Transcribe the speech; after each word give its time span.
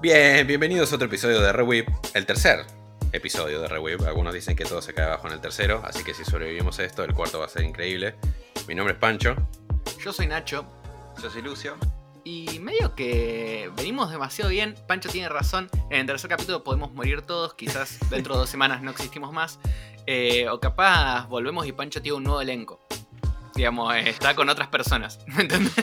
Bien, 0.00 0.46
bienvenidos 0.46 0.92
a 0.92 0.94
otro 0.94 1.08
episodio 1.08 1.40
de 1.40 1.52
Rewip, 1.52 1.88
el 2.14 2.24
tercer 2.24 2.64
episodio 3.10 3.60
de 3.60 3.66
Rewip. 3.66 4.00
Algunos 4.06 4.32
dicen 4.32 4.54
que 4.54 4.64
todo 4.64 4.80
se 4.80 4.94
cae 4.94 5.06
abajo 5.06 5.26
en 5.26 5.32
el 5.32 5.40
tercero, 5.40 5.82
así 5.84 6.04
que 6.04 6.14
si 6.14 6.24
sobrevivimos 6.24 6.78
a 6.78 6.84
esto, 6.84 7.02
el 7.02 7.14
cuarto 7.14 7.40
va 7.40 7.46
a 7.46 7.48
ser 7.48 7.64
increíble. 7.64 8.14
Mi 8.68 8.76
nombre 8.76 8.94
es 8.94 9.00
Pancho. 9.00 9.34
Yo 10.00 10.12
soy 10.12 10.28
Nacho. 10.28 10.64
Yo 11.20 11.28
soy 11.28 11.42
Lucio. 11.42 11.76
Y 12.22 12.60
medio 12.60 12.94
que 12.94 13.72
venimos 13.76 14.12
demasiado 14.12 14.52
bien. 14.52 14.76
Pancho 14.86 15.08
tiene 15.08 15.28
razón. 15.28 15.68
En 15.90 16.00
el 16.02 16.06
tercer 16.06 16.30
capítulo 16.30 16.62
podemos 16.62 16.92
morir 16.92 17.22
todos. 17.22 17.54
Quizás 17.54 17.98
dentro 18.08 18.34
de 18.34 18.40
dos 18.42 18.50
semanas 18.50 18.82
no 18.82 18.92
existimos 18.92 19.32
más. 19.32 19.58
Eh, 20.06 20.48
o 20.48 20.60
capaz 20.60 21.26
volvemos 21.26 21.66
y 21.66 21.72
Pancho 21.72 22.00
tiene 22.00 22.18
un 22.18 22.22
nuevo 22.22 22.40
elenco. 22.40 22.86
Digamos, 23.56 23.92
eh, 23.96 24.10
está 24.10 24.36
con 24.36 24.48
otras 24.48 24.68
personas. 24.68 25.18
¿Me 25.26 25.40
entendés? 25.42 25.74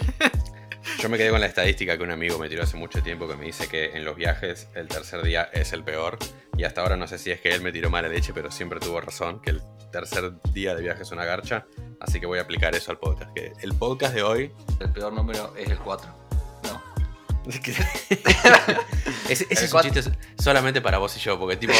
Yo 1.06 1.10
me 1.10 1.20
quedé 1.20 1.30
con 1.30 1.40
la 1.40 1.46
estadística 1.46 1.96
que 1.96 2.04
un 2.04 2.10
amigo 2.10 2.40
me 2.40 2.50
tiró 2.50 2.64
hace 2.64 2.78
mucho 2.78 3.04
tiempo 3.04 3.28
que 3.28 3.36
me 3.36 3.46
dice 3.46 3.68
que 3.68 3.96
en 3.96 4.04
los 4.04 4.16
viajes 4.16 4.70
el 4.74 4.88
tercer 4.88 5.22
día 5.22 5.44
es 5.54 5.72
el 5.72 5.84
peor. 5.84 6.18
Y 6.58 6.64
hasta 6.64 6.82
ahora 6.82 6.96
no 6.96 7.08
sé 7.08 7.20
si 7.20 7.30
es 7.30 7.40
que 7.40 7.54
él 7.54 7.62
me 7.62 7.72
tiró 7.72 7.92
mala 7.92 8.08
leche, 8.08 8.34
pero 8.34 8.50
siempre 8.50 8.80
tuvo 8.80 9.02
razón, 9.02 9.40
que 9.40 9.52
el 9.52 9.62
tercer 9.92 10.34
día 10.52 10.74
de 10.74 10.82
viaje 10.82 11.04
es 11.04 11.12
una 11.12 11.24
garcha. 11.24 11.68
Así 12.00 12.20
que 12.20 12.26
voy 12.26 12.40
a 12.40 12.42
aplicar 12.42 12.74
eso 12.74 12.90
al 12.90 12.98
podcast. 12.98 13.32
Que 13.36 13.54
el 13.62 13.76
podcast 13.76 14.16
de 14.16 14.24
hoy... 14.24 14.52
El 14.80 14.92
peor 14.94 15.14
número 15.14 15.54
es 15.56 15.70
el 15.70 15.78
4. 15.78 16.25
Ese, 19.30 19.48
ese 19.50 19.66
es 19.66 19.74
un 19.74 19.82
chiste 19.82 20.04
solamente 20.38 20.82
para 20.82 21.00
vos 21.00 21.16
y 21.18 21.20
yo, 21.20 21.40
porque 21.40 21.58
tipo, 21.58 21.74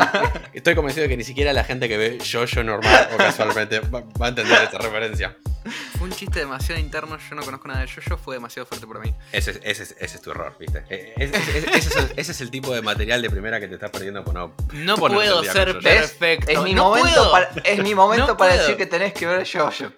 estoy 0.52 0.74
convencido 0.74 1.04
de 1.04 1.08
que 1.08 1.16
ni 1.16 1.22
siquiera 1.22 1.52
la 1.52 1.62
gente 1.62 1.88
que 1.88 1.96
ve 1.96 2.18
yo, 2.18 2.44
yo 2.44 2.64
normal 2.64 3.10
o 3.14 3.16
casualmente 3.16 3.78
va, 3.80 4.00
va 4.20 4.26
a 4.26 4.28
entender 4.30 4.60
esta 4.62 4.78
referencia. 4.78 5.36
Fue 5.96 6.08
un 6.08 6.12
chiste 6.12 6.40
demasiado 6.40 6.80
interno, 6.80 7.16
yo 7.16 7.36
no 7.36 7.42
conozco 7.42 7.68
nada 7.68 7.82
de 7.82 7.88
Jojo, 7.88 8.16
fue 8.18 8.34
demasiado 8.34 8.66
fuerte 8.66 8.84
para 8.86 8.98
mí. 9.00 9.14
Ese, 9.30 9.52
es- 9.52 9.60
ese, 9.62 9.82
es- 9.84 9.96
ese 10.00 10.16
es 10.16 10.22
tu 10.22 10.32
error, 10.32 10.56
¿viste? 10.58 10.84
Eh, 10.90 11.14
Ese, 11.18 11.36
ese- 11.36 11.70
ese 11.70 11.88
es 11.88 11.96
el, 11.96 12.12
ese 12.16 12.32
es 12.32 12.40
el 12.40 12.50
tipo 12.50 12.74
de 12.74 12.82
material 12.82 13.22
de 13.22 13.30
primera 13.30 13.60
que 13.60 13.68
te 13.68 13.74
estás 13.74 13.90
perdiendo 13.90 14.24
por 14.24 14.34
no... 14.34 14.54
No 14.72 14.96
puedo 14.96 15.44
ser 15.44 15.74
yo- 15.74 15.80
perfecto. 15.80 16.50
Es 16.50 16.60
mi 16.62 16.74
no 16.74 16.84
momento, 16.84 17.08
puedo. 17.10 17.30
para, 17.30 17.50
es 17.62 17.78
mi 17.80 17.94
momento 17.94 18.26
No 18.28 18.36
para 18.36 18.50
puedo. 18.52 18.62
decir 18.62 18.76
que 18.76 18.86
tenés 18.86 19.12
que 19.12 19.26
ver 19.26 19.46
Jojo. 19.48 19.92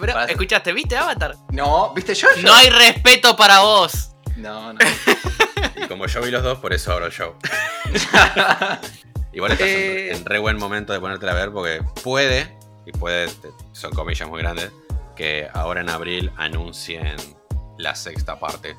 Bro, 0.00 0.12
para- 0.12 0.26
¿Escuchaste? 0.26 0.72
¿Viste 0.72 0.96
Avatar? 0.96 1.34
No, 1.50 1.92
¿viste 1.94 2.14
Jojo? 2.14 2.40
No 2.42 2.54
hay 2.54 2.70
respeto 2.70 3.34
para 3.36 3.60
vos. 3.60 4.10
No, 4.36 4.72
no. 4.72 4.78
Y 5.76 5.86
como 5.88 6.06
yo 6.06 6.20
vi 6.22 6.30
los 6.30 6.42
dos, 6.42 6.58
por 6.58 6.72
eso 6.72 6.92
abro 6.92 7.06
el 7.06 7.12
show. 7.12 7.34
Igual 9.32 9.52
estás 9.52 9.68
en- 9.68 9.74
Eh. 9.80 10.12
en, 10.14 10.24
re 10.24 10.38
buen 10.38 10.58
momento 10.58 10.92
de 10.92 11.00
ponértela 11.00 11.32
a 11.32 11.34
ver 11.34 11.50
porque 11.50 11.82
puede, 12.02 12.56
y 12.84 12.92
puede, 12.92 13.30
son 13.72 13.92
comillas 13.92 14.28
muy 14.28 14.40
grandes, 14.42 14.70
que 15.16 15.48
ahora 15.52 15.80
en 15.80 15.88
abril 15.90 16.30
anuncien 16.36 17.16
la 17.78 17.94
sexta 17.94 18.38
parte 18.38 18.76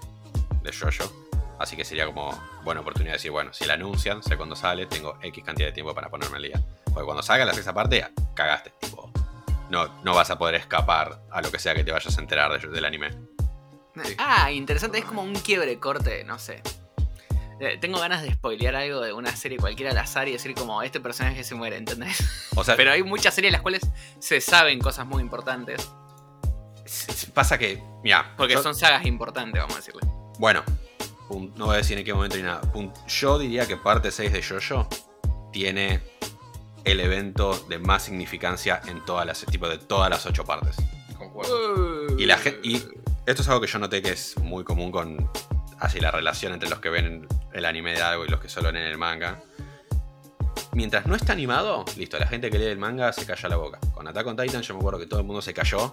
de 0.62 0.72
Jojo. 0.74 1.12
Así 1.60 1.76
que 1.76 1.86
sería 1.86 2.06
como 2.06 2.32
buena 2.64 2.82
oportunidad 2.82 3.14
de 3.14 3.18
decir, 3.18 3.32
bueno, 3.32 3.54
si 3.54 3.66
la 3.66 3.74
anuncian, 3.74 4.22
sé 4.22 4.38
cuándo 4.38 4.56
sale, 4.56 4.86
tengo 4.86 5.18
X 5.22 5.44
cantidad 5.44 5.68
de 5.68 5.74
tiempo 5.74 5.94
para 5.96 6.10
ponerme 6.10 6.38
al 6.38 6.44
día. 6.44 6.62
Porque 6.86 7.06
cuando 7.06 7.24
salga 7.24 7.46
la 7.46 7.54
sexta 7.54 7.74
parte, 7.74 8.06
cagaste. 8.36 8.72
Tipo, 8.80 9.12
no, 9.70 9.88
no 10.04 10.14
vas 10.14 10.30
a 10.30 10.38
poder 10.38 10.56
escapar 10.56 11.22
a 11.32 11.42
lo 11.42 11.52
que 11.52 11.60
sea 11.60 11.74
que 11.74 11.84
te 11.84 11.92
vayas 11.92 12.16
a 12.18 12.22
enterar 12.22 12.60
de- 12.62 12.68
del 12.68 12.86
anime. 12.86 13.10
Sí. 13.96 14.16
Ah, 14.18 14.52
interesante, 14.52 14.98
es 14.98 15.06
como 15.06 15.22
un 15.24 15.34
quiebre 15.36 15.78
corte, 15.80 16.24
no 16.24 16.40
sé. 16.40 16.62
Eh, 17.60 17.78
Tengo 17.80 18.00
ganas 18.00 18.24
de 18.24 18.34
spoilear 18.34 18.76
algo 18.76 19.00
de 19.02 19.14
una 19.14 19.36
serie 19.36 19.58
cualquiera 19.58 19.92
al 19.92 19.98
azar 20.00 20.28
y 20.28 20.32
decir 20.32 20.54
como 20.56 20.82
este 20.82 21.00
personaje 21.00 21.44
se 21.44 21.54
muere, 21.56 21.78
¿entendés? 21.78 22.50
O 22.56 22.64
sea, 22.64 22.76
Pero 22.78 22.92
hay 22.92 23.04
muchas 23.04 23.34
series 23.36 23.50
en 23.50 23.54
las 23.54 23.62
cuales 23.62 23.82
se 24.20 24.42
saben 24.42 24.80
cosas 24.80 25.06
muy 25.06 25.22
importantes. 25.22 25.88
pasa 27.34 27.58
que, 27.58 27.82
mira, 28.04 28.34
Porque 28.38 28.58
son 28.58 28.76
sagas 28.76 29.06
importantes, 29.06 29.62
vamos 29.62 29.76
a 29.76 29.78
decirle. 29.80 30.02
Bueno, 30.40 30.64
no 31.56 31.66
voy 31.68 31.76
a 31.76 31.78
decir 31.78 31.98
en 31.98 32.04
qué 32.04 32.14
momento 32.14 32.36
ni 32.38 32.44
nada. 32.44 32.62
Yo 33.08 33.38
diría 33.40 33.68
que 33.68 33.78
parte 33.78 34.12
6 34.12 34.32
de 34.34 34.44
Jojo 34.44 34.88
tiene 35.52 36.02
el 36.84 37.00
evento 37.00 37.58
de 37.70 37.78
más 37.80 38.04
significancia 38.04 38.82
en 38.88 39.06
todas 39.06 39.26
las 39.26 39.46
tipo 39.46 39.70
de 39.70 39.78
todas 39.78 40.10
las 40.10 40.26
ocho 40.26 40.44
partes. 40.44 40.76
Concuerdo. 41.18 42.18
Y 42.20 42.26
la 42.26 42.38
gen- 42.38 42.60
y 42.64 42.82
esto 43.26 43.42
es 43.42 43.48
algo 43.48 43.62
que 43.62 43.68
yo 43.68 43.80
noté 43.80 44.02
que 44.02 44.10
es 44.12 44.38
muy 44.40 44.64
común 44.64 44.92
con 44.92 45.30
así 45.80 46.00
la 46.00 46.12
relación 46.12 46.54
entre 46.54 46.70
los 46.70 46.80
que 46.80 46.90
ven 46.90 47.28
el 47.54 47.66
anime 47.66 47.94
de 47.94 48.02
algo 48.02 48.26
y 48.26 48.30
los 48.30 48.40
que 48.40 48.50
solo 48.50 48.72
leen 48.72 48.88
el 48.88 48.98
manga. 48.98 49.42
Mientras 50.74 51.06
no 51.06 51.16
está 51.16 51.34
animado, 51.34 51.86
listo, 51.98 52.18
la 52.18 52.28
gente 52.28 52.50
que 52.50 52.58
lee 52.58 52.66
el 52.66 52.78
manga 52.80 53.14
se 53.14 53.26
calla 53.26 53.50
la 53.50 53.58
boca. 53.58 53.80
Con 53.94 54.08
Attack 54.08 54.26
on 54.28 54.36
Titan 54.36 54.62
yo 54.62 54.74
me 54.74 54.80
acuerdo 54.80 55.00
que 55.00 55.06
todo 55.08 55.20
el 55.20 55.26
mundo 55.26 55.42
se 55.42 55.54
cayó 55.54 55.92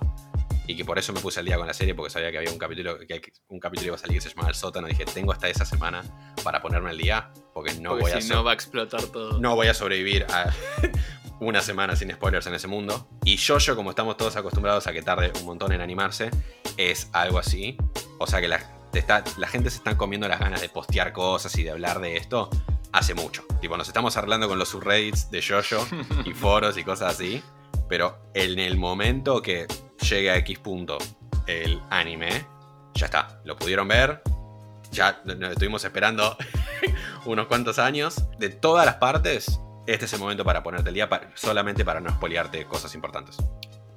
y 0.66 0.74
que 0.76 0.84
por 0.84 0.98
eso 0.98 1.12
me 1.12 1.20
puse 1.20 1.40
al 1.40 1.46
día 1.46 1.56
con 1.58 1.66
la 1.66 1.74
serie 1.74 1.94
porque 1.94 2.10
sabía 2.10 2.30
que 2.30 2.38
había 2.38 2.50
un 2.50 2.58
capítulo 2.58 2.96
que 2.98 3.20
un 3.48 3.58
capítulo 3.60 3.88
iba 3.88 3.96
a 3.96 3.98
salir 3.98 4.16
que 4.18 4.22
se 4.22 4.30
llamaba 4.30 4.48
El 4.48 4.54
sótano. 4.54 4.86
Dije, 4.86 5.04
tengo 5.04 5.32
hasta 5.32 5.48
esa 5.48 5.64
semana 5.64 6.02
para 6.42 6.62
ponerme 6.62 6.90
al 6.90 6.98
día 6.98 7.30
porque 7.52 7.74
no 7.74 7.90
Porque 7.90 8.02
voy 8.04 8.12
a 8.12 8.20
si 8.20 8.28
so- 8.28 8.34
no 8.34 8.44
va 8.44 8.52
a 8.52 8.54
explotar 8.54 9.02
todo. 9.06 9.38
no 9.40 9.54
voy 9.54 9.66
a 9.66 9.74
sobrevivir 9.74 10.24
a 10.30 10.50
una 11.40 11.60
semana 11.62 11.96
sin 11.96 12.10
spoilers 12.12 12.46
en 12.46 12.54
ese 12.54 12.68
mundo. 12.68 13.08
Y 13.24 13.38
Jojo, 13.38 13.74
como 13.76 13.90
estamos 13.90 14.16
todos 14.16 14.36
acostumbrados 14.36 14.86
a 14.86 14.92
que 14.92 15.02
tarde 15.02 15.32
un 15.40 15.46
montón 15.46 15.72
en 15.72 15.80
animarse, 15.80 16.30
es 16.76 17.08
algo 17.12 17.38
así. 17.38 17.76
O 18.18 18.26
sea 18.26 18.40
que 18.40 18.48
la, 18.48 18.60
te 18.92 18.98
está- 18.98 19.24
la 19.38 19.48
gente 19.48 19.70
se 19.70 19.78
está 19.78 19.96
comiendo 19.96 20.28
las 20.28 20.38
ganas 20.40 20.60
de 20.60 20.68
postear 20.68 21.12
cosas 21.12 21.56
y 21.58 21.64
de 21.64 21.70
hablar 21.70 22.00
de 22.00 22.16
esto 22.16 22.50
hace 22.92 23.14
mucho. 23.14 23.44
Tipo, 23.60 23.76
nos 23.76 23.88
estamos 23.88 24.16
hablando 24.16 24.48
con 24.48 24.58
los 24.58 24.68
subreddits 24.68 25.30
de 25.30 25.42
Jojo 25.42 25.86
y 26.24 26.32
foros 26.34 26.76
y 26.76 26.84
cosas 26.84 27.14
así. 27.14 27.42
Pero 27.88 28.18
en 28.34 28.58
el 28.58 28.76
momento 28.76 29.42
que 29.42 29.66
llegue 30.08 30.30
a 30.30 30.36
X 30.38 30.58
punto 30.58 30.98
el 31.46 31.80
anime, 31.90 32.46
ya 32.94 33.06
está. 33.06 33.40
Lo 33.44 33.56
pudieron 33.56 33.88
ver. 33.88 34.22
Ya 34.92 35.22
nos 35.24 35.52
estuvimos 35.52 35.84
esperando 35.84 36.36
unos 37.24 37.46
cuantos 37.46 37.78
años. 37.78 38.16
De 38.38 38.48
todas 38.50 38.84
las 38.86 38.96
partes, 38.96 39.58
este 39.92 40.04
es 40.06 40.12
el 40.12 40.18
momento 40.20 40.44
para 40.44 40.62
ponerte 40.62 40.88
el 40.90 40.94
día 40.94 41.08
pa- 41.08 41.22
solamente 41.34 41.84
para 41.84 42.00
no 42.00 42.10
spoilearte 42.10 42.64
cosas 42.66 42.94
importantes. 42.94 43.36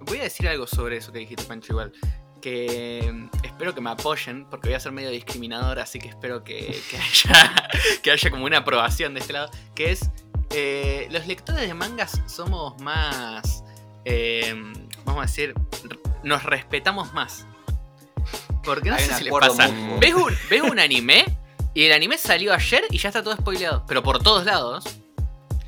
Voy 0.01 0.19
a 0.19 0.23
decir 0.23 0.47
algo 0.47 0.67
sobre 0.67 0.97
eso 0.97 1.11
que 1.11 1.19
dijiste, 1.19 1.43
Pancho, 1.45 1.73
igual. 1.73 1.93
Que 2.41 3.09
mm, 3.13 3.29
espero 3.45 3.73
que 3.73 3.79
me 3.81 3.89
apoyen, 3.89 4.45
porque 4.49 4.69
voy 4.69 4.75
a 4.75 4.79
ser 4.79 4.91
medio 4.91 5.09
discriminador, 5.09 5.79
así 5.79 5.97
que 5.99 6.09
espero 6.09 6.43
que, 6.43 6.81
que 6.89 6.97
haya, 7.29 7.69
que 8.01 8.11
haya 8.11 8.29
como 8.29 8.45
una 8.45 8.57
aprobación 8.59 9.13
de 9.13 9.21
este 9.21 9.33
lado. 9.33 9.49
Que 9.75 9.91
es, 9.91 10.09
eh, 10.49 11.07
los 11.09 11.25
lectores 11.25 11.67
de 11.67 11.73
mangas 11.73 12.21
somos 12.27 12.79
más, 12.81 13.63
eh, 14.05 14.53
vamos 15.05 15.23
a 15.23 15.25
decir, 15.25 15.53
nos 16.23 16.43
respetamos 16.43 17.13
más. 17.13 17.47
Porque 18.63 18.89
no 18.89 18.95
Hay 18.95 19.03
sé 19.05 19.13
si 19.15 19.23
les 19.25 19.33
pasa. 19.33 19.69
¿Ves 19.99 20.13
un, 20.13 20.33
ves 20.49 20.61
un 20.61 20.79
anime 20.79 21.25
y 21.73 21.83
el 21.85 21.91
anime 21.93 22.17
salió 22.17 22.53
ayer 22.53 22.83
y 22.91 22.97
ya 22.97 23.09
está 23.09 23.23
todo 23.23 23.35
spoileado, 23.35 23.85
pero 23.87 24.03
por 24.03 24.21
todos 24.21 24.45
lados. 24.45 24.85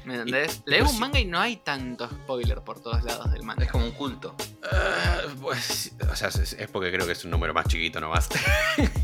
¿Me 0.05 0.15
entendés? 0.15 0.61
Lees 0.65 0.83
pero 0.83 0.89
un 0.89 0.99
manga 0.99 1.19
y 1.19 1.25
no 1.25 1.39
hay 1.39 1.57
tanto 1.57 2.07
spoiler 2.07 2.61
por 2.61 2.79
todos 2.79 3.03
lados 3.03 3.31
del 3.31 3.43
manga. 3.43 3.63
Es 3.65 3.71
como 3.71 3.85
un 3.85 3.91
culto. 3.91 4.35
Ah, 4.71 5.21
pues, 5.41 5.93
o 6.11 6.15
sea, 6.15 6.29
es, 6.29 6.53
es 6.53 6.69
porque 6.69 6.91
creo 6.91 7.05
que 7.05 7.13
es 7.13 7.25
un 7.25 7.31
número 7.31 7.53
más 7.53 7.67
chiquito 7.67 7.99
nomás. 7.99 8.29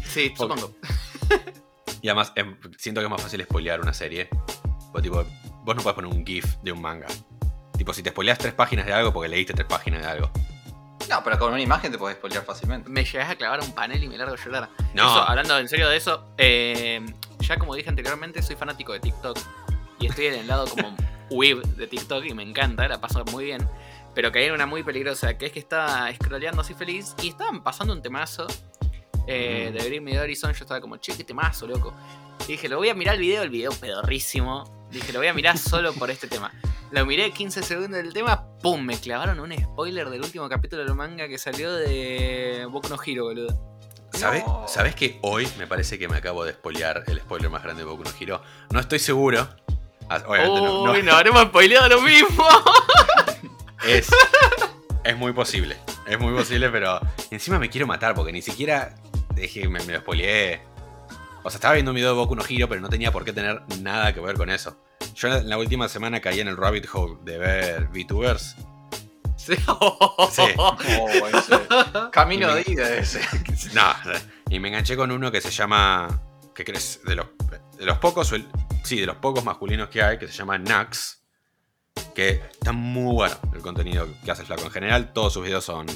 Sí, 0.06 0.34
supongo. 0.36 0.76
y 2.02 2.10
además, 2.10 2.34
em, 2.36 2.58
siento 2.78 3.00
que 3.00 3.06
es 3.06 3.10
más 3.12 3.22
fácil 3.22 3.42
spoilear 3.44 3.80
una 3.80 3.94
serie. 3.94 4.28
Porque, 4.92 5.04
tipo, 5.10 5.24
vos 5.64 5.76
no 5.76 5.82
puedes 5.82 5.96
poner 5.96 6.12
un 6.12 6.26
GIF 6.26 6.58
de 6.62 6.74
un 6.74 6.82
manga. 6.82 7.08
Tipo, 7.78 7.94
si 7.94 8.04
te 8.04 8.10
spoileas 8.10 8.38
tres 8.38 8.54
páginas 8.54 8.86
de 8.86 8.94
algo 8.94 9.14
porque 9.14 9.30
leíste 9.30 9.54
tres 9.54 9.68
páginas 9.68 10.02
de 10.02 10.08
algo. 10.08 10.30
No, 11.10 11.24
pero 11.24 11.40
con 11.40 11.52
una 11.52 11.62
imagen 11.62 11.92
te 11.92 11.98
podés 11.98 12.18
spoilear 12.18 12.44
fácilmente. 12.44 12.90
Me 12.90 13.04
llegas 13.04 13.30
a 13.30 13.36
clavar 13.36 13.62
un 13.62 13.72
panel 13.74 14.04
y 14.04 14.08
me 14.08 14.18
largo 14.18 14.34
a 14.34 14.38
llorar. 14.38 14.70
No. 14.94 15.04
Eso, 15.04 15.22
hablando 15.22 15.58
en 15.58 15.68
serio 15.68 15.90
de 15.90 15.98
eso, 15.98 16.34
eh, 16.38 17.06
ya 17.40 17.58
como 17.58 17.76
dije 17.76 17.90
anteriormente, 17.90 18.42
soy 18.42 18.56
fanático 18.56 18.94
de 18.94 19.00
TikTok. 19.00 19.38
Y 20.02 20.08
estoy 20.08 20.26
en 20.28 20.34
el 20.36 20.48
lado 20.48 20.68
como 20.68 20.96
weeb 21.30 21.62
de 21.64 21.88
TikTok 21.88 22.26
y 22.26 22.34
me 22.34 22.44
encanta, 22.44 22.88
la 22.88 23.00
paso 23.00 23.24
muy 23.32 23.46
bien. 23.46 23.68
Pero 24.14 24.32
caí 24.32 24.46
en 24.46 24.54
una 24.54 24.66
muy 24.66 24.84
peligrosa, 24.84 25.38
que 25.38 25.46
es 25.46 25.52
que 25.54 25.60
estaba 25.60 26.14
scrolleando 26.14 26.62
así 26.62 26.74
feliz 26.74 27.16
y 27.22 27.30
estaban 27.30 27.64
pasando 27.64 27.94
un 27.94 28.02
temazo 28.02 28.46
eh, 29.28 29.70
Mm. 29.72 29.78
de 29.78 29.88
Bring 29.88 30.04
Me 30.04 30.12
the 30.12 30.20
Horizon. 30.20 30.52
Yo 30.54 30.64
estaba 30.66 30.82
como, 30.82 30.98
che, 30.98 31.16
qué 31.16 31.24
temazo, 31.24 31.68
loco. 31.68 31.94
Y 32.48 32.54
dije, 32.54 32.68
lo 32.68 32.78
voy 32.78 32.90
a 32.90 32.94
mirar 32.96 33.16
el 33.16 33.22
video, 33.22 33.44
el 33.44 33.50
video 33.50 33.72
pedorrísimo. 33.72 34.88
Dije, 34.92 35.14
lo 35.14 35.20
voy 35.20 35.28
a 35.28 35.34
mirar 35.34 35.58
solo 35.60 35.94
por 35.94 36.10
este 36.10 36.28
tema. 36.28 36.52
Lo 36.92 37.06
miré 37.06 37.32
15 37.32 37.64
segundos 37.64 38.04
del 38.04 38.12
tema, 38.14 38.44
¡pum! 38.62 38.82
Me 38.84 38.98
clavaron 38.98 39.40
un 39.40 39.54
spoiler 39.58 40.10
del 40.10 40.22
último 40.22 40.50
capítulo 40.50 40.84
del 40.84 40.94
manga 40.96 41.28
que 41.30 41.38
salió 41.38 41.72
de 41.74 42.68
Boku 42.70 42.90
no 42.90 42.98
Hero, 43.02 43.26
boludo. 43.26 43.68
¿Sabes 44.12 44.44
No. 44.46 44.66
¿Sabes 44.68 44.94
que 44.94 45.18
hoy 45.22 45.48
me 45.58 45.68
parece 45.68 45.98
que 45.98 46.10
me 46.10 46.18
acabo 46.18 46.44
de 46.44 46.52
spoilear 46.52 47.06
el 47.08 47.20
spoiler 47.22 47.50
más 47.50 47.64
grande 47.64 47.84
de 47.84 47.90
Boku 47.90 48.04
no 48.04 48.10
Hero? 48.20 48.42
No 48.72 48.82
estoy 48.82 49.00
seguro. 49.00 49.48
Ah, 50.14 50.24
Obviamente 50.28 50.62
no- 50.62 50.86
no, 50.86 50.92
Uy, 50.92 51.04
no, 51.04 51.14
habremos 51.14 51.44
spoileado 51.44 51.88
lo 51.90 52.02
mismo. 52.02 52.46
Es, 53.88 54.10
es 55.04 55.18
muy 55.18 55.32
posible. 55.34 55.76
Es 56.06 56.20
muy 56.20 56.34
posible, 56.34 56.70
pero 56.70 57.00
encima 57.32 57.58
me 57.58 57.68
quiero 57.70 57.88
matar 57.88 58.14
porque 58.14 58.32
ni 58.32 58.42
siquiera 58.44 58.94
dejé, 59.34 59.68
me, 59.68 59.80
me 59.86 59.94
lo 59.94 60.00
spoileé. 60.02 60.62
O 61.44 61.50
sea, 61.50 61.58
estaba 61.58 61.74
viendo 61.74 61.90
un 61.90 61.96
video 61.96 62.10
de 62.10 62.16
Boku 62.16 62.36
no 62.36 62.44
Hero, 62.48 62.70
pero 62.70 62.80
no 62.80 62.90
tenía 62.90 63.12
por 63.12 63.26
qué 63.26 63.34
tener 63.34 63.64
nada 63.80 64.14
que 64.14 64.20
ver 64.20 64.36
con 64.36 64.52
eso. 64.52 64.78
Yo 65.16 65.30
en 65.30 65.50
la 65.50 65.58
última 65.58 65.90
semana 65.90 66.20
caí 66.22 66.40
en 66.42 66.48
el 66.48 66.58
rabbit 66.58 66.86
hole 66.94 67.18
de 67.24 67.38
ver 67.40 67.88
VTubers. 67.88 68.56
Sí. 69.36 69.56
Sí. 69.56 70.44
Oh, 70.58 71.28
ese. 71.28 71.60
Camino 72.12 72.50
me- 72.50 72.56
de 72.64 72.64
ida 72.72 72.94
ese. 72.96 73.22
No, 73.74 73.82
y 74.50 74.60
me 74.60 74.68
enganché 74.68 74.96
con 74.96 75.10
uno 75.10 75.32
que 75.32 75.42
se 75.42 75.50
llama. 75.50 76.08
Que 76.64 76.72
crees? 76.72 77.02
De 77.04 77.16
los 77.16 77.28
de 77.82 77.88
los 77.88 77.98
pocos, 77.98 78.32
sí, 78.84 79.00
de 79.00 79.08
los 79.08 79.18
pocos 79.18 79.44
masculinos 79.44 79.90
que 79.90 80.04
hay, 80.04 80.20
que 80.20 80.28
se 80.28 80.34
llama 80.34 80.60
Nax, 80.60 81.24
que 82.14 82.44
está 82.52 82.72
muy 82.72 83.12
bueno 83.12 83.36
el 83.56 83.62
contenido 83.62 84.08
que 84.24 84.30
hace 84.30 84.42
el 84.42 84.48
flaco. 84.48 84.66
En 84.66 84.72
general, 84.72 85.14
todos 85.14 85.34
sus 85.34 85.44
videos 85.44 85.66
son 85.66 85.88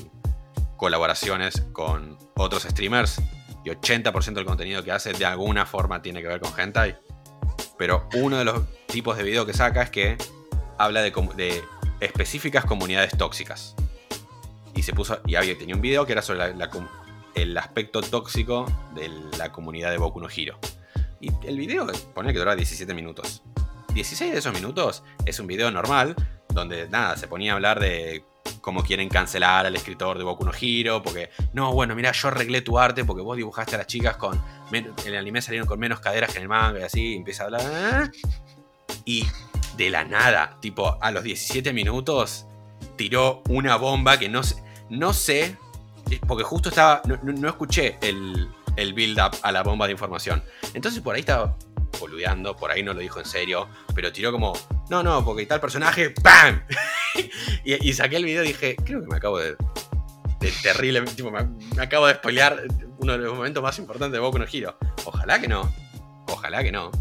colaboraciones 0.77 1.61
con 1.73 2.17
otros 2.35 2.63
streamers 2.63 3.21
y 3.63 3.69
80% 3.69 4.33
del 4.33 4.45
contenido 4.45 4.83
que 4.83 4.91
hace 4.91 5.13
de 5.13 5.25
alguna 5.25 5.67
forma 5.67 6.01
tiene 6.01 6.23
que 6.23 6.27
ver 6.27 6.39
con 6.39 6.59
hentai. 6.59 6.97
Pero 7.77 8.09
uno 8.15 8.39
de 8.39 8.45
los 8.45 8.63
tipos 8.87 9.15
de 9.15 9.21
video 9.21 9.45
que 9.45 9.53
saca 9.53 9.83
es 9.83 9.91
que 9.91 10.17
habla 10.79 11.03
de, 11.03 11.63
específicas 11.99 12.65
comunidades 12.65 13.15
tóxicas. 13.15 13.75
Y 14.73 14.81
se 14.81 14.93
puso. 14.93 15.21
Y 15.27 15.35
había, 15.35 15.55
tenía 15.55 15.75
un 15.75 15.81
video 15.81 16.03
que 16.07 16.13
era 16.13 16.23
sobre 16.23 16.51
el 17.35 17.57
aspecto 17.57 18.01
tóxico 18.01 18.65
de 18.93 19.11
la 19.37 19.51
comunidad 19.51 19.91
de 19.91 19.97
Boku 19.97 20.19
no 20.19 20.27
Hero. 20.35 20.57
Y 21.19 21.31
el 21.45 21.57
video, 21.57 21.87
pone 22.13 22.33
que 22.33 22.39
dura 22.39 22.55
17 22.55 22.93
minutos. 22.93 23.43
16 23.93 24.33
de 24.33 24.39
esos 24.39 24.53
minutos 24.53 25.03
es 25.25 25.39
un 25.39 25.47
video 25.47 25.71
normal, 25.71 26.15
donde 26.49 26.89
nada, 26.89 27.15
se 27.17 27.27
ponía 27.27 27.53
a 27.53 27.55
hablar 27.55 27.79
de 27.79 28.25
cómo 28.61 28.83
quieren 28.83 29.09
cancelar 29.09 29.65
al 29.65 29.75
escritor 29.75 30.17
de 30.17 30.23
Boku 30.23 30.43
no 30.43 30.51
Hero, 30.59 31.01
porque, 31.03 31.29
no, 31.53 31.73
bueno, 31.73 31.95
mira, 31.95 32.11
yo 32.11 32.27
arreglé 32.29 32.61
tu 32.61 32.79
arte 32.79 33.05
porque 33.05 33.21
vos 33.21 33.37
dibujaste 33.37 33.75
a 33.75 33.79
las 33.79 33.87
chicas 33.87 34.17
con, 34.17 34.41
en 34.71 34.93
el 35.05 35.15
anime 35.15 35.41
salieron 35.41 35.67
con 35.67 35.79
menos 35.79 35.99
caderas 35.99 36.31
que 36.31 36.37
en 36.37 36.43
el 36.43 36.49
manga 36.49 36.79
y 36.79 36.83
así, 36.83 37.15
empieza 37.15 37.43
a 37.43 37.45
hablar. 37.45 38.11
Y 39.05 39.25
de 39.77 39.89
la 39.89 40.03
nada, 40.03 40.57
tipo, 40.61 40.97
a 41.01 41.11
los 41.11 41.23
17 41.23 41.73
minutos, 41.73 42.47
tiró 42.95 43.43
una 43.49 43.75
bomba 43.75 44.17
que 44.17 44.29
no 44.29 44.43
sé, 44.43 44.63
no 44.89 45.13
sé, 45.13 45.57
porque 46.27 46.43
justo 46.43 46.69
estaba, 46.69 47.01
no, 47.23 47.47
escuché 47.49 47.97
el, 48.01 48.47
el 48.75 48.93
build-up 48.93 49.37
a 49.41 49.51
la 49.51 49.63
bomba 49.63 49.85
de 49.85 49.93
información. 49.93 50.43
Entonces 50.73 51.01
por 51.01 51.15
ahí 51.15 51.21
estaba 51.21 51.57
boludeando, 51.99 52.55
por 52.55 52.71
ahí 52.71 52.83
no 52.83 52.93
lo 52.93 52.99
dijo 52.99 53.19
en 53.19 53.25
serio, 53.25 53.67
pero 53.93 54.11
tiró 54.11 54.31
como, 54.31 54.53
no, 54.89 55.03
no, 55.03 55.23
porque 55.23 55.45
tal 55.45 55.59
personaje, 55.59 56.11
¡pam! 56.11 56.61
y, 57.63 57.93
saqué 57.93 58.17
el 58.17 58.25
video 58.25 58.43
y 58.43 58.47
dije, 58.47 58.75
creo 58.75 59.01
que 59.01 59.07
me 59.07 59.17
acabo 59.17 59.39
de... 59.39 59.55
terrible, 60.61 61.01
me, 61.01 61.81
acabo 61.81 62.07
de 62.07 62.15
spoilear 62.15 62.63
uno 62.99 63.13
de 63.13 63.17
los 63.19 63.35
momentos 63.35 63.63
más 63.63 63.77
importantes 63.79 64.13
de 64.13 64.19
Boku 64.19 64.39
no 64.39 64.45
Hero. 64.51 64.77
Ojalá 65.05 65.39
que 65.39 65.47
no, 65.47 65.73
ojalá 66.27 66.63
que 66.63 66.71
no, 66.71 66.91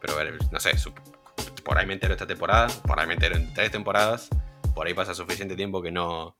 pero 0.00 0.14
no 0.50 0.60
sé, 0.60 0.72
por 1.64 1.78
ahí 1.78 1.86
me 1.86 1.94
entero 1.94 2.12
esta 2.12 2.26
temporada, 2.26 2.68
por 2.86 3.00
ahí 3.00 3.06
me 3.06 3.14
entero 3.14 3.36
en 3.36 3.52
tres 3.54 3.70
temporadas, 3.70 4.28
por 4.74 4.86
ahí 4.86 4.94
pasa 4.94 5.14
suficiente 5.14 5.56
tiempo 5.56 5.82
que 5.82 5.90
no... 5.90 6.36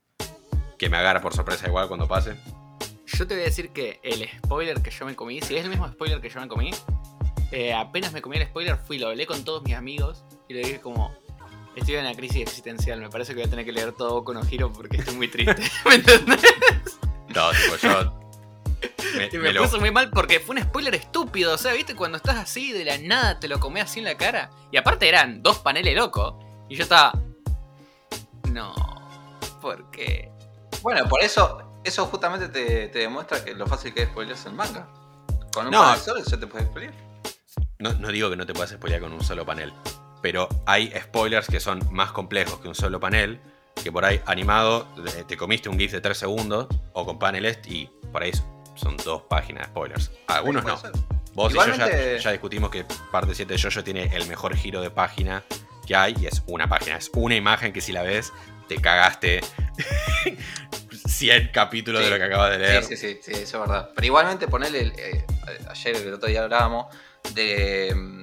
que 0.79 0.89
me 0.89 0.97
agarra 0.97 1.21
por 1.21 1.35
sorpresa 1.35 1.67
igual 1.67 1.89
cuando 1.89 2.09
pase. 2.09 2.37
Yo 3.07 3.27
te 3.27 3.35
voy 3.35 3.43
a 3.43 3.47
decir 3.47 3.71
que 3.71 4.01
el 4.03 4.29
spoiler 4.39 4.83
que 4.83 4.91
yo 4.91 5.07
me 5.07 5.15
comí, 5.15 5.41
si 5.41 5.57
es 5.57 5.65
el 5.65 5.71
mismo 5.71 5.89
spoiler 5.89 6.21
que 6.21 6.29
yo 6.29 6.41
me 6.41 6.49
comí, 6.49 6.71
eh, 7.53 7.73
apenas 7.73 8.13
me 8.13 8.21
comí 8.21 8.37
el 8.37 8.47
spoiler, 8.47 8.77
fui, 8.77 8.99
lo 8.99 9.09
hablé 9.09 9.27
con 9.27 9.45
todos 9.45 9.63
mis 9.63 9.75
amigos 9.75 10.25
y 10.49 10.55
le 10.55 10.61
dije 10.61 10.81
como, 10.81 11.15
estoy 11.77 11.95
en 11.95 12.01
una 12.07 12.15
crisis 12.15 12.43
existencial, 12.43 13.01
me 13.01 13.11
parece 13.11 13.33
que 13.33 13.41
voy 13.41 13.47
a 13.47 13.51
tener 13.51 13.65
que 13.65 13.73
leer 13.73 13.93
todo 13.93 14.25
con 14.25 14.37
Ojiro 14.37 14.73
porque 14.73 14.97
estoy 14.97 15.15
muy 15.15 15.29
triste. 15.29 15.63
¿Me 15.89 15.95
entendés? 15.97 16.41
No, 17.35 17.51
tipo, 17.51 17.77
yo... 17.81 18.21
Me, 19.17 19.29
y 19.33 19.39
me, 19.39 19.55
puso 19.55 19.79
muy 19.79 19.93
mal 19.93 20.11
porque 20.11 20.41
fue 20.41 20.57
un 20.57 20.63
spoiler 20.63 20.95
estúpido. 20.97 21.55
O 21.55 21.59
sea, 21.59 21.73
viste, 21.73 21.95
cuando 21.95 22.17
estás 22.17 22.37
así 22.37 22.73
de 22.73 22.85
la 22.85 22.99
nada 22.99 23.39
te 23.39 23.47
lo 23.47 23.61
comés 23.61 23.85
así 23.85 24.01
en 24.01 24.07
la 24.07 24.17
cara. 24.17 24.51
Y 24.73 24.77
aparte 24.77 25.09
eran 25.09 25.41
dos 25.41 25.59
paneles 25.61 25.95
locos. 25.95 26.35
Y 26.69 26.75
yo 26.75 26.83
estaba. 26.83 27.13
No. 28.51 28.75
¿Por 29.63 29.91
qué? 29.93 30.34
Bueno, 30.85 31.09
por 31.09 31.23
eso. 31.23 31.59
Eso 31.83 32.07
justamente 32.07 32.49
te, 32.49 32.99
demuestra 32.99 33.45
que 33.45 33.55
lo 33.55 33.67
fácil 33.67 33.93
que 33.93 34.03
es 34.03 34.09
spoilerse 34.09 34.49
el 34.49 34.55
manga. 34.55 34.87
Con 35.53 35.67
un 35.67 35.73
no, 35.73 35.83
panel 35.83 36.01
solo 36.01 36.25
ya 36.25 36.39
te 36.39 36.47
puedes 36.47 36.67
spoiler. 36.69 36.95
No, 37.79 38.09
digo 38.09 38.31
que 38.31 38.37
no 38.37 38.47
te 38.47 38.55
puedas 38.55 38.71
spoilear 38.71 39.03
con 39.03 39.13
un 39.13 39.23
solo 39.23 39.45
panel, 39.45 39.73
pero 40.23 40.49
hay 40.65 40.91
spoilers 40.99 41.47
que 41.47 41.61
son 41.61 41.87
más 41.91 42.13
complejos 42.13 42.59
que 42.61 42.69
un 42.69 42.75
solo 42.75 43.01
panel, 43.01 43.39
que 43.83 43.93
por 43.93 44.05
ahí 44.05 44.21
animado 44.25 44.87
te 45.27 45.37
comiste 45.37 45.69
un 45.69 45.79
GIF 45.79 45.93
de 45.93 46.01
3 46.01 46.17
segundos 46.17 46.69
o 46.95 47.05
con 47.05 47.19
paneles 47.19 47.59
y 47.67 47.87
por 48.11 48.23
ahí 48.23 48.33
son 48.75 48.97
dos 48.99 49.23
páginas 49.23 49.65
de 49.65 49.69
spoilers. 49.69 50.11
Algunos 50.29 50.65
no. 50.65 50.81
Vos 51.35 51.53
y 51.53 51.57
yo 51.57 52.19
ya, 52.19 52.31
discutimos 52.31 52.71
que 52.71 52.87
parte 53.11 53.35
7 53.35 53.53
de 53.53 53.61
Jojo 53.61 53.85
tiene 53.85 54.05
el 54.17 54.27
mejor 54.27 54.57
giro 54.57 54.81
de 54.81 54.91
página 54.91 55.45
que 55.87 55.95
hay 55.95 56.15
y 56.19 56.27
es 56.27 56.43
una 56.47 56.67
página, 56.69 56.97
es 56.97 57.11
una 57.15 57.37
imagen 57.37 57.73
que 57.73 57.83
si 57.83 57.93
la 57.93 58.03
ves 58.03 58.33
te 58.69 58.81
cagaste 58.81 59.41
100 61.07 61.51
capítulos 61.53 62.03
de 62.03 62.11
lo 62.11 62.17
que 62.17 62.25
acabas 62.25 62.51
de 62.51 62.59
leer. 62.59 62.85
Sí, 62.85 62.97
sí, 62.97 63.19
sí, 63.23 63.33
eso 63.33 63.43
es 63.43 63.69
verdad. 63.69 63.91
Pero 63.95 64.07
igualmente 64.07 64.49
ponerle, 64.49 64.93
eh, 64.97 65.27
ayer 65.69 65.97
el 65.97 66.15
otro 66.15 66.29
día 66.29 66.43
hablábamos, 66.43 66.95
de. 67.33 67.93
Mm, 67.95 68.23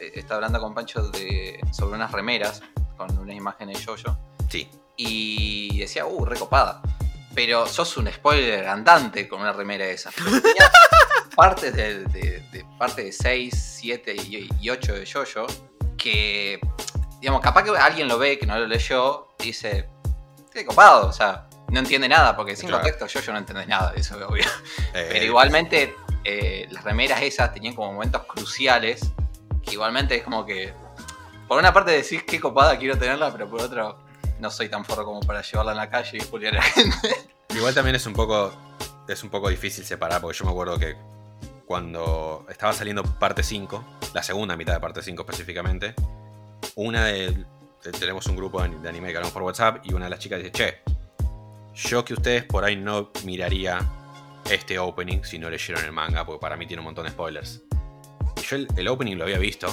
eh, 0.00 0.12
estaba 0.14 0.36
hablando 0.36 0.60
con 0.60 0.74
Pancho 0.74 1.08
de, 1.10 1.60
sobre 1.72 1.96
unas 1.96 2.10
remeras 2.10 2.62
con 2.96 3.16
una 3.18 3.34
imagen 3.34 3.68
de 3.68 3.82
Jojo. 3.82 4.18
Sí. 4.48 4.68
Y 4.96 5.78
decía, 5.78 6.06
uh, 6.06 6.24
recopada. 6.24 6.82
Pero 7.34 7.66
sos 7.66 7.96
un 7.96 8.12
spoiler 8.12 8.66
andante 8.68 9.26
con 9.26 9.40
una 9.40 9.52
remera 9.52 9.86
esa. 9.86 10.10
partes 11.36 11.74
de, 11.74 12.64
parte 12.78 13.04
de 13.04 13.12
6, 13.12 13.78
7 13.80 14.16
y, 14.60 14.70
8 14.70 14.92
de 14.94 15.10
Jojo 15.10 15.46
que, 15.96 16.60
digamos, 17.22 17.40
capaz 17.40 17.62
que 17.62 17.70
alguien 17.70 18.08
lo 18.08 18.18
ve 18.18 18.36
que 18.36 18.46
no 18.46 18.58
lo 18.58 18.66
leyó 18.66 19.28
y 19.38 19.44
dice, 19.44 19.88
qué 20.52 20.66
copado, 20.66 21.06
o 21.06 21.12
sea, 21.12 21.46
no 21.70 21.78
entiende 21.78 22.08
nada, 22.08 22.34
porque 22.36 22.56
sin 22.56 22.68
claro. 22.68 22.82
contexto 22.82 23.06
Jojo 23.20 23.32
no 23.32 23.38
entiende 23.38 23.64
nada, 23.64 23.92
eso 23.94 24.18
es 24.18 24.26
obvio. 24.26 24.44
Eh, 24.94 25.08
Pero 25.10 25.24
igualmente 25.24 25.94
eh, 26.24 26.66
las 26.70 26.84
remeras 26.84 27.22
esas 27.22 27.54
tenían 27.54 27.74
como 27.74 27.92
momentos 27.92 28.24
cruciales, 28.24 29.12
que 29.62 29.70
igualmente 29.70 30.16
es 30.16 30.24
como 30.24 30.44
que, 30.44 30.74
por 31.46 31.58
una 31.58 31.72
parte 31.72 31.92
decís 31.92 32.24
qué 32.24 32.40
copada 32.40 32.76
quiero 32.76 32.98
tenerla, 32.98 33.30
pero 33.30 33.48
por 33.48 33.62
otro 33.62 33.98
no 34.40 34.50
soy 34.50 34.68
tan 34.68 34.84
forro 34.84 35.04
como 35.04 35.20
para 35.20 35.42
llevarla 35.42 35.72
en 35.72 35.78
la 35.78 35.88
calle 35.88 36.18
y 36.18 36.20
juliar 36.20 36.54
a 36.54 36.56
la 36.56 36.62
gente. 36.64 37.08
Igual 37.54 37.72
también 37.72 37.94
es 37.94 38.04
un 38.04 38.14
poco, 38.14 38.52
es 39.06 39.22
un 39.22 39.30
poco 39.30 39.48
difícil 39.48 39.84
separar, 39.84 40.20
porque 40.20 40.36
yo 40.36 40.44
me 40.44 40.50
acuerdo 40.50 40.76
que 40.76 40.96
cuando 41.66 42.44
estaba 42.50 42.72
saliendo 42.72 43.04
parte 43.04 43.44
5, 43.44 43.84
la 44.12 44.24
segunda 44.24 44.56
mitad 44.56 44.74
de 44.74 44.80
parte 44.80 45.02
5 45.02 45.22
específicamente, 45.22 45.94
una 46.76 47.06
de, 47.06 47.44
tenemos 47.98 48.26
un 48.26 48.36
grupo 48.36 48.62
de 48.62 48.88
anime 48.88 49.10
que 49.10 49.16
hablamos 49.16 49.32
por 49.32 49.42
WhatsApp 49.42 49.84
y 49.84 49.92
una 49.92 50.06
de 50.06 50.10
las 50.10 50.18
chicas 50.18 50.38
dice, 50.38 50.52
che, 50.52 50.92
yo 51.74 52.04
que 52.04 52.14
ustedes 52.14 52.44
por 52.44 52.64
ahí 52.64 52.76
no 52.76 53.10
miraría 53.24 53.78
este 54.50 54.78
opening 54.78 55.22
si 55.22 55.38
no 55.38 55.48
leyeron 55.50 55.84
el 55.84 55.92
manga, 55.92 56.24
porque 56.24 56.40
para 56.40 56.56
mí 56.56 56.66
tiene 56.66 56.80
un 56.80 56.86
montón 56.86 57.04
de 57.04 57.10
spoilers. 57.10 57.62
Y 58.36 58.40
yo 58.42 58.56
el, 58.76 58.88
opening 58.88 59.16
lo 59.16 59.24
había 59.24 59.38
visto 59.38 59.68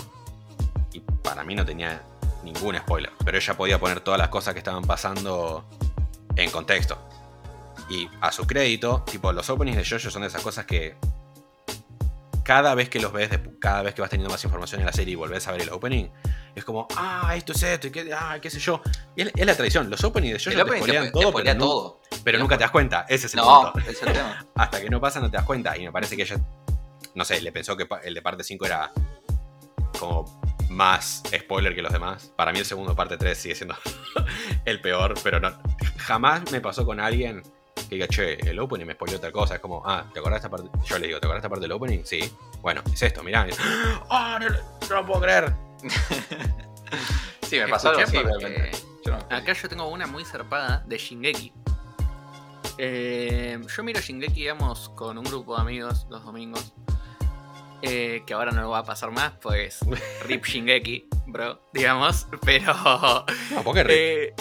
y 0.94 1.00
para 1.00 1.44
mí 1.44 1.56
no 1.56 1.66
tenía 1.66 2.02
ningún 2.44 2.78
spoiler, 2.78 3.12
pero 3.24 3.38
ella 3.38 3.56
podía 3.56 3.80
poner 3.80 4.02
todas 4.02 4.18
las 4.18 4.30
cosas 4.30 4.54
que 4.54 4.60
estaban 4.60 4.84
pasando 4.84 5.66
en 6.36 6.50
contexto. 6.52 6.98
Y 7.90 8.08
a 8.22 8.32
su 8.32 8.46
crédito, 8.46 9.04
tipo, 9.10 9.32
los 9.34 9.50
openings 9.50 9.78
de 9.78 9.84
JoJo 9.84 10.12
son 10.12 10.22
de 10.22 10.28
esas 10.28 10.42
cosas 10.42 10.66
que 10.66 10.96
cada 12.50 12.74
vez 12.74 12.90
que 12.90 13.00
los 13.00 13.14
ves, 13.14 13.30
cada 13.60 13.84
vez 13.84 13.94
que 13.94 14.02
vas 14.02 14.10
teniendo 14.10 14.32
más 14.32 14.44
información 14.44 14.82
en 14.82 14.88
la 14.88 14.92
serie 14.92 15.14
y 15.14 15.16
volvés 15.16 15.48
a 15.48 15.52
ver 15.52 15.62
el 15.62 15.70
opening, 15.70 16.10
es 16.56 16.66
como, 16.66 16.88
ah, 16.98 17.36
esto 17.36 17.52
es 17.54 17.62
esto, 17.62 17.86
y 17.86 17.92
qué, 17.92 18.12
ah, 18.12 18.40
qué 18.42 18.50
sé 18.50 18.58
yo. 18.58 18.82
Y 19.16 19.22
es, 19.22 19.46
la 19.46 19.54
tradición, 19.54 19.88
los 19.88 20.04
openings 20.04 20.44
de 20.44 20.52
JoJo 20.52 20.66
te 20.66 20.78
spoilean 20.78 21.12
todo, 21.12 21.32
pero, 21.32 21.58
todo. 21.60 22.02
pero 22.24 22.40
nunca 22.40 22.58
te 22.58 22.64
das 22.64 22.72
cuenta, 22.72 23.06
ese 23.08 23.28
es 23.28 23.36
el 23.36 23.42
no, 23.42 23.72
punto. 23.72 23.88
Es 23.88 24.02
el 24.02 24.14
tema. 24.14 24.44
Hasta 24.56 24.82
que 24.82 24.90
no 24.90 25.00
pasa 25.00 25.20
no 25.20 25.30
te 25.30 25.38
das 25.38 25.46
cuenta, 25.46 25.78
y 25.78 25.86
me 25.86 25.92
parece 25.92 26.18
que 26.18 26.24
ella, 26.24 26.38
no 27.14 27.24
sé, 27.24 27.40
le 27.40 27.52
pensó 27.52 27.78
que 27.78 27.88
el 28.04 28.16
de 28.16 28.22
parte 28.24 28.44
5 28.44 28.66
era 28.66 28.92
como 30.00 30.42
más 30.70 31.22
spoiler 31.32 31.76
que 31.76 31.84
los 31.84 31.94
demás. 31.94 32.34
Para 32.36 32.52
mí 32.52 32.58
el 32.58 32.66
segundo 32.66 32.96
parte 32.96 33.18
3 33.18 33.38
sigue 33.38 33.54
siendo 33.54 33.76
el 34.66 34.82
peor, 34.82 35.14
pero 35.22 35.40
no, 35.40 35.56
jamás 35.98 36.52
me 36.52 36.62
pasó 36.62 36.84
con 36.84 37.00
alguien 37.00 37.44
que 37.90 37.96
diga, 37.96 38.08
che, 38.08 38.34
el 38.50 38.60
opening 38.60 38.86
me 38.86 38.94
spoiló 38.94 39.20
tal 39.20 39.32
cosa. 39.32 39.56
Es 39.56 39.60
como, 39.60 39.82
ah, 39.86 40.06
¿te 40.14 40.20
acordás 40.20 40.42
de 40.42 40.48
esta 40.48 40.50
parte? 40.50 40.70
Yo 40.86 41.00
le 41.00 41.08
digo, 41.08 41.20
¿te 41.20 41.26
acordás 41.26 41.42
de 41.42 41.48
esta 41.48 41.50
parte 41.50 41.64
del 41.64 41.72
opening? 41.72 42.04
Sí. 42.06 42.32
Bueno, 42.62 42.82
es 42.94 43.02
esto, 43.02 43.24
mirá. 43.24 43.48
¡Ah, 44.10 44.40
no, 44.40 44.96
lo 44.96 45.06
puedo 45.06 45.22
creer! 45.22 45.54
sí, 47.42 47.58
me 47.58 47.68
pasó 47.68 47.90
algo 47.90 48.02
así, 48.02 48.18
Acá 49.30 49.54
yo 49.54 49.68
tengo 49.68 49.88
una 49.88 50.06
muy 50.06 50.24
zarpada 50.24 50.84
de 50.86 50.98
Shingeki. 50.98 51.52
Eh, 52.78 53.60
yo 53.76 53.84
miro 53.84 54.00
Shingeki, 54.00 54.42
digamos, 54.42 54.90
con 54.90 55.18
un 55.18 55.24
grupo 55.24 55.56
de 55.56 55.62
amigos 55.62 56.06
los 56.10 56.24
domingos. 56.24 56.74
Eh, 57.82 58.24
que 58.26 58.34
ahora 58.34 58.52
no 58.52 58.62
lo 58.62 58.70
va 58.72 58.80
a 58.80 58.84
pasar 58.84 59.12
más, 59.12 59.32
pues 59.42 59.80
Rip 60.26 60.46
Shingeki, 60.46 61.08
bro, 61.28 61.62
digamos, 61.74 62.28
pero... 62.46 62.74
No, 63.52 63.64
¿por 63.64 63.74
qué 63.74 63.84
Rip? 63.84 63.96
Eh, 63.98 64.34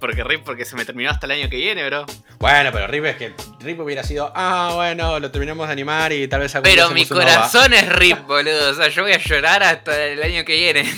porque 0.00 0.24
Rip, 0.24 0.42
porque 0.42 0.64
se 0.64 0.74
me 0.74 0.84
terminó 0.86 1.10
hasta 1.10 1.26
el 1.26 1.32
año 1.32 1.50
que 1.50 1.56
viene, 1.56 1.86
bro. 1.86 2.06
Bueno, 2.38 2.70
pero 2.72 2.86
Rip 2.86 3.04
es 3.04 3.16
que 3.16 3.34
Rip 3.60 3.80
hubiera 3.80 4.02
sido, 4.02 4.32
ah, 4.34 4.72
bueno, 4.74 5.20
lo 5.20 5.30
terminamos 5.30 5.66
de 5.66 5.72
animar 5.72 6.12
y 6.12 6.26
tal 6.28 6.40
vez... 6.40 6.56
Pero 6.62 6.90
mi 6.90 7.04
corazón 7.04 7.74
es 7.74 7.88
Rip, 7.92 8.26
boludo, 8.26 8.70
o 8.70 8.74
sea, 8.74 8.88
yo 8.88 9.02
voy 9.02 9.12
a 9.12 9.18
llorar 9.18 9.62
hasta 9.62 10.06
el 10.06 10.22
año 10.22 10.44
que 10.44 10.56
viene, 10.56 10.90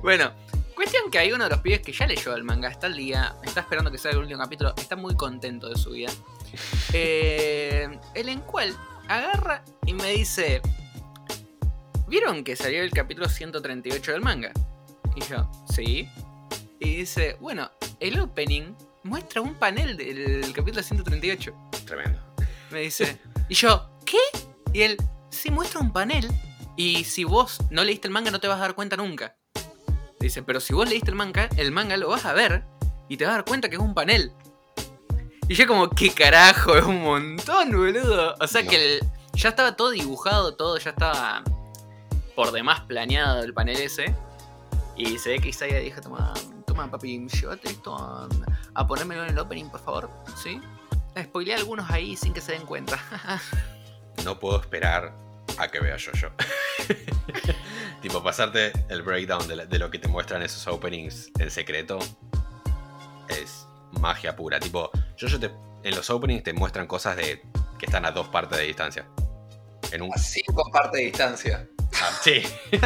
bueno, 0.00 0.32
cuestión 0.74 1.10
que 1.10 1.18
hay 1.18 1.32
uno 1.32 1.44
de 1.44 1.50
los 1.50 1.60
pibes 1.60 1.80
que 1.80 1.92
ya 1.92 2.06
leyó 2.06 2.34
el 2.34 2.44
manga, 2.44 2.68
está 2.68 2.86
al 2.86 2.96
día, 2.96 3.34
está 3.44 3.60
esperando 3.60 3.90
que 3.90 3.98
salga 3.98 4.16
el 4.16 4.22
último 4.22 4.40
capítulo, 4.40 4.74
está 4.76 4.96
muy 4.96 5.14
contento 5.14 5.68
de 5.68 5.76
su 5.76 5.90
vida. 5.90 6.10
Eh, 6.92 7.88
el 8.14 8.28
en 8.28 8.40
cual 8.40 8.74
agarra 9.08 9.64
y 9.86 9.94
me 9.94 10.10
dice, 10.12 10.60
¿vieron 12.08 12.44
que 12.44 12.56
salió 12.56 12.82
el 12.82 12.90
capítulo 12.90 13.28
138 13.28 14.12
del 14.12 14.20
manga? 14.20 14.52
Y 15.16 15.20
yo, 15.24 15.50
sí. 15.72 16.08
Y 16.80 16.96
dice, 16.96 17.36
bueno, 17.40 17.70
el 18.00 18.18
opening 18.20 18.74
muestra 19.04 19.40
un 19.40 19.54
panel 19.54 19.96
del 19.96 20.52
capítulo 20.52 20.82
138. 20.82 21.54
Tremendo. 21.86 22.20
Me 22.70 22.80
dice, 22.80 23.18
y 23.48 23.54
yo, 23.54 23.90
¿qué? 24.04 24.18
Y 24.72 24.82
él, 24.82 24.96
sí, 25.30 25.50
muestra 25.50 25.80
un 25.80 25.92
panel. 25.92 26.28
Y 26.76 27.04
si 27.04 27.24
vos 27.24 27.58
no 27.70 27.84
leíste 27.84 28.08
el 28.08 28.14
manga 28.14 28.30
no 28.30 28.40
te 28.40 28.48
vas 28.48 28.58
a 28.58 28.62
dar 28.62 28.74
cuenta 28.74 28.96
nunca. 28.96 29.36
Dice, 30.18 30.42
pero 30.42 30.60
si 30.60 30.72
vos 30.72 30.88
leíste 30.88 31.10
el 31.10 31.16
manga, 31.16 31.48
el 31.56 31.72
manga 31.72 31.96
lo 31.96 32.08
vas 32.08 32.24
a 32.24 32.32
ver 32.32 32.64
y 33.08 33.16
te 33.16 33.24
vas 33.24 33.32
a 33.32 33.36
dar 33.36 33.44
cuenta 33.44 33.68
que 33.68 33.76
es 33.76 33.82
un 33.82 33.94
panel. 33.94 34.32
Y 35.48 35.54
yo 35.54 35.66
como, 35.66 35.90
¿qué 35.90 36.10
carajo? 36.12 36.76
Es 36.76 36.84
un 36.84 37.02
montón, 37.02 37.70
boludo. 37.72 38.34
O 38.40 38.46
sea 38.46 38.62
No. 38.62 38.70
que 38.70 38.76
el- 38.96 39.00
ya 39.34 39.48
estaba 39.50 39.76
todo 39.76 39.90
dibujado, 39.90 40.54
todo 40.54 40.78
ya 40.78 40.90
estaba 40.90 41.42
por 42.34 42.52
demás 42.52 42.80
planeado 42.80 43.42
el 43.42 43.52
panel 43.52 43.76
ese. 43.80 44.14
Y 44.96 45.18
se 45.18 45.30
ve 45.30 45.38
que 45.40 45.48
Isaiah 45.48 45.78
dijo, 45.80 46.00
toma, 46.00 46.32
toma 46.66 46.90
papi, 46.90 47.26
llévate 47.28 47.70
esto 47.70 47.96
a, 47.96 48.28
a 48.74 48.86
ponérmelo 48.86 49.24
en 49.24 49.30
el 49.30 49.38
opening, 49.38 49.66
por 49.70 49.80
favor. 49.80 50.10
¿Sí? 50.42 50.60
Spoileé 51.20 51.54
algunos 51.54 51.90
ahí 51.90 52.16
sin 52.16 52.32
que 52.32 52.40
se 52.40 52.52
den 52.52 52.62
cuenta. 52.66 52.98
No 54.24 54.38
puedo 54.38 54.60
esperar 54.60 55.14
a 55.58 55.68
que 55.68 55.80
vea 55.80 55.96
yo 55.96 56.12
tipo, 58.02 58.22
pasarte 58.22 58.72
el 58.90 59.02
breakdown 59.02 59.48
de, 59.48 59.56
la- 59.56 59.66
de 59.66 59.78
lo 59.78 59.90
que 59.90 59.98
te 59.98 60.06
muestran 60.06 60.42
esos 60.42 60.66
openings 60.66 61.30
en 61.38 61.50
secreto 61.50 61.98
es 63.28 63.66
magia 64.00 64.34
pura. 64.36 64.58
Tipo, 64.60 64.90
yo 65.16 65.40
te, 65.40 65.50
en 65.84 65.94
los 65.94 66.08
openings 66.10 66.42
te 66.42 66.52
muestran 66.52 66.86
cosas 66.86 67.16
de 67.16 67.42
que 67.78 67.86
están 67.86 68.04
a 68.04 68.10
dos 68.12 68.28
partes 68.28 68.58
de 68.58 68.64
distancia. 68.64 69.06
En 69.90 70.02
un. 70.02 70.10
A 70.14 70.18
cinco 70.18 70.70
partes 70.72 70.92
de 71.00 71.04
distancia. 71.06 71.68
Ah, 72.00 72.10
sí. 72.22 72.42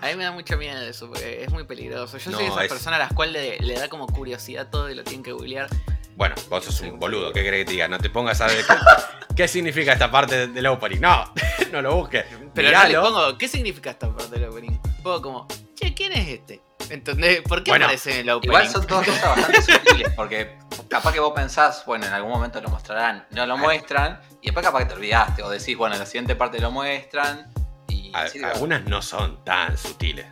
A 0.00 0.06
mí 0.08 0.16
me 0.16 0.24
da 0.24 0.32
mucho 0.32 0.56
miedo 0.56 0.80
eso, 0.82 1.06
porque 1.08 1.44
es 1.44 1.50
muy 1.52 1.62
peligroso. 1.64 2.18
Yo 2.18 2.32
soy 2.32 2.46
No, 2.46 2.52
esa 2.52 2.64
es- 2.64 2.68
persona 2.68 2.96
a 2.96 2.98
las 2.98 3.12
cuales 3.12 3.60
le, 3.60 3.64
le 3.66 3.74
da 3.78 3.88
como 3.88 4.08
curiosidad 4.08 4.68
todo 4.68 4.90
y 4.90 4.96
lo 4.96 5.04
tienen 5.04 5.22
que 5.22 5.30
googlear. 5.30 5.68
Bueno, 6.16 6.34
vos 6.50 6.64
sos 6.64 6.80
un 6.80 6.98
boludo. 6.98 7.32
¿Qué 7.32 7.44
querés 7.44 7.60
que 7.60 7.64
te 7.66 7.70
diga? 7.72 7.86
No 7.86 7.98
te 7.98 8.10
pongas 8.10 8.40
a 8.40 8.46
ver 8.48 8.64
qué, 8.66 8.74
qué 9.36 9.46
significa 9.48 9.92
esta 9.92 10.10
parte 10.10 10.48
del 10.48 10.66
opening. 10.66 10.98
No, 11.00 11.32
no 11.72 11.80
lo 11.82 11.94
busques. 11.94 12.24
Pero 12.52 12.72
no 12.72 12.88
le 12.88 12.98
pongo, 12.98 13.38
¿qué 13.38 13.46
significa 13.46 13.90
esta 13.92 14.12
parte 14.12 14.38
del 14.40 14.48
opening? 14.48 14.76
Pongo 15.04 15.22
como, 15.22 15.48
che, 15.76 15.94
¿quién 15.94 16.12
es 16.12 16.28
este? 16.28 16.60
¿Entendés? 16.90 17.40
¿Por 17.42 17.62
qué 17.64 17.70
Bueno, 17.70 17.86
aparece 17.86 18.12
en 18.14 18.20
el 18.20 18.30
opening? 18.30 18.50
Igual 18.50 18.68
son 18.68 18.86
todas 18.86 19.06
cosas 19.06 19.28
bastante 19.36 19.62
sutiles, 19.72 20.12
porque 20.14 20.58
capaz 20.88 21.12
que 21.12 21.20
vos 21.20 21.32
pensás, 21.34 21.84
bueno, 21.86 22.06
en 22.06 22.12
algún 22.12 22.30
momento 22.32 22.60
lo 22.60 22.68
mostrarán, 22.68 23.26
no 23.30 23.46
lo 23.46 23.56
muestran, 23.56 24.20
y 24.40 24.46
después 24.46 24.64
capaz 24.66 24.80
que 24.80 24.84
te 24.86 24.94
olvidaste, 24.94 25.42
o 25.42 25.48
decís, 25.48 25.76
bueno, 25.76 25.94
en 25.94 26.00
la 26.00 26.06
siguiente 26.06 26.36
parte 26.36 26.58
lo 26.60 26.70
muestran, 26.70 27.52
y 27.88 28.12
A- 28.14 28.26
algunas 28.52 28.84
no 28.84 29.00
son 29.02 29.42
tan 29.44 29.76
sutiles. 29.78 30.26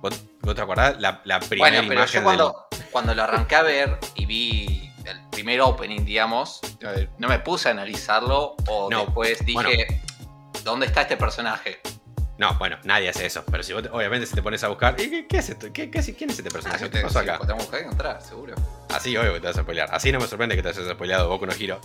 ¿Vos, 0.00 0.14
vos 0.42 0.54
te 0.54 0.60
acordás? 0.60 1.00
La, 1.00 1.20
la 1.24 1.40
primera 1.40 1.70
Bueno, 1.70 1.88
pero 1.88 2.00
imagen 2.00 2.20
yo 2.20 2.24
cuando, 2.24 2.66
cuando 2.92 3.14
lo 3.14 3.22
arranqué 3.24 3.56
a 3.56 3.62
ver 3.62 3.98
y 4.14 4.26
vi 4.26 4.92
el 5.04 5.20
primer 5.30 5.60
opening, 5.62 6.04
digamos, 6.04 6.60
no 7.18 7.28
me 7.28 7.38
puse 7.40 7.68
a 7.68 7.72
analizarlo 7.72 8.54
o 8.68 8.88
No, 8.90 9.06
después 9.06 9.44
dije, 9.44 9.54
bueno. 9.54 9.74
¿dónde 10.64 10.86
está 10.86 11.02
este 11.02 11.16
personaje? 11.16 11.80
No, 12.38 12.54
bueno, 12.58 12.78
nadie 12.84 13.08
hace 13.08 13.26
eso. 13.26 13.44
Pero 13.50 13.62
si 13.64 13.72
vos, 13.72 13.82
te- 13.82 13.88
obviamente, 13.90 14.24
si 14.26 14.34
te 14.34 14.42
pones 14.42 14.62
a 14.62 14.68
buscar. 14.68 14.94
¿y 15.00 15.10
¿Qué, 15.10 15.26
qué 15.26 15.38
es 15.38 15.50
esto? 15.50 15.66
¿Qué, 15.72 15.90
qué- 15.90 16.00
quién 16.14 16.30
es 16.30 16.38
este 16.38 16.48
Ah, 16.48 16.52
personaje? 16.52 16.84
yo 16.84 16.90
¿Qué 16.90 16.98
te, 16.98 17.02
pasó 17.04 17.18
acá? 17.18 17.36
pues 17.38 17.48
tenemos 17.48 17.66
que 17.70 17.78
encontrar, 17.80 18.22
seguro. 18.22 18.54
Así, 18.94 19.16
obvio 19.16 19.34
que 19.34 19.40
te 19.40 19.46
vas 19.48 19.58
a 19.58 19.62
spoilear. 19.62 19.88
Así 19.92 20.12
no 20.12 20.20
me 20.20 20.26
sorprende 20.28 20.54
que 20.56 20.62
te 20.62 20.68
hayas 20.68 20.88
spoileado 20.88 21.28
Boku 21.28 21.46
no 21.46 21.54
Hiro. 21.56 21.80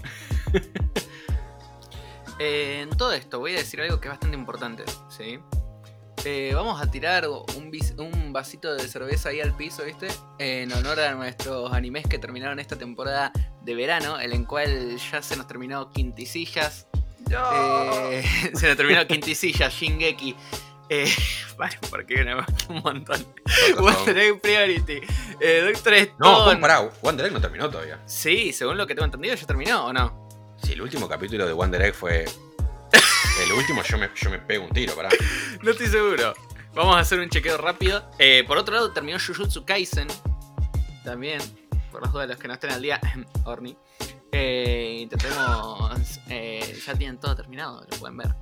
Eh, 2.40 2.82
en 2.82 2.90
todo 2.98 3.14
esto 3.14 3.40
voy 3.40 3.54
a 3.54 3.58
decir 3.58 3.80
algo 3.82 4.00
que 4.00 4.08
es 4.08 4.12
bastante 4.14 4.36
importante, 4.36 4.84
¿sí? 5.10 5.40
Eh, 6.26 6.52
vamos 6.56 6.82
a 6.82 6.90
tirar 6.90 7.28
un, 7.28 7.70
vis- 7.70 7.94
un 7.98 8.32
vasito 8.34 8.74
de 8.74 8.88
cerveza 8.88 9.30
ahí 9.30 9.42
al 9.42 9.56
piso, 9.56 9.84
¿viste? 9.84 10.08
En 10.40 10.72
honor 10.74 11.00
a 11.02 11.14
nuestros 11.14 11.72
animes 11.74 12.08
que 12.08 12.18
terminaron 12.18 12.60
esta 12.60 12.76
temporada 12.78 13.32
de 13.62 13.76
verano, 13.76 14.20
en 14.20 14.32
el 14.32 14.48
cual 14.48 14.98
ya 15.12 15.22
se 15.22 15.36
nos 15.36 15.48
terminó 15.48 15.90
Quintisillas. 15.92 16.88
Eh, 17.30 18.24
se 18.54 18.68
nos 18.68 18.78
terminó 18.78 19.06
Quintisillas, 19.08 19.74
Shingeki. 19.74 20.36
Eh, 20.90 21.12
vale, 21.58 21.78
porque 21.90 22.24
no, 22.24 22.46
un 22.70 22.82
montón. 22.84 23.26
Wonder 23.80 24.18
Egg 24.18 24.42
Priority. 24.42 25.02
Eh, 25.40 25.72
Doctor 25.72 25.94
Stone. 25.94 26.18
No, 26.20 26.46
¿cómo 26.46 26.60
pará? 26.60 26.90
Wonder 27.02 27.26
Egg 27.26 27.34
no 27.34 27.42
terminó 27.42 27.70
todavía. 27.70 28.02
Sí, 28.06 28.54
según 28.54 28.78
lo 28.78 28.86
que 28.86 28.96
tengo 28.96 29.06
entendido, 29.06 29.36
ya 29.36 29.46
terminó, 29.46 29.86
¿o 29.86 29.94
no? 29.94 30.30
Si 30.62 30.74
el 30.74 30.82
último 30.82 31.08
capítulo 31.08 31.46
de 31.46 31.54
Wonder 31.54 31.82
Egg 31.82 31.96
fue. 31.96 32.26
El 33.44 33.52
último, 33.54 33.82
yo 33.82 33.98
me, 33.98 34.12
yo 34.16 34.30
me 34.30 34.38
pego 34.38 34.66
un 34.66 34.70
tiro, 34.70 34.94
pará. 34.96 35.10
No 35.64 35.72
estoy 35.72 35.88
seguro. 35.88 36.36
Vamos 36.76 36.96
a 36.96 37.00
hacer 37.00 37.20
un 37.20 37.30
chequeo 37.30 37.58
rápido. 37.58 38.08
Eh, 38.20 38.44
por 38.48 38.58
otro 38.58 38.76
lado, 38.76 38.92
terminó 38.92 39.18
Jujutsu 39.20 39.66
Kaisen. 39.66 40.08
También. 41.04 41.40
Por 41.92 42.04
las 42.04 42.12
dudas 42.14 42.28
de 42.28 42.34
los 42.34 42.42
que 42.42 42.48
no 42.48 42.54
estén 42.54 42.72
al 42.72 42.82
día. 42.82 43.02
Orni. 43.44 43.76
Eh, 44.34 44.98
intentemos. 45.02 46.20
eh, 46.30 46.80
ya 46.86 46.96
tienen 46.96 47.18
todo 47.20 47.36
terminado, 47.36 47.86
lo 47.90 47.98
pueden 47.98 48.18
ver. 48.18 48.34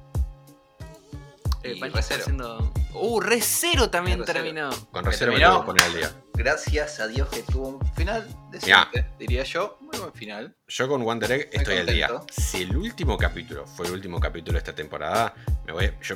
Eh, 1.63 1.73
Y 1.75 1.79
Pancho 1.79 1.95
Re 1.95 1.99
está 2.01 2.13
Zero. 2.15 2.21
haciendo. 2.23 2.73
Uh, 2.93 3.19
Recero 3.19 3.89
también 3.89 4.23
terminó. 4.25 4.69
Con 4.91 5.03
¿Me 5.03 5.11
reserva 5.11 5.33
me 5.33 5.39
terminó? 5.39 5.49
tengo 5.49 5.59
que 5.61 5.65
poner 5.67 5.83
al 5.83 5.93
día. 5.95 6.11
Gracias 6.33 6.99
a 6.99 7.07
Dios 7.07 7.29
que 7.29 7.43
tuvo 7.43 7.67
un 7.67 7.93
final 7.93 8.27
decente, 8.49 9.05
diría 9.19 9.43
yo. 9.43 9.77
Muy 9.79 9.97
buen 9.99 10.13
final. 10.13 10.55
Yo 10.67 10.87
con 10.87 11.03
Wonder 11.03 11.31
Egg 11.31 11.49
estoy 11.51 11.77
al 11.77 11.85
día. 11.85 12.09
Si 12.31 12.63
el 12.63 12.75
último 12.75 13.15
capítulo 13.17 13.67
fue 13.67 13.85
el 13.87 13.93
último 13.93 14.19
capítulo 14.19 14.53
de 14.53 14.57
esta 14.59 14.73
temporada, 14.73 15.35
me 15.67 15.73
voy, 15.73 15.91
yo 16.01 16.15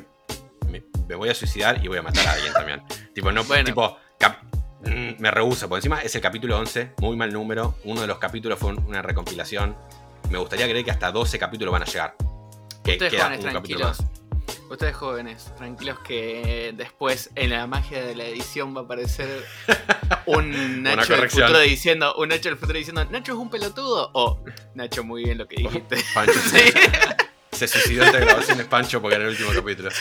me, 0.68 0.84
me 1.08 1.16
voy 1.16 1.30
a 1.30 1.36
suicidar 1.36 1.84
y 1.84 1.88
voy 1.90 2.00
a 2.00 2.02
matar 2.02 2.26
a 2.28 2.32
alguien 2.34 2.54
también. 2.54 2.82
tipo, 3.14 3.32
no, 3.32 3.44
Bueno. 3.44 3.66
tipo, 3.66 3.98
cap- 4.18 4.42
me 5.20 5.32
rehuso, 5.32 5.68
por 5.70 5.78
encima 5.78 6.02
es 6.02 6.14
el 6.16 6.22
capítulo 6.22 6.58
11, 6.60 6.92
muy 7.00 7.16
mal 7.16 7.32
número. 7.34 7.76
Uno 7.84 8.02
de 8.02 8.08
los 8.08 8.18
capítulos 8.20 8.60
fue 8.60 8.70
un- 8.70 8.84
una 8.86 9.02
recompilación. 9.02 9.76
Me 10.30 10.38
gustaría 10.38 10.68
creer 10.68 10.84
que 10.86 10.92
hasta 10.92 11.12
12 11.12 11.38
capítulos 11.40 11.72
van 11.72 11.84
a 11.84 11.86
llegar. 11.86 12.16
Que 12.84 12.94
Ustedes 12.94 13.12
queda 13.14 13.24
jóvenes 13.26 13.46
un 13.46 13.52
capítulo 13.54 13.80
tranquilos. 13.86 14.00
más. 14.02 14.22
Ustedes 14.70 14.96
jóvenes, 14.96 15.52
tranquilos 15.58 16.00
que 16.00 16.74
después 16.76 17.30
en 17.36 17.52
la 17.52 17.68
magia 17.68 18.04
de 18.04 18.16
la 18.16 18.26
edición 18.26 18.76
va 18.76 18.82
a 18.82 18.84
aparecer 18.86 19.46
un 20.26 20.82
Nacho 20.84 21.16
del 21.16 21.30
futuro 21.30 21.60
diciendo, 21.60 22.16
un 22.16 22.30
Nacho 22.30 22.50
del 22.50 22.58
futuro 22.58 22.78
diciendo, 22.78 23.06
Nacho 23.06 23.34
es 23.34 23.38
un 23.38 23.50
pelotudo 23.50 24.10
o 24.14 24.44
Nacho 24.74 25.04
muy 25.04 25.24
bien 25.24 25.38
lo 25.38 25.48
que 25.48 25.58
dijiste. 25.58 25.98
Pancho 26.14 26.34
Sí. 26.52 26.60
se 27.52 27.68
suicidó 27.68 28.04
esta 28.06 28.20
grabación 28.20 28.60
es 28.60 28.66
Pancho 28.68 29.02
porque 29.02 29.16
era 29.16 29.26
el 29.26 29.32
último 29.32 29.52
capítulo. 29.54 29.90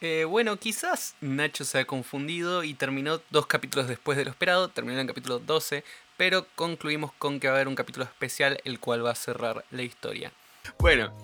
Eh, 0.00 0.24
bueno, 0.24 0.58
quizás 0.58 1.14
Nacho 1.20 1.64
se 1.64 1.78
ha 1.78 1.86
confundido 1.86 2.62
y 2.64 2.74
terminó 2.74 3.20
dos 3.30 3.46
capítulos 3.46 3.88
después 3.88 4.18
de 4.18 4.24
lo 4.24 4.30
esperado, 4.30 4.68
terminó 4.68 4.94
en 4.94 5.00
el 5.00 5.06
capítulo 5.06 5.38
12, 5.38 5.84
pero 6.18 6.46
concluimos 6.54 7.12
con 7.12 7.40
que 7.40 7.48
va 7.48 7.54
a 7.54 7.56
haber 7.56 7.68
un 7.68 7.74
capítulo 7.74 8.04
especial 8.04 8.60
el 8.64 8.78
cual 8.78 9.04
va 9.06 9.12
a 9.12 9.14
cerrar 9.14 9.64
la 9.70 9.82
historia. 9.82 10.32
Bueno, 10.78 11.16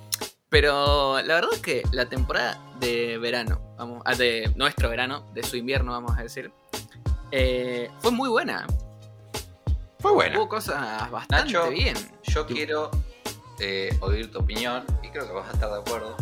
pero 0.49 1.21
la 1.21 1.35
verdad 1.35 1.51
es 1.53 1.61
que 1.61 1.83
la 1.93 2.09
temporada 2.09 2.59
de 2.81 3.19
verano, 3.19 3.61
vamos, 3.77 4.03
ah, 4.07 4.15
de 4.15 4.51
nuestro 4.57 4.89
verano, 4.89 5.31
de 5.35 5.43
su 5.43 5.57
invierno 5.57 5.93
vamos 5.93 6.17
a 6.19 6.23
decir, 6.23 6.51
eh, 7.31 7.91
fue 8.01 8.11
muy 8.11 8.31
buena. 8.31 8.67
Fue 9.99 10.13
buena. 10.13 10.39
Hubo 10.39 10.49
cosas 10.49 11.11
bastante 11.11 11.53
Nacho, 11.53 11.71
bien. 11.71 11.97
Yo 12.23 12.47
quiero 12.47 12.91
eh, 13.61 13.97
oír 14.01 14.31
tu 14.31 14.39
opinión, 14.39 14.85
y 15.03 15.09
creo 15.11 15.27
que 15.27 15.33
vas 15.33 15.49
a 15.49 15.53
estar 15.53 15.71
de 15.71 15.79
acuerdo, 15.79 16.17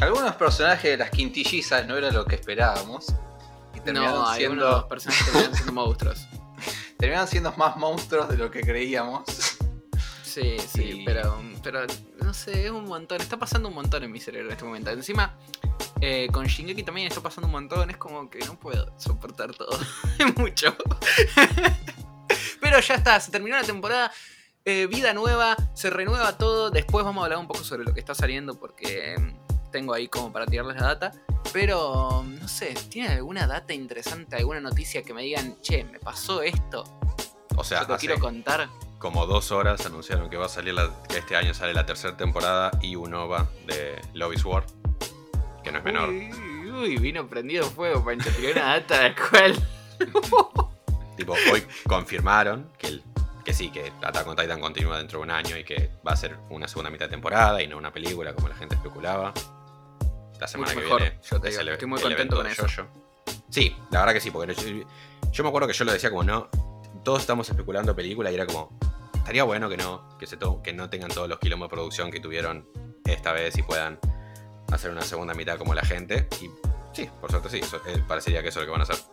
algunos 0.00 0.34
personajes 0.36 0.90
de 0.92 0.96
las 0.96 1.10
quintillizas 1.10 1.86
no 1.86 1.96
era 1.96 2.10
lo 2.10 2.24
que 2.24 2.34
esperábamos. 2.36 3.06
Y 3.74 3.80
terminaron, 3.80 4.20
No, 4.22 4.34
siendo, 4.34 4.66
unos 4.68 4.84
personajes 4.84 5.24
terminaron 5.26 5.54
siendo 5.54 5.72
monstruos. 5.80 6.26
terminaron 6.98 7.28
siendo 7.28 7.52
más 7.52 7.76
monstruos 7.76 8.28
de 8.28 8.36
lo 8.36 8.50
que 8.50 8.60
creíamos. 8.62 9.22
Sí, 10.22 10.56
sí, 10.60 10.82
Y- 11.00 11.04
pero, 11.04 11.40
pero 11.62 11.80
no 12.22 12.32
sé, 12.34 12.66
es 12.66 12.70
un 12.70 12.84
montón. 12.84 13.20
Está 13.20 13.36
pasando 13.36 13.68
un 13.68 13.74
montón 13.74 14.04
en 14.04 14.12
mi 14.12 14.20
cerebro 14.20 14.48
en 14.48 14.52
este 14.52 14.64
momento. 14.64 14.90
Encima, 14.90 15.34
eh, 16.00 16.28
con 16.32 16.46
Shingeki 16.46 16.82
también 16.84 17.08
está 17.08 17.20
pasando 17.20 17.46
un 17.46 17.52
montón. 17.52 17.90
Es 17.90 17.96
como 17.96 18.30
que 18.30 18.38
no 18.40 18.58
puedo 18.58 18.92
soportar 18.98 19.52
todo. 19.54 19.76
Es 20.18 20.36
mucho. 20.38 20.76
pero 22.60 22.80
ya 22.80 22.94
está, 22.94 23.18
se 23.20 23.30
terminó 23.30 23.56
la 23.56 23.64
temporada. 23.64 24.12
eh, 24.64 24.86
vida 24.86 25.12
nueva, 25.14 25.56
se 25.74 25.90
renueva 25.90 26.36
todo. 26.38 26.70
Después 26.70 27.04
vamos 27.04 27.22
a 27.22 27.24
hablar 27.24 27.38
un 27.40 27.48
poco 27.48 27.64
sobre 27.64 27.84
lo 27.84 27.92
que 27.94 28.00
está 28.00 28.14
saliendo 28.14 28.58
porque 28.60 29.16
tengo 29.70 29.94
ahí 29.94 30.08
como 30.08 30.32
para 30.32 30.46
tirarles 30.46 30.76
la 30.80 30.88
data. 30.88 31.12
Pero, 31.52 32.24
no 32.26 32.48
sé, 32.48 32.74
¿tienen 32.88 33.12
alguna 33.12 33.46
data 33.46 33.72
interesante, 33.72 34.36
alguna 34.36 34.60
noticia 34.60 35.02
que 35.02 35.12
me 35.14 35.22
digan, 35.22 35.56
che, 35.62 35.84
me 35.84 35.98
pasó 35.98 36.42
esto? 36.42 36.84
O 37.56 37.64
sea, 37.64 37.86
te 37.86 37.96
quiero 37.96 38.18
contar. 38.20 38.68
como 38.98 39.26
dos 39.26 39.50
horas 39.50 39.84
anunciaron 39.86 40.28
que 40.30 40.36
va 40.36 40.46
a 40.46 40.48
salir 40.50 40.74
la- 40.74 40.90
que 41.08 41.18
este 41.18 41.34
año 41.36 41.54
sale 41.54 41.72
la 41.74 41.86
tercera 41.86 42.16
temporada 42.16 42.70
y 42.82 42.94
un 42.96 43.12
OVA 43.14 43.48
de 43.66 44.00
Love 44.14 44.34
is 44.34 44.44
War. 44.44 44.64
Que 45.64 45.72
no 45.72 45.78
es 45.78 45.84
menor. 45.84 46.08
Uy, 46.10 46.70
uy, 46.70 46.96
vino 46.98 47.26
prendido 47.26 47.64
fuego, 47.66 48.04
Pancho. 48.04 48.30
Tiró 48.36 48.52
una 48.52 48.78
data 48.78 49.00
de 49.00 49.14
cual. 49.14 49.54
Tipo, 51.16 51.34
hoy 51.52 51.62
confirmaron 51.86 52.70
que, 52.78 52.86
el- 52.86 53.02
que 53.44 53.52
sí, 53.52 53.70
que 53.70 53.92
Attack 54.02 54.26
on 54.26 54.36
Titan 54.36 54.60
continúa 54.60 54.96
dentro 54.98 55.18
de 55.18 55.24
un 55.24 55.30
año 55.30 55.56
y 55.56 55.64
que 55.64 55.90
va 56.06 56.12
a 56.12 56.16
ser 56.16 56.36
una 56.48 56.66
segunda 56.68 56.90
mitad 56.90 57.06
de 57.06 57.10
temporada 57.10 57.62
y 57.62 57.66
no 57.68 57.76
una 57.76 57.92
película 57.92 58.32
como 58.34 58.48
la 58.48 58.54
gente 58.54 58.74
especulaba. 58.76 59.32
La 60.40 60.48
semana 60.48 60.70
Mucho 60.72 60.80
que 60.80 60.84
mejor, 60.86 61.00
viene. 61.02 61.18
yo 61.30 61.40
te 61.40 61.48
digo, 61.50 61.60
el- 61.60 61.68
estoy 61.68 61.88
muy 61.88 62.00
contento 62.00 62.36
con 62.36 62.46
eso. 62.46 62.62
JoJo. 62.66 62.88
Sí, 63.50 63.76
la 63.90 64.00
verdad 64.00 64.14
que 64.14 64.20
sí, 64.20 64.30
porque 64.30 64.54
yo, 64.54 64.86
yo 65.30 65.42
me 65.44 65.48
acuerdo 65.48 65.68
que 65.68 65.74
yo 65.74 65.84
lo 65.84 65.92
decía 65.92 66.10
como 66.10 66.24
no. 66.24 66.48
Todos 67.04 67.20
estamos 67.20 67.48
especulando 67.48 67.94
película 67.94 68.30
y 68.30 68.34
era 68.34 68.46
como. 68.46 68.70
Estaría 69.14 69.44
bueno 69.44 69.68
que 69.68 69.76
no, 69.76 70.08
que, 70.18 70.26
se 70.26 70.36
to- 70.36 70.62
que 70.62 70.72
no 70.72 70.88
tengan 70.90 71.10
todos 71.10 71.28
los 71.28 71.38
kilómetros 71.38 71.70
de 71.70 71.74
producción 71.76 72.10
que 72.10 72.20
tuvieron 72.20 72.66
esta 73.04 73.32
vez 73.32 73.56
y 73.58 73.62
puedan 73.62 73.98
hacer 74.72 74.90
una 74.90 75.02
segunda 75.02 75.34
mitad 75.34 75.58
como 75.58 75.74
la 75.74 75.82
gente. 75.82 76.28
Y 76.40 76.50
sí, 76.92 77.08
por 77.20 77.30
suerte 77.30 77.48
sí, 77.50 77.58
eso, 77.60 77.80
eh, 77.86 78.02
parecería 78.08 78.42
que 78.42 78.48
eso 78.48 78.60
es 78.60 78.66
lo 78.66 78.72
que 78.72 78.78
van 78.78 78.88
a 78.88 78.92
hacer. 78.92 79.04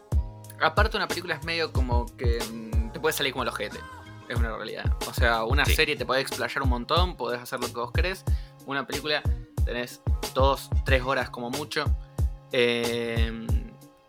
Aparte, 0.62 0.98
una 0.98 1.08
película 1.08 1.36
es 1.36 1.44
medio 1.44 1.72
como 1.72 2.06
que 2.18 2.40
mm, 2.52 2.92
te 2.94 3.00
puede 3.00 3.14
salir 3.14 3.34
como 3.34 3.44
el 3.44 3.50
ojete. 3.50 3.80
Es 4.28 4.38
una 4.38 4.56
realidad. 4.56 4.86
O 5.08 5.14
sea, 5.14 5.44
una 5.44 5.66
Sí. 5.66 5.76
serie 5.76 5.96
te 5.96 6.06
puede 6.06 6.22
explayar 6.22 6.62
un 6.64 6.70
montón, 6.70 7.16
podés 7.16 7.40
hacer 7.42 7.60
lo 7.60 7.68
que 7.68 7.74
vos 7.74 7.92
querés. 7.92 8.24
Una 8.66 8.86
película 8.88 9.22
tenés 9.68 10.02
dos, 10.34 10.70
tres 10.86 11.04
horas 11.04 11.30
como 11.30 11.50
mucho. 11.50 11.86
eh, 12.52 13.46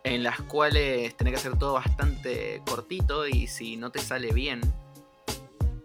en 0.05 0.23
las 0.23 0.39
cuales 0.43 1.15
tenés 1.17 1.33
que 1.33 1.39
hacer 1.39 1.59
todo 1.59 1.73
bastante 1.73 2.61
cortito 2.65 3.27
y 3.27 3.47
si 3.47 3.75
no 3.75 3.91
te 3.91 3.99
sale 3.99 4.31
bien, 4.31 4.61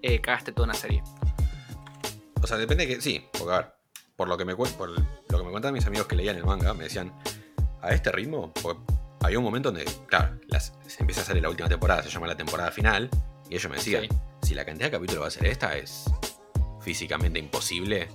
eh, 0.02 0.20
cagaste 0.20 0.52
toda 0.52 0.66
una 0.66 0.74
serie. 0.74 1.02
O 2.40 2.46
sea, 2.46 2.56
depende 2.56 2.86
que. 2.86 3.00
Sí, 3.00 3.26
porque 3.32 3.52
a 3.52 3.56
ver, 3.58 3.74
por 4.16 4.28
lo 4.28 4.36
que 4.38 4.44
me, 4.44 4.54
por 4.54 4.88
lo 4.90 4.94
que 5.38 5.44
me 5.44 5.50
cuentan 5.50 5.74
mis 5.74 5.84
amigos 5.86 6.06
que 6.06 6.14
leían 6.16 6.36
el 6.36 6.44
manga, 6.44 6.72
me 6.74 6.84
decían, 6.84 7.12
a 7.82 7.90
este 7.90 8.12
ritmo, 8.12 8.52
porque 8.62 8.80
había 9.20 9.38
un 9.38 9.44
momento 9.44 9.72
donde, 9.72 9.84
claro, 10.06 10.38
las- 10.48 10.72
se 10.86 11.00
empieza 11.00 11.22
a 11.22 11.24
salir 11.24 11.42
la 11.42 11.50
última 11.50 11.68
temporada, 11.68 12.02
se 12.02 12.08
llama 12.10 12.26
la 12.28 12.36
temporada 12.36 12.70
final, 12.70 13.10
y 13.50 13.56
ellos 13.56 13.68
me 13.70 13.76
decían, 13.76 14.02
Sí. 14.04 14.08
si 14.42 14.54
la 14.54 14.64
cantidad 14.64 14.86
de 14.86 14.92
capítulos 14.92 15.24
va 15.24 15.28
a 15.28 15.30
ser 15.30 15.46
esta, 15.46 15.76
es 15.76 16.04
físicamente 16.80 17.38
imposible 17.40 18.08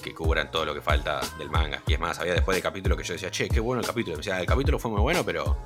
que 0.00 0.14
cubran 0.14 0.50
todo 0.50 0.64
lo 0.64 0.74
que 0.74 0.80
falta 0.80 1.20
del 1.38 1.50
manga. 1.50 1.82
Y 1.86 1.94
es 1.94 2.00
más, 2.00 2.18
había 2.18 2.32
después 2.34 2.56
de 2.56 2.62
capítulo 2.62 2.96
que 2.96 3.04
yo 3.04 3.12
decía, 3.14 3.30
che, 3.30 3.48
qué 3.48 3.60
bueno 3.60 3.80
el 3.80 3.86
capítulo. 3.86 4.18
O 4.18 4.22
sea, 4.22 4.40
el 4.40 4.46
capítulo 4.46 4.78
fue 4.78 4.90
muy 4.90 5.00
bueno, 5.00 5.24
pero 5.24 5.56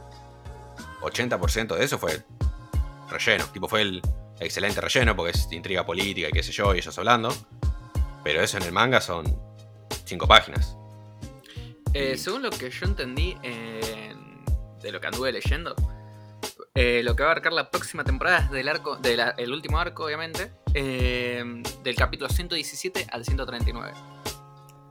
80% 1.02 1.74
de 1.76 1.84
eso 1.84 1.98
fue 1.98 2.22
relleno. 3.10 3.44
Tipo, 3.52 3.68
fue 3.68 3.82
el 3.82 4.02
excelente 4.40 4.80
relleno 4.80 5.14
porque 5.16 5.32
es 5.36 5.48
intriga 5.52 5.84
política 5.86 6.28
y 6.28 6.32
qué 6.32 6.42
sé 6.42 6.52
yo, 6.52 6.74
y 6.74 6.78
ellos 6.78 6.96
hablando. 6.98 7.32
Pero 8.24 8.40
eso 8.42 8.56
en 8.56 8.64
el 8.64 8.72
manga 8.72 9.00
son 9.00 9.24
5 10.04 10.26
páginas. 10.26 10.76
Eh, 11.94 12.12
Y- 12.14 12.18
según 12.18 12.42
lo 12.42 12.50
que 12.50 12.70
yo 12.70 12.86
entendí 12.86 13.36
eh, 13.42 14.14
de 14.82 14.92
lo 14.92 15.00
que 15.00 15.06
anduve 15.06 15.32
leyendo, 15.32 15.74
eh, 16.74 17.00
lo 17.04 17.14
que 17.16 17.22
va 17.22 17.30
a 17.30 17.32
abarcar 17.32 17.52
la 17.52 17.70
próxima 17.70 18.04
temporada 18.04 18.38
es 18.40 18.50
del 18.50 18.68
arco, 18.68 18.96
del 18.96 19.52
último 19.52 19.78
arco, 19.78 20.04
obviamente, 20.04 20.50
eh, 20.74 21.42
del 21.82 21.96
capítulo 21.96 22.28
117 22.28 23.06
al 23.10 23.24
139. 23.24 23.92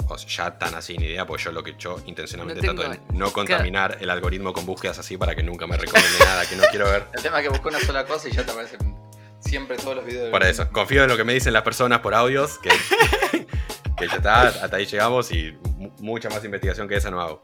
O 0.07 0.17
sea, 0.17 0.27
ya 0.51 0.57
tan 0.57 0.75
así 0.75 0.97
ni 0.97 1.05
idea, 1.05 1.25
porque 1.25 1.43
yo 1.43 1.51
lo 1.51 1.63
que 1.63 1.75
yo 1.77 1.97
intencionalmente 2.05 2.65
No 2.65 2.73
tengo- 2.73 2.83
trato 2.89 3.01
de 3.11 3.17
no 3.17 3.31
contaminar 3.33 3.97
el 4.01 4.09
algoritmo 4.09 4.53
con 4.53 4.65
búsquedas 4.65 4.99
así 4.99 5.17
para 5.17 5.35
que 5.35 5.43
nunca 5.43 5.65
me 5.67 5.77
recomiende 5.77 6.19
nada 6.19 6.45
que 6.47 6.55
no 6.55 6.63
quiero 6.71 6.85
ver. 6.85 7.05
El 7.13 7.21
tema 7.23 7.39
es 7.39 7.43
que 7.43 7.49
busco 7.49 7.69
una 7.69 7.79
sola 7.79 8.05
cosa 8.05 8.29
y 8.29 8.31
ya 8.31 8.45
te 8.45 8.51
aparecen 8.51 8.95
siempre 9.39 9.77
todos 9.77 9.95
los 9.95 10.05
videos. 10.05 10.25
de 10.25 10.31
Por 10.31 10.43
eso, 10.43 10.69
confío 10.71 11.03
en 11.03 11.09
lo 11.09 11.17
que 11.17 11.23
me 11.23 11.33
dicen 11.33 11.53
las 11.53 11.63
personas 11.63 11.99
por 11.99 12.13
audios, 12.13 12.57
que, 12.59 12.69
que 13.97 14.07
ya 14.07 14.15
está, 14.15 14.41
hasta 14.47 14.75
ahí 14.75 14.85
llegamos 14.85 15.31
y 15.31 15.51
mu- 15.77 15.91
mucha 15.99 16.29
más 16.29 16.43
investigación 16.45 16.87
que 16.87 16.95
esa 16.97 17.09
no 17.11 17.21
hago. 17.21 17.43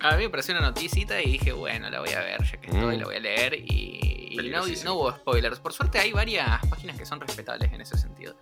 A 0.00 0.16
mí 0.16 0.22
me 0.24 0.30
pareció 0.30 0.54
una 0.54 0.62
noticita 0.62 1.20
y 1.20 1.32
dije, 1.32 1.52
bueno, 1.52 1.90
la 1.90 2.00
voy 2.00 2.10
a 2.10 2.20
ver, 2.20 2.42
ya 2.42 2.58
que 2.60 2.66
estoy, 2.70 2.96
Mm. 2.96 3.00
la 3.00 3.04
voy 3.04 3.16
a 3.16 3.20
leer 3.20 3.54
y, 3.54 4.28
y 4.40 4.48
no, 4.50 4.64
no 4.84 4.94
hubo 4.94 5.12
spoilers. 5.12 5.60
Por 5.60 5.72
suerte 5.74 5.98
hay 5.98 6.12
varias 6.12 6.64
páginas 6.68 6.96
que 6.96 7.04
son 7.04 7.20
respetables 7.20 7.70
en 7.72 7.80
ese 7.82 7.98
sentido. 7.98 8.34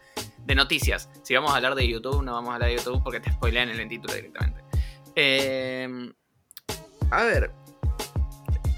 De 0.49 0.55
noticias. 0.55 1.11
Si 1.23 1.35
vamos 1.35 1.53
a 1.53 1.57
hablar 1.57 1.75
de 1.75 1.87
YouTube, 1.87 2.23
no 2.23 2.33
vamos 2.33 2.51
a 2.51 2.55
hablar 2.55 2.71
de 2.71 2.77
YouTube 2.77 3.03
porque 3.05 3.21
te 3.21 3.31
spoilean 3.31 3.69
en 3.69 3.81
el 3.81 3.87
título 3.89 4.15
directamente. 4.15 4.65
Eh, 5.15 6.11
a 7.11 7.23
ver. 7.25 7.53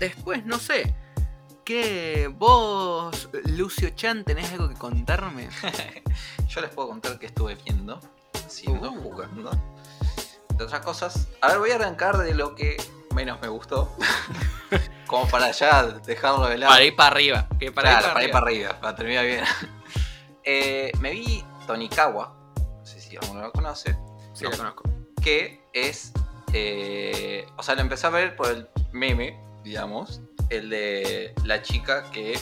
Después, 0.00 0.44
no 0.44 0.58
sé. 0.58 0.92
¿Qué 1.64 2.28
vos, 2.28 3.28
Lucio 3.44 3.90
Chan, 3.90 4.24
tenés 4.24 4.50
algo 4.50 4.68
que 4.68 4.74
contarme? 4.74 5.48
Yo 6.48 6.60
les 6.60 6.70
puedo 6.70 6.88
contar 6.88 7.20
que 7.20 7.26
estuve 7.26 7.54
viendo, 7.64 8.00
haciendo, 8.34 8.90
Uh. 8.90 9.00
jugando. 9.02 9.50
De 10.56 10.64
otras 10.64 10.80
cosas. 10.84 11.28
A 11.40 11.48
ver, 11.50 11.58
voy 11.58 11.70
a 11.70 11.76
arrancar 11.76 12.18
de 12.18 12.34
lo 12.34 12.56
que 12.56 12.78
menos 13.14 13.40
me 13.40 13.46
gustó. 13.46 13.94
Como 15.06 15.28
para 15.28 15.52
ya 15.52 15.84
dejarlo 15.84 16.48
de 16.48 16.58
lado. 16.58 16.72
Para 16.72 16.84
ir 16.84 16.96
para 16.96 17.10
arriba. 17.10 17.48
Que 17.60 17.70
para, 17.70 18.00
Claro, 18.00 18.08
ir 18.08 18.12
para, 18.12 18.14
para 18.14 18.24
ir 18.24 18.26
arriba. 18.26 18.32
para 18.32 18.46
arriba, 18.74 18.80
para 18.80 18.96
terminar 18.96 19.24
bien. 19.24 19.44
Eh, 20.42 20.90
me 21.00 21.10
vi 21.10 21.44
Tonikawa, 21.70 22.34
no 22.80 22.84
sé 22.84 23.00
si 23.00 23.16
alguno 23.16 23.42
lo 23.42 23.52
conoce, 23.52 23.96
Sí, 24.32 24.42
No. 24.44 24.50
la 24.50 24.56
conozco. 24.56 24.82
que 25.22 25.62
es. 25.72 26.12
eh, 26.52 27.46
o 27.56 27.62
sea, 27.62 27.76
lo 27.76 27.80
empecé 27.82 28.08
a 28.08 28.10
ver 28.10 28.34
por 28.34 28.48
el 28.50 28.68
meme, 28.92 29.40
digamos, 29.62 30.20
el 30.48 30.68
de 30.68 31.32
la 31.44 31.62
chica 31.62 32.10
que 32.10 32.36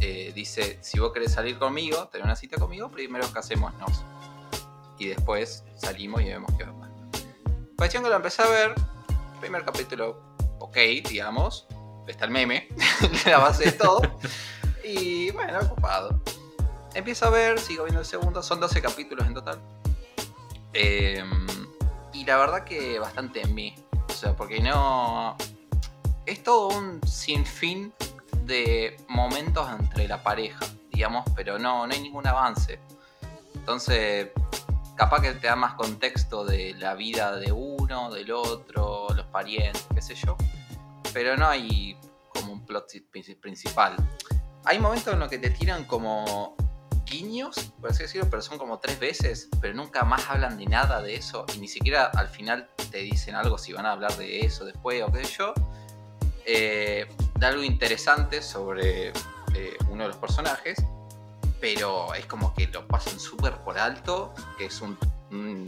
eh, 0.00 0.32
dice: 0.34 0.78
Si 0.82 0.98
vos 0.98 1.12
querés 1.12 1.32
salir 1.32 1.58
conmigo, 1.60 2.08
tener 2.08 2.24
una 2.24 2.34
cita 2.34 2.56
conmigo, 2.58 2.90
primero 2.90 3.30
casémonos. 3.32 4.02
Y 4.98 5.06
después 5.06 5.62
salimos 5.76 6.22
y 6.22 6.24
vemos 6.24 6.50
qué 6.58 6.64
onda. 6.64 6.90
Cuestión 7.76 8.02
que 8.02 8.08
lo 8.08 8.16
empecé 8.16 8.42
a 8.42 8.48
ver, 8.48 8.74
primer 9.40 9.64
capítulo, 9.64 10.20
ok, 10.58 10.76
digamos, 11.08 11.68
está 12.08 12.24
el 12.24 12.30
meme, 12.32 12.66
la 13.26 13.38
base 13.38 13.66
de 13.66 13.72
todo. 13.72 14.00
Y 14.82 15.30
bueno, 15.32 15.60
ocupado. 15.60 16.20
Empiezo 16.96 17.26
a 17.26 17.30
ver, 17.30 17.58
sigo 17.60 17.84
viendo 17.84 18.00
el 18.00 18.06
segundo, 18.06 18.42
son 18.42 18.58
12 18.58 18.80
capítulos 18.80 19.26
en 19.26 19.34
total. 19.34 19.60
Eh, 20.72 21.22
y 22.14 22.24
la 22.24 22.36
verdad 22.38 22.64
que 22.64 22.98
bastante 22.98 23.42
en 23.42 23.54
mí. 23.54 23.74
O 24.08 24.12
sea, 24.12 24.34
porque 24.34 24.60
no. 24.60 25.36
Es 26.24 26.42
todo 26.42 26.68
un 26.68 27.00
sinfín 27.06 27.92
de 28.44 28.96
momentos 29.08 29.68
entre 29.78 30.08
la 30.08 30.22
pareja, 30.22 30.64
digamos, 30.90 31.24
pero 31.36 31.58
no, 31.58 31.86
no 31.86 31.92
hay 31.92 32.00
ningún 32.00 32.26
avance. 32.26 32.80
Entonces, 33.54 34.30
capaz 34.96 35.20
que 35.20 35.32
te 35.34 35.46
da 35.46 35.54
más 35.56 35.74
contexto 35.74 36.44
de 36.44 36.72
la 36.74 36.94
vida 36.94 37.36
de 37.36 37.52
uno, 37.52 38.10
del 38.10 38.32
otro, 38.32 39.08
los 39.14 39.26
parientes, 39.26 39.86
qué 39.94 40.00
sé 40.00 40.14
yo. 40.14 40.36
Pero 41.12 41.36
no 41.36 41.46
hay 41.46 41.96
como 42.32 42.52
un 42.54 42.64
plot 42.64 42.90
pri- 43.12 43.34
principal. 43.34 43.94
Hay 44.64 44.78
momentos 44.78 45.12
en 45.12 45.20
los 45.20 45.28
que 45.28 45.38
te 45.38 45.50
tiran 45.50 45.84
como 45.84 46.56
guiños, 47.06 47.72
por 47.80 47.90
así 47.90 48.02
decirlo, 48.02 48.28
pero 48.28 48.42
son 48.42 48.58
como 48.58 48.78
tres 48.78 48.98
veces, 49.00 49.48
pero 49.60 49.72
nunca 49.74 50.04
más 50.04 50.28
hablan 50.28 50.58
de 50.58 50.66
nada 50.66 51.00
de 51.00 51.14
eso 51.14 51.46
y 51.54 51.58
ni 51.58 51.68
siquiera 51.68 52.06
al 52.14 52.28
final 52.28 52.68
te 52.90 52.98
dicen 52.98 53.34
algo 53.34 53.56
si 53.56 53.72
van 53.72 53.86
a 53.86 53.92
hablar 53.92 54.14
de 54.16 54.40
eso 54.40 54.64
después 54.66 55.02
o 55.02 55.10
qué 55.12 55.24
sé 55.24 55.36
yo. 55.38 55.54
Eh, 56.44 57.06
de 57.38 57.46
algo 57.46 57.62
interesante 57.62 58.42
sobre 58.42 59.08
eh, 59.54 59.76
uno 59.88 60.02
de 60.04 60.08
los 60.10 60.16
personajes, 60.18 60.76
pero 61.60 62.12
es 62.14 62.26
como 62.26 62.52
que 62.54 62.66
lo 62.68 62.86
pasan 62.86 63.18
súper 63.18 63.54
por 63.64 63.78
alto, 63.78 64.34
que 64.58 64.66
es 64.66 64.80
un- 64.80 64.98
un- 65.30 65.64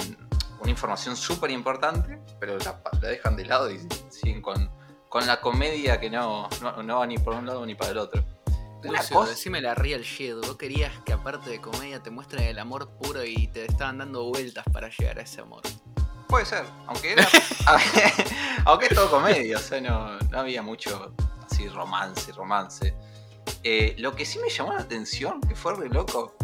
una 0.60 0.70
información 0.70 1.16
súper 1.16 1.50
importante, 1.50 2.20
pero 2.40 2.58
la, 2.58 2.80
dejan 3.00 3.36
de 3.36 3.44
lado 3.46 3.70
y 3.70 3.80
siguen 4.10 4.42
con, 4.42 4.70
con 5.08 5.26
la 5.26 5.40
comedia 5.40 5.98
que 6.00 6.10
no, 6.10 6.48
no 6.84 6.98
va 6.98 7.06
ni 7.06 7.16
por 7.18 7.34
un 7.34 7.46
lado 7.46 7.64
ni 7.64 7.74
para 7.74 7.92
el 7.92 7.98
otro. 7.98 8.22
Una 8.84 9.00
Lucio, 9.00 9.16
cosa- 9.16 9.30
decime 9.30 9.60
la 9.60 9.74
real 9.74 10.02
shit. 10.02 10.34
Vos 10.34 10.56
querías 10.56 10.92
que 11.04 11.12
aparte 11.12 11.50
de 11.50 11.60
comedia 11.60 12.02
te 12.02 12.10
muestren 12.10 12.44
el 12.44 12.58
amor 12.58 12.88
puro 12.90 13.24
y 13.24 13.48
te 13.48 13.64
estaban 13.64 13.98
dando 13.98 14.24
vueltas 14.24 14.64
para 14.72 14.88
llegar 14.88 15.18
a 15.18 15.22
ese 15.22 15.40
amor. 15.40 15.62
Puede 16.28 16.44
ser, 16.44 16.64
aunque 16.86 17.12
era. 17.12 17.26
aunque 18.66 18.86
es 18.86 18.94
todo 18.94 19.10
comedia, 19.10 19.56
o 19.56 19.60
sea, 19.60 19.80
no, 19.80 20.18
no 20.18 20.38
había 20.38 20.62
mucho 20.62 21.14
así 21.50 21.68
romance, 21.68 22.30
romance. 22.32 22.94
Eh, 23.64 23.94
lo 23.98 24.14
que 24.14 24.24
sí 24.26 24.38
me 24.38 24.50
llamó 24.50 24.74
la 24.74 24.80
atención, 24.80 25.40
que 25.40 25.56
fue 25.56 25.74
re 25.74 25.88
loco, 25.88 26.34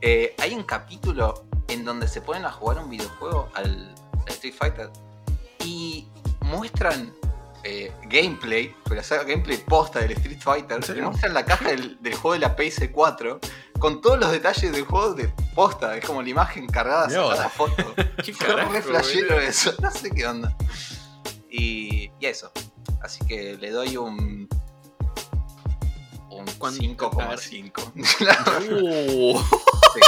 eh, 0.00 0.34
hay 0.38 0.54
un 0.54 0.62
capítulo 0.64 1.44
en 1.68 1.84
donde 1.84 2.08
se 2.08 2.22
ponen 2.22 2.46
a 2.46 2.50
jugar 2.50 2.78
un 2.78 2.88
videojuego 2.88 3.50
al, 3.54 3.94
al 4.26 4.28
Street 4.28 4.54
Fighter 4.58 4.90
y 5.64 6.08
muestran 6.40 7.12
eh, 7.64 7.92
gameplay, 8.04 8.74
pero 8.84 9.02
sea, 9.02 9.22
gameplay 9.24 9.56
posta 9.58 10.00
del 10.00 10.12
Street 10.12 10.40
Fighter, 10.40 10.76
¿En 10.78 10.82
y 10.82 10.86
serio? 10.86 11.04
muestran 11.10 11.34
la 11.34 11.44
caja 11.44 11.68
del, 11.70 11.98
del 12.00 12.14
juego 12.14 12.34
de 12.34 12.38
la 12.40 12.56
PS4 12.56 13.38
con 13.78 14.00
todos 14.00 14.18
los 14.18 14.30
detalles 14.32 14.72
del 14.72 14.82
juego 14.84 15.14
de 15.14 15.28
posta, 15.54 15.96
es 15.96 16.04
como 16.04 16.22
la 16.22 16.28
imagen 16.28 16.66
cargada 16.66 17.06
a 17.06 17.48
foto. 17.48 17.94
¿Qué 18.24 18.32
Fue 18.32 18.54
re 18.64 18.82
flashero 18.82 19.38
eso, 19.40 19.72
no 19.80 19.90
sé 19.90 20.10
qué 20.10 20.26
onda. 20.26 20.56
Y, 21.50 22.10
y 22.20 22.26
eso. 22.26 22.50
Así 23.02 23.24
que 23.26 23.56
le 23.56 23.70
doy 23.70 23.96
un. 23.96 24.48
Un 26.30 26.44
¿Cuánto? 26.58 26.80
5,5. 26.82 27.92
Uh, 28.70 29.38
sí. 29.42 30.00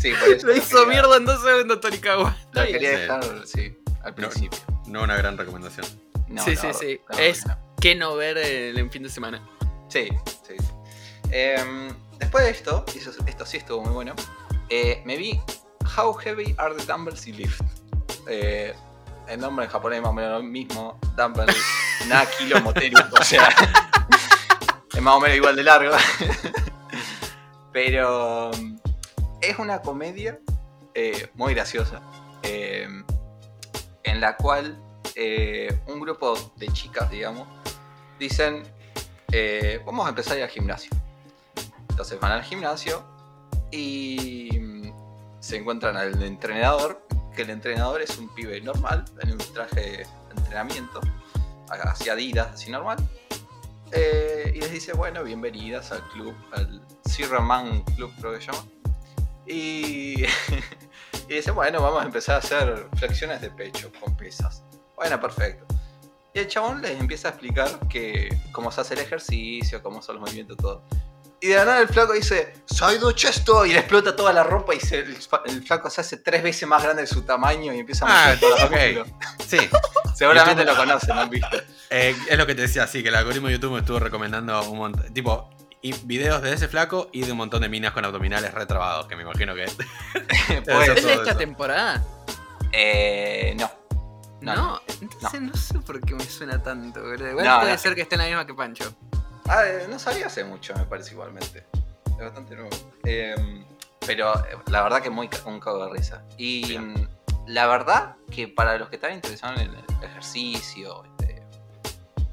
sí, 0.00 0.12
por 0.18 0.28
eso. 0.28 0.46
lo 0.46 0.56
hizo 0.56 0.68
quería- 0.78 0.86
mierda 0.88 1.16
en 1.16 1.24
dos 1.24 1.42
segundos, 1.42 1.80
Torikawa. 1.80 2.36
Lo 2.52 2.62
quería 2.66 2.90
Sí. 2.90 2.96
dejar, 2.96 3.46
sí, 3.46 3.78
al 4.02 4.14
principio. 4.14 4.58
No 4.86 5.02
una 5.02 5.16
gran 5.16 5.36
recomendación. 5.38 5.86
No, 6.30 6.42
Sí, 6.44 6.56
sí, 6.56 6.68
sí. 6.72 7.00
Es- 7.18 7.42
que 7.42 7.48
no. 7.48 7.58
¿Qué 7.80 7.94
no 7.94 8.14
ver 8.16 8.38
en, 8.38 8.78
en 8.78 8.90
fin 8.90 9.02
de 9.02 9.08
semana? 9.10 9.46
Sí, 9.88 10.08
sí. 10.46 10.54
sí. 10.58 10.66
Em, 11.30 11.88
después 12.18 12.44
de 12.44 12.50
esto, 12.50 12.84
y 12.94 12.98
eso- 12.98 13.12
esto 13.26 13.44
sí 13.46 13.56
estuvo 13.58 13.82
muy 13.82 13.92
bueno, 13.92 14.14
eh, 14.68 15.02
me 15.04 15.16
vi 15.16 15.40
How 15.96 16.12
Heavy 16.14 16.54
Are 16.58 16.74
the 16.74 16.84
Dumbbells 16.84 17.26
y 17.26 17.32
Lift. 17.32 17.60
Eh, 18.28 18.74
el 19.28 19.40
nombre 19.40 19.64
en 19.64 19.70
japonés 19.70 19.96
es 19.98 20.02
más 20.02 20.10
o 20.10 20.14
menos 20.14 20.42
lo 20.42 20.42
mismo. 20.48 20.98
Dumbbell 21.16 21.46
Nakilo 22.08 22.60
Moteru. 22.60 22.98
o 23.18 23.24
sea, 23.24 23.48
es 24.94 25.02
más 25.02 25.14
o 25.14 25.20
menos 25.20 25.36
igual 25.36 25.56
de 25.56 25.62
largo. 25.64 25.96
Pero 27.72 28.50
mm, 28.56 28.76
es 29.40 29.58
una 29.58 29.80
comedia 29.80 30.38
eh, 30.94 31.30
muy 31.34 31.54
graciosa. 31.54 32.00
eh, 32.42 32.88
en 34.04 34.20
la 34.20 34.36
cual 34.36 34.78
eh, 35.14 35.80
un 35.86 36.00
grupo 36.00 36.34
de 36.56 36.68
chicas, 36.68 37.10
digamos, 37.10 37.46
dicen, 38.18 38.62
eh, 39.32 39.80
vamos 39.84 40.06
a 40.06 40.10
empezar 40.10 40.34
a 40.34 40.38
ir 40.38 40.44
al 40.44 40.50
gimnasio. 40.50 40.90
Entonces 41.88 42.18
van 42.20 42.32
al 42.32 42.42
gimnasio 42.42 43.04
y 43.70 44.58
mm, 44.58 45.40
se 45.40 45.56
encuentran 45.56 45.96
al 45.96 46.22
entrenador, 46.22 47.06
que 47.34 47.42
el 47.42 47.50
entrenador 47.50 48.02
es 48.02 48.18
un 48.18 48.32
pibe 48.34 48.60
normal, 48.60 49.04
en 49.20 49.32
un 49.32 49.38
traje 49.38 49.80
de 49.80 50.06
entrenamiento, 50.36 51.00
así 51.68 52.08
Adidas, 52.08 52.52
así 52.54 52.70
normal. 52.70 52.98
Eh, 53.92 54.52
y 54.54 54.60
les 54.60 54.70
dice, 54.70 54.92
bueno, 54.92 55.24
bienvenidas 55.24 55.90
al 55.92 56.06
club, 56.10 56.34
al 56.52 56.80
Man 57.42 57.82
Club, 57.96 58.12
creo 58.20 58.34
que 58.34 58.40
se 58.40 58.52
llama. 58.52 58.64
Y, 59.46 60.24
y 61.28 61.34
dice, 61.34 61.50
bueno, 61.50 61.82
vamos 61.82 62.02
a 62.02 62.06
empezar 62.06 62.36
a 62.36 62.38
hacer 62.38 62.86
flexiones 62.96 63.40
de 63.40 63.50
pecho 63.50 63.90
con 64.00 64.16
pesas. 64.16 64.62
Bueno, 65.00 65.18
perfecto. 65.18 65.64
Y 66.34 66.40
el 66.40 66.46
chabón 66.46 66.82
les 66.82 67.00
empieza 67.00 67.28
a 67.28 67.30
explicar 67.30 67.88
que 67.88 68.28
cómo 68.52 68.70
se 68.70 68.82
hace 68.82 68.92
el 68.94 69.00
ejercicio, 69.00 69.82
cómo 69.82 70.02
son 70.02 70.16
los 70.16 70.20
movimientos, 70.22 70.58
todo. 70.58 70.82
Y 71.40 71.46
de 71.48 71.56
la 71.56 71.64
nada 71.64 71.80
el 71.80 71.88
flaco 71.88 72.12
dice, 72.12 72.52
soy 72.66 72.98
duchesto, 72.98 73.64
y 73.64 73.72
le 73.72 73.78
explota 73.78 74.14
toda 74.14 74.30
la 74.34 74.42
ropa 74.42 74.74
y 74.74 74.78
se- 74.80 74.98
el, 74.98 75.16
el 75.46 75.62
flaco 75.66 75.88
se 75.88 76.02
hace 76.02 76.18
tres 76.18 76.42
veces 76.42 76.68
más 76.68 76.82
grande 76.82 77.00
de 77.00 77.08
su 77.08 77.22
tamaño 77.22 77.72
y 77.72 77.78
empieza 77.78 78.04
a 78.04 78.08
Ah, 78.10 78.12
mostrar 78.28 78.40
todos 78.40 78.60
los 78.60 78.70
ok. 78.70 78.76
músculos. 78.76 79.08
Sí, 79.48 79.58
Seguramente 80.14 80.64
lo 80.66 80.76
conocen, 80.76 81.14
¿no 81.16 81.22
han 81.22 81.30
visto? 81.30 81.56
eh, 81.88 82.14
es 82.28 82.36
lo 82.36 82.46
que 82.46 82.54
te 82.54 82.60
decía, 82.62 82.86
sí, 82.86 83.02
que 83.02 83.08
el 83.08 83.14
algoritmo 83.14 83.46
de 83.48 83.54
YouTube 83.54 83.72
me 83.72 83.78
estuvo 83.80 83.98
recomendando 83.98 84.62
un 84.70 84.76
montón, 84.78 85.14
tipo, 85.14 85.48
y 85.80 85.94
videos 86.04 86.42
de 86.42 86.52
ese 86.52 86.68
flaco 86.68 87.08
y 87.10 87.22
de 87.22 87.32
un 87.32 87.38
montón 87.38 87.62
de 87.62 87.70
minas 87.70 87.92
con 87.94 88.04
abdominales 88.04 88.52
retrabados, 88.52 89.06
que 89.06 89.16
me 89.16 89.22
imagino 89.22 89.54
que... 89.54 89.64
¿Es 89.64 89.76
de 90.48 90.60
todo 90.62 90.82
esta 90.82 91.22
eso. 91.30 91.36
temporada? 91.38 92.04
Eh, 92.70 93.56
no. 93.58 93.79
No, 94.42 94.80
entonces 95.00 95.40
no. 95.42 95.54
sé 95.54 95.78
por 95.80 96.00
qué 96.00 96.14
me 96.14 96.24
suena 96.24 96.62
tanto, 96.62 97.00
boludo. 97.00 97.30
Igual 97.30 97.44
No, 97.46 97.60
puede 97.60 97.76
ser 97.78 97.94
que 97.94 98.02
esté 98.02 98.14
en 98.16 98.20
la 98.22 98.26
misma 98.26 98.46
que 98.46 98.54
Pancho. 98.54 98.92
Ah, 99.48 99.64
eh, 99.66 99.86
no 99.90 99.98
salía 99.98 100.26
hace 100.26 100.44
mucho, 100.44 100.74
me 100.76 100.84
parece 100.84 101.12
igualmente. 101.12 101.64
Es 102.06 102.18
bastante 102.18 102.54
nuevo. 102.56 102.70
Eh, 103.04 103.64
pero 104.06 104.34
eh, 104.46 104.56
la 104.68 104.82
verdad 104.82 105.02
que 105.02 105.10
muy 105.10 105.28
ca- 105.28 105.40
un 105.46 105.60
cago 105.60 105.86
de 105.86 105.92
risa. 105.92 106.22
Y 106.38 106.78
mm, 106.78 107.08
la 107.48 107.66
verdad 107.66 108.16
que 108.30 108.48
para 108.48 108.78
los 108.78 108.88
que 108.88 108.96
están 108.96 109.12
interesados 109.12 109.60
en 109.60 109.70
el 109.74 109.84
ejercicio, 110.02 111.02
este, 111.04 111.42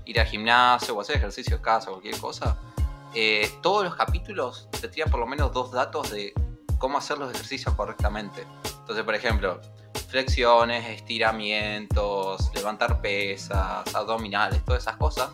ir 0.06 0.20
al 0.20 0.28
gimnasio 0.28 0.96
o 0.96 1.02
hacer 1.02 1.15
ejercicio 1.17 1.56
en 1.58 1.62
casa 1.62 1.89
o 1.89 1.93
cualquier 1.93 2.17
cosa, 2.20 2.58
eh, 3.13 3.52
todos 3.62 3.84
los 3.84 3.96
capítulos 3.96 4.67
te 4.80 4.88
tiran 4.88 5.10
por 5.10 5.20
lo 5.20 5.26
menos 5.28 5.52
dos 5.52 5.72
datos 5.72 6.12
de 6.12 6.34
cómo 6.77 6.97
hacer 6.97 7.17
los 7.17 7.33
ejercicios 7.33 7.73
correctamente. 7.75 8.45
Entonces, 8.79 9.03
por 9.03 9.15
ejemplo, 9.15 9.59
flexiones, 10.09 10.87
estiramientos, 10.89 12.51
levantar 12.55 13.01
pesas, 13.01 13.93
abdominales, 13.93 14.63
todas 14.63 14.83
esas 14.83 14.97
cosas 14.97 15.29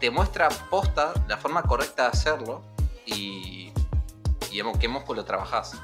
te 0.00 0.10
muestra 0.10 0.48
posta 0.70 1.12
la 1.28 1.36
forma 1.36 1.62
correcta 1.62 2.04
de 2.04 2.08
hacerlo 2.08 2.62
y, 3.04 3.70
y 4.50 4.62
qué 4.80 4.88
músculo 4.88 5.24
trabajás. 5.24 5.74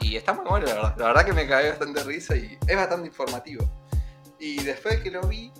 Y 0.00 0.16
está 0.16 0.34
muy 0.34 0.44
bueno, 0.44 0.66
la 0.66 0.74
verdad. 0.74 0.94
La 0.98 1.06
verdad 1.06 1.24
que 1.24 1.32
me 1.32 1.48
cagué 1.48 1.70
bastante 1.70 2.00
de 2.00 2.06
risa 2.06 2.36
y 2.36 2.58
es 2.66 2.76
bastante 2.76 3.08
informativo. 3.08 3.64
Y 4.38 4.62
después 4.62 5.00
que 5.00 5.10
lo 5.10 5.22
vi, 5.26 5.50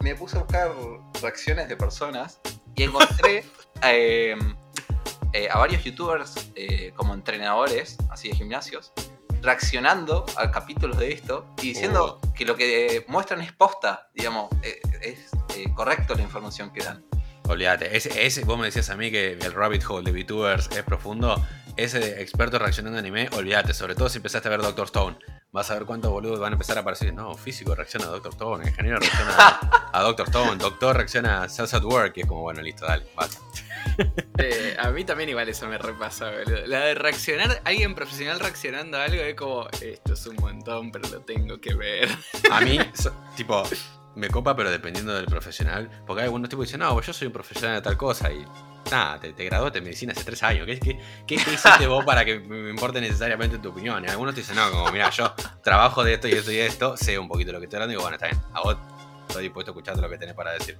me 0.00 0.14
puse 0.14 0.38
a 0.38 0.40
buscar 0.40 0.72
reacciones 1.20 1.68
de 1.68 1.76
personas 1.76 2.40
y 2.74 2.84
encontré 2.84 3.44
eh, 3.82 4.34
eh, 5.32 5.48
a 5.50 5.58
varios 5.58 5.84
youtubers 5.84 6.50
eh, 6.54 6.92
como 6.96 7.14
entrenadores, 7.14 7.96
así 8.10 8.28
de 8.28 8.36
gimnasios, 8.36 8.92
reaccionando 9.42 10.26
a 10.36 10.50
capítulos 10.50 10.98
de 10.98 11.12
esto 11.12 11.46
y 11.62 11.68
diciendo 11.68 12.20
que 12.34 12.44
lo 12.44 12.56
que 12.56 13.04
muestran 13.08 13.40
es 13.40 13.52
posta, 13.52 14.10
digamos, 14.14 14.50
eh, 14.62 14.80
es 15.00 15.30
eh, 15.56 15.72
correcto 15.74 16.14
la 16.14 16.22
información 16.22 16.70
que 16.72 16.84
dan. 16.84 17.04
Olvídate, 17.48 17.96
ese, 17.96 18.26
ese, 18.26 18.44
vos 18.44 18.58
me 18.58 18.66
decías 18.66 18.90
a 18.90 18.96
mí 18.96 19.10
que 19.10 19.32
el 19.32 19.52
rabbit 19.52 19.82
hole 19.88 20.10
de 20.10 20.22
VTubers 20.22 20.70
es 20.72 20.82
profundo. 20.84 21.42
Ese 21.76 22.20
experto 22.20 22.58
reaccionando 22.58 22.98
a 22.98 23.00
anime, 23.00 23.28
olvídate, 23.32 23.72
sobre 23.72 23.94
todo 23.94 24.08
si 24.08 24.18
empezaste 24.18 24.48
a 24.48 24.50
ver 24.50 24.60
Doctor 24.60 24.86
Stone. 24.86 25.18
Vas 25.50 25.70
a 25.70 25.74
ver 25.74 25.84
cuántos 25.84 26.10
boludos 26.10 26.38
van 26.38 26.52
a 26.52 26.54
empezar 26.54 26.76
a 26.76 26.82
aparecer. 26.82 27.14
No, 27.14 27.34
físico 27.34 27.74
reacciona 27.74 28.06
a 28.06 28.10
Doctor 28.10 28.32
Stone, 28.32 28.68
ingeniero 28.68 28.98
reacciona 28.98 29.34
a, 29.36 29.90
a 29.92 30.02
Doctor 30.02 30.26
Stone, 30.26 30.56
doctor 30.56 30.96
reacciona 30.96 31.42
a 31.44 31.48
Cells 31.48 31.72
at 31.74 31.82
Work, 31.82 32.18
y 32.18 32.20
es 32.20 32.26
como, 32.26 32.42
bueno, 32.42 32.60
listo, 32.60 32.86
dale, 32.86 33.06
vas. 33.16 33.40
Eh, 34.42 34.74
a 34.78 34.88
mí 34.90 35.04
también 35.04 35.28
igual 35.28 35.48
eso 35.50 35.66
me 35.68 35.76
repasa, 35.76 36.30
boludo. 36.30 36.66
La 36.66 36.80
de 36.80 36.94
reaccionar, 36.94 37.60
alguien 37.64 37.94
profesional 37.94 38.40
reaccionando 38.40 38.96
a 38.96 39.04
algo 39.04 39.20
es 39.22 39.34
como, 39.34 39.68
esto 39.82 40.14
es 40.14 40.26
un 40.26 40.36
montón, 40.36 40.90
pero 40.90 41.06
lo 41.10 41.20
tengo 41.20 41.60
que 41.60 41.74
ver. 41.74 42.08
A 42.50 42.60
mí, 42.62 42.78
tipo, 43.36 43.62
me 44.14 44.28
copa, 44.30 44.56
pero 44.56 44.70
dependiendo 44.70 45.14
del 45.14 45.26
profesional. 45.26 45.90
Porque 46.06 46.22
hay 46.22 46.24
algunos 46.26 46.48
tipos 46.48 46.64
que 46.64 46.68
dicen, 46.68 46.80
no, 46.80 46.98
yo 47.02 47.12
soy 47.12 47.26
un 47.26 47.32
profesional 47.34 47.76
de 47.76 47.82
tal 47.82 47.96
cosa 47.98 48.32
y. 48.32 48.42
Nada, 48.90 49.20
te, 49.20 49.34
te 49.34 49.44
graduaste 49.44 49.78
en 49.78 49.84
medicina 49.84 50.12
hace 50.12 50.24
tres 50.24 50.42
años. 50.42 50.64
¿Qué, 50.66 50.80
qué, 50.80 50.98
qué- 51.26 51.36
qué 51.36 51.52
hiciste 51.52 51.86
vos 51.86 52.02
para 52.04 52.24
que 52.24 52.40
me 52.40 52.70
importe 52.70 52.98
necesariamente 53.02 53.58
tu 53.58 53.68
opinión? 53.68 54.02
Y 54.04 54.08
algunos 54.08 54.34
te 54.34 54.40
dicen, 54.40 54.56
no, 54.56 54.70
como, 54.70 54.90
mira, 54.90 55.10
yo 55.10 55.34
trabajo 55.62 56.02
de 56.02 56.14
esto 56.14 56.28
y 56.28 56.32
esto 56.32 56.50
y 56.50 56.56
esto, 56.60 56.96
sé 56.96 57.18
un 57.18 57.28
poquito 57.28 57.52
lo 57.52 57.58
que 57.60 57.66
estoy 57.66 57.76
hablando 57.76 57.92
y 57.92 57.96
digo, 57.96 58.02
bueno, 58.02 58.16
está 58.16 58.26
bien, 58.28 58.40
a 58.54 58.62
vos 58.62 58.76
estoy 59.28 59.42
dispuesto 59.44 59.70
a 59.70 59.74
escucharte 59.74 60.00
lo 60.00 60.08
que 60.08 60.16
tenés 60.16 60.34
para 60.34 60.52
decir. 60.52 60.78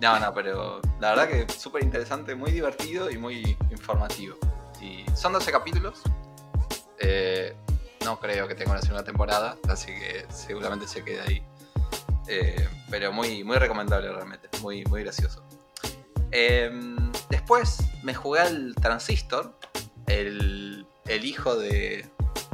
No, 0.00 0.18
no, 0.20 0.32
pero 0.32 0.80
la 1.00 1.10
verdad 1.10 1.28
que 1.28 1.52
súper 1.52 1.82
interesante, 1.82 2.34
muy 2.34 2.52
divertido 2.52 3.10
y 3.10 3.18
muy 3.18 3.56
informativo. 3.70 4.36
Y 4.80 5.04
son 5.16 5.32
12 5.32 5.50
capítulos. 5.50 6.02
Eh, 7.00 7.56
no 8.04 8.18
creo 8.20 8.46
que 8.46 8.54
tenga 8.54 8.72
una 8.72 8.80
segunda 8.80 9.04
temporada, 9.04 9.56
así 9.68 9.86
que 9.86 10.24
seguramente 10.30 10.86
se 10.86 11.02
quede 11.02 11.20
ahí. 11.20 11.42
Eh, 12.28 12.68
pero 12.90 13.12
muy, 13.12 13.42
muy 13.42 13.56
recomendable 13.56 14.12
realmente, 14.12 14.48
muy, 14.60 14.84
muy 14.84 15.02
gracioso. 15.02 15.42
Eh, 16.30 16.70
después 17.28 17.78
me 18.02 18.14
jugué 18.14 18.40
al 18.40 18.74
Transistor, 18.76 19.58
el, 20.06 20.86
el 21.06 21.24
hijo 21.24 21.56
de, 21.56 22.06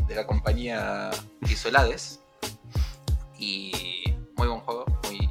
de 0.06 0.14
la 0.14 0.26
compañía 0.26 1.10
Isolades. 1.42 2.20
Y 3.38 4.02
muy 4.36 4.48
buen 4.48 4.60
juego, 4.60 4.86
muy, 5.04 5.23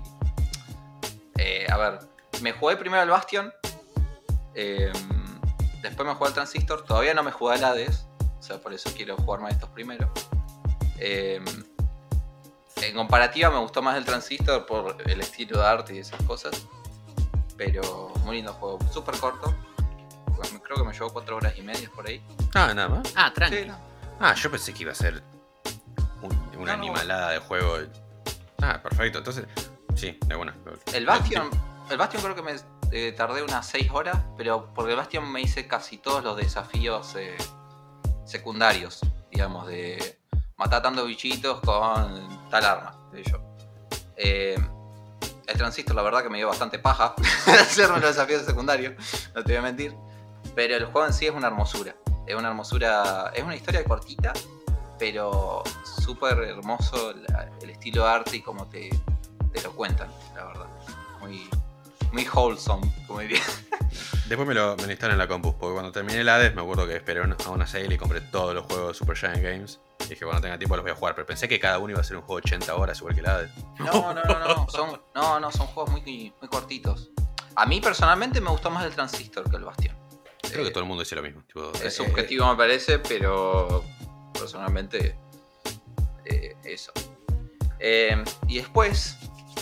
eh, 1.45 1.67
a 1.69 1.77
ver, 1.77 1.99
me 2.41 2.51
jugué 2.53 2.77
primero 2.77 3.01
al 3.01 3.09
Bastion. 3.09 3.51
eh, 4.55 4.91
después 5.81 6.07
me 6.07 6.13
jugué 6.15 6.27
al 6.29 6.33
Transistor. 6.33 6.83
Todavía 6.85 7.13
no 7.13 7.23
me 7.23 7.31
jugué 7.31 7.55
al 7.55 7.63
Hades. 7.63 8.05
O 8.39 8.41
sea, 8.43 8.57
por 8.59 8.73
eso 8.73 8.89
quiero 8.95 9.15
jugarme 9.17 9.47
a 9.47 9.51
estos 9.51 9.69
primero. 9.69 10.11
Eh, 10.99 11.41
en 12.81 12.95
comparativa 12.95 13.49
me 13.49 13.59
gustó 13.59 13.81
más 13.81 13.95
el 13.97 14.05
Transistor 14.05 14.65
por 14.65 14.97
el 15.05 15.21
estilo 15.21 15.59
de 15.59 15.65
arte 15.65 15.95
y 15.95 15.99
esas 15.99 16.21
cosas. 16.23 16.65
Pero 17.57 18.11
muy 18.25 18.37
lindo 18.37 18.53
juego. 18.53 18.79
Súper 18.91 19.17
corto. 19.17 19.55
Creo 20.63 20.77
que 20.77 20.83
me 20.83 20.93
llevó 20.93 21.09
4 21.13 21.37
horas 21.37 21.53
y 21.57 21.61
media 21.61 21.89
por 21.93 22.07
ahí. 22.07 22.21
Ah, 22.53 22.73
nada 22.73 22.89
más. 22.89 23.13
Ah, 23.15 23.31
tranqui. 23.33 23.57
Sí, 23.59 23.65
no. 23.65 23.77
Ah, 24.19 24.33
yo 24.35 24.49
pensé 24.51 24.73
que 24.73 24.83
iba 24.83 24.91
a 24.91 24.95
ser 24.95 25.21
un- 26.21 26.31
una 26.57 26.57
No, 26.57 26.65
no. 26.65 26.83
animalada 26.83 27.29
de 27.31 27.39
juego. 27.39 27.77
Ah, 28.61 28.79
perfecto. 28.81 29.19
Entonces, 29.19 29.45
sí, 29.95 30.17
de 30.25 30.35
buena. 30.35 30.55
El 30.93 31.05
Bastion, 31.05 31.49
el 31.89 31.97
Bastion 31.97 32.23
creo 32.23 32.35
que 32.35 32.41
me 32.41 32.55
eh, 32.91 33.11
tardé 33.11 33.41
unas 33.43 33.65
6 33.67 33.89
horas, 33.91 34.17
pero 34.37 34.73
porque 34.73 34.91
el 34.91 34.97
Bastion 34.97 35.31
me 35.31 35.41
hice 35.41 35.67
casi 35.67 35.97
todos 35.97 36.23
los 36.23 36.37
desafíos 36.37 37.15
eh, 37.15 37.35
secundarios, 38.25 39.01
digamos, 39.31 39.67
de 39.67 40.19
matar 40.57 40.81
tantos 40.81 41.07
bichitos 41.07 41.59
con 41.61 42.49
tal 42.49 42.65
arma, 42.65 42.95
de. 43.11 43.23
Eh, 44.15 44.57
el 45.47 45.57
transistor, 45.57 45.95
la 45.95 46.03
verdad 46.03 46.23
que 46.23 46.29
me 46.29 46.37
dio 46.37 46.47
bastante 46.47 46.79
paja 46.79 47.15
hacerme 47.47 47.99
los 47.99 48.15
desafíos 48.15 48.43
secundarios, 48.43 48.93
no 49.35 49.43
te 49.43 49.51
voy 49.51 49.57
a 49.57 49.61
mentir. 49.61 49.95
Pero 50.55 50.75
el 50.77 50.85
juego 50.85 51.07
en 51.07 51.13
sí 51.13 51.25
es 51.25 51.33
una 51.33 51.47
hermosura. 51.47 51.95
Es 52.27 52.35
una 52.35 52.49
hermosura, 52.49 53.31
es 53.33 53.43
una 53.43 53.55
historia 53.55 53.83
cortita, 53.83 54.31
pero 54.99 55.63
súper 55.83 56.37
hermoso 56.39 57.13
el 57.61 57.69
estilo 57.69 58.03
de 58.03 58.09
arte 58.09 58.37
y 58.37 58.41
cómo 58.41 58.67
te, 58.67 58.89
te 59.53 59.61
lo 59.61 59.73
cuentan, 59.75 60.09
la 60.35 60.45
verdad. 60.45 60.65
Muy, 61.19 61.47
muy 62.11 62.27
wholesome, 62.27 62.91
como 63.07 63.19
diría. 63.21 63.41
Después 64.27 64.47
me 64.47 64.53
lo, 64.53 64.75
me 64.77 64.83
lo 64.85 64.91
instalé 64.91 65.13
en 65.13 65.19
la 65.19 65.27
compu, 65.27 65.55
porque 65.57 65.73
cuando 65.73 65.91
terminé 65.91 66.19
el 66.21 66.29
Hades 66.29 66.55
me 66.55 66.61
acuerdo 66.61 66.87
que 66.87 66.95
esperé 66.95 67.19
a 67.21 67.49
una 67.49 67.67
sale 67.67 67.93
y 67.93 67.97
compré 67.97 68.21
todos 68.21 68.55
los 68.55 68.65
juegos 68.65 68.87
de 68.89 68.93
Super 68.95 69.17
Giant 69.17 69.41
Games. 69.43 69.79
Y 70.05 70.09
dije, 70.09 70.25
cuando 70.25 70.41
tenga 70.41 70.57
tiempo 70.57 70.75
los 70.75 70.83
voy 70.83 70.91
a 70.91 70.95
jugar, 70.95 71.13
pero 71.15 71.25
pensé 71.27 71.47
que 71.47 71.59
cada 71.59 71.77
uno 71.79 71.91
iba 71.91 72.01
a 72.01 72.03
ser 72.03 72.17
un 72.17 72.23
juego 72.23 72.39
de 72.41 72.47
80 72.47 72.75
horas 72.75 72.97
igual 72.99 73.13
que 73.13 73.19
el 73.21 73.27
Hades. 73.27 73.51
No, 73.79 74.13
no, 74.13 74.23
no, 74.23 74.39
no. 74.39 74.67
Son, 74.69 75.01
no, 75.13 75.39
no, 75.39 75.51
son 75.51 75.67
juegos 75.67 75.91
muy, 75.91 76.33
muy 76.39 76.49
cortitos. 76.49 77.09
A 77.55 77.65
mí 77.65 77.79
personalmente 77.81 78.41
me 78.41 78.49
gustó 78.49 78.69
más 78.71 78.85
el 78.85 78.93
Transistor 78.93 79.49
que 79.49 79.57
el 79.57 79.63
Bastion. 79.63 79.95
Creo 80.41 80.61
Eh, 80.61 80.65
que 80.65 80.71
todo 80.71 80.81
el 80.83 80.87
mundo 80.87 81.03
dice 81.03 81.15
lo 81.15 81.21
mismo. 81.21 81.43
tipo, 81.43 81.71
Es 81.75 81.81
eh, 81.83 81.91
subjetivo 81.91 82.47
me 82.49 82.55
parece, 82.55 82.99
pero 82.99 83.83
personalmente 84.33 85.15
eh, 86.25 86.55
eso. 86.63 86.91
Eh, 87.79 88.23
y 88.47 88.57
después, 88.57 89.17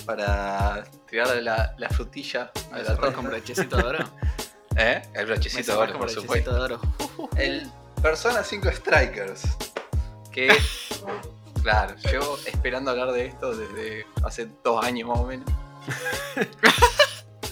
para 0.06 0.84
tirarle 1.10 1.42
la, 1.42 1.74
la 1.78 1.90
frutilla 1.90 2.52
a 2.72 2.78
la 2.80 2.96
torta, 2.96 3.14
con 3.14 3.26
brochecito 3.26 3.78
de 3.78 3.84
oro. 3.84 4.00
¿eh? 4.78 5.02
el 5.14 5.26
brochecito 5.26 5.74
de 5.74 5.78
oro, 5.78 6.00
por 6.00 6.10
supuesto. 6.10 6.54
de 6.54 6.60
oro. 6.62 6.82
El 7.38 7.70
Persona 8.02 8.44
5 8.44 8.72
Strikers. 8.72 9.44
Que, 10.32 10.48
claro, 11.64 11.96
yo 12.12 12.38
esperando 12.46 12.92
hablar 12.92 13.12
de 13.12 13.26
esto 13.28 13.56
desde 13.56 14.06
hace 14.24 14.48
dos 14.64 14.84
años 14.84 15.10
más 15.10 15.20
o 15.20 15.26
menos. 15.26 15.50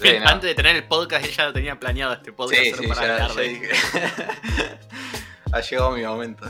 Sí, 0.02 0.18
no. 0.18 0.28
Antes 0.28 0.48
de 0.48 0.54
tener 0.54 0.76
el 0.76 0.84
podcast, 0.88 1.24
él 1.26 1.30
ya 1.32 1.44
lo 1.46 1.52
tenía 1.52 1.78
planeado 1.78 2.14
este 2.14 2.32
podcast 2.32 2.62
Sí, 2.62 2.72
sí, 2.78 2.86
para 2.86 3.06
ya, 3.06 3.12
hablar 3.26 3.30
ya 3.36 3.42
de- 3.42 3.48
dije. 3.48 3.68
ha 5.52 5.60
llegado 5.60 5.90
mi 5.90 6.02
momento. 6.04 6.46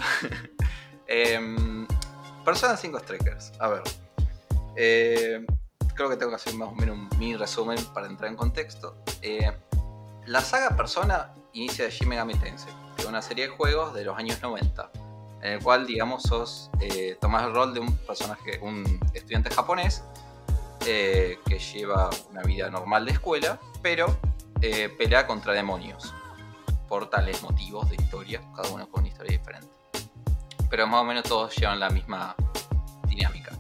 Em, 1.09 1.87
Persona 2.45 2.77
5 2.77 3.01
Strikers. 3.01 3.53
A 3.59 3.69
ver. 3.69 3.83
Eh, 4.77 5.45
creo 6.01 6.09
que 6.09 6.17
tengo 6.17 6.31
que 6.31 6.37
hacer 6.37 6.55
más 6.55 6.71
o 6.71 6.75
menos 6.75 6.97
un 6.97 7.11
mini 7.19 7.37
resumen 7.37 7.77
para 7.93 8.07
entrar 8.07 8.31
en 8.31 8.37
contexto. 8.37 8.97
Eh, 9.21 9.53
la 10.25 10.41
saga 10.41 10.75
Persona 10.75 11.35
inicia 11.53 11.85
de 11.85 11.91
Shin 11.91 12.09
Megami 12.09 12.37
Tensei, 12.37 12.73
es 12.97 13.05
una 13.05 13.21
serie 13.21 13.49
de 13.49 13.55
juegos 13.55 13.93
de 13.93 14.07
los 14.07 14.17
años 14.17 14.41
90, 14.41 14.91
en 15.43 15.53
el 15.53 15.63
cual, 15.63 15.87
digamos, 15.87 16.23
sos, 16.23 16.71
eh, 16.81 17.19
tomás 17.21 17.45
el 17.45 17.53
rol 17.53 17.75
de 17.75 17.81
un 17.81 17.95
personaje, 17.99 18.59
un 18.63 18.99
estudiante 19.13 19.51
japonés 19.51 20.03
eh, 20.87 21.39
que 21.45 21.59
lleva 21.59 22.09
una 22.31 22.45
vida 22.45 22.71
normal 22.71 23.05
de 23.05 23.13
escuela, 23.13 23.61
pero 23.83 24.07
eh, 24.63 24.89
pelea 24.97 25.27
contra 25.27 25.53
demonios 25.53 26.15
por 26.89 27.11
tales 27.11 27.43
motivos 27.43 27.91
de 27.91 27.97
historia, 27.97 28.41
cada 28.57 28.71
uno 28.71 28.89
con 28.89 29.01
una 29.01 29.09
historia 29.09 29.37
diferente. 29.37 29.69
Pero 30.71 30.87
más 30.87 31.03
o 31.03 31.05
menos 31.05 31.25
todos 31.25 31.55
llevan 31.55 31.79
la 31.79 31.91
misma 31.91 32.35
dinámica. 33.07 33.51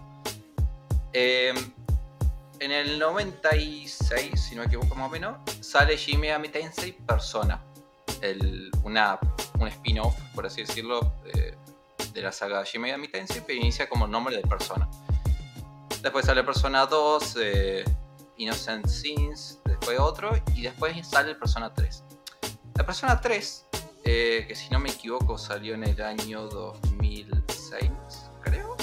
En 2.60 2.72
el 2.72 2.98
96, 2.98 4.38
si 4.38 4.54
no 4.54 4.60
me 4.60 4.66
equivoco 4.66 4.94
más 4.94 5.08
o 5.08 5.10
menos, 5.10 5.38
sale 5.60 5.96
Megami 6.18 6.50
Tensei 6.50 6.92
Persona, 6.92 7.64
una, 8.84 9.18
un 9.58 9.68
spin-off, 9.68 10.14
por 10.34 10.44
así 10.46 10.60
decirlo, 10.60 11.14
eh, 11.24 11.56
de 12.12 12.22
la 12.22 12.30
saga 12.30 12.62
Megami 12.78 13.08
Tensei, 13.08 13.42
pero 13.46 13.58
inicia 13.58 13.88
como 13.88 14.06
nombre 14.06 14.36
de 14.36 14.42
Persona. 14.42 14.88
Después 16.02 16.26
sale 16.26 16.44
Persona 16.44 16.84
2, 16.84 17.36
eh, 17.40 17.84
Innocent 18.36 18.86
Sins, 18.86 19.60
después 19.64 19.98
otro, 19.98 20.30
y 20.54 20.62
después 20.62 20.94
sale 21.06 21.34
Persona 21.34 21.72
3. 21.72 22.04
La 22.74 22.84
Persona 22.84 23.20
3, 23.20 23.66
eh, 24.04 24.44
que 24.46 24.54
si 24.54 24.68
no 24.68 24.78
me 24.80 24.90
equivoco 24.90 25.38
salió 25.38 25.74
en 25.74 25.84
el 25.84 26.00
año 26.02 26.46
2006, 26.48 27.90
creo, 28.42 28.76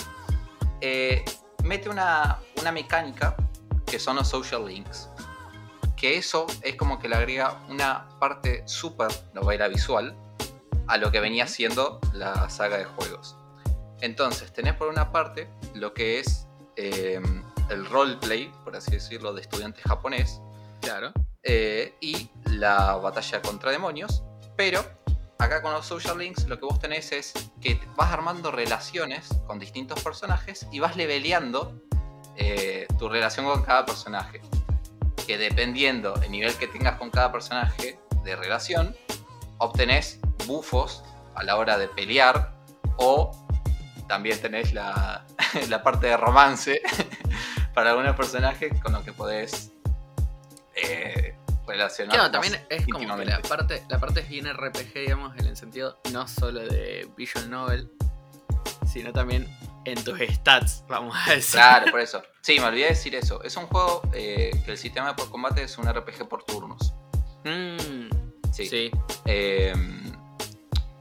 eh, 0.81 1.23
mete 1.63 1.89
una, 1.89 2.39
una 2.59 2.71
mecánica 2.71 3.35
que 3.87 3.99
son 3.99 4.17
los 4.17 4.27
social 4.27 4.65
links. 4.67 5.09
Que 5.95 6.17
eso 6.17 6.45
es 6.61 6.75
como 6.75 6.99
que 6.99 7.07
le 7.09 7.15
agrega 7.15 7.59
una 7.69 8.07
parte 8.19 8.63
súper 8.67 9.07
novela 9.33 9.67
visual 9.67 10.15
a 10.87 10.97
lo 10.97 11.11
que 11.11 11.19
venía 11.19 11.47
siendo 11.47 11.99
la 12.13 12.49
saga 12.49 12.77
de 12.77 12.85
juegos. 12.85 13.35
Entonces, 14.01 14.53
tenés 14.53 14.75
por 14.75 14.89
una 14.89 15.11
parte 15.11 15.49
lo 15.73 15.93
que 15.93 16.19
es 16.19 16.47
eh, 16.75 17.19
el 17.69 17.85
roleplay, 17.87 18.51
por 18.63 18.75
así 18.75 18.91
decirlo, 18.91 19.33
de 19.33 19.41
estudiante 19.41 19.81
japonés, 19.81 20.39
Claro. 20.81 21.11
eh, 21.43 21.95
y 21.99 22.29
la 22.45 22.95
batalla 22.97 23.41
contra 23.41 23.71
demonios. 23.71 24.23
Pero 24.55 24.85
acá 25.39 25.61
con 25.63 25.73
los 25.73 25.85
social 25.85 26.17
links 26.19 26.47
lo 26.47 26.59
que 26.59 26.65
vos 26.65 26.79
tenés 26.79 27.11
es 27.11 27.33
que 27.59 27.79
vas 27.95 28.11
armando 28.11 28.51
relaciones 28.51 29.27
con 29.47 29.57
distintos 29.57 30.01
personajes 30.03 30.67
y 30.71 30.79
vas 30.79 30.95
leveleando 30.95 31.81
eh, 32.37 32.87
tu 32.97 33.09
relación 33.09 33.45
con 33.45 33.63
cada 33.63 33.85
personaje. 33.85 34.41
Que 35.25 35.37
dependiendo 35.37 36.15
el 36.21 36.31
nivel 36.31 36.55
que 36.55 36.67
tengas 36.67 36.97
con 36.97 37.09
cada 37.09 37.31
personaje 37.31 37.99
de 38.23 38.35
relación, 38.35 38.95
obtenés 39.57 40.19
bufos 40.45 41.03
a 41.35 41.43
la 41.43 41.57
hora 41.57 41.77
de 41.77 41.87
pelear 41.87 42.53
o 42.97 43.31
también 44.07 44.39
tenés 44.39 44.73
la, 44.73 45.25
la 45.69 45.83
parte 45.83 46.07
de 46.07 46.17
romance 46.17 46.81
para 47.73 47.91
algunos 47.91 48.15
personajes 48.15 48.71
con 48.81 48.93
los 48.93 49.03
que 49.03 49.13
podés 49.13 49.71
eh, 50.75 51.35
relacionar. 51.67 52.15
Claro, 52.15 52.31
también 52.31 52.65
es 52.69 52.87
como 52.87 53.17
que 53.17 53.25
la 53.25 53.41
parte, 53.41 53.83
la 53.89 53.99
parte 53.99 54.21
es 54.21 54.29
bien 54.29 54.51
RPG, 54.51 54.93
digamos, 54.93 55.37
en 55.37 55.45
el 55.45 55.57
sentido 55.57 55.99
no 56.11 56.27
solo 56.27 56.61
de 56.61 57.09
Visual 57.17 57.49
Novel, 57.49 57.91
sino 58.85 59.11
también 59.11 59.47
en 59.91 60.03
tus 60.03 60.19
stats, 60.19 60.83
vamos 60.89 61.15
a 61.25 61.31
decir. 61.31 61.53
Claro, 61.59 61.91
por 61.91 61.99
eso. 62.01 62.21
Sí, 62.41 62.59
me 62.61 62.65
olvidé 62.67 62.83
de 62.83 62.89
decir 62.91 63.13
eso. 63.13 63.43
Es 63.43 63.57
un 63.57 63.67
juego 63.67 64.01
eh, 64.13 64.51
que 64.63 64.71
el 64.71 64.77
sistema 64.77 65.11
de 65.13 65.23
combate 65.29 65.63
es 65.63 65.77
un 65.77 65.85
RPG 65.91 66.29
por 66.29 66.43
turnos. 66.43 66.93
Mm, 67.43 68.09
Sí. 68.53 68.65
sí. 68.67 68.91
Eh, 69.25 69.73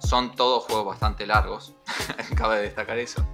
son 0.01 0.35
todos 0.35 0.64
juegos 0.64 0.87
bastante 0.87 1.25
largos, 1.27 1.75
cabe 2.37 2.61
destacar 2.62 2.99
eso. 2.99 3.25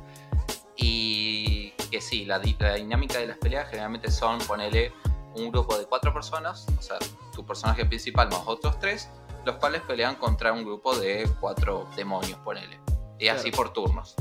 Y 0.77 1.71
que 1.91 2.01
sí, 2.01 2.25
la, 2.25 2.41
la 2.59 2.75
dinámica 2.75 3.19
de 3.19 3.27
las 3.27 3.39
peleas 3.39 3.69
generalmente 3.69 4.11
son 4.11 4.39
ponerle 4.41 4.93
un 5.35 5.51
grupo 5.51 5.79
de 5.79 5.87
cuatro 5.87 6.13
personas, 6.13 6.67
o 6.79 6.83
sea, 6.83 6.99
tu 7.35 7.45
personaje 7.47 7.85
principal 7.87 8.29
más 8.31 8.43
otros 8.47 8.79
tres, 8.79 9.09
los 9.45 9.57
cuales 9.57 9.83
pelean 9.83 10.17
contra 10.17 10.53
un 10.53 10.65
grupo 10.65 10.95
de 10.97 11.29
cuatro 11.41 11.89
demonios, 11.97 12.39
ponele. 12.41 12.79
Y 13.19 13.29
así 13.29 13.51
Claro. 13.51 13.57
por 13.57 13.73
turnos. 13.73 14.15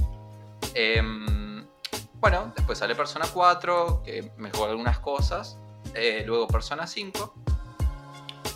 Em, 0.74 1.66
bueno, 2.16 2.54
después 2.56 2.78
sale 2.80 2.96
Persona 2.96 3.26
4, 3.34 4.02
que 4.04 4.32
mejora 4.38 4.72
algunas 4.72 5.00
cosas. 5.00 5.58
eh, 5.96 6.24
luego 6.26 6.48
Persona 6.48 6.88
5. 6.88 7.34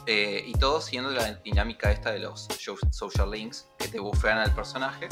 eh, 0.07 0.43
y 0.45 0.53
todo 0.53 0.79
siguiendo 0.81 1.09
la 1.09 1.33
dinámica 1.43 1.91
esta 1.91 2.11
de 2.11 2.19
los 2.19 2.47
social 2.91 3.31
links 3.31 3.67
que 3.79 3.87
te 3.87 3.99
bufean 3.99 4.37
al 4.37 4.53
personaje 4.53 5.09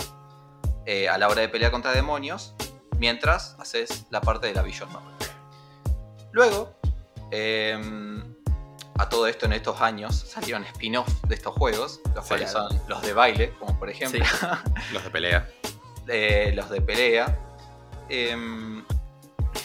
eh, 0.85 1.09
a 1.09 1.17
la 1.17 1.27
hora 1.29 1.41
de 1.41 1.49
pelear 1.49 1.71
contra 1.71 1.91
demonios, 1.93 2.53
mientras 2.99 3.55
haces 3.59 4.05
la 4.11 4.21
parte 4.21 4.47
de 4.47 4.53
la 4.53 4.61
Vision 4.61 4.91
Novel. 4.93 5.15
Luego, 6.31 6.75
em, 7.31 8.21
a 8.99 9.09
todo 9.09 9.25
esto 9.27 9.45
en 9.47 9.53
estos 9.53 9.81
años 9.81 10.15
salieron 10.15 10.63
spin-off 10.65 11.07
de 11.23 11.35
estos 11.35 11.53
juegos, 11.55 11.99
los 12.13 12.23
Sí, 12.25 12.29
cuales 12.29 12.51
son 12.51 12.79
los 12.87 13.01
de 13.01 13.13
baile, 13.13 13.53
como 13.59 13.77
por 13.79 13.89
ejemplo 13.89 14.23
Los 14.91 15.03
de 15.03 15.09
pelea. 15.09 15.49
eh, 16.07 16.51
los 16.55 16.69
de 16.69 16.81
pelea. 16.81 17.37
em, 18.09 18.83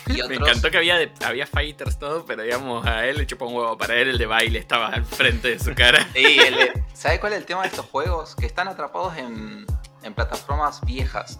y 0.06 0.22
Me 0.28 0.36
encantó 0.36 0.70
que 0.70 0.78
había, 0.78 0.96
de- 0.96 1.12
había 1.24 1.46
fighters 1.46 1.98
todo, 1.98 2.24
pero 2.24 2.42
digamos, 2.42 2.86
a 2.86 3.06
él 3.06 3.18
le 3.18 3.26
chupó 3.26 3.46
un 3.46 3.54
huevo. 3.54 3.76
Para 3.76 3.94
él 3.96 4.08
el 4.08 4.18
de 4.18 4.26
baile 4.26 4.58
estaba 4.58 4.88
al 4.88 5.04
frente 5.04 5.48
de 5.48 5.58
su 5.58 5.74
cara. 5.74 6.06
Y 6.14 6.38
el 6.38 6.54
de- 6.56 6.84
¿Sabe 6.94 7.20
cuál 7.20 7.32
es 7.34 7.38
el 7.40 7.44
tema 7.46 7.62
de 7.62 7.68
estos 7.68 7.86
juegos? 7.86 8.34
Que 8.34 8.46
están 8.46 8.68
atrapados 8.68 9.16
en, 9.16 9.66
en 10.02 10.14
plataformas 10.14 10.80
viejas. 10.84 11.38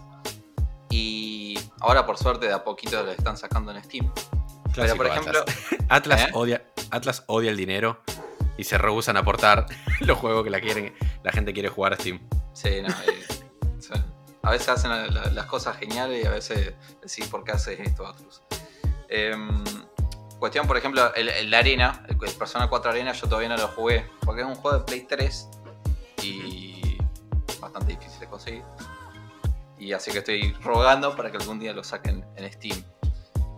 Y 0.89 1.59
ahora 1.81 2.05
por 2.05 2.17
suerte 2.17 2.47
de 2.47 2.53
a 2.53 2.63
poquito 2.63 3.01
lo 3.03 3.11
están 3.11 3.37
sacando 3.37 3.71
en 3.71 3.83
Steam. 3.83 4.11
Pero 4.13 4.73
Clásico 4.73 4.97
por 4.97 5.07
ejemplo, 5.07 5.43
Atlas, 5.89 6.21
¿Eh? 6.21 6.29
odia, 6.33 6.63
Atlas 6.91 7.23
odia 7.27 7.49
el 7.51 7.57
dinero 7.57 8.01
y 8.57 8.63
se 8.65 8.77
rehusan 8.77 9.17
a 9.17 9.21
aportar 9.21 9.65
los 9.99 10.17
juegos 10.17 10.43
que 10.43 10.49
la, 10.49 10.59
quieren, 10.61 10.93
la 11.23 11.31
gente 11.31 11.53
quiere 11.53 11.69
jugar 11.69 11.93
a 11.93 11.95
Steam. 11.97 12.19
sí, 12.53 12.81
no, 12.81 12.89
eh, 12.89 13.25
a 14.43 14.51
veces 14.51 14.69
hacen 14.69 14.89
la- 14.91 15.07
la- 15.07 15.29
las 15.31 15.45
cosas 15.45 15.77
geniales 15.77 16.23
y 16.23 16.27
a 16.27 16.31
veces 16.31 16.73
decís 17.01 17.27
por 17.27 17.43
qué 17.43 17.51
haces 17.51 17.79
esto 17.79 18.03
otros. 18.05 18.41
Em, 19.09 19.63
cuestión, 20.39 20.67
por 20.67 20.77
ejemplo, 20.77 21.13
el, 21.15 21.29
el 21.29 21.53
Arena, 21.53 22.05
el, 22.07 22.15
Persona 22.17 22.69
4 22.69 22.91
Arena, 22.91 23.11
yo 23.13 23.27
todavía 23.27 23.49
no 23.49 23.57
lo 23.57 23.67
jugué. 23.69 24.05
Porque 24.25 24.41
es 24.41 24.47
un 24.47 24.55
juego 24.55 24.77
de 24.79 24.83
Play 24.85 25.01
3 25.09 25.49
y 26.23 26.97
bastante 27.59 27.93
difícil 27.93 28.19
de 28.19 28.27
conseguir. 28.27 28.63
Y 29.77 29.93
así 29.93 30.11
que 30.11 30.19
estoy 30.19 30.53
rogando 30.61 31.15
para 31.15 31.31
que 31.31 31.37
algún 31.37 31.59
día 31.59 31.73
lo 31.73 31.83
saquen 31.83 32.25
en 32.35 32.51
Steam. 32.53 32.83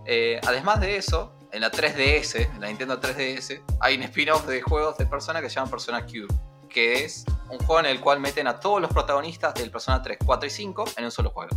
Eh, 0.05 0.39
además 0.45 0.79
de 0.79 0.97
eso, 0.97 1.33
en 1.51 1.61
la 1.61 1.71
3DS, 1.71 2.35
en 2.53 2.61
la 2.61 2.67
Nintendo 2.67 2.99
3DS, 2.99 3.61
hay 3.79 3.95
un 3.97 4.03
spin-off 4.03 4.45
de 4.45 4.61
juegos 4.61 4.97
de 4.97 5.05
Persona 5.05 5.41
que 5.41 5.49
se 5.49 5.55
llama 5.55 5.69
Persona 5.71 6.05
Cube. 6.05 6.27
Que 6.69 7.03
es 7.03 7.25
un 7.51 7.57
juego 7.59 7.79
en 7.79 7.85
el 7.87 7.99
cual 7.99 8.19
meten 8.19 8.47
a 8.47 8.59
todos 8.59 8.81
los 8.81 8.91
protagonistas 8.91 9.53
del 9.53 9.69
Persona 9.69 10.01
3, 10.01 10.19
4 10.25 10.47
y 10.47 10.49
5 10.49 10.85
en 10.97 11.05
un 11.05 11.11
solo 11.11 11.31
juego. 11.31 11.55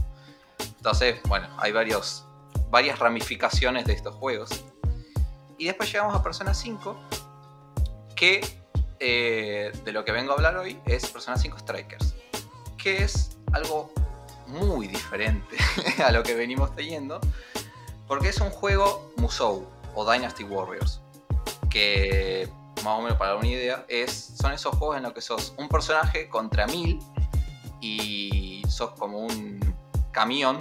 Entonces, 0.76 1.20
bueno, 1.28 1.48
hay 1.58 1.72
varios, 1.72 2.24
varias 2.70 2.98
ramificaciones 2.98 3.86
de 3.86 3.92
estos 3.92 4.14
juegos. 4.14 4.64
Y 5.56 5.66
después 5.66 5.90
llegamos 5.90 6.14
a 6.14 6.22
Persona 6.22 6.52
5, 6.52 6.96
que 8.16 8.40
eh, 8.98 9.72
de 9.84 9.92
lo 9.92 10.04
que 10.04 10.12
vengo 10.12 10.32
a 10.32 10.34
hablar 10.34 10.56
hoy 10.56 10.80
es 10.84 11.08
Persona 11.10 11.36
5 11.36 11.58
Strikers, 11.60 12.14
que 12.76 13.04
es 13.04 13.36
algo 13.52 13.92
muy 14.46 14.88
diferente 14.88 15.56
a 16.04 16.10
lo 16.10 16.22
que 16.22 16.34
venimos 16.34 16.74
teniendo, 16.74 17.20
porque 18.08 18.28
es 18.28 18.40
un 18.40 18.50
juego 18.50 19.12
Musou 19.16 19.66
o 19.94 20.10
Dynasty 20.10 20.44
Warriors, 20.44 21.00
que 21.70 22.48
más 22.82 22.98
o 22.98 23.02
menos 23.02 23.18
para 23.18 23.30
dar 23.32 23.38
una 23.38 23.48
idea, 23.48 23.84
es, 23.88 24.34
son 24.40 24.52
esos 24.52 24.74
juegos 24.76 24.96
en 24.96 25.04
los 25.04 25.12
que 25.12 25.20
sos 25.20 25.54
un 25.56 25.68
personaje 25.68 26.28
contra 26.28 26.66
mil 26.66 26.98
y 27.80 28.62
sos 28.68 28.90
como 28.98 29.18
un 29.18 29.74
camión 30.10 30.58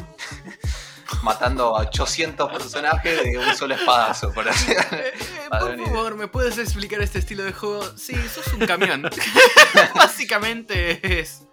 matando 1.23 1.77
a 1.77 1.81
800 1.81 2.51
personajes 2.51 3.23
de 3.23 3.37
un 3.37 3.55
solo 3.55 3.75
espadazo. 3.75 4.31
Por, 4.31 4.49
así. 4.49 4.71
Eh, 4.71 4.77
eh, 4.91 5.13
por 5.49 5.85
favor, 5.85 6.15
¿me 6.15 6.27
puedes 6.27 6.57
explicar 6.57 7.01
este 7.01 7.19
estilo 7.19 7.43
de 7.43 7.53
juego? 7.53 7.97
Sí, 7.97 8.15
sos 8.33 8.47
un 8.53 8.65
camión. 8.65 9.09
Básicamente 9.95 11.19
es 11.19 11.43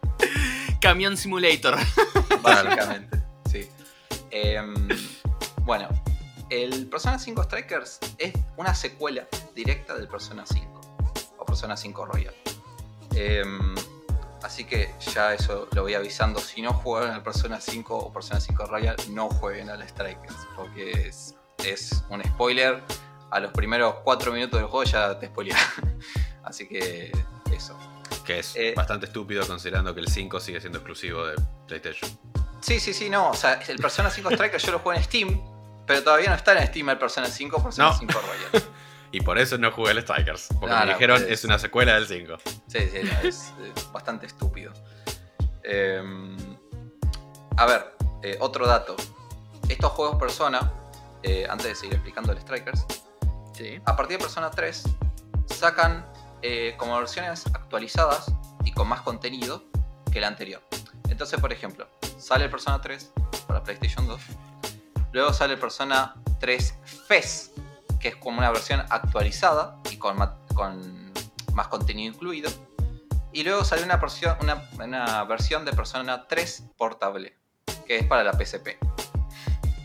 Camión 0.81 1.17
Simulator. 1.17 1.77
Básicamente, 2.43 3.23
sí. 3.51 3.69
Em, 4.31 4.89
bueno, 5.63 5.89
el 6.51 6.89
Persona 6.89 7.19
5 7.19 7.45
Strikers 7.45 8.01
es 8.19 8.35
una 8.57 8.75
secuela 8.75 9.27
directa 9.55 9.95
del 9.95 10.09
Persona 10.09 10.45
5 10.45 10.81
o 11.39 11.45
Persona 11.47 11.77
5 11.77 12.07
Royal. 12.07 12.35
Em, 13.15 13.75
así 14.43 14.65
que 14.65 14.93
ya 15.15 15.33
eso 15.33 15.69
lo 15.73 15.83
voy 15.83 15.95
avisando. 15.95 16.41
Si 16.41 16.61
no 16.61 16.73
juegan 16.73 17.13
al 17.13 17.23
Persona 17.23 17.61
5 17.61 17.97
o 17.97 18.13
Persona 18.13 18.41
5 18.41 18.67
Royal, 18.67 18.97
no 19.11 19.29
jueguen 19.29 19.71
al 19.71 19.89
Strikers 19.89 20.37
porque 20.57 20.91
es, 21.09 21.37
es 21.65 22.05
un 22.11 22.23
spoiler. 22.25 22.83
A 23.31 23.39
los 23.39 23.53
primeros 23.53 23.95
4 24.03 24.33
minutos 24.33 24.59
del 24.59 24.69
juego 24.69 24.85
ya 24.85 25.19
te 25.19 25.29
spoilea. 25.29 25.57
así 26.43 26.67
que 26.67 27.13
eso. 27.53 27.79
Que 28.27 28.41
es 28.41 28.57
eh, 28.57 28.75
bastante 28.77 29.07
estúpido 29.07 29.47
considerando 29.47 29.95
que 29.95 30.01
el 30.01 30.09
5 30.09 30.41
sigue 30.41 30.61
siendo 30.61 30.79
exclusivo 30.79 31.25
de 31.27 31.37
PlayStation. 31.69 32.11
Sí, 32.61 32.81
sí, 32.81 32.93
sí, 32.93 33.09
no. 33.09 33.31
O 33.31 33.35
sea, 33.35 33.55
el 33.69 33.79
Persona 33.79 34.11
5 34.11 34.33
Strikers 34.33 34.65
yo 34.65 34.73
lo 34.73 34.81
juego 34.81 34.99
en 34.99 35.05
Steam, 35.05 35.60
pero 35.91 36.05
todavía 36.05 36.29
no 36.29 36.37
está 36.37 36.57
en 36.57 36.65
Steam 36.69 36.89
el 36.89 36.99
Persona 36.99 37.27
5 37.27 37.57
o 37.57 37.63
Persona 37.65 37.93
5 37.93 38.13
Royal. 38.13 38.65
y 39.11 39.21
por 39.23 39.41
eso 39.41 39.59
no 39.59 39.73
jugué 39.73 39.91
el 39.91 40.01
Strikers. 40.01 40.47
Porque 40.61 40.73
me 40.73 40.87
dijeron 40.87 41.27
es 41.29 41.45
una 41.45 41.59
secuela 41.59 41.95
del 41.95 42.07
5. 42.07 42.37
Sí, 42.69 42.79
sí, 42.93 43.11
es, 43.25 43.53
bastante 43.93 44.27
estúpido. 44.27 44.73
Em, 45.65 46.37
a 47.57 47.67
ver, 47.67 47.93
eh, 48.23 48.37
otro 48.39 48.69
dato. 48.69 48.95
Estos 49.69 49.91
juegos 49.91 50.15
Persona, 50.15 50.73
eh, 51.25 51.49
antes 51.51 51.67
de 51.67 51.75
seguir 51.75 51.95
explicando 51.95 52.31
el 52.31 52.39
Strikers, 52.39 52.87
a 53.85 53.97
partir 53.97 54.19
de 54.19 54.23
Persona 54.23 54.49
3 54.53 54.85
sacan 55.47 56.07
eh, 56.43 56.77
como 56.79 56.97
versiones 56.97 57.47
actualizadas 57.49 58.33
y 58.65 58.71
con 58.71 58.87
más 58.87 59.01
contenido 59.01 59.65
que 60.13 60.21
la 60.21 60.29
anterior. 60.29 60.63
Entonces, 61.09 61.41
por 61.41 61.53
ejemplo, 61.53 61.89
sale 62.17 62.45
el 62.45 62.51
Persona 62.53 62.81
3 62.81 63.13
para 63.49 63.65
PlayStation 63.65 64.07
2. 64.07 64.21
Luego 65.13 65.33
sale 65.33 65.57
Persona 65.57 66.15
3 66.39 66.75
FES, 67.07 67.53
que 67.99 68.09
es 68.09 68.17
como 68.17 68.39
una 68.39 68.51
versión 68.51 68.81
actualizada 68.89 69.79
y 69.91 69.97
con, 69.97 70.17
con 70.55 71.13
más 71.55 71.69
contenido 71.69 72.13
incluido. 72.13 72.51
Y 73.33 73.45
luego 73.45 73.65
sale 73.65 73.85
una 73.85 73.97
versión, 73.97 74.37
una, 74.79 75.25
versión 75.25 75.65
de 75.65 75.73
Persona 75.73 76.27
3 76.27 76.65
portable, 76.77 77.37
que 77.87 77.99
es 77.99 78.07
para 78.07 78.25
la 78.25 78.33
PSP, 78.33 78.79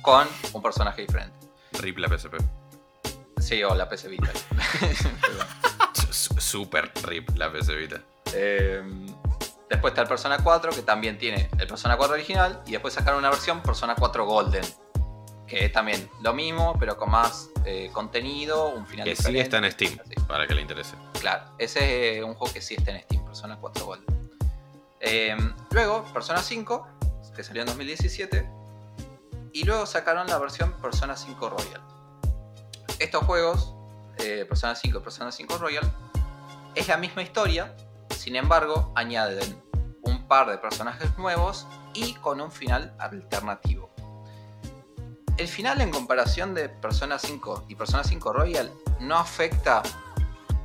con 0.01 0.27
un 0.53 0.61
personaje 0.61 1.01
diferente. 1.01 1.37
Rip 1.73 1.97
la 1.99 2.07
PSP. 2.07 2.35
Sí, 3.39 3.63
o 3.63 3.75
la 3.75 3.87
PS 3.87 4.09
Vita. 4.09 4.31
Super 6.11 6.91
rip 7.03 7.29
la 7.37 7.51
PS 7.51 7.75
Vita. 7.75 8.01
Em, 8.33 9.05
después 9.69 9.91
está 9.91 10.01
el 10.01 10.07
Persona 10.07 10.39
4, 10.43 10.71
que 10.71 10.81
también 10.81 11.19
tiene 11.19 11.49
el 11.59 11.67
Persona 11.67 11.97
4 11.97 12.15
original, 12.15 12.63
y 12.65 12.71
después 12.71 12.95
sacaron 12.95 13.19
una 13.19 13.29
versión 13.29 13.61
Persona 13.61 13.93
4 13.93 14.25
Golden, 14.25 14.63
que 15.47 15.65
es 15.65 15.71
también 15.71 16.09
lo 16.21 16.33
mismo, 16.33 16.75
pero 16.79 16.97
con 16.97 17.11
más 17.11 17.49
eh, 17.65 17.89
contenido, 17.91 18.69
un 18.69 18.85
final 18.85 19.05
Que 19.05 19.15
sí 19.15 19.37
está 19.37 19.57
en 19.57 19.71
Steam, 19.71 19.97
para 20.27 20.47
que 20.47 20.55
le 20.55 20.61
interese. 20.61 20.95
Claro, 21.19 21.51
ese 21.57 22.17
es 22.17 22.23
un 22.23 22.33
juego 22.33 22.53
que 22.53 22.61
sí 22.61 22.75
está 22.75 22.91
en 22.91 23.01
Steam, 23.03 23.23
Persona 23.25 23.57
4 23.59 23.85
Golden. 23.85 24.15
Em, 24.99 25.53
luego, 25.71 26.03
Persona 26.13 26.41
5, 26.41 26.87
que 27.35 27.43
salió 27.43 27.61
en 27.61 27.67
2017, 27.67 28.49
y 29.53 29.63
luego 29.63 29.85
sacaron 29.85 30.27
la 30.27 30.37
versión 30.39 30.73
Persona 30.81 31.15
5 31.15 31.49
Royal. 31.49 31.81
Estos 32.99 33.23
juegos, 33.23 33.73
eh, 34.17 34.45
Persona 34.45 34.75
5 34.75 34.97
y 34.97 35.01
Persona 35.01 35.31
5 35.31 35.57
Royal, 35.57 35.91
es 36.73 36.87
la 36.87 36.97
misma 36.97 37.21
historia, 37.21 37.75
sin 38.09 38.35
embargo, 38.35 38.91
añaden 38.95 39.61
un 40.01 40.27
par 40.27 40.49
de 40.49 40.57
personajes 40.57 41.17
nuevos 41.17 41.67
y 41.93 42.15
con 42.15 42.41
un 42.41 42.51
final 42.51 42.95
alternativo. 42.99 43.94
El 45.37 45.47
final 45.47 45.81
en 45.81 45.91
comparación 45.91 46.53
de 46.53 46.69
Persona 46.69 47.19
5 47.19 47.65
y 47.67 47.75
Persona 47.75 48.03
5 48.03 48.33
Royal 48.33 48.71
no 48.99 49.17
afecta 49.17 49.83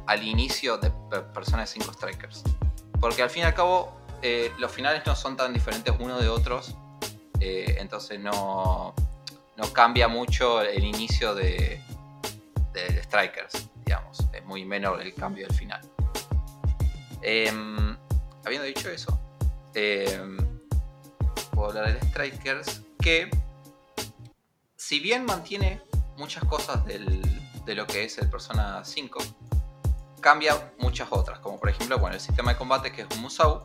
al 0.07 0.23
inicio 0.23 0.79
de 0.79 0.91
Persona 1.35 1.67
5 1.67 1.93
Strikers. 1.93 2.45
Porque 3.01 3.23
al 3.23 3.31
fin 3.31 3.43
y 3.43 3.47
al 3.47 3.55
cabo 3.55 4.01
eh, 4.23 4.53
los 4.59 4.71
finales 4.71 5.03
no 5.07 5.17
son 5.17 5.37
tan 5.37 5.53
diferentes 5.53 5.95
unos 5.99 6.23
de 6.23 6.29
otros. 6.29 6.77
Eh, 7.41 7.77
entonces 7.79 8.21
no, 8.21 8.95
no 9.57 9.73
cambia 9.73 10.09
mucho 10.09 10.61
el 10.63 10.85
inicio 10.85 11.35
de, 11.35 11.81
de 12.73 13.03
Strikers, 13.03 13.69
digamos. 13.85 14.19
Es 14.33 14.45
muy 14.45 14.65
menor 14.65 15.01
el 15.03 15.15
cambio 15.15 15.47
del 15.47 15.57
final. 15.57 15.81
Em, 17.23 17.97
habiendo 18.45 18.67
dicho 18.67 18.89
eso, 18.89 19.19
em, 19.75 20.39
puedo 21.51 21.69
hablar 21.69 21.93
del 21.93 22.09
Strikers 22.09 22.83
que, 23.01 23.31
si 24.91 24.99
bien 24.99 25.25
mantiene 25.25 25.81
muchas 26.17 26.43
cosas 26.47 26.85
de 26.85 27.75
lo 27.77 27.87
que 27.87 28.03
es 28.03 28.19
el 28.19 28.29
Persona 28.29 28.85
5, 28.85 29.21
cambia 30.21 30.73
muchas 30.81 31.07
otras, 31.13 31.39
como 31.39 31.61
por 31.61 31.69
ejemplo 31.69 31.97
bueno, 32.01 32.17
el 32.17 32.21
sistema 32.21 32.55
de 32.55 32.59
combate 32.59 32.91
que 32.91 33.03
es 33.03 33.09
un 33.15 33.23
Musou, 33.23 33.63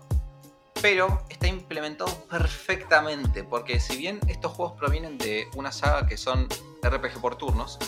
pero 0.84 1.26
está 1.28 1.48
implementado 1.48 2.14
perfectamente, 2.30 3.44
porque 3.44 3.80
si 3.80 3.98
bien 3.98 4.20
estos 4.28 4.52
juegos 4.52 4.78
provienen 4.78 5.18
de 5.18 5.48
una 5.56 5.72
saga 5.72 6.06
que 6.06 6.16
son 6.16 6.48
RPG 6.84 7.20
por 7.20 7.38
turnos, 7.38 7.80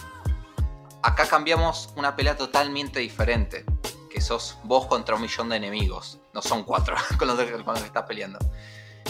acá 1.03 1.27
cambiamos 1.27 1.93
una 1.95 2.15
pelea 2.15 2.35
totalmente 2.35 3.01
diferente 3.01 3.65
que 4.09 4.19
sos 4.19 4.57
vos 4.63 4.87
contra 4.87 5.13
un 5.13 5.21
millón 5.21 5.49
de 5.49 5.57
enemigos. 5.57 6.17
No 6.33 6.41
son 6.41 6.63
cuatro 6.63 6.95
con 7.19 7.27
los, 7.27 7.37
que, 7.37 7.53
estás 7.85 8.03
peleando. 8.07 8.39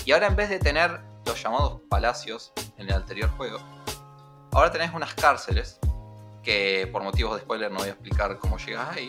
Y 0.04 0.12
ahora 0.12 0.28
en 0.28 0.36
vez 0.36 0.50
de 0.50 0.60
tener 0.60 1.00
los 1.26 1.42
llamados 1.42 1.80
palacios 1.90 2.52
en 2.76 2.90
el 2.90 2.94
anterior 2.94 3.30
juego, 3.38 3.60
ahora 4.52 4.72
tenés 4.72 4.94
unas 4.94 5.14
cárceles, 5.14 5.80
que 6.44 6.88
por 6.92 7.04
motivos 7.04 7.36
de 7.36 7.42
spoiler 7.42 7.72
no 7.72 7.80
voy 7.80 7.90
a 7.90 7.92
explicar 7.92 8.38
cómo 8.40 8.58
llegas 8.58 8.96
ahí. 8.96 9.08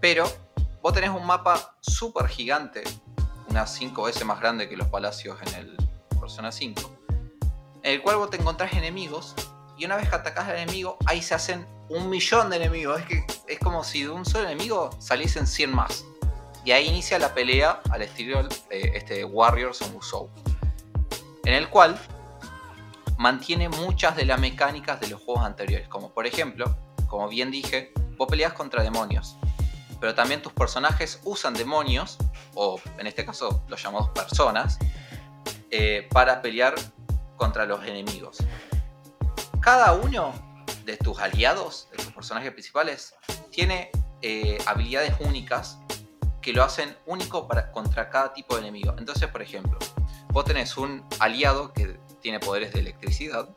Pero 0.00 0.24
vos 0.80 0.92
tenés 0.92 1.10
un 1.10 1.26
mapa 1.26 1.76
súper 1.80 2.28
gigante, 2.28 2.82
unas 3.48 3.72
5 3.74 4.02
veces 4.04 4.24
más 4.24 4.40
grande 4.40 4.68
que 4.68 4.76
los 4.76 4.88
palacios 4.88 5.38
en 5.46 5.54
el 5.54 5.76
Persona 6.18 6.52
5, 6.52 6.90
en 7.82 7.92
el 7.92 8.02
cual 8.02 8.16
vos 8.16 8.30
te 8.30 8.36
encontrás 8.36 8.72
enemigos 8.74 9.34
y 9.76 9.84
una 9.84 9.96
vez 9.96 10.08
que 10.08 10.14
atacás 10.14 10.48
al 10.48 10.56
enemigo, 10.56 10.96
ahí 11.06 11.22
se 11.22 11.34
hacen 11.34 11.66
un 11.88 12.08
millón 12.08 12.50
de 12.50 12.56
enemigos. 12.56 13.00
Es, 13.00 13.06
que, 13.06 13.26
es 13.48 13.58
como 13.58 13.82
si 13.82 14.04
de 14.04 14.10
un 14.10 14.24
solo 14.24 14.46
enemigo 14.48 14.90
saliesen 15.00 15.46
100 15.46 15.74
más. 15.74 16.04
Y 16.64 16.70
ahí 16.70 16.86
inicia 16.86 17.18
la 17.18 17.34
pelea 17.34 17.80
al 17.90 18.02
estilo 18.02 18.44
de 18.44 18.92
este 18.94 19.24
Warriors 19.24 19.82
of 19.82 19.92
Musou. 19.92 20.30
En 21.44 21.54
el 21.54 21.68
cual 21.68 21.98
mantiene 23.18 23.68
muchas 23.68 24.16
de 24.16 24.24
las 24.24 24.40
mecánicas 24.40 25.00
de 25.00 25.08
los 25.08 25.20
juegos 25.20 25.44
anteriores. 25.44 25.88
Como 25.88 26.12
por 26.12 26.26
ejemplo, 26.26 26.76
como 27.08 27.28
bien 27.28 27.50
dije, 27.50 27.92
vos 28.16 28.28
peleas 28.28 28.52
contra 28.52 28.82
demonios. 28.82 29.36
Pero 30.00 30.14
también 30.14 30.42
tus 30.42 30.52
personajes 30.52 31.20
usan 31.24 31.54
demonios, 31.54 32.18
o 32.54 32.80
en 32.98 33.06
este 33.06 33.24
caso 33.24 33.64
los 33.68 33.82
llamados 33.82 34.08
personas, 34.10 34.78
eh, 35.70 36.08
para 36.12 36.42
pelear 36.42 36.74
contra 37.36 37.66
los 37.66 37.84
enemigos 37.84 38.38
cada 39.62 39.94
uno 39.94 40.34
de 40.84 40.96
tus 40.96 41.20
aliados, 41.20 41.88
de 41.92 41.98
tus 41.98 42.12
personajes 42.12 42.50
principales, 42.50 43.14
tiene 43.50 43.90
eh, 44.20 44.58
habilidades 44.66 45.14
únicas 45.20 45.78
que 46.42 46.52
lo 46.52 46.64
hacen 46.64 46.96
único 47.06 47.46
para, 47.46 47.70
contra 47.70 48.10
cada 48.10 48.32
tipo 48.34 48.56
de 48.56 48.62
enemigo. 48.62 48.92
Entonces, 48.98 49.28
por 49.28 49.40
ejemplo, 49.40 49.78
vos 50.30 50.44
tenés 50.44 50.76
un 50.76 51.06
aliado 51.20 51.72
que 51.72 52.00
tiene 52.22 52.40
poderes 52.40 52.72
de 52.72 52.80
electricidad. 52.80 53.48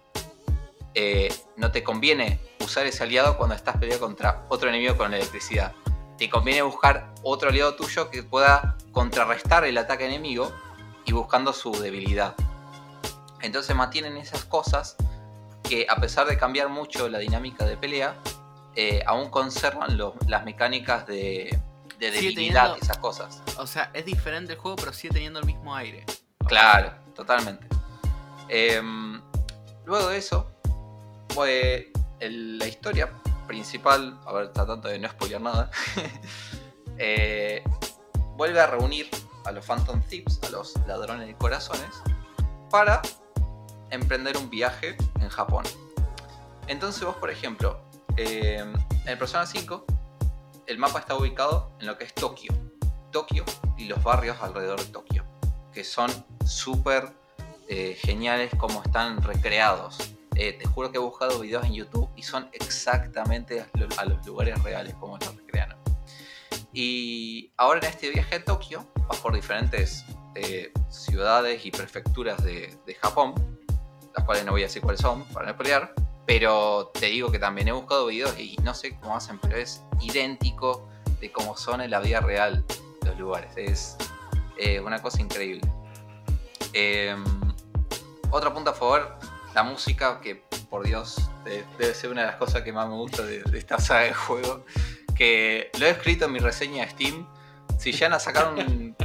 Eh, 0.94 1.34
no 1.56 1.72
te 1.72 1.84
conviene 1.84 2.40
usar 2.60 2.86
ese 2.86 3.04
aliado 3.04 3.38
cuando 3.38 3.56
estás 3.56 3.78
peleando 3.78 4.06
contra 4.06 4.46
otro 4.50 4.70
enemigo 4.70 4.98
con 4.98 5.14
electricidad. 5.14 5.74
Te 6.18 6.30
conviene 6.30 6.62
buscar 6.62 7.14
otro 7.24 7.50
aliado 7.50 7.76
tuyo 7.76 8.10
que 8.10 8.24
pueda 8.24 8.78
contrarrestar 8.92 9.66
el 9.66 9.78
ataque 9.78 10.06
enemigo 10.06 10.52
y 11.06 11.12
buscando 11.12 11.54
su 11.54 11.72
debilidad. 11.72 12.36
Entonces 13.42 13.76
mantienen 13.76 14.18
esas 14.18 14.46
cosas 14.46 14.96
que 15.64 15.86
a 15.90 15.98
pesar 15.98 16.28
de 16.28 16.38
cambiar 16.38 16.70
mucho 16.70 17.10
la 17.10 17.20
dinámica 17.20 17.66
de 17.66 17.78
pelea, 17.78 18.16
eh, 18.76 19.04
aún 19.06 19.30
conservan 19.30 19.98
las 20.28 20.46
mecánicas 20.46 21.06
de, 21.08 21.60
debilidad 22.00 22.76
y 22.76 22.84
esas 22.84 22.98
cosas. 22.98 23.42
O 23.58 23.68
sea, 23.68 23.90
es 23.94 24.06
diferente 24.06 24.54
el 24.54 24.60
juego, 24.60 24.76
pero 24.78 24.94
sigue 24.94 25.14
teniendo 25.14 25.40
el 25.40 25.46
mismo 25.46 25.76
aire. 25.76 26.06
Claro, 26.48 26.94
totalmente. 27.16 27.68
Em, 28.48 29.22
luego 29.86 30.10
de 30.10 30.18
eso, 30.18 30.52
pues, 31.34 31.86
la 32.20 32.68
historia 32.68 33.12
principal, 33.48 34.20
a 34.26 34.34
ver, 34.34 34.54
tratando 34.54 34.90
de 34.90 35.00
no 35.00 35.10
spoiler 35.10 35.42
nada, 35.42 35.72
eh, 36.98 37.64
vuelve 38.36 38.60
a 38.60 38.68
reunir 38.68 39.10
a 39.46 39.52
los 39.52 39.66
Phantom 39.66 40.02
Thieves, 40.02 40.40
a 40.44 40.50
los 40.50 40.74
ladrones 40.88 41.28
de 41.28 41.36
corazones, 41.36 42.02
para 42.70 43.02
emprender 43.92 44.38
un 44.38 44.50
viaje 44.50 44.98
en 45.20 45.30
Japón. 45.30 45.64
Entonces 46.68 47.04
vos, 47.04 47.16
por 47.18 47.30
ejemplo, 47.30 47.80
eh, 48.18 48.64
en 49.06 49.20
Persona 49.20 49.46
5, 49.46 49.86
el 50.68 50.78
mapa 50.80 51.00
está 51.00 51.16
ubicado 51.16 51.72
en 51.80 51.88
lo 51.88 51.98
que 51.98 52.06
es 52.06 52.14
Tokio. 52.14 52.54
Tokio 53.12 53.46
y 53.78 53.86
los 53.86 54.04
barrios 54.04 54.38
alrededor 54.42 54.80
de 54.80 54.92
Tokio, 54.92 55.26
que 55.72 55.84
son 55.84 56.12
súper 56.46 57.14
eh, 57.68 57.98
geniales 58.00 58.52
como 58.58 58.82
están 58.84 59.22
recreados. 59.22 59.98
Eh, 60.36 60.54
te 60.54 60.66
juro 60.66 60.92
que 60.92 60.98
he 60.98 61.02
buscado 61.02 61.40
videos 61.40 61.66
en 61.66 61.74
YouTube 61.74 62.10
y 62.16 62.24
son 62.24 62.50
exactamente 62.52 63.62
a 63.62 63.68
lo- 63.74 63.88
a 63.98 64.06
los 64.06 64.26
lugares 64.26 64.62
reales 64.64 64.94
como 64.96 65.18
los 65.18 65.36
recrearon. 65.36 65.78
Y 66.74 67.52
ahora 67.56 67.80
en 67.80 67.86
este 67.86 68.10
viaje 68.10 68.36
a 68.36 68.44
Tokio 68.44 68.86
vas 69.08 69.20
por 69.20 69.34
diferentes 69.34 70.04
eh, 70.36 70.74
ciudades 70.90 71.66
y 71.66 71.72
prefecturas 71.72 72.44
de, 72.44 72.78
Japón, 73.02 73.34
las 74.14 74.26
cuales 74.26 74.44
no 74.46 74.52
voy 74.52 74.64
a 74.64 74.66
decir 74.66 74.82
cuáles 74.82 75.00
son 75.00 75.24
para 75.26 75.48
no 75.48 75.58
pelear, 75.58 75.94
pero 76.26 76.92
te 76.94 77.06
digo 77.06 77.32
que 77.32 77.40
también 77.40 77.70
he 77.70 77.72
buscado 77.72 78.08
videos 78.08 78.38
y 78.38 78.58
no 78.58 78.74
sé 78.74 78.98
cómo 79.00 79.16
hacen, 79.16 79.40
pero 79.40 79.56
es 79.56 79.82
idéntico 80.02 80.90
de 81.22 81.32
cómo 81.32 81.56
son 81.56 81.80
en 81.80 81.92
la 81.92 82.02
vida 82.02 82.20
real 82.20 82.66
los 83.06 83.18
lugares. 83.18 83.52
Es 83.56 83.98
una 84.84 85.02
cosa 85.02 85.22
increíble. 85.22 85.62
Eh, 86.74 87.16
otro 88.36 88.54
punto 88.54 88.72
a 88.72 88.74
favor, 88.74 89.18
la 89.54 89.64
música, 89.64 90.20
que 90.22 90.36
por 90.70 90.86
Dios 90.86 91.30
de- 91.44 91.66
debe 91.78 91.94
ser 91.94 92.12
una 92.12 92.22
de 92.22 92.28
las 92.28 92.36
cosas 92.36 92.62
que 92.64 92.74
más 92.74 92.88
me 92.88 92.96
gusta 92.96 93.24
de, 93.24 93.42
de 93.44 93.58
esta 93.58 93.80
saga 93.80 94.02
de 94.02 94.14
juego. 94.14 94.66
Que 95.16 95.72
lo 95.80 95.86
he 95.86 95.92
escrito 95.92 96.26
en 96.26 96.34
mi 96.34 96.40
reseña 96.40 96.84
de 96.86 96.92
Steam. 96.92 97.28
Si 97.80 97.92
ya 97.92 98.08
a 98.08 98.20
sacar 98.20 98.54
un, 98.54 98.96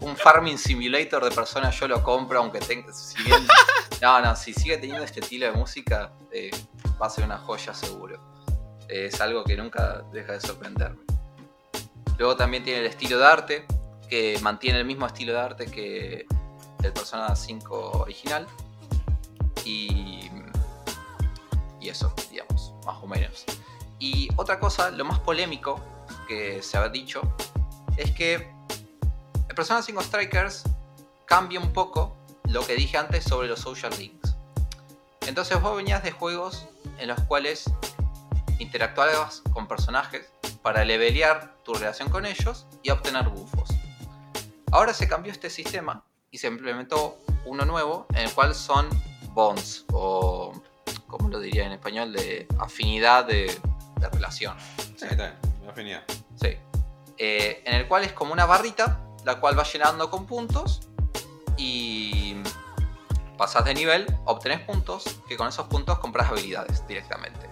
un 0.00 0.16
Farming 0.16 0.58
Simulator 0.58 1.24
de 1.24 1.30
personas, 1.30 1.78
yo 1.78 1.88
lo 1.88 2.02
compro, 2.02 2.38
aunque 2.38 2.60
tenga. 2.60 2.92
Si 2.92 3.22
bien, 3.24 3.46
no, 4.02 4.20
no, 4.20 4.36
si 4.36 4.54
sigue 4.54 4.76
teniendo 4.78 5.04
este 5.04 5.20
estilo 5.20 5.46
de 5.46 5.52
música, 5.52 6.12
eh, 6.30 6.50
va 7.00 7.06
a 7.06 7.10
ser 7.10 7.24
una 7.24 7.38
joya 7.38 7.74
seguro. 7.74 8.20
Es 8.88 9.20
algo 9.20 9.44
que 9.44 9.56
nunca 9.56 10.02
deja 10.12 10.32
de 10.32 10.40
sorprenderme. 10.40 11.00
Luego 12.18 12.36
también 12.36 12.62
tiene 12.62 12.80
el 12.80 12.86
estilo 12.86 13.18
de 13.18 13.26
arte, 13.26 13.66
que 14.08 14.38
mantiene 14.42 14.78
el 14.80 14.84
mismo 14.84 15.06
estilo 15.06 15.32
de 15.32 15.40
arte 15.40 15.66
que 15.66 16.26
el 16.82 16.92
Persona 16.92 17.34
5 17.34 17.90
original. 18.00 18.46
Y, 19.64 20.30
eso, 21.80 22.14
digamos, 22.30 22.72
más 22.86 23.02
o 23.02 23.06
menos. 23.06 23.44
Y 23.98 24.28
otra 24.36 24.60
cosa, 24.60 24.90
lo 24.90 25.04
más 25.04 25.18
polémico 25.18 25.80
que 26.28 26.62
se 26.62 26.78
ha 26.78 26.88
dicho, 26.88 27.20
es 27.96 28.12
que 28.12 28.52
el 29.48 29.54
Persona 29.56 29.82
5 29.82 30.00
Strikers 30.02 30.62
cambia 31.26 31.58
un 31.58 31.72
poco 31.72 32.16
lo 32.44 32.64
que 32.64 32.76
dije 32.76 32.96
antes 32.96 33.24
sobre 33.24 33.48
los 33.48 33.60
social 33.60 33.92
links. 33.98 34.36
Entonces 35.26 35.60
vos 35.60 35.76
venías 35.76 36.02
de 36.02 36.12
juegos 36.12 36.66
en 36.98 37.08
los 37.08 37.20
cuales 37.22 37.64
interactuabas 38.58 39.42
con 39.52 39.66
personajes 39.66 40.30
para 40.62 40.84
levelear 40.84 41.56
tu 41.64 41.74
relación 41.74 42.08
con 42.10 42.26
ellos 42.26 42.66
y 42.82 42.90
obtener 42.90 43.28
buffos. 43.28 43.70
Ahora 44.70 44.94
se 44.94 45.08
cambió 45.08 45.32
este 45.32 45.50
sistema 45.50 46.04
y 46.30 46.38
se 46.38 46.46
implementó 46.46 47.18
uno 47.44 47.64
nuevo 47.64 48.06
en 48.10 48.18
el 48.18 48.32
cual 48.32 48.54
son 48.54 48.88
bonds 49.32 49.84
o, 49.92 50.52
como 51.06 51.28
lo 51.28 51.40
diría 51.40 51.66
en 51.66 51.72
español, 51.72 52.12
de 52.12 52.46
afinidad 52.58 53.24
de, 53.24 53.46
de 53.96 54.08
relación. 54.10 54.56
Sí, 54.96 55.06
está 55.10 55.14
bien, 55.14 55.68
afinidad. 55.68 56.04
Sí. 56.40 56.56
Eh, 57.18 57.62
en 57.66 57.74
el 57.74 57.86
cual 57.86 58.04
es 58.04 58.12
como 58.12 58.32
una 58.32 58.46
barrita, 58.46 59.00
la 59.24 59.40
cual 59.40 59.58
va 59.58 59.64
llenando 59.64 60.10
con 60.10 60.26
puntos 60.26 60.88
y 61.56 62.36
pasas 63.36 63.64
de 63.64 63.74
nivel, 63.74 64.06
obtenés 64.24 64.60
puntos, 64.60 65.04
que 65.28 65.36
con 65.36 65.48
esos 65.48 65.66
puntos 65.66 65.98
compras 65.98 66.30
habilidades 66.30 66.86
directamente. 66.86 67.48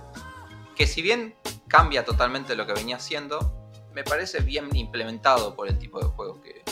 Que 0.74 0.86
si 0.86 1.02
bien 1.02 1.34
cambia 1.66 2.04
totalmente 2.04 2.54
lo 2.56 2.66
que 2.66 2.72
venía 2.72 2.96
haciendo, 2.96 3.70
me 3.92 4.04
parece 4.04 4.40
bien 4.40 4.74
implementado 4.74 5.54
por 5.54 5.68
el 5.68 5.78
tipo 5.78 5.98
de 5.98 6.06
juego 6.06 6.40
que, 6.40 6.62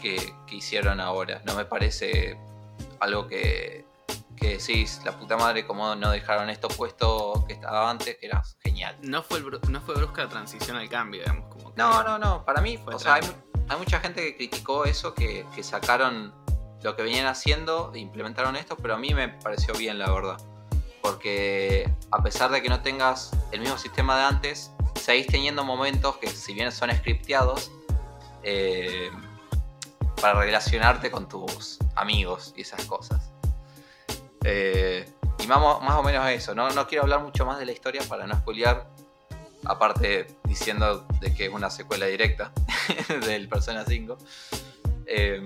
que, 0.00 0.34
que 0.46 0.56
hicieron 0.56 1.00
ahora. 1.00 1.40
No 1.46 1.54
me 1.54 1.64
parece 1.64 2.38
algo 3.00 3.26
que, 3.28 3.86
que 4.38 4.56
decís, 4.58 5.00
la 5.04 5.18
puta 5.18 5.36
madre, 5.36 5.66
como 5.66 5.94
no 5.94 6.10
dejaron 6.10 6.50
esto 6.50 6.68
puesto 6.68 7.44
que 7.46 7.54
estaba 7.54 7.90
antes, 7.90 8.16
que 8.18 8.26
era 8.26 8.42
genial. 8.62 8.96
No 9.02 9.22
fue, 9.22 9.38
el 9.38 9.60
no 9.68 9.80
fue 9.80 9.94
brusca 9.96 10.24
la 10.24 10.28
transición 10.28 10.76
al 10.76 10.88
cambio, 10.88 11.20
digamos. 11.22 11.46
Como 11.52 11.74
que- 11.74 11.78
No, 11.80 12.02
no, 12.02 12.18
no. 12.18 12.44
Para 12.44 12.60
mí, 12.60 12.78
o 12.86 12.98
sea, 12.98 13.14
hay, 13.14 13.22
hay 13.68 13.78
mucha 13.78 14.00
gente 14.00 14.22
que 14.22 14.36
criticó 14.36 14.84
eso, 14.84 15.14
que, 15.14 15.44
que 15.54 15.62
sacaron 15.62 16.34
lo 16.82 16.94
que 16.94 17.02
venían 17.02 17.26
haciendo 17.26 17.90
e 17.94 17.98
implementaron 17.98 18.54
esto, 18.56 18.76
pero 18.76 18.94
a 18.94 18.98
mí 18.98 19.12
me 19.14 19.28
pareció 19.28 19.74
bien, 19.74 19.98
la 19.98 20.10
verdad. 20.10 20.36
Porque 21.02 21.92
a 22.10 22.22
pesar 22.22 22.50
de 22.50 22.62
que 22.62 22.68
no 22.68 22.82
tengas 22.82 23.30
el 23.52 23.60
mismo 23.60 23.78
sistema 23.78 24.16
de 24.18 24.24
antes, 24.24 24.72
seguís 24.94 25.26
teniendo 25.26 25.64
momentos 25.64 26.16
que, 26.18 26.28
si 26.28 26.54
bien 26.54 26.70
son 26.72 26.90
scripteados, 26.92 27.70
eh, 28.42 29.10
para 30.20 30.40
relacionarte 30.40 31.10
con 31.10 31.28
tus 31.28 31.78
amigos 31.94 32.52
y 32.56 32.62
esas 32.62 32.84
cosas. 32.86 33.32
Eh, 34.44 35.08
y 35.38 35.46
más, 35.46 35.58
más 35.82 35.94
o 35.96 36.02
menos 36.02 36.28
eso. 36.30 36.54
No, 36.54 36.70
no 36.70 36.86
quiero 36.86 37.02
hablar 37.04 37.22
mucho 37.22 37.44
más 37.46 37.58
de 37.58 37.66
la 37.66 37.72
historia 37.72 38.02
para 38.08 38.26
no 38.26 38.36
spoilear. 38.36 38.88
Aparte 39.64 40.26
diciendo 40.44 41.06
de 41.20 41.34
que 41.34 41.46
es 41.46 41.52
una 41.52 41.68
secuela 41.70 42.06
directa 42.06 42.52
del 43.26 43.48
Persona 43.48 43.84
5. 43.86 44.16
Eh, 45.06 45.42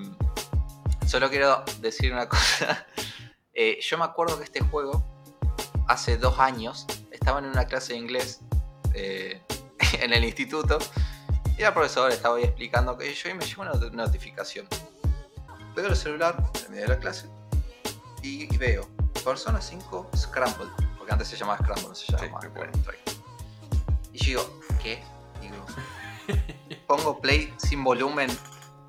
solo 1.07 1.29
quiero 1.31 1.65
decir 1.81 2.13
una 2.13 2.29
cosa. 2.29 2.87
Eh, 3.55 3.79
yo 3.83 3.99
me 3.99 4.05
acuerdo 4.07 4.39
que 4.39 4.45
este 4.45 4.61
juego, 4.61 5.05
hace 5.87 6.17
dos 6.17 6.39
años, 6.39 6.87
estaba 7.11 7.39
en 7.39 7.45
una 7.45 7.67
clase 7.67 7.93
de 7.93 7.99
inglés 7.99 8.41
eh, 8.95 9.43
en 10.01 10.15
el 10.15 10.25
instituto. 10.25 10.79
Y 11.59 11.63
el 11.63 11.73
profesor 11.75 12.11
estaba 12.11 12.39
ahí 12.39 12.45
explicando 12.45 12.97
que 12.97 13.13
yo 13.13 13.29
y 13.29 13.35
me 13.35 13.45
llegó 13.45 13.61
una 13.61 13.73
not- 13.73 13.93
notificación. 13.93 14.67
Veo 15.77 15.87
el 15.87 15.97
celular 15.97 16.43
en 16.65 16.71
medio 16.73 16.85
de 16.85 16.95
la 16.95 16.99
clase 16.99 17.29
y, 18.23 18.53
y 18.53 18.57
veo 18.57 18.89
Persona 19.25 19.61
5 19.61 20.11
Scramble. 20.17 20.69
Porque 20.99 21.13
antes 21.13 21.29
se 21.29 21.37
llamaba 21.37 21.59
Scramble, 21.59 21.89
no 21.89 21.95
se 21.95 22.07
Sí, 22.07 22.13
llamaba. 22.13 22.41
Strike. 22.47 23.01
Y 24.13 24.19
yo 24.19 24.25
digo, 24.27 24.61
¿qué? 24.83 25.03
Digo, 25.41 25.67
pongo 26.87 27.21
play 27.21 27.53
sin 27.57 27.83
volumen 27.83 28.31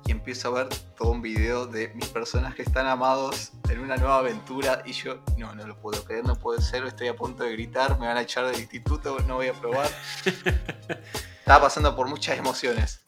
y 0.06 0.12
empiezo 0.12 0.48
a 0.48 0.64
ver 0.64 0.68
todo 0.98 1.10
un 1.10 1.22
video 1.22 1.66
de 1.66 1.88
mis 1.94 2.08
personajes 2.08 2.70
tan 2.72 2.86
amados 2.86 3.52
en 3.70 3.80
una 3.80 3.96
nueva 3.96 4.18
aventura. 4.18 4.82
Y 4.84 4.92
yo, 4.92 5.18
no, 5.38 5.54
no 5.54 5.66
lo 5.66 5.76
puedo 5.80 6.04
creer, 6.04 6.24
no 6.24 6.36
puede 6.36 6.60
ser, 6.60 6.84
estoy 6.84 7.08
a 7.08 7.16
punto 7.16 7.42
de 7.42 7.52
gritar, 7.52 7.98
me 7.98 8.06
van 8.06 8.16
a 8.18 8.22
echar 8.22 8.46
del 8.46 8.60
instituto, 8.60 9.18
no 9.26 9.36
voy 9.36 9.48
a 9.48 9.54
probar. 9.54 9.88
Estaba 11.38 11.62
pasando 11.62 11.94
por 11.96 12.08
muchas 12.08 12.38
emociones. 12.38 13.00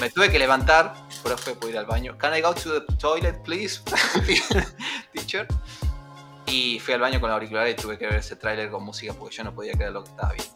Me 0.00 0.10
tuve 0.10 0.30
que 0.30 0.38
levantar, 0.38 0.94
profe, 1.22 1.54
puedo 1.54 1.70
ir 1.72 1.78
al 1.78 1.86
baño. 1.86 2.18
Can 2.18 2.34
I 2.36 2.42
go 2.42 2.54
to 2.54 2.80
the 2.80 2.96
toilet, 2.96 3.42
please? 3.42 3.80
Y 6.46 6.78
fui 6.80 6.94
al 6.94 7.00
baño 7.00 7.20
con 7.20 7.28
la 7.28 7.34
auricular 7.34 7.68
y 7.68 7.74
tuve 7.74 7.98
que 7.98 8.06
ver 8.06 8.16
ese 8.16 8.36
tráiler 8.36 8.70
con 8.70 8.84
música 8.84 9.12
porque 9.14 9.36
yo 9.36 9.44
no 9.44 9.54
podía 9.54 9.72
creer 9.72 9.92
lo 9.92 10.04
que 10.04 10.10
estaba 10.10 10.32
viendo. 10.32 10.54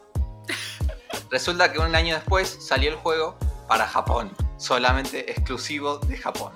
Resulta 1.31 1.73
que 1.73 1.79
un 1.79 1.95
año 1.95 2.15
después 2.15 2.49
salió 2.61 2.91
el 2.91 2.97
juego 2.97 3.39
para 3.67 3.87
Japón, 3.87 4.31
solamente 4.57 5.31
exclusivo 5.31 5.99
de 5.99 6.17
Japón. 6.17 6.53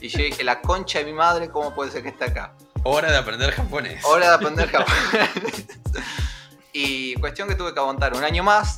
Y 0.00 0.08
yo 0.08 0.18
dije, 0.18 0.44
la 0.44 0.60
concha 0.60 0.98
de 0.98 1.06
mi 1.06 1.12
madre, 1.12 1.48
¿cómo 1.48 1.74
puede 1.74 1.90
ser 1.90 2.02
que 2.02 2.10
esté 2.10 2.24
acá? 2.24 2.54
Hora 2.82 3.10
de 3.10 3.16
aprender 3.16 3.50
japonés. 3.52 4.04
Hora 4.04 4.28
de 4.28 4.34
aprender 4.34 4.68
japonés. 4.70 5.66
y 6.72 7.14
cuestión 7.14 7.48
que 7.48 7.54
tuve 7.54 7.72
que 7.72 7.80
aguantar 7.80 8.14
un 8.14 8.22
año 8.22 8.42
más 8.42 8.76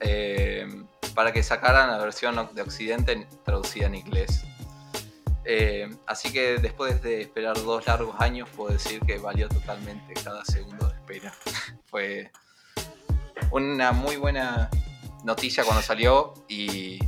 eh, 0.00 0.66
para 1.14 1.32
que 1.32 1.42
sacaran 1.42 1.90
la 1.90 1.98
versión 1.98 2.48
de 2.54 2.62
Occidente 2.62 3.28
traducida 3.44 3.86
en 3.86 3.96
inglés. 3.96 4.44
Eh, 5.44 5.88
así 6.06 6.32
que 6.32 6.58
después 6.58 7.02
de 7.02 7.22
esperar 7.22 7.56
dos 7.62 7.86
largos 7.86 8.14
años, 8.20 8.48
puedo 8.56 8.72
decir 8.72 9.00
que 9.00 9.18
valió 9.18 9.48
totalmente 9.48 10.14
cada 10.22 10.44
segundo 10.44 10.88
de 10.88 10.94
espera. 10.94 11.34
Fue 11.86 12.30
una 13.50 13.92
muy 13.92 14.16
buena 14.16 14.70
noticia 15.24 15.64
cuando 15.64 15.82
salió 15.82 16.34
y 16.48 16.98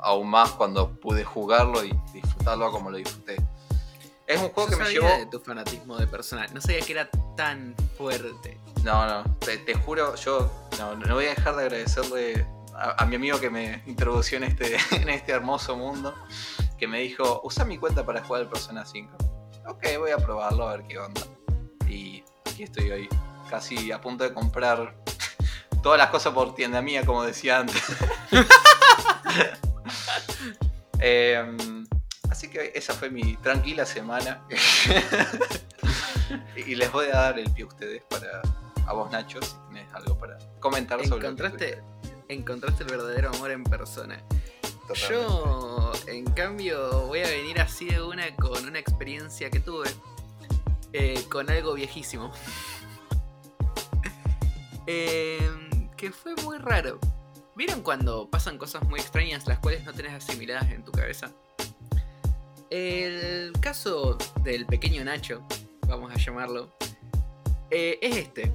aún 0.00 0.28
más 0.28 0.52
cuando 0.52 0.98
pude 1.00 1.24
jugarlo 1.24 1.84
y 1.84 1.92
disfrutarlo 2.12 2.70
como 2.70 2.90
lo 2.90 2.98
disfruté. 2.98 3.36
Es 4.26 4.40
un 4.40 4.50
juego 4.50 4.70
Yo 4.70 4.76
que 4.76 4.84
me 4.84 4.84
sabía 4.84 5.00
llevó... 5.00 5.18
de 5.18 5.26
tu 5.26 5.40
fanatismo 5.40 5.96
de 5.96 6.06
persona. 6.06 6.46
No 6.52 6.60
sabía 6.60 6.80
que 6.80 6.92
era 6.92 7.08
tan 7.36 7.74
fuerte. 7.96 8.60
No, 8.84 9.06
no, 9.06 9.36
te, 9.38 9.56
te 9.58 9.74
juro, 9.74 10.14
yo 10.16 10.68
no, 10.78 10.94
no 10.94 11.14
voy 11.14 11.26
a 11.26 11.30
dejar 11.30 11.56
de 11.56 11.62
agradecerle 11.62 12.46
a, 12.74 13.02
a 13.02 13.06
mi 13.06 13.16
amigo 13.16 13.40
que 13.40 13.50
me 13.50 13.82
introdució 13.86 14.36
en 14.36 14.44
este, 14.44 14.76
en 14.92 15.08
este 15.08 15.32
hermoso 15.32 15.76
mundo, 15.76 16.14
que 16.78 16.88
me 16.88 17.00
dijo, 17.00 17.40
usa 17.44 17.64
mi 17.64 17.78
cuenta 17.78 18.06
para 18.06 18.22
jugar 18.22 18.42
el 18.42 18.48
Persona 18.48 18.84
5. 18.84 19.16
Ok, 19.66 19.86
voy 19.98 20.12
a 20.12 20.16
probarlo 20.16 20.68
a 20.68 20.76
ver 20.76 20.86
qué 20.86 20.98
onda. 20.98 21.22
Y 21.86 22.22
aquí 22.44 22.62
estoy 22.62 22.90
hoy, 22.90 23.08
casi 23.50 23.92
a 23.92 24.00
punto 24.00 24.24
de 24.24 24.32
comprar 24.32 24.94
todas 25.82 25.98
las 25.98 26.10
cosas 26.10 26.32
por 26.32 26.54
tienda 26.54 26.80
mía, 26.80 27.04
como 27.04 27.24
decía 27.24 27.60
antes. 27.60 27.82
Em, 31.00 31.78
Así 32.38 32.48
que 32.48 32.70
esa 32.74 32.94
fue 32.94 33.10
mi 33.10 33.36
tranquila 33.38 33.84
semana. 33.84 34.40
y 36.56 36.76
les 36.76 36.92
voy 36.92 37.06
a 37.06 37.16
dar 37.16 37.38
el 37.38 37.50
pie 37.50 37.64
a 37.64 37.66
ustedes 37.66 38.02
para. 38.08 38.42
A 38.86 38.92
vos, 38.92 39.10
Nacho, 39.10 39.42
si 39.42 39.56
tienes 39.70 39.92
algo 39.92 40.16
para 40.16 40.38
comentar 40.60 40.98
sobre 40.98 41.10
lo 41.10 41.18
que 41.18 41.26
Encontraste, 41.26 41.82
encontraste 42.28 42.84
el 42.84 42.90
verdadero 42.90 43.30
amor 43.30 43.50
en 43.50 43.64
persona. 43.64 44.22
Yo, 44.94 45.92
en 46.06 46.24
cambio, 46.24 47.06
voy 47.06 47.20
a 47.20 47.26
venir 47.26 47.60
así 47.60 47.86
de 47.86 48.02
una 48.02 48.34
con 48.36 48.64
una 48.66 48.78
experiencia 48.78 49.50
que 49.50 49.60
tuve 49.60 49.88
eh, 50.92 51.22
con 51.30 51.50
algo 51.50 51.74
viejísimo. 51.74 52.32
Em, 54.90 55.90
que 55.98 56.10
fue 56.10 56.34
muy 56.36 56.56
raro. 56.56 56.98
¿Vieron 57.54 57.82
cuando 57.82 58.30
pasan 58.30 58.56
cosas 58.56 58.82
muy 58.84 59.00
extrañas 59.00 59.46
las 59.46 59.58
cuales 59.58 59.84
no 59.84 59.92
tenés 59.92 60.14
asimiladas 60.14 60.70
en 60.70 60.82
tu 60.82 60.92
cabeza? 60.92 61.30
El 62.70 63.52
caso 63.60 64.16
del 64.42 64.64
pequeño 64.64 65.04
Nacho, 65.04 65.46
vamos 65.86 66.10
a 66.10 66.16
llamarlo, 66.16 66.74
eh, 67.70 67.98
es 68.00 68.16
este. 68.16 68.50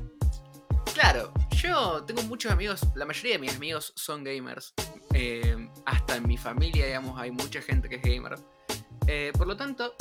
Claro, 0.93 1.31
yo 1.51 2.03
tengo 2.03 2.23
muchos 2.23 2.51
amigos, 2.51 2.81
la 2.95 3.05
mayoría 3.05 3.33
de 3.33 3.39
mis 3.39 3.55
amigos 3.55 3.93
son 3.95 4.23
gamers. 4.23 4.73
Eh, 5.13 5.69
hasta 5.85 6.15
en 6.15 6.27
mi 6.27 6.37
familia, 6.37 6.87
digamos, 6.87 7.19
hay 7.19 7.31
mucha 7.31 7.61
gente 7.61 7.87
que 7.87 7.95
es 7.97 8.01
gamer. 8.01 8.35
Eh, 9.05 9.31
por 9.37 9.47
lo 9.47 9.55
tanto, 9.55 9.95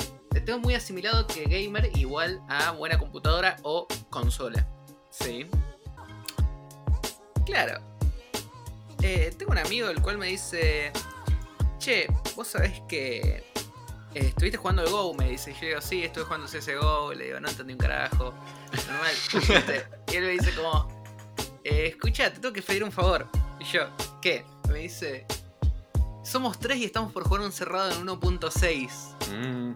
tengo 0.46 0.58
muy 0.58 0.74
asimilado 0.74 1.26
que 1.26 1.44
gamer 1.44 1.90
igual 1.96 2.40
a 2.48 2.70
buena 2.72 2.98
computadora 2.98 3.56
o 3.62 3.86
consola. 4.08 4.66
Sí. 5.10 5.46
Claro. 7.44 7.80
Eh, 9.02 9.34
tengo 9.36 9.52
un 9.52 9.58
amigo 9.58 9.90
el 9.90 10.00
cual 10.00 10.16
me 10.16 10.28
dice, 10.28 10.92
che, 11.78 12.06
vos 12.34 12.48
sabés 12.48 12.80
que 12.88 13.44
estuviste 14.14 14.56
jugando 14.56 14.82
al 14.82 14.88
Go, 14.88 15.12
me 15.12 15.28
dice. 15.28 15.50
Y 15.50 15.54
yo 15.54 15.66
digo, 15.66 15.80
sí, 15.82 16.04
estuve 16.04 16.24
jugando 16.24 16.46
CSGO. 16.46 17.12
Le 17.12 17.26
digo, 17.26 17.40
no 17.40 17.48
entendí 17.50 17.74
un 17.74 17.78
carajo. 17.78 18.32
Normal. 18.86 19.14
y 20.10 20.16
él 20.16 20.24
me 20.24 20.30
dice 20.30 20.54
como, 20.54 20.88
escucha, 21.64 22.32
te 22.32 22.40
tengo 22.40 22.54
que 22.54 22.62
pedir 22.62 22.82
un 22.82 22.92
favor. 22.92 23.28
Y 23.60 23.64
yo, 23.64 23.88
¿qué? 24.22 24.46
Me 24.72 24.78
dice, 24.80 25.26
somos 26.24 26.58
tres 26.58 26.78
y 26.78 26.84
estamos 26.84 27.12
por 27.12 27.24
jugar 27.24 27.42
un 27.42 27.52
cerrado 27.52 27.90
en 27.92 28.06
1.6. 28.06 29.14
Mm, 29.30 29.72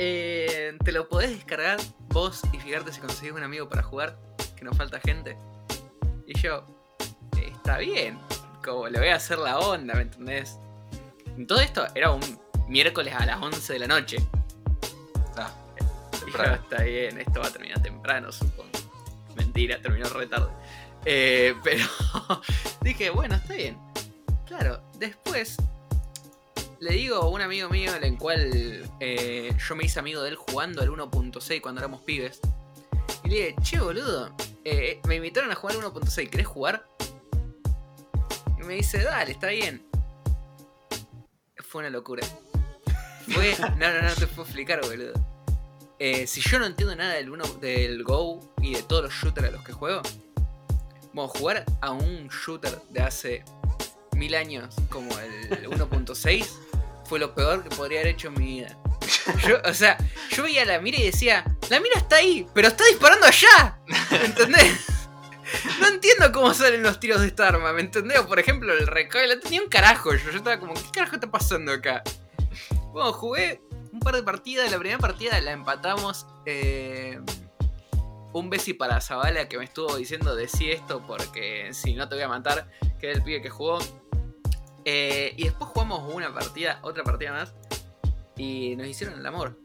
Eh, 0.00 0.76
¿Te 0.84 0.92
lo 0.92 1.08
podés 1.08 1.30
descargar 1.30 1.78
vos 2.10 2.42
y 2.52 2.58
fijarte 2.58 2.92
si 2.92 3.00
conseguís 3.00 3.32
un 3.32 3.42
amigo 3.42 3.68
para 3.68 3.82
jugar? 3.82 4.16
Que 4.56 4.64
nos 4.64 4.76
falta 4.76 5.00
gente. 5.00 5.36
Y 6.26 6.38
yo, 6.38 6.64
"Eh, 7.36 7.50
está 7.52 7.78
bien. 7.78 8.16
Como 8.64 8.86
le 8.88 8.98
voy 9.00 9.08
a 9.08 9.16
hacer 9.16 9.38
la 9.38 9.58
onda, 9.58 9.94
¿me 9.94 10.02
entendés? 10.02 10.56
Todo 11.48 11.60
esto 11.60 11.84
era 11.96 12.12
un 12.12 12.20
miércoles 12.68 13.12
a 13.16 13.26
las 13.26 13.42
11 13.42 13.72
de 13.72 13.78
la 13.80 13.86
noche. 13.88 14.18
Ah, 15.36 15.50
Y 15.80 15.84
yo, 16.20 16.26
temprano. 16.26 16.54
está 16.62 16.82
bien, 16.84 17.18
esto 17.18 17.40
va 17.40 17.46
a 17.48 17.50
terminar 17.50 17.80
temprano, 17.82 18.30
supongo. 18.30 18.70
Mentira, 19.34 19.80
terminó 19.82 20.08
re 20.10 20.26
tarde. 20.28 20.50
Eh, 21.04 21.54
pero 21.64 21.84
dije, 22.82 23.10
bueno, 23.10 23.36
está 23.36 23.54
bien. 23.54 23.78
Claro, 24.46 24.82
después 24.98 25.56
le 26.80 26.92
digo 26.92 27.16
a 27.16 27.28
un 27.28 27.40
amigo 27.40 27.68
mío, 27.68 27.94
en 27.94 28.04
el 28.04 28.18
cual 28.18 28.88
eh, 29.00 29.52
yo 29.58 29.76
me 29.76 29.84
hice 29.84 29.98
amigo 29.98 30.22
de 30.22 30.30
él 30.30 30.36
jugando 30.36 30.80
al 30.80 30.88
1.6 30.88 31.60
cuando 31.60 31.80
éramos 31.80 32.02
pibes. 32.02 32.40
Y 33.24 33.28
le 33.28 33.34
dije, 33.36 33.56
che, 33.62 33.80
boludo, 33.80 34.34
eh, 34.64 35.00
me 35.06 35.16
invitaron 35.16 35.50
a 35.50 35.54
jugar 35.54 35.76
al 35.76 35.82
1.6, 35.82 36.30
¿querés 36.30 36.46
jugar? 36.46 36.86
Y 38.58 38.62
me 38.64 38.74
dice, 38.74 39.02
dale, 39.02 39.32
está 39.32 39.48
bien. 39.48 39.86
Fue 41.56 41.80
una 41.80 41.90
locura. 41.90 42.26
Fue. 43.28 43.54
No, 43.76 43.92
no, 43.92 44.02
no 44.02 44.14
te 44.14 44.26
puedo 44.26 44.42
explicar, 44.42 44.80
boludo. 44.80 45.12
Eh, 45.98 46.26
si 46.28 46.40
yo 46.40 46.58
no 46.60 46.66
entiendo 46.66 46.94
nada 46.94 47.14
del, 47.14 47.30
uno, 47.30 47.44
del 47.60 48.04
Go 48.04 48.40
y 48.62 48.74
de 48.74 48.82
todos 48.84 49.02
los 49.02 49.12
shooters 49.12 49.48
a 49.48 49.50
los 49.50 49.64
que 49.64 49.72
juego, 49.72 50.00
bueno, 51.26 51.32
jugar 51.38 51.64
a 51.80 51.90
un 51.90 52.28
shooter 52.28 52.80
de 52.90 53.00
hace 53.02 53.44
mil 54.12 54.34
años 54.34 54.74
como 54.88 55.10
el 55.18 55.50
1.6 55.70 56.46
fue 57.04 57.18
lo 57.18 57.34
peor 57.34 57.62
que 57.64 57.74
podría 57.74 58.00
haber 58.00 58.12
hecho 58.14 58.28
en 58.28 58.34
mi 58.34 58.46
vida. 58.46 58.76
Yo, 59.46 59.56
o 59.64 59.74
sea, 59.74 59.96
yo 60.30 60.42
veía 60.42 60.64
la 60.64 60.78
mira 60.80 60.98
y 60.98 61.04
decía, 61.04 61.44
la 61.70 61.80
mira 61.80 61.94
está 61.98 62.16
ahí, 62.16 62.46
pero 62.54 62.68
está 62.68 62.84
disparando 62.84 63.26
allá. 63.26 63.78
¿Me 64.10 64.24
entendés? 64.26 64.86
No 65.80 65.88
entiendo 65.88 66.30
cómo 66.32 66.52
salen 66.52 66.82
los 66.82 67.00
tiros 67.00 67.22
de 67.22 67.28
esta 67.28 67.48
arma, 67.48 67.72
¿me 67.72 67.80
entendés? 67.80 68.18
O, 68.18 68.26
por 68.28 68.38
ejemplo, 68.38 68.72
el 68.72 68.86
recoil, 68.86 69.40
tenía 69.40 69.62
un 69.62 69.68
carajo 69.68 70.12
yo. 70.14 70.30
Yo 70.30 70.36
estaba 70.38 70.60
como, 70.60 70.74
¿qué 70.74 70.82
carajo 70.92 71.14
está 71.14 71.30
pasando 71.30 71.72
acá? 71.72 72.02
Bueno, 72.92 73.12
jugué 73.14 73.62
un 73.92 74.00
par 74.00 74.14
de 74.14 74.22
partidas. 74.22 74.70
La 74.70 74.78
primera 74.78 74.98
partida 74.98 75.40
la 75.40 75.52
empatamos. 75.52 76.26
eh, 76.44 77.18
un 78.38 78.50
besi 78.50 78.74
para 78.74 79.00
Zavala 79.00 79.48
que 79.48 79.58
me 79.58 79.64
estuvo 79.64 79.96
diciendo 79.96 80.34
decí 80.34 80.70
esto 80.70 81.02
porque 81.06 81.70
si 81.72 81.94
no 81.94 82.08
te 82.08 82.14
voy 82.14 82.24
a 82.24 82.28
matar, 82.28 82.70
que 82.98 83.08
era 83.08 83.16
el 83.16 83.22
pibe 83.22 83.42
que 83.42 83.50
jugó. 83.50 83.78
Eh, 84.84 85.34
y 85.36 85.44
después 85.44 85.70
jugamos 85.70 86.12
una 86.14 86.32
partida, 86.32 86.78
otra 86.82 87.04
partida 87.04 87.32
más. 87.32 87.54
Y 88.36 88.76
nos 88.76 88.86
hicieron 88.86 89.18
el 89.18 89.26
amor. 89.26 89.58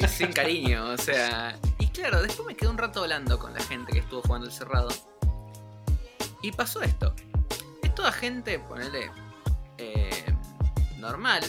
Y 0.00 0.06
sin 0.08 0.32
cariño, 0.32 0.90
o 0.90 0.96
sea. 0.96 1.58
Y 1.78 1.88
claro, 1.88 2.22
después 2.22 2.46
me 2.46 2.54
quedé 2.54 2.68
un 2.70 2.78
rato 2.78 3.02
hablando 3.02 3.38
con 3.38 3.52
la 3.52 3.62
gente 3.62 3.92
que 3.92 3.98
estuvo 3.98 4.22
jugando 4.22 4.46
el 4.46 4.52
cerrado. 4.52 4.88
Y 6.42 6.52
pasó 6.52 6.82
esto. 6.82 7.14
Es 7.82 7.94
toda 7.94 8.12
gente, 8.12 8.58
ponele. 8.60 9.10
eh, 9.78 10.24
normal. 10.98 11.42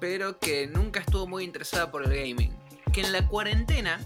Pero 0.00 0.38
que 0.38 0.66
nunca 0.66 1.00
estuvo 1.00 1.26
muy 1.26 1.44
interesada 1.44 1.90
por 1.90 2.02
el 2.02 2.10
gaming. 2.10 2.56
Que 2.92 3.02
en 3.02 3.12
la 3.12 3.26
cuarentena 3.28 4.00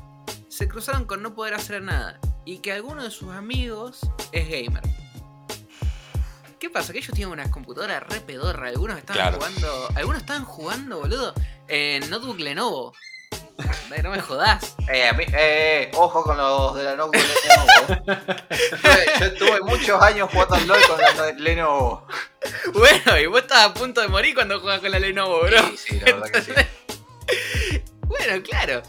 se 0.58 0.68
cruzaron 0.68 1.04
con 1.04 1.22
no 1.22 1.34
poder 1.34 1.54
hacer 1.54 1.80
nada. 1.82 2.18
Y 2.44 2.58
que 2.58 2.72
alguno 2.72 3.04
de 3.04 3.10
sus 3.12 3.32
amigos 3.32 4.00
es 4.32 4.48
gamer. 4.48 4.82
¿Qué 6.58 6.68
pasa? 6.68 6.92
Que 6.92 6.98
ellos 6.98 7.12
tienen 7.14 7.32
unas 7.32 7.50
computadoras 7.50 8.02
re 8.08 8.20
pedorra. 8.20 8.68
Algunos 8.68 8.98
estaban 8.98 9.22
Claro. 9.22 9.36
jugando. 9.36 9.88
Algunos 9.94 10.20
estaban 10.22 10.44
jugando, 10.44 10.98
boludo. 10.98 11.32
En 11.68 12.10
notebook 12.10 12.40
Lenovo. 12.40 12.92
No 14.02 14.10
me 14.10 14.20
jodas. 14.20 14.74
Eh, 14.92 15.08
a 15.08 15.12
mí- 15.12 15.24
eh, 15.32 15.90
ojo 15.94 16.22
con 16.24 16.36
los 16.36 16.74
de 16.76 16.84
la 16.84 16.96
notebook 16.96 17.14
Lenovo. 17.46 18.04
Tuve- 18.82 19.06
Yo 19.20 19.26
estuve 19.26 19.60
muchos 19.60 20.02
años 20.02 20.28
jugando 20.32 20.54
al 20.56 20.66
LOL 20.66 20.82
con 20.88 21.00
la 21.00 21.14
no- 21.14 21.38
Lenovo. 21.38 22.06
Bueno, 22.74 23.18
y 23.18 23.26
vos 23.26 23.42
estabas 23.42 23.66
a 23.70 23.74
punto 23.74 24.00
de 24.00 24.08
morir 24.08 24.34
cuando 24.34 24.58
jugabas 24.58 24.80
con 24.80 24.90
la 24.90 24.98
Lenovo, 24.98 25.40
bro. 25.42 25.62
Sí, 25.70 25.76
sí, 25.76 26.00
la 26.00 26.04
verdad 26.16 26.30
que 26.32 26.42
sí. 26.42 26.52
Bueno, 28.08 28.42
claro. 28.42 28.82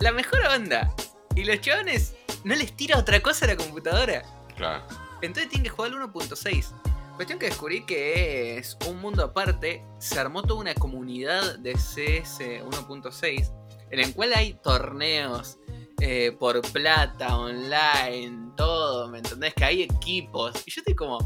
La 0.00 0.12
mejor 0.12 0.40
onda. 0.46 0.94
Y 1.34 1.44
los 1.44 1.60
chabones 1.60 2.14
no 2.44 2.54
les 2.54 2.74
tira 2.76 2.98
otra 2.98 3.20
cosa 3.20 3.44
a 3.46 3.48
la 3.48 3.56
computadora. 3.56 4.22
claro. 4.56 4.84
Entonces 5.22 5.48
tienen 5.48 5.64
que 5.64 5.70
jugar 5.70 5.92
al 5.92 6.12
1.6. 6.12 6.72
Cuestión 7.16 7.38
que 7.38 7.46
descubrí 7.46 7.86
que 7.86 8.58
es 8.58 8.76
un 8.86 9.00
mundo 9.00 9.24
aparte. 9.24 9.82
Se 9.98 10.20
armó 10.20 10.42
toda 10.42 10.60
una 10.60 10.74
comunidad 10.74 11.58
de 11.58 11.72
CS 11.72 12.40
1.6 12.40 13.50
en 13.90 14.00
el 14.00 14.14
cual 14.14 14.32
hay 14.34 14.54
torneos 14.54 15.58
eh, 16.00 16.36
por 16.38 16.60
plata, 16.72 17.38
online, 17.38 18.52
todo. 18.56 19.08
¿Me 19.08 19.18
entendés? 19.18 19.54
Que 19.54 19.64
hay 19.64 19.82
equipos. 19.82 20.62
Y 20.66 20.70
yo 20.70 20.80
estoy 20.80 20.94
como, 20.94 21.18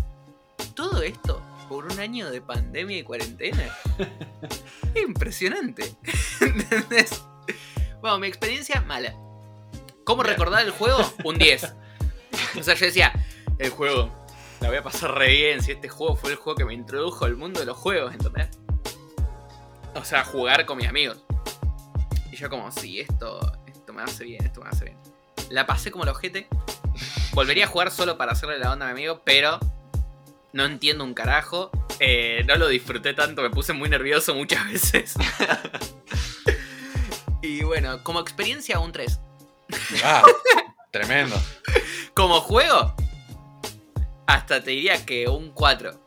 ¿todo 0.74 1.02
esto 1.02 1.42
por 1.68 1.86
un 1.86 1.98
año 1.98 2.30
de 2.30 2.40
pandemia 2.40 2.98
y 2.98 3.02
cuarentena? 3.02 3.76
es 4.94 5.02
impresionante. 5.02 5.96
¿Entendés? 6.40 7.22
Bueno, 8.00 8.18
mi 8.18 8.26
experiencia 8.28 8.80
mala. 8.80 9.14
¿Cómo 10.04 10.22
recordar 10.22 10.64
el 10.64 10.70
juego? 10.70 10.98
Un 11.24 11.36
10. 11.36 11.74
O 12.58 12.62
sea, 12.62 12.74
yo 12.74 12.86
decía, 12.86 13.12
el 13.58 13.70
juego, 13.70 14.10
la 14.60 14.68
voy 14.68 14.78
a 14.78 14.82
pasar 14.82 15.14
re 15.14 15.28
bien 15.28 15.62
si 15.62 15.72
este 15.72 15.88
juego 15.88 16.16
fue 16.16 16.30
el 16.30 16.36
juego 16.36 16.56
que 16.56 16.64
me 16.64 16.72
introdujo 16.72 17.26
al 17.26 17.36
mundo 17.36 17.60
de 17.60 17.66
los 17.66 17.76
juegos, 17.76 18.14
¿entendés? 18.14 18.48
O 19.94 20.04
sea, 20.04 20.24
jugar 20.24 20.64
con 20.64 20.78
mis 20.78 20.88
amigos. 20.88 21.22
Y 22.32 22.36
yo 22.36 22.48
como, 22.48 22.72
sí, 22.72 23.00
esto, 23.00 23.38
esto 23.66 23.92
me 23.92 24.02
hace 24.02 24.24
bien, 24.24 24.44
esto 24.44 24.62
me 24.62 24.70
hace 24.70 24.86
bien. 24.86 24.96
La 25.50 25.66
pasé 25.66 25.90
como 25.90 26.04
el 26.04 26.10
ojete. 26.10 26.48
Volvería 27.32 27.66
a 27.66 27.68
jugar 27.68 27.90
solo 27.90 28.16
para 28.16 28.32
hacerle 28.32 28.58
la 28.58 28.72
onda 28.72 28.86
a 28.86 28.94
mi 28.94 29.00
amigo, 29.00 29.20
pero 29.24 29.60
no 30.54 30.64
entiendo 30.64 31.04
un 31.04 31.12
carajo. 31.12 31.70
Eh, 31.98 32.44
no 32.48 32.56
lo 32.56 32.68
disfruté 32.68 33.12
tanto, 33.12 33.42
me 33.42 33.50
puse 33.50 33.74
muy 33.74 33.90
nervioso 33.90 34.34
muchas 34.34 34.66
veces. 34.70 35.14
y 37.42 37.62
bueno, 37.62 38.02
como 38.02 38.20
experiencia 38.20 38.78
un 38.78 38.92
3. 38.92 39.20
Ah, 40.04 40.22
tremendo. 40.90 41.36
Como 42.14 42.40
juego, 42.40 42.94
hasta 44.26 44.62
te 44.62 44.70
diría 44.72 45.04
que 45.04 45.28
un 45.28 45.50
4. 45.52 45.98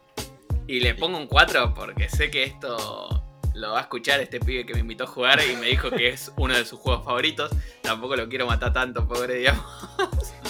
Y 0.67 0.79
le 0.79 0.95
pongo 0.95 1.17
un 1.17 1.27
4 1.27 1.73
porque 1.73 2.09
sé 2.09 2.31
que 2.31 2.43
esto 2.43 3.23
lo 3.53 3.71
va 3.71 3.79
a 3.79 3.81
escuchar 3.83 4.19
este 4.19 4.39
pibe 4.39 4.65
que 4.65 4.73
me 4.73 4.79
invitó 4.79 5.03
a 5.03 5.07
jugar 5.07 5.39
y 5.47 5.55
me 5.55 5.67
dijo 5.67 5.91
que 5.91 6.09
es 6.09 6.31
uno 6.37 6.55
de 6.55 6.65
sus 6.65 6.79
juegos 6.79 7.05
favoritos. 7.05 7.51
Tampoco 7.81 8.15
lo 8.15 8.27
quiero 8.27 8.47
matar 8.47 8.73
tanto, 8.73 9.07
pobre, 9.07 9.35
digamos. 9.35 9.65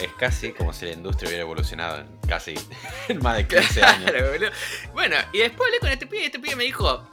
Es 0.02 0.12
casi 0.14 0.52
como 0.52 0.74
si 0.74 0.86
la 0.86 0.94
industria 0.94 1.30
hubiera 1.30 1.44
evolucionado 1.44 2.00
en 2.00 2.18
casi 2.28 2.56
en 3.08 3.20
más 3.20 3.38
de 3.38 3.48
15 3.48 3.84
años. 3.84 4.12
Claro, 4.12 4.32
boludo. 4.32 4.52
Bueno, 4.94 5.16
y 5.32 5.40
después 5.40 5.68
hablé 5.68 5.80
con 5.80 5.90
este 5.90 6.08
pibe 6.08 6.24
y 6.24 6.26
este 6.26 6.40
pibe 6.40 6.56
me 6.56 6.64
dijo, 6.64 7.08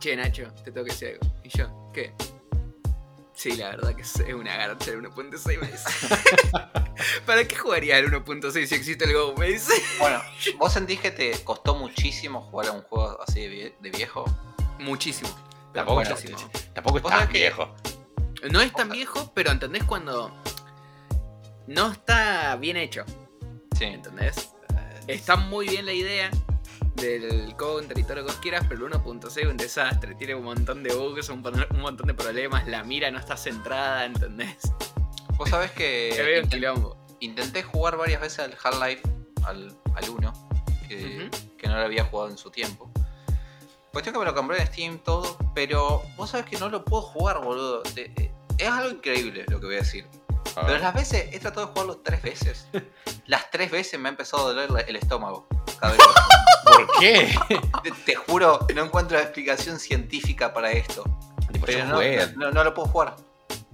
che 0.00 0.16
Nacho, 0.16 0.52
te 0.64 0.70
tengo 0.70 0.84
que 0.84 0.92
decir 0.92 1.08
algo. 1.08 1.34
Y 1.42 1.48
yo, 1.48 1.90
¿qué? 1.92 2.12
Sí, 3.34 3.56
la 3.56 3.70
verdad 3.70 3.94
que 3.96 4.02
es 4.02 4.14
una 4.34 4.56
garcha 4.56 4.92
el 4.92 5.02
1.6, 5.02 5.60
me 5.60 5.66
dice. 5.66 5.84
¿Para 7.26 7.46
qué 7.46 7.56
jugaría 7.56 7.98
el 7.98 8.10
1.6 8.12 8.66
si 8.66 8.74
existe 8.74 9.04
el 9.04 9.12
Go? 9.12 9.34
Me 9.36 9.48
dice. 9.48 9.72
Bueno, 9.98 10.22
¿vos 10.58 10.72
sentís 10.72 11.00
que 11.00 11.10
te 11.10 11.32
costó 11.42 11.74
muchísimo 11.74 12.42
jugar 12.42 12.68
a 12.68 12.72
un 12.72 12.82
juego 12.82 13.20
así 13.26 13.40
de, 13.40 13.48
vie- 13.50 13.74
de 13.80 13.90
viejo? 13.90 14.24
Muchísimo. 14.78 15.28
Tampoco, 15.72 15.96
Bueno, 15.96 16.10
muchísimo. 16.14 16.50
tampoco 16.72 16.98
es 16.98 17.04
tan 17.04 17.32
viejo. 17.32 17.74
No 18.50 18.60
es 18.60 18.72
tan 18.72 18.88
viejo, 18.90 19.32
pero 19.34 19.50
¿entendés 19.50 19.82
cuando 19.84 20.32
no 21.66 21.90
está 21.90 22.54
bien 22.56 22.76
hecho? 22.76 23.04
Sí. 23.76 23.84
¿Entendés? 23.86 24.50
Está 25.08 25.36
muy 25.36 25.66
bien 25.68 25.86
la 25.86 25.92
idea 25.92 26.30
del 26.96 27.54
counter 27.56 27.98
y 27.98 28.04
todo 28.04 28.16
lo 28.16 28.26
que 28.26 28.32
quieras, 28.34 28.64
pero 28.68 28.86
el 28.86 28.92
1.6 28.92 29.36
es 29.42 29.46
un 29.46 29.56
desastre. 29.56 30.14
Tiene 30.14 30.34
un 30.34 30.44
montón 30.44 30.82
de 30.82 30.94
bugs, 30.94 31.28
un, 31.28 31.42
montón 31.42 32.06
de 32.06 32.14
problemas. 32.14 32.66
La 32.68 32.84
mira 32.84 33.10
no 33.10 33.18
está 33.18 33.36
centrada, 33.36 34.04
¿entendés? 34.04 34.56
Vos 35.36 35.50
sabés 35.50 35.72
que 35.72 36.12
Te 36.16 36.22
veo 36.22 36.40
un 36.40 36.46
intent- 36.46 36.50
quilombo. 36.54 36.96
intenté 37.20 37.62
jugar 37.62 37.96
varias 37.96 38.20
veces 38.20 38.38
al 38.40 38.56
Half-Life, 38.62 39.02
al, 39.44 39.76
al 39.94 40.08
1, 40.10 40.32
que, 40.88 41.30
que 41.58 41.68
no 41.68 41.74
lo 41.74 41.80
había 41.82 42.04
jugado 42.04 42.30
en 42.30 42.38
su 42.38 42.50
tiempo. 42.50 42.90
Cuestión 43.92 44.12
que 44.12 44.18
me 44.18 44.24
lo 44.24 44.34
compré 44.34 44.60
en 44.60 44.66
Steam 44.66 44.98
todo, 44.98 45.36
pero 45.54 46.02
vos 46.16 46.30
sabés 46.30 46.46
que 46.46 46.58
no 46.58 46.68
lo 46.68 46.84
puedo 46.84 47.02
jugar, 47.02 47.40
boludo. 47.42 47.82
Eh, 47.96 48.32
es 48.58 48.68
algo 48.68 48.90
increíble 48.90 49.44
lo 49.48 49.60
que 49.60 49.66
voy 49.66 49.74
a 49.76 49.78
decir. 49.78 50.06
Ah. 50.56 50.62
Pero 50.66 50.78
las 50.78 50.94
veces, 50.94 51.28
he 51.32 51.38
tratado 51.40 51.66
de 51.66 51.72
jugarlo 51.72 51.96
tres 51.98 52.22
veces. 52.22 52.68
Las 53.26 53.50
tres 53.50 53.70
veces 53.70 53.98
me 53.98 54.08
ha 54.08 54.10
empezado 54.10 54.46
a 54.48 54.52
doler 54.52 54.70
la- 54.70 54.80
el 54.80 54.96
estómago. 54.96 55.46
Cada 55.80 55.92
vez 55.94 56.00
¿Por 56.64 56.86
qué? 57.00 57.34
te, 57.82 57.90
te 57.90 58.14
juro, 58.14 58.66
no 58.74 58.84
encuentro 58.84 59.18
explicación 59.18 59.78
científica 59.78 60.52
para 60.52 60.70
esto. 60.72 61.04
Tipo, 61.52 61.64
Pero 61.66 61.86
no, 61.86 62.00
no, 62.36 62.50
no 62.50 62.64
lo 62.64 62.74
puedo 62.74 62.88
jugar. 62.88 63.16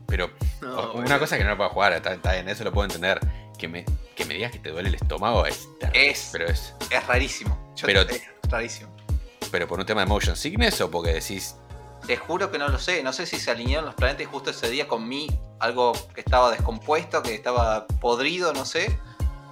pero 0.07 0.31
No, 0.61 0.93
una 0.93 1.19
cosa 1.19 1.37
que 1.37 1.43
no 1.45 1.51
lo 1.51 1.57
puedo 1.57 1.71
jugar, 1.71 1.93
está, 1.95 2.13
está 2.15 2.33
bien, 2.33 2.49
eso 2.49 2.63
lo 2.65 2.73
puedo 2.73 2.85
entender. 2.87 3.19
Que 3.59 3.67
me, 3.69 3.85
que 4.15 4.25
me 4.25 4.35
digas 4.35 4.53
que 4.53 4.59
te 4.61 4.71
duele 4.71 4.89
el 4.89 4.95
estómago 4.95 5.45
es 5.47 5.67
terrible, 5.81 6.11
Es- 6.11 6.29
Pero 6.33 6.47
es. 6.47 6.75
Es 6.91 7.07
rarísimo. 7.07 7.73
Yo- 7.77 7.87
Pero- 7.87 8.03
es 8.03 8.23
rarísimo. 8.49 8.95
Pero 9.51 9.67
por 9.67 9.81
un 9.81 9.87
tema 9.87 10.03
de 10.03 10.07
motion 10.07 10.37
sickness 10.37 10.81
o 10.81 10.91
porque 10.91 11.13
decís. 11.13 11.57
Te 12.07 12.17
juro 12.17 12.51
que 12.51 12.59
no 12.59 12.69
lo 12.69 12.79
sé. 12.79 13.03
No 13.03 13.13
sé 13.13 13.27
si 13.27 13.39
se 13.39 13.51
alinearon 13.51 13.87
los 13.87 13.95
planetas 13.95 14.27
justo 14.27 14.51
ese 14.51 14.69
día 14.71 14.89
con 14.89 15.09
mí 15.09 15.29
algo 15.59 15.93
que 16.15 16.21
estaba 16.21 16.51
descompuesto, 16.51 17.23
que 17.23 17.35
estaba 17.35 17.87
podrido, 17.87 18.53
no 18.53 18.65
sé. 18.65 18.99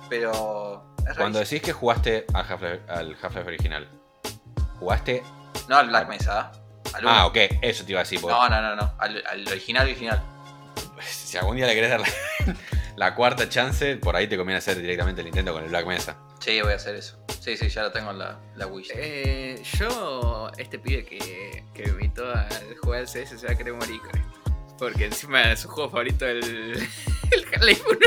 Pero. 0.08 0.84
Es 1.08 1.16
Cuando 1.16 1.38
decís 1.38 1.62
que 1.62 1.72
jugaste 1.72 2.26
al 2.34 2.44
Half-Life 2.50 2.80
al 2.88 3.16
Half-Life 3.20 3.46
original, 3.46 3.88
¿jugaste? 4.78 5.22
No 5.68 5.76
al 5.76 5.88
Black 5.88 6.08
Mesa, 6.08 6.40
¿ah? 6.40 6.52
Al 6.94 7.04
uno. 7.04 7.14
Ah, 7.14 7.26
ok, 7.26 7.36
eso 7.62 7.84
te 7.84 7.92
iba 7.92 8.00
a 8.00 8.04
decir. 8.04 8.20
porque 8.20 8.36
No, 8.36 8.48
no, 8.48 8.60
no, 8.60 8.76
no. 8.76 8.94
Al, 8.98 9.24
al 9.26 9.48
original 9.48 9.86
original. 9.86 10.22
Si 11.00 11.36
algún 11.36 11.56
día 11.56 11.66
le 11.66 11.74
querés 11.74 11.90
dar 11.90 12.00
la, 12.00 12.08
la 12.96 13.14
cuarta 13.14 13.48
chance, 13.48 13.96
por 13.98 14.16
ahí 14.16 14.26
te 14.26 14.36
conviene 14.36 14.58
hacer 14.58 14.80
directamente 14.80 15.20
el 15.20 15.28
intento 15.28 15.52
con 15.52 15.62
el 15.62 15.68
Black 15.68 15.86
Mesa. 15.86 16.16
Sí, 16.40 16.60
voy 16.60 16.72
a 16.72 16.76
hacer 16.76 16.96
eso. 16.96 17.17
Sí, 17.40 17.56
sí, 17.56 17.68
ya 17.68 17.82
lo 17.84 17.92
tengo 17.92 18.10
en 18.10 18.18
la, 18.18 18.38
la 18.56 18.66
Wii. 18.66 18.88
Eh, 18.94 19.62
yo, 19.78 20.50
este 20.58 20.78
pibe 20.78 21.04
que, 21.04 21.64
que 21.72 21.82
me 21.84 21.90
invitó 21.90 22.30
a 22.30 22.46
jugar 22.82 23.00
al 23.00 23.06
CS 23.06 23.38
se 23.40 23.46
va 23.46 23.52
a 23.52 23.56
querer 23.56 23.72
morir 23.74 24.00
con 24.00 24.10
esto. 24.20 24.38
Porque 24.78 25.06
encima 25.06 25.40
de 25.40 25.56
su 25.56 25.68
juego 25.68 25.88
favorito 25.90 26.26
el, 26.26 26.88
el 27.30 27.44
Half-Life 27.54 27.82
1. 27.90 27.98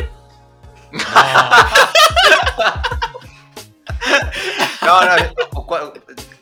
No, 4.81 5.01
no, 5.05 5.33
cu- 5.65 5.93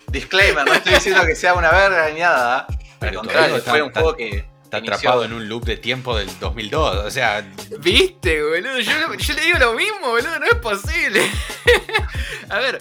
disclaimer, 0.07 0.65
no 0.65 0.73
estoy 0.73 0.93
diciendo 0.93 1.25
que 1.25 1.35
sea 1.35 1.53
una 1.53 1.71
verga 1.71 2.09
ni 2.09 2.19
nada. 2.19 2.59
¿ah? 2.59 2.65
Al 2.69 2.77
Pero 2.99 3.19
contrario, 3.19 3.57
fue 3.61 3.81
un 3.81 3.91
juego 3.91 4.15
que. 4.15 4.45
Está 4.69 4.77
atrapado 4.77 5.25
en 5.25 5.33
un 5.33 5.49
loop 5.49 5.65
de 5.65 5.77
tiempo 5.77 6.15
del 6.15 6.29
2002. 6.39 7.05
O 7.05 7.09
sea, 7.09 7.41
¿Viste, 7.79 8.43
boludo? 8.43 8.79
Yo 8.79 9.33
le 9.33 9.41
digo 9.41 9.57
lo 9.57 9.73
mismo, 9.73 10.09
boludo, 10.09 10.39
no 10.39 10.45
es 10.45 10.55
posible. 10.57 11.27
a 12.49 12.59
ver, 12.59 12.77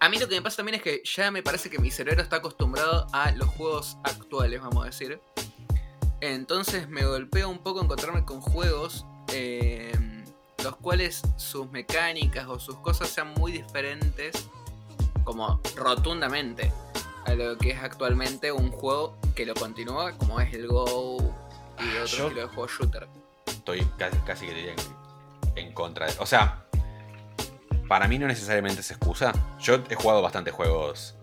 a 0.00 0.08
mí 0.08 0.18
lo 0.18 0.28
que 0.28 0.34
me 0.34 0.42
pasa 0.42 0.56
también 0.56 0.74
es 0.74 0.82
que 0.82 1.00
ya 1.04 1.30
me 1.30 1.44
parece 1.44 1.70
que 1.70 1.78
mi 1.78 1.92
cerebro 1.92 2.22
está 2.22 2.36
acostumbrado 2.36 3.06
a 3.12 3.30
los 3.30 3.48
juegos 3.50 3.98
actuales, 4.02 4.60
vamos 4.60 4.82
a 4.82 4.86
decir. 4.86 5.20
Entonces 6.20 6.88
me 6.88 7.04
golpea 7.04 7.46
un 7.46 7.60
poco 7.60 7.80
encontrarme 7.80 8.24
con 8.24 8.40
juegos 8.40 9.06
eh, 9.32 9.92
los 10.64 10.74
cuales 10.74 11.22
sus 11.36 11.70
mecánicas 11.70 12.48
o 12.48 12.58
sus 12.58 12.78
cosas 12.80 13.10
sean 13.10 13.32
muy 13.34 13.52
diferentes, 13.52 14.48
como 15.22 15.60
rotundamente, 15.76 16.72
a 17.26 17.34
lo 17.34 17.56
que 17.58 17.70
es 17.70 17.82
actualmente 17.82 18.52
un 18.52 18.70
juego 18.70 19.16
que 19.34 19.46
lo 19.46 19.54
continúa, 19.54 20.12
como 20.18 20.40
es 20.40 20.52
el 20.54 20.66
Go 20.68 21.16
y 21.78 21.88
otro 21.96 22.04
Yo- 22.06 22.26
estilo 22.26 22.40
de 22.42 22.46
juego 22.46 22.68
shooter. 22.68 23.08
estoy 23.46 23.84
casi, 23.98 24.16
casi 24.18 24.46
que 24.46 24.54
diría 24.54 24.72
en, 25.56 25.66
en 25.66 25.72
contra 25.72 26.06
de. 26.06 26.14
O 26.18 26.26
sea, 26.26 26.64
para 27.88 28.08
mí 28.08 28.18
no 28.18 28.26
necesariamente 28.26 28.80
es 28.80 28.90
excusa. 28.90 29.32
Yo 29.60 29.76
he 29.88 29.94
jugado 29.94 30.22
bastante 30.22 30.50
juegos 30.50 31.16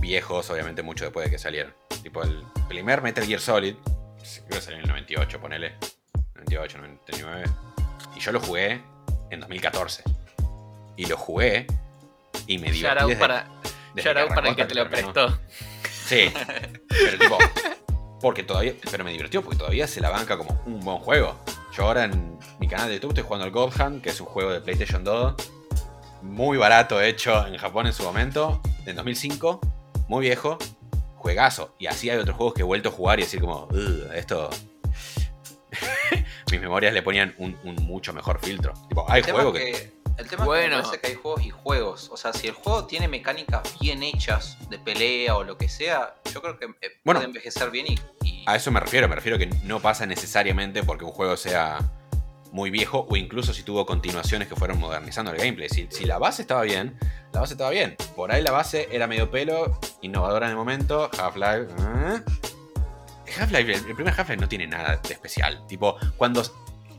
viejos, 0.00 0.48
obviamente 0.50 0.82
mucho 0.82 1.04
después 1.04 1.24
de 1.26 1.30
que 1.30 1.38
salieron. 1.38 1.74
Tipo 2.02 2.22
el 2.22 2.44
primer 2.68 3.00
Metal 3.02 3.24
Gear 3.24 3.40
Solid, 3.40 3.74
creo 3.76 4.48
que 4.48 4.60
salió 4.60 4.78
en 4.78 4.84
el 4.84 4.88
98, 4.88 5.40
ponele. 5.40 5.74
98, 6.34 6.78
99. 6.78 7.44
Y 8.16 8.20
yo 8.20 8.32
lo 8.32 8.40
jugué 8.40 8.82
en 9.30 9.40
2014. 9.40 10.02
Y 10.96 11.06
lo 11.06 11.16
jugué 11.16 11.66
y 12.46 12.58
me 12.58 12.70
divertí 12.70 13.06
desde- 13.06 13.16
para, 13.20 13.48
shout 13.96 14.16
out 14.16 14.28
para 14.34 14.48
el 14.50 14.56
que 14.56 14.64
te 14.64 14.74
lo 14.74 14.88
prestó. 14.88 15.38
Sí, 16.06 16.32
pero 16.88 17.18
tipo, 17.18 17.38
porque 18.20 18.42
todavía, 18.42 18.74
pero 18.90 19.04
me 19.04 19.12
divirtió 19.12 19.42
porque 19.42 19.58
todavía 19.58 19.86
se 19.86 20.00
la 20.00 20.10
banca 20.10 20.36
como 20.36 20.60
un 20.66 20.80
buen 20.80 20.98
juego. 20.98 21.38
Yo 21.76 21.84
ahora 21.84 22.04
en 22.04 22.38
mi 22.58 22.68
canal 22.68 22.88
de 22.88 22.94
YouTube 22.94 23.10
estoy 23.10 23.24
jugando 23.24 23.44
al 23.44 23.50
God 23.50 23.72
Hand, 23.80 24.02
que 24.02 24.10
es 24.10 24.20
un 24.20 24.26
juego 24.26 24.50
de 24.50 24.60
PlayStation 24.60 25.02
2, 25.02 25.34
muy 26.22 26.56
barato 26.56 27.00
hecho 27.00 27.46
en 27.46 27.56
Japón 27.56 27.86
en 27.86 27.92
su 27.92 28.02
momento, 28.02 28.60
en 28.86 28.96
2005, 28.96 29.60
muy 30.08 30.22
viejo, 30.26 30.58
juegazo. 31.16 31.74
Y 31.78 31.86
así 31.86 32.10
hay 32.10 32.18
otros 32.18 32.36
juegos 32.36 32.54
que 32.54 32.60
he 32.62 32.64
vuelto 32.64 32.90
a 32.90 32.92
jugar 32.92 33.18
y 33.18 33.22
decir 33.22 33.40
como, 33.40 33.68
"Ugh, 33.70 34.10
esto... 34.14 34.50
Mis 36.50 36.60
memorias 36.60 36.92
le 36.92 37.02
ponían 37.02 37.34
un, 37.38 37.58
un 37.64 37.74
mucho 37.76 38.12
mejor 38.12 38.38
filtro. 38.40 38.74
Tipo, 38.88 39.10
hay 39.10 39.22
juegos 39.22 39.54
que, 39.54 39.93
el 40.18 40.28
tema 40.28 40.44
Bueno. 40.44 40.62
es 40.62 40.68
que 40.68 40.76
me 40.76 40.82
parece 40.82 41.00
que 41.00 41.06
hay 41.08 41.14
juegos 41.14 41.42
y 41.44 41.50
juegos. 41.50 42.08
O 42.12 42.16
sea, 42.16 42.32
si 42.32 42.46
el 42.48 42.54
juego 42.54 42.84
tiene 42.86 43.08
mecánicas 43.08 43.62
bien 43.80 44.02
hechas 44.02 44.56
de 44.70 44.78
pelea 44.78 45.36
o 45.36 45.44
lo 45.44 45.56
que 45.58 45.68
sea, 45.68 46.14
yo 46.32 46.40
creo 46.42 46.58
que 46.58 46.66
eh, 46.66 46.98
Bueno. 47.04 47.20
puede 47.20 47.24
envejecer 47.26 47.70
bien 47.70 47.86
y. 47.88 47.98
y- 48.26 48.44
A 48.46 48.56
eso 48.56 48.70
me 48.70 48.80
refiero, 48.80 49.08
me 49.08 49.14
refiero 49.14 49.38
que 49.38 49.46
no 49.64 49.80
pasa 49.80 50.06
necesariamente 50.06 50.82
porque 50.82 51.04
un 51.04 51.12
juego 51.12 51.36
sea 51.36 51.78
muy 52.52 52.70
viejo 52.70 53.04
o 53.10 53.16
incluso 53.16 53.52
si 53.52 53.64
tuvo 53.64 53.84
continuaciones 53.84 54.46
que 54.46 54.54
fueron 54.54 54.78
modernizando 54.78 55.32
el 55.32 55.38
gameplay. 55.38 55.68
Si, 55.68 55.88
si 55.90 56.04
la 56.04 56.18
base 56.18 56.42
estaba 56.42 56.62
bien, 56.62 56.96
la 57.32 57.40
base 57.40 57.54
estaba 57.54 57.70
bien. 57.70 57.96
Por 58.14 58.30
ahí 58.30 58.42
la 58.42 58.52
base 58.52 58.88
era 58.92 59.08
medio 59.08 59.28
pelo, 59.30 59.80
innovadora 60.02 60.46
en 60.46 60.50
el 60.50 60.56
momento, 60.56 61.10
Half-Life... 61.18 61.66
¿eh? 61.80 62.22
Half-Life, 63.40 63.72
el 63.74 63.94
primer 63.96 64.14
Half-Life 64.14 64.36
no 64.40 64.48
tiene 64.48 64.66
nada 64.68 65.00
de 65.02 65.12
especial. 65.12 65.66
Tipo, 65.66 65.96
cuando 66.16 66.44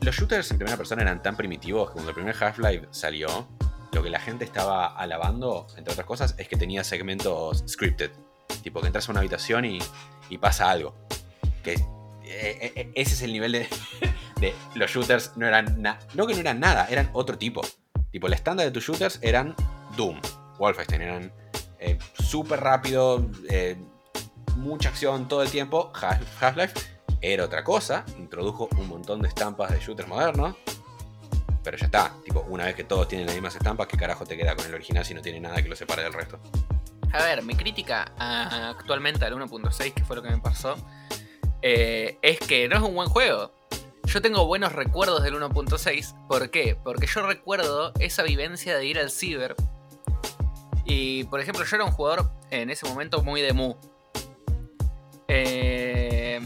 los 0.00 0.14
shooters 0.14 0.50
en 0.50 0.58
primera 0.58 0.76
persona 0.76 1.02
eran 1.02 1.22
tan 1.22 1.36
primitivos 1.36 1.88
que 1.88 1.94
cuando 1.94 2.10
el 2.10 2.14
primer 2.14 2.36
Half-Life 2.42 2.88
salió, 2.90 3.48
lo 3.92 4.02
que 4.02 4.10
la 4.10 4.20
gente 4.20 4.44
estaba 4.44 4.86
alabando, 4.86 5.66
entre 5.76 5.92
otras 5.92 6.06
cosas, 6.06 6.34
es 6.38 6.48
que 6.48 6.56
tenía 6.56 6.84
segmentos 6.84 7.64
scripted. 7.66 8.10
Tipo, 8.62 8.80
que 8.80 8.88
entras 8.88 9.08
a 9.08 9.12
una 9.12 9.20
habitación 9.20 9.64
y, 9.64 9.78
y 10.28 10.38
pasa 10.38 10.70
algo. 10.70 10.94
Que 11.62 11.74
eh, 11.74 12.72
eh, 12.74 12.92
ese 12.94 13.14
es 13.14 13.22
el 13.22 13.32
nivel 13.32 13.52
de, 14.40 14.54
los 14.74 14.90
shooters. 14.90 15.32
No 15.36 15.46
eran 15.46 15.80
na- 15.82 15.98
no 16.14 16.26
que 16.26 16.34
no 16.34 16.40
eran 16.40 16.60
nada, 16.60 16.86
eran 16.90 17.08
otro 17.12 17.38
tipo. 17.38 17.62
Tipo, 18.10 18.26
el 18.26 18.32
estándar 18.34 18.66
de 18.66 18.72
tus 18.72 18.84
shooters 18.84 19.18
eran 19.22 19.54
Doom, 19.96 20.20
Wolfenstein, 20.58 21.02
eran 21.02 21.32
eh, 21.78 21.98
súper 22.18 22.60
rápido, 22.60 23.26
eh, 23.48 23.76
mucha 24.56 24.88
acción 24.90 25.26
todo 25.28 25.42
el 25.42 25.50
tiempo. 25.50 25.92
Half- 25.94 26.20
Half-Life 26.40 26.74
era 27.32 27.44
otra 27.44 27.64
cosa, 27.64 28.04
introdujo 28.18 28.68
un 28.78 28.88
montón 28.88 29.22
de 29.22 29.28
estampas 29.28 29.70
de 29.72 29.80
shooters 29.80 30.08
modernos. 30.08 30.56
Pero 31.62 31.76
ya 31.76 31.86
está, 31.86 32.14
tipo, 32.24 32.42
una 32.48 32.66
vez 32.66 32.76
que 32.76 32.84
todos 32.84 33.08
tienen 33.08 33.26
las 33.26 33.34
mismas 33.34 33.56
estampas, 33.56 33.88
¿qué 33.88 33.96
carajo 33.96 34.24
te 34.24 34.36
queda 34.36 34.54
con 34.54 34.66
el 34.66 34.74
original 34.74 35.04
si 35.04 35.14
no 35.14 35.20
tiene 35.20 35.40
nada 35.40 35.60
que 35.60 35.68
lo 35.68 35.74
separe 35.74 36.04
del 36.04 36.12
resto? 36.12 36.38
A 37.12 37.24
ver, 37.24 37.42
mi 37.42 37.56
crítica 37.56 38.12
actualmente 38.18 39.24
al 39.24 39.34
1.6, 39.34 39.94
que 39.94 40.04
fue 40.04 40.16
lo 40.16 40.22
que 40.22 40.30
me 40.30 40.38
pasó, 40.38 40.76
eh, 41.62 42.18
es 42.22 42.38
que 42.38 42.68
no 42.68 42.76
es 42.76 42.82
un 42.82 42.94
buen 42.94 43.08
juego. 43.08 43.52
Yo 44.04 44.22
tengo 44.22 44.46
buenos 44.46 44.72
recuerdos 44.72 45.24
del 45.24 45.34
1.6. 45.34 46.28
¿Por 46.28 46.50
qué? 46.50 46.76
Porque 46.82 47.08
yo 47.08 47.26
recuerdo 47.26 47.92
esa 47.98 48.22
vivencia 48.22 48.76
de 48.76 48.86
ir 48.86 48.98
al 49.00 49.10
ciber. 49.10 49.56
Y, 50.84 51.24
por 51.24 51.40
ejemplo, 51.40 51.64
yo 51.64 51.76
era 51.76 51.84
un 51.84 51.90
jugador 51.90 52.30
en 52.50 52.70
ese 52.70 52.86
momento 52.86 53.24
muy 53.24 53.40
de 53.42 53.52
Mu. 53.52 53.74
Eh, 55.26 56.40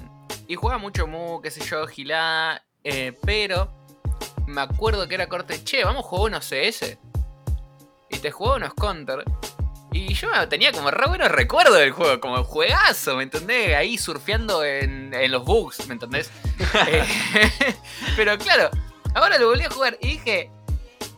y 0.50 0.56
jugaba 0.56 0.78
mucho 0.78 1.06
Mu, 1.06 1.40
qué 1.40 1.50
sé 1.50 1.64
yo, 1.64 1.86
gilada. 1.86 2.64
eh, 2.82 3.16
pero 3.24 3.72
me 4.46 4.60
acuerdo 4.62 5.06
que 5.06 5.14
era 5.14 5.28
corte, 5.28 5.62
che, 5.62 5.84
vamos 5.84 6.04
a 6.04 6.08
jugar 6.08 6.32
unos 6.32 6.44
CS. 6.48 6.98
Y 8.10 8.18
te 8.18 8.32
jugaba 8.32 8.56
unos 8.56 8.74
counter. 8.74 9.22
Y 9.92 10.12
yo 10.14 10.28
tenía 10.48 10.72
como 10.72 10.90
re 10.90 11.06
buenos 11.06 11.30
recuerdos 11.30 11.78
del 11.78 11.92
juego, 11.92 12.20
como 12.20 12.42
juegazo, 12.42 13.16
¿me 13.16 13.22
entendés? 13.24 13.76
Ahí 13.76 13.96
surfeando 13.96 14.64
en, 14.64 15.14
en 15.14 15.30
los 15.30 15.44
bugs, 15.44 15.86
¿me 15.86 15.94
entendés? 15.94 16.30
Eh, 16.88 17.04
pero 18.16 18.36
claro, 18.38 18.70
ahora 19.14 19.38
lo 19.38 19.48
volví 19.48 19.62
a 19.64 19.70
jugar 19.70 19.96
y 20.00 20.08
dije, 20.18 20.50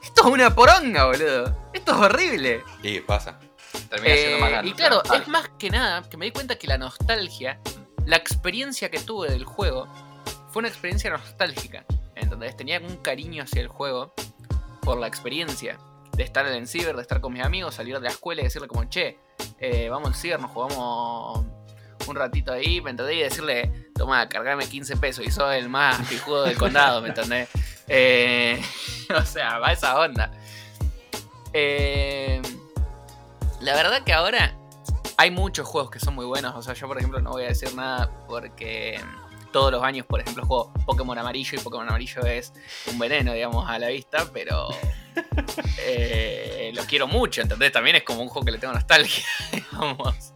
esto 0.03 0.23
es 0.23 0.27
una 0.27 0.55
poronga, 0.55 1.07
boludo. 1.07 1.57
Esto 1.73 1.93
es 1.93 1.99
horrible. 1.99 2.63
Y 2.83 3.01
pasa. 3.01 3.39
Termina 3.89 4.15
siendo 4.15 4.37
Eh, 4.37 4.41
más 4.41 4.51
la 4.53 4.65
y 4.67 4.73
claro, 4.75 5.03
es 5.15 5.29
más 5.29 5.49
que 5.59 5.71
nada 5.71 6.03
que 6.09 6.17
me 6.19 6.27
di 6.27 6.33
cuenta 6.33 6.57
que 6.57 6.67
la 6.67 6.77
nostalgia, 6.79 7.59
la 8.07 8.17
experiencia 8.17 8.91
que 8.91 8.99
tuve 8.99 9.31
del 9.31 9.45
juego, 9.45 9.89
fue 10.51 10.61
una 10.61 10.69
experiencia 10.69 11.11
nostálgica. 11.11 11.85
Entonces 12.15 12.57
tenía 12.57 12.79
un 12.81 12.97
cariño 12.97 13.45
hacia 13.45 13.63
el 13.63 13.69
juego 13.69 14.15
por 14.83 14.99
la 14.99 15.07
experiencia 15.07 15.79
de 16.17 16.23
estar 16.23 16.47
en 16.47 16.55
el 16.55 16.69
ciber, 16.69 16.95
de 16.95 17.03
estar 17.03 17.21
con 17.21 17.33
mis 17.33 17.43
amigos, 17.43 17.75
salir 17.75 17.95
de 17.95 18.03
la 18.03 18.11
escuela 18.11 18.43
y 18.43 18.45
decirle 18.45 18.69
como, 18.69 18.85
che, 18.85 19.19
eh, 19.59 19.89
vamos 19.89 20.09
al 20.09 20.15
ciber, 20.15 20.41
nos 20.41 20.51
jugamos 20.51 21.45
un 22.07 22.17
ratito 22.17 22.53
ahí, 22.53 22.81
¿me 22.81 22.91
entendés? 22.91 23.17
Y 23.17 23.21
decirle, 23.21 23.91
toma, 23.95 24.29
cargame 24.29 24.67
15 24.67 24.97
pesos 24.97 25.25
y 25.25 25.31
soy 25.31 25.57
el 25.57 25.69
más 25.69 26.07
pijudo 26.09 26.45
del 26.45 26.59
condado, 26.59 27.01
¿me 27.03 27.09
entendés? 27.09 27.49
Eh, 27.89 28.63
o 29.15 29.23
sea, 29.23 29.59
va 29.59 29.73
esa 29.73 29.99
onda. 29.99 30.31
Eh, 31.53 32.41
la 33.61 33.75
verdad 33.75 34.03
que 34.05 34.13
ahora 34.13 34.57
hay 35.23 35.31
muchos 35.31 35.69
juegos 35.69 35.89
que 35.89 36.01
son 36.01 36.17
muy 36.17 36.27
buenos. 36.27 36.53
O 36.57 36.63
sea, 36.63 36.75
yo 36.75 36.89
por 36.89 36.99
ejemplo 36.99 37.21
no 37.21 37.31
voy 37.31 37.45
a 37.45 37.49
decir 37.49 37.73
nada 37.77 38.11
porque 38.27 39.01
todos 39.53 39.71
los 39.71 39.81
años, 39.85 40.05
por 40.05 40.21
ejemplo, 40.21 40.45
juego 40.45 40.73
Pokémon 40.85 41.17
Amarillo 41.17 41.61
y 41.61 41.63
Pokémon 41.63 41.89
Amarillo 41.89 42.23
es 42.23 42.53
un 42.91 42.99
veneno, 42.99 43.33
digamos, 43.33 43.71
a 43.71 43.79
la 43.79 43.87
vista, 43.87 44.27
pero 44.33 44.69
eh, 45.79 46.73
lo 46.75 46.83
quiero 46.87 47.07
mucho, 47.07 47.41
¿entendés? 47.41 47.71
También 47.71 47.95
es 47.95 48.03
como 48.03 48.21
un 48.23 48.29
juego 48.29 48.45
que 48.45 48.51
le 48.51 48.59
tengo 48.59 48.75
nostalgia, 48.75 49.25
digamos. 49.53 50.33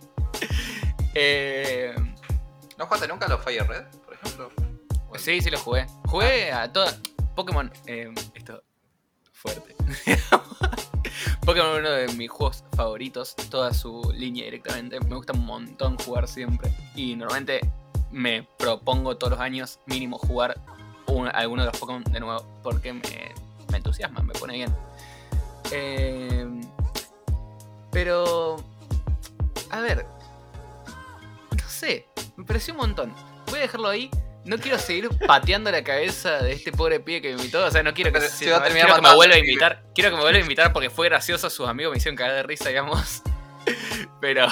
Eh, 1.14 1.93
¿No 2.78 2.87
jugaste 2.87 3.09
nunca 3.09 3.26
a 3.26 3.30
los 3.30 3.43
Fire 3.43 3.66
Red, 3.66 3.87
por 4.05 4.14
ejemplo? 4.14 4.53
Bueno, 5.09 5.18
sí, 5.18 5.41
sí 5.41 5.51
lo 5.51 5.59
jugué. 5.59 5.87
Jugué 6.07 6.53
a 6.53 6.72
todas. 6.72 7.01
Pokémon. 7.34 7.72
eh, 7.87 8.09
esto. 8.34 8.62
Fuerte. 9.32 9.74
Pokémon 11.44 11.78
uno 11.80 11.90
de 11.90 12.09
mis 12.14 12.30
juegos 12.30 12.64
favoritos. 12.76 13.34
Toda 13.50 13.72
su 13.74 14.12
línea 14.14 14.44
directamente. 14.44 14.98
Me 15.00 15.14
gusta 15.16 15.32
un 15.32 15.44
montón 15.46 15.96
jugar 15.98 16.28
siempre. 16.28 16.72
Y 16.94 17.14
normalmente 17.16 17.61
me 18.11 18.42
propongo 18.59 19.16
todos 19.16 19.32
los 19.32 19.40
años 19.40 19.80
mínimo 19.86 20.18
jugar 20.18 20.61
un- 21.07 21.28
alguno 21.28 21.62
de 21.62 21.70
los 21.70 21.78
Pokémon 21.78 22.04
de 22.04 22.20
nuevo. 22.20 22.44
Porque 22.62 22.92
me, 22.92 23.02
entusiasma, 23.76 24.20
me 24.22 24.32
pone 24.34 24.54
bien. 24.54 24.74
Eh, 25.72 26.46
pero. 27.90 28.57
A 29.70 29.80
ver. 29.80 30.07
No 31.50 31.68
sé. 31.68 32.07
Me 32.36 32.44
pareció 32.44 32.74
un 32.74 32.80
montón. 32.80 33.14
Voy 33.50 33.59
a 33.59 33.62
dejarlo 33.62 33.88
ahí. 33.88 34.11
No 34.47 34.59
quiero 34.59 34.78
seguir 34.78 35.09
pateando 35.26 35.70
la 35.72 35.82
cabeza 35.82 36.38
de 36.42 36.53
este 36.53 36.70
pobre 36.72 37.01
pibe 37.01 37.20
que 37.20 37.28
me 37.34 37.40
invitó. 37.40 37.64
O 37.64 37.70
sea, 37.70 37.82
no 37.82 37.92
quiero 37.92 38.12
que, 38.12 38.20
se- 38.20 38.28
se 38.28 38.51
va 38.51 38.59
a 38.59 38.62
terminar 38.62 38.86
quiero 38.86 39.03
que 39.03 39.09
me 39.09 39.14
vuelva 39.16 39.34
a 39.34 39.38
invitar. 39.38 39.82
Quiero 39.94 40.11
que 40.11 40.16
me 40.16 40.22
vuelva 40.22 40.38
a 40.38 40.42
invitar 40.42 40.72
porque 40.72 40.88
fue 40.88 41.09
gracioso. 41.09 41.51
Sus 41.51 41.68
amigos 41.68 41.90
me 41.92 41.99
hicieron 41.99 42.16
cagar 42.16 42.34
de 42.36 42.42
risa, 42.44 42.68
digamos. 42.68 43.22
Pero 44.20 44.49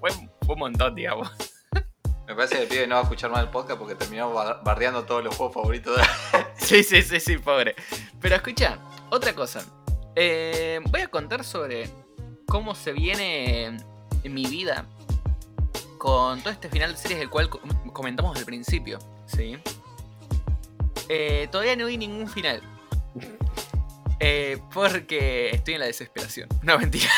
fue, 0.00 0.10
fue 0.46 0.54
un 0.54 0.58
montón, 0.58 0.94
digamos. 0.94 1.30
Me 2.26 2.34
parece 2.34 2.56
que 2.56 2.62
el 2.62 2.68
pibe 2.68 2.86
no 2.86 2.94
va 2.94 3.00
a 3.00 3.04
escuchar 3.04 3.30
más 3.30 3.40
el 3.42 3.50
podcast 3.50 3.78
porque 3.78 3.94
terminó 3.96 4.32
bar- 4.32 4.60
bardeando 4.64 5.04
todos 5.04 5.22
los 5.22 5.34
juegos 5.36 5.54
favoritos 5.54 5.96
de 5.96 6.02
Sí, 6.56 6.82
sí, 6.82 7.02
sí, 7.02 7.20
sí, 7.20 7.36
pobre. 7.38 7.74
Pero 8.20 8.36
escucha, 8.36 8.78
otra 9.10 9.34
cosa. 9.34 9.62
Eh, 10.16 10.80
voy 10.90 11.00
a 11.02 11.08
contar 11.08 11.44
sobre 11.44 11.90
cómo 12.46 12.74
se 12.74 12.92
viene 12.92 13.64
en 14.22 14.32
mi 14.32 14.46
vida 14.46 14.86
con 15.98 16.40
todo 16.40 16.50
este 16.52 16.68
final 16.68 16.92
de 16.92 16.98
series 16.98 17.18
del 17.18 17.28
cual 17.30 17.48
co- 17.50 17.60
comentamos 17.92 18.38
al 18.38 18.44
principio. 18.44 18.98
¿Sí? 19.26 19.58
Eh, 21.08 21.48
todavía 21.50 21.76
no 21.76 21.86
vi 21.86 21.98
ningún 21.98 22.28
final. 22.28 22.62
Eh, 24.20 24.58
porque 24.72 25.50
estoy 25.50 25.74
en 25.74 25.80
la 25.80 25.86
desesperación. 25.86 26.48
No, 26.62 26.78
mentira. 26.78 27.10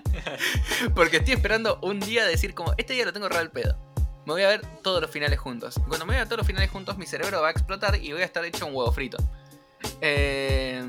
porque 0.94 1.18
estoy 1.18 1.34
esperando 1.34 1.78
un 1.82 2.00
día 2.00 2.24
decir 2.24 2.54
como, 2.54 2.72
este 2.78 2.94
día 2.94 3.04
lo 3.04 3.12
tengo 3.12 3.28
re 3.28 3.38
al 3.38 3.50
pedo. 3.50 3.76
Me 4.24 4.32
voy 4.32 4.42
a 4.42 4.48
ver 4.48 4.62
todos 4.82 5.00
los 5.00 5.10
finales 5.10 5.38
juntos. 5.38 5.80
Cuando 5.86 6.06
me 6.06 6.14
vea 6.14 6.24
todos 6.24 6.38
los 6.38 6.46
finales 6.46 6.70
juntos, 6.70 6.96
mi 6.96 7.06
cerebro 7.06 7.42
va 7.42 7.48
a 7.48 7.50
explotar 7.50 8.02
y 8.02 8.12
voy 8.12 8.22
a 8.22 8.24
estar 8.24 8.44
hecho 8.44 8.66
un 8.66 8.74
huevo 8.74 8.90
frito. 8.92 9.18
Eh, 10.00 10.82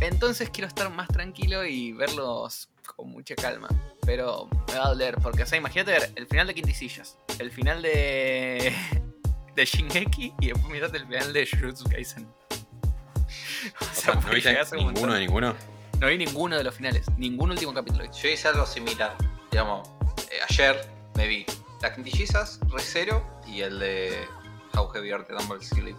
entonces 0.00 0.50
quiero 0.50 0.66
estar 0.66 0.90
más 0.90 1.08
tranquilo 1.08 1.64
y 1.64 1.92
verlos 1.92 2.68
con 2.96 3.10
mucha 3.10 3.34
calma. 3.36 3.68
Pero 4.04 4.48
me 4.68 4.74
va 4.74 4.86
a 4.86 4.88
doler, 4.88 5.16
porque, 5.22 5.42
o 5.42 5.46
sea, 5.46 5.58
imagínate 5.58 5.92
ver 5.92 6.12
el 6.16 6.26
final 6.26 6.46
de 6.46 6.54
Quintillas, 6.54 7.18
el 7.38 7.50
final 7.52 7.82
de. 7.82 8.74
De 9.58 9.64
Shingeki 9.64 10.34
y 10.40 10.46
después 10.46 10.72
mirate 10.72 10.98
el 10.98 11.06
final 11.06 11.32
de 11.32 11.44
Jujutsu 11.44 11.84
Kaisen. 11.90 12.24
O 12.24 13.84
O 13.84 13.92
sea, 13.92 14.14
¿no 14.14 14.30
viste 14.30 14.56
ninguno 14.76 15.14
de 15.14 15.20
ninguno? 15.20 15.54
No 15.98 16.06
vi 16.06 16.16
ninguno 16.16 16.56
de 16.56 16.62
los 16.62 16.72
finales, 16.72 17.06
ningún 17.16 17.50
último 17.50 17.74
capítulo. 17.74 18.04
Yo 18.04 18.28
hice 18.28 18.46
algo 18.46 18.64
similar. 18.64 19.16
Digamos, 19.50 19.88
eh, 20.30 20.38
ayer 20.48 20.88
me 21.16 21.26
vi 21.26 21.44
La 21.82 21.92
Quintillizas, 21.92 22.60
Recero 22.68 23.26
y 23.48 23.62
el 23.62 23.80
de 23.80 24.28
How 24.76 24.86
Heavy 24.90 25.10
Art 25.10 25.26
the 25.26 25.34
Dumble 25.34 25.60
Sleep. 25.60 25.96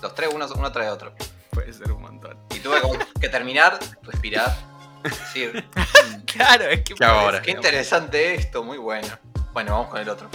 Los 0.00 0.14
tres, 0.14 0.30
uno, 0.32 0.46
uno 0.54 0.70
tras 0.70 0.92
otro. 0.92 1.12
Puede 1.50 1.72
ser 1.72 1.90
un 1.90 2.02
montón. 2.02 2.38
Y 2.54 2.60
tuve 2.60 2.80
como 2.80 2.96
que 3.20 3.28
terminar, 3.28 3.80
respirar, 4.02 4.56
decir, 5.02 5.68
Claro, 6.26 6.66
es 6.66 6.82
que. 6.82 6.94
¿Qué 6.94 7.04
ahora? 7.04 7.42
qué 7.42 7.50
interesante 7.50 8.36
esto, 8.36 8.62
muy 8.62 8.78
bueno. 8.78 9.08
Bueno, 9.52 9.72
vamos 9.72 9.88
con 9.88 10.00
el 10.00 10.08
otro. 10.08 10.30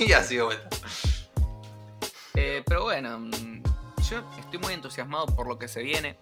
y 0.00 0.12
así 0.12 0.34
de 0.34 0.42
vuelta. 0.42 0.68
Eh, 2.36 2.62
pero 2.66 2.84
bueno, 2.84 3.18
mm, 3.18 3.62
yo 4.08 4.22
estoy 4.38 4.58
muy 4.58 4.74
entusiasmado 4.74 5.26
por 5.26 5.46
lo 5.48 5.58
que 5.58 5.68
se 5.68 5.82
viene 5.82 6.18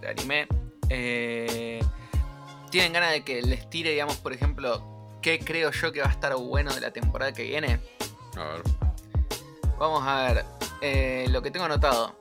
de 0.00 0.08
anime. 0.08 0.46
Eh, 0.88 1.80
¿Tienen 2.70 2.92
ganas 2.92 3.12
de 3.12 3.24
que 3.24 3.42
les 3.42 3.68
tire, 3.70 3.90
digamos, 3.90 4.16
por 4.16 4.32
ejemplo, 4.32 4.82
qué 5.22 5.38
creo 5.38 5.70
yo 5.70 5.92
que 5.92 6.00
va 6.00 6.08
a 6.08 6.10
estar 6.10 6.34
bueno 6.36 6.72
de 6.74 6.80
la 6.80 6.90
temporada 6.92 7.32
que 7.32 7.44
viene? 7.44 7.80
A 8.36 8.44
ver. 8.44 8.62
Vamos 9.78 10.02
a 10.06 10.22
ver 10.24 10.44
eh, 10.82 11.26
lo 11.30 11.42
que 11.42 11.50
tengo 11.50 11.66
anotado. 11.66 12.14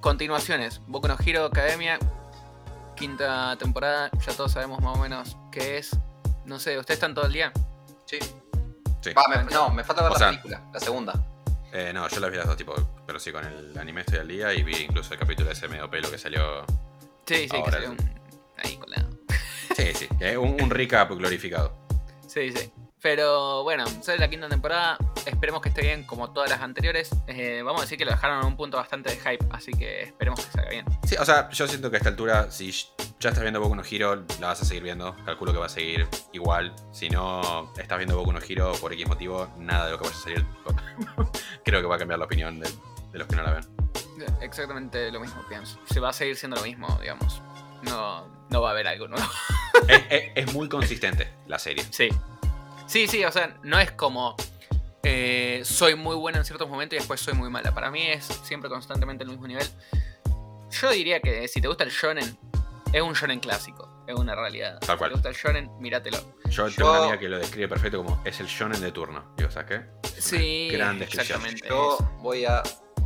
Continuaciones. 0.00 0.80
Boku 0.86 1.08
no 1.08 1.16
Hero 1.24 1.44
Academia. 1.46 1.98
Quinta 2.94 3.56
temporada. 3.58 4.10
Ya 4.26 4.32
todos 4.34 4.52
sabemos 4.52 4.80
más 4.80 4.96
o 4.96 5.00
menos 5.00 5.36
qué 5.52 5.78
es. 5.78 5.96
No 6.44 6.58
sé, 6.58 6.78
¿ustedes 6.78 6.96
están 6.98 7.14
todo 7.14 7.26
el 7.26 7.32
día? 7.32 7.52
Sí. 8.06 8.18
Sí. 9.02 9.10
Va, 9.12 9.24
me- 9.28 9.44
no, 9.52 9.68
me 9.70 9.84
falta 9.84 10.02
ver 10.02 10.10
O 10.10 10.14
la 10.14 10.18
sea- 10.18 10.28
película, 10.28 10.62
la 10.72 10.80
segunda. 10.80 11.12
Eh, 11.78 11.92
no, 11.92 12.08
yo 12.08 12.20
las 12.20 12.30
vi 12.30 12.38
las 12.38 12.46
dos, 12.46 12.56
tipo, 12.56 12.74
pero 13.06 13.18
sí, 13.20 13.30
con 13.30 13.44
el 13.44 13.76
anime 13.78 14.00
estoy 14.00 14.18
al 14.20 14.28
día 14.28 14.54
y 14.54 14.62
vi 14.62 14.74
incluso 14.76 15.12
el 15.12 15.20
capítulo 15.20 15.48
de 15.48 15.52
ese 15.52 15.68
medio 15.68 15.90
pelo 15.90 16.10
que 16.10 16.16
salió. 16.16 16.64
Sí, 17.26 17.46
sí, 17.50 17.62
que 17.62 17.70
salió 17.70 17.90
un- 17.90 18.20
ahí 18.56 18.76
colado. 18.78 19.10
Sí, 19.76 19.92
sí, 19.92 20.08
un, 20.38 20.58
un 20.62 20.70
recap 20.70 21.10
glorificado. 21.12 21.76
Sí, 22.26 22.50
sí. 22.50 22.72
Pero 23.06 23.62
bueno, 23.62 23.84
sale 24.02 24.18
la 24.18 24.28
quinta 24.28 24.48
temporada. 24.48 24.98
Esperemos 25.26 25.62
que 25.62 25.68
esté 25.68 25.82
bien 25.82 26.02
como 26.02 26.32
todas 26.32 26.50
las 26.50 26.60
anteriores. 26.60 27.10
Eh, 27.28 27.62
vamos 27.64 27.82
a 27.82 27.84
decir 27.84 27.96
que 27.96 28.04
lo 28.04 28.10
dejaron 28.10 28.40
en 28.40 28.46
un 28.46 28.56
punto 28.56 28.78
bastante 28.78 29.10
de 29.10 29.16
hype, 29.16 29.46
así 29.52 29.70
que 29.70 30.02
esperemos 30.02 30.44
que 30.44 30.50
salga 30.50 30.70
bien. 30.70 30.84
Sí, 31.06 31.14
o 31.16 31.24
sea, 31.24 31.48
yo 31.50 31.68
siento 31.68 31.88
que 31.88 31.96
a 31.96 31.98
esta 31.98 32.08
altura, 32.10 32.50
si 32.50 32.72
ya 33.20 33.28
estás 33.28 33.42
viendo 33.42 33.60
Boku 33.60 33.76
no 33.76 33.84
Hero, 33.88 34.24
la 34.40 34.48
vas 34.48 34.60
a 34.60 34.64
seguir 34.64 34.82
viendo. 34.82 35.14
Calculo 35.24 35.52
que 35.52 35.58
va 35.60 35.66
a 35.66 35.68
seguir 35.68 36.08
igual. 36.32 36.74
Si 36.90 37.08
no 37.08 37.72
estás 37.78 37.96
viendo 37.96 38.16
Boku 38.18 38.32
no 38.32 38.40
Hero 38.40 38.72
por 38.80 38.92
X 38.92 39.06
motivo, 39.06 39.48
nada 39.56 39.84
de 39.86 39.92
lo 39.92 39.98
que 39.98 40.04
vaya 40.08 40.16
a 40.16 40.20
salir. 40.20 40.46
Creo 41.64 41.80
que 41.80 41.86
va 41.86 41.94
a 41.94 41.98
cambiar 41.98 42.18
la 42.18 42.24
opinión 42.24 42.58
de, 42.58 42.68
de 43.12 43.18
los 43.20 43.28
que 43.28 43.36
no 43.36 43.44
la 43.44 43.52
ven. 43.52 43.66
Exactamente 44.40 45.12
lo 45.12 45.20
mismo 45.20 45.40
pienso. 45.48 45.78
Se 45.88 46.00
va 46.00 46.08
a 46.08 46.12
seguir 46.12 46.34
siendo 46.36 46.56
lo 46.56 46.64
mismo, 46.64 46.88
digamos. 47.00 47.40
No, 47.82 48.26
no 48.50 48.62
va 48.62 48.70
a 48.70 48.72
haber 48.72 48.88
algo 48.88 49.06
nuevo. 49.06 49.26
es, 49.86 50.02
es- 50.10 50.32
es 50.34 50.52
muy 50.52 50.68
consistente 50.68 51.32
la 51.46 51.60
serie. 51.60 51.84
Sí. 51.90 52.08
Sí, 52.86 53.06
sí, 53.08 53.24
o 53.24 53.32
sea, 53.32 53.58
no 53.62 53.78
es 53.78 53.90
como 53.92 54.36
eh, 55.08 55.62
soy 55.64 55.94
muy 55.94 56.16
buena 56.16 56.38
en 56.38 56.44
ciertos 56.44 56.68
momentos 56.68 56.96
y 56.96 56.98
después 56.98 57.20
soy 57.20 57.34
muy 57.34 57.48
mala. 57.48 57.72
Para 57.72 57.92
mí 57.92 58.02
es 58.08 58.24
siempre 58.42 58.68
constantemente 58.68 59.22
el 59.22 59.30
mismo 59.30 59.46
nivel. 59.46 59.66
Yo 60.70 60.90
diría 60.90 61.20
que 61.20 61.46
si 61.46 61.60
te 61.60 61.68
gusta 61.68 61.84
el 61.84 61.90
shonen, 61.90 62.36
es 62.92 63.02
un 63.02 63.12
shonen 63.12 63.38
clásico. 63.38 63.88
Es 64.08 64.16
una 64.16 64.34
realidad. 64.34 64.80
Tal 64.80 64.98
cual. 64.98 65.10
Si 65.10 65.12
te 65.12 65.14
gusta 65.14 65.28
el 65.28 65.34
shonen, 65.36 65.80
míratelo. 65.80 66.18
Yo, 66.48 66.68
tengo 66.70 66.90
una 66.90 67.02
amiga 67.02 67.18
que 67.20 67.28
lo 67.28 67.38
describe 67.38 67.68
perfecto 67.68 68.02
como 68.02 68.20
es 68.24 68.40
el 68.40 68.46
shonen 68.46 68.80
de 68.80 68.90
turno. 68.90 69.32
Digo, 69.36 69.48
¿sabes 69.48 69.68
qué? 69.68 70.08
Es 70.18 70.32
una 70.32 70.40
Sí, 70.40 70.68
gran 70.72 71.00
exactamente. 71.00 71.68
Yo 71.68 71.98
voy 72.18 72.44
a, 72.44 72.64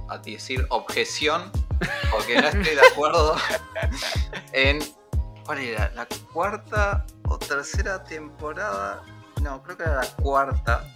a 0.09 0.18
decir 0.18 0.66
objeción, 0.70 1.53
porque 2.11 2.41
no 2.41 2.49
estoy 2.49 2.76
de 2.76 2.87
acuerdo 2.93 3.37
en. 4.55 4.78
¿Cuál 5.45 5.59
era? 5.59 5.91
¿La 5.95 6.07
cuarta 6.33 7.05
o 7.24 7.39
tercera 7.39 8.05
temporada? 8.05 9.03
No, 9.43 9.62
creo 9.62 9.76
que 9.76 9.82
era 9.84 9.97
la 9.97 10.07
cuarta. 10.16 10.86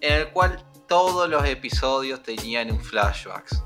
En 0.00 0.12
el 0.20 0.28
cual 0.28 0.62
todos 0.88 1.28
los 1.28 1.44
episodios 1.46 2.22
tenían 2.22 2.70
un 2.70 2.80
flashbacks. 2.80 3.62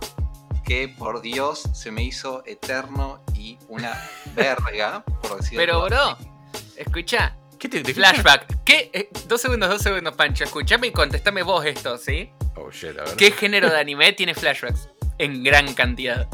Que 0.64 0.88
por 0.88 1.22
Dios 1.22 1.62
se 1.72 1.90
me 1.90 2.02
hizo 2.02 2.42
eterno 2.44 3.24
y 3.34 3.58
una 3.68 3.92
verga, 4.34 5.02
por 5.22 5.38
decirlo 5.38 5.58
Pero, 5.62 5.84
bro, 5.86 6.18
escucha, 6.76 7.36
¿Qué 7.58 7.68
te, 7.68 7.82
te- 7.82 7.92
Flashback. 7.94 8.62
¿Qué? 8.64 8.90
eh, 8.92 9.08
dos 9.26 9.40
segundos, 9.40 9.68
dos 9.68 9.82
segundos, 9.82 10.14
Pancho. 10.14 10.44
Escuchame 10.44 10.88
y 10.88 10.92
contestame 10.92 11.42
vos 11.42 11.64
esto, 11.64 11.96
¿sí? 11.98 12.30
Oh 12.54 12.70
shit, 12.70 12.96
a 12.98 13.04
ver. 13.04 13.16
¿Qué 13.16 13.32
género 13.32 13.68
de 13.70 13.80
anime 13.80 14.12
tiene 14.12 14.34
flashbacks? 14.34 14.88
En 15.18 15.42
gran 15.42 15.74
cantidad. 15.74 16.28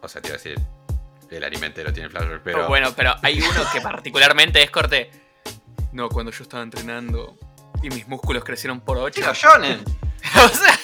O 0.00 0.08
sea, 0.08 0.20
te 0.20 0.28
iba 0.28 0.34
a 0.34 0.38
decir. 0.38 0.58
El 1.30 1.44
anime 1.44 1.66
entero 1.66 1.92
tiene 1.92 2.08
flashback, 2.08 2.40
pero. 2.42 2.64
Oh, 2.64 2.68
bueno, 2.68 2.92
pero 2.96 3.14
hay 3.22 3.40
uno 3.40 3.60
que 3.72 3.80
particularmente 3.80 4.62
es 4.62 4.70
corte. 4.70 5.10
No, 5.94 6.08
cuando 6.10 6.30
yo 6.32 6.42
estaba 6.42 6.62
entrenando 6.62 7.36
y 7.82 7.88
mis 7.88 8.06
músculos 8.08 8.44
crecieron 8.44 8.80
por 8.80 8.98
8. 8.98 9.20
Chicos, 9.20 9.38
shonen. 9.38 9.82
o 10.44 10.48
sea, 10.48 10.78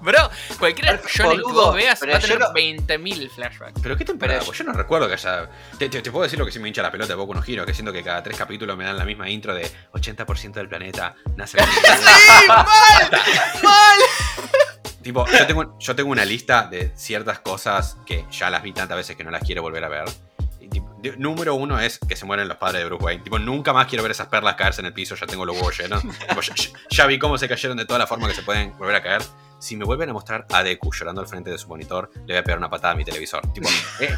bro, 0.00 0.30
cualquier 0.58 0.96
Pero, 1.00 1.08
shonen 1.08 1.36
que 1.38 1.52
vos 1.52 1.74
veas 1.74 1.98
pero 2.00 2.12
va 2.12 2.18
a 2.18 2.20
tener 2.20 2.38
lo- 2.38 2.52
20.000 2.52 3.30
flashbacks. 3.30 3.80
¿Pero 3.82 3.96
qué 3.96 4.04
temporada? 4.04 4.38
Pero- 4.38 4.46
Pues 4.46 4.58
yo 4.58 4.64
no 4.64 4.72
recuerdo 4.72 5.08
que 5.08 5.14
haya. 5.14 5.50
Te, 5.78 5.88
te- 5.88 6.00
te 6.00 6.10
puedo 6.12 6.22
decir 6.24 6.38
lo 6.38 6.46
que 6.46 6.52
sí 6.52 6.58
me 6.60 6.68
hincha 6.68 6.80
la 6.82 6.90
pelota 6.92 7.08
de 7.08 7.14
Boku 7.16 7.34
no 7.34 7.42
Hero, 7.46 7.66
que 7.66 7.74
siento 7.74 7.92
que 7.92 8.02
cada 8.04 8.22
tres 8.22 8.36
capítulos 8.38 8.76
me 8.76 8.84
dan 8.84 8.96
la 8.96 9.04
misma 9.04 9.28
intro 9.28 9.52
de 9.54 9.70
80% 9.92 10.52
del 10.52 10.68
planeta 10.68 11.14
nace 11.36 11.58
¡Sí! 11.62 12.46
¡Mal! 12.46 12.66
¡Mal! 13.62 13.98
Tipo, 15.02 15.26
yo 15.26 15.46
tengo, 15.48 15.76
yo 15.80 15.96
tengo 15.96 16.10
una 16.12 16.24
lista 16.24 16.68
de 16.70 16.92
ciertas 16.94 17.40
cosas 17.40 17.96
que 18.06 18.24
ya 18.30 18.48
las 18.50 18.62
vi 18.62 18.72
tantas 18.72 18.96
veces 18.96 19.16
que 19.16 19.24
no 19.24 19.32
las 19.32 19.42
quiero 19.42 19.60
volver 19.62 19.82
a 19.82 19.88
ver. 19.88 20.04
Número 21.18 21.54
uno 21.54 21.80
es 21.80 21.98
que 21.98 22.16
se 22.16 22.24
mueren 22.24 22.48
los 22.48 22.56
padres 22.56 22.82
de 22.82 22.86
Bruce 22.86 23.04
Wayne. 23.04 23.22
Tipo, 23.22 23.38
nunca 23.38 23.72
más 23.72 23.86
quiero 23.86 24.02
ver 24.02 24.12
esas 24.12 24.28
perlas 24.28 24.54
caerse 24.54 24.80
en 24.80 24.86
el 24.86 24.92
piso, 24.92 25.14
ya 25.14 25.26
tengo 25.26 25.44
los 25.44 25.56
huevos 25.56 25.78
llenos. 25.78 26.02
Ya, 26.90 27.06
vi 27.06 27.18
cómo 27.18 27.38
se 27.38 27.48
cayeron 27.48 27.76
de 27.76 27.84
toda 27.84 27.98
la 27.98 28.06
forma 28.06 28.28
que 28.28 28.34
se 28.34 28.42
pueden 28.42 28.76
volver 28.78 28.96
a 28.96 29.02
caer. 29.02 29.22
Si 29.58 29.76
me 29.76 29.84
vuelven 29.84 30.10
a 30.10 30.12
mostrar 30.12 30.46
a 30.52 30.62
Deku 30.62 30.92
llorando 30.92 31.20
al 31.20 31.26
frente 31.26 31.50
de 31.50 31.58
su 31.58 31.68
monitor, 31.68 32.10
le 32.14 32.34
voy 32.34 32.36
a 32.36 32.44
pegar 32.44 32.58
una 32.58 32.68
patada 32.68 32.94
a 32.94 32.96
mi 32.96 33.04
televisor. 33.04 33.40
Tipo, 33.52 33.68
eh, 34.00 34.16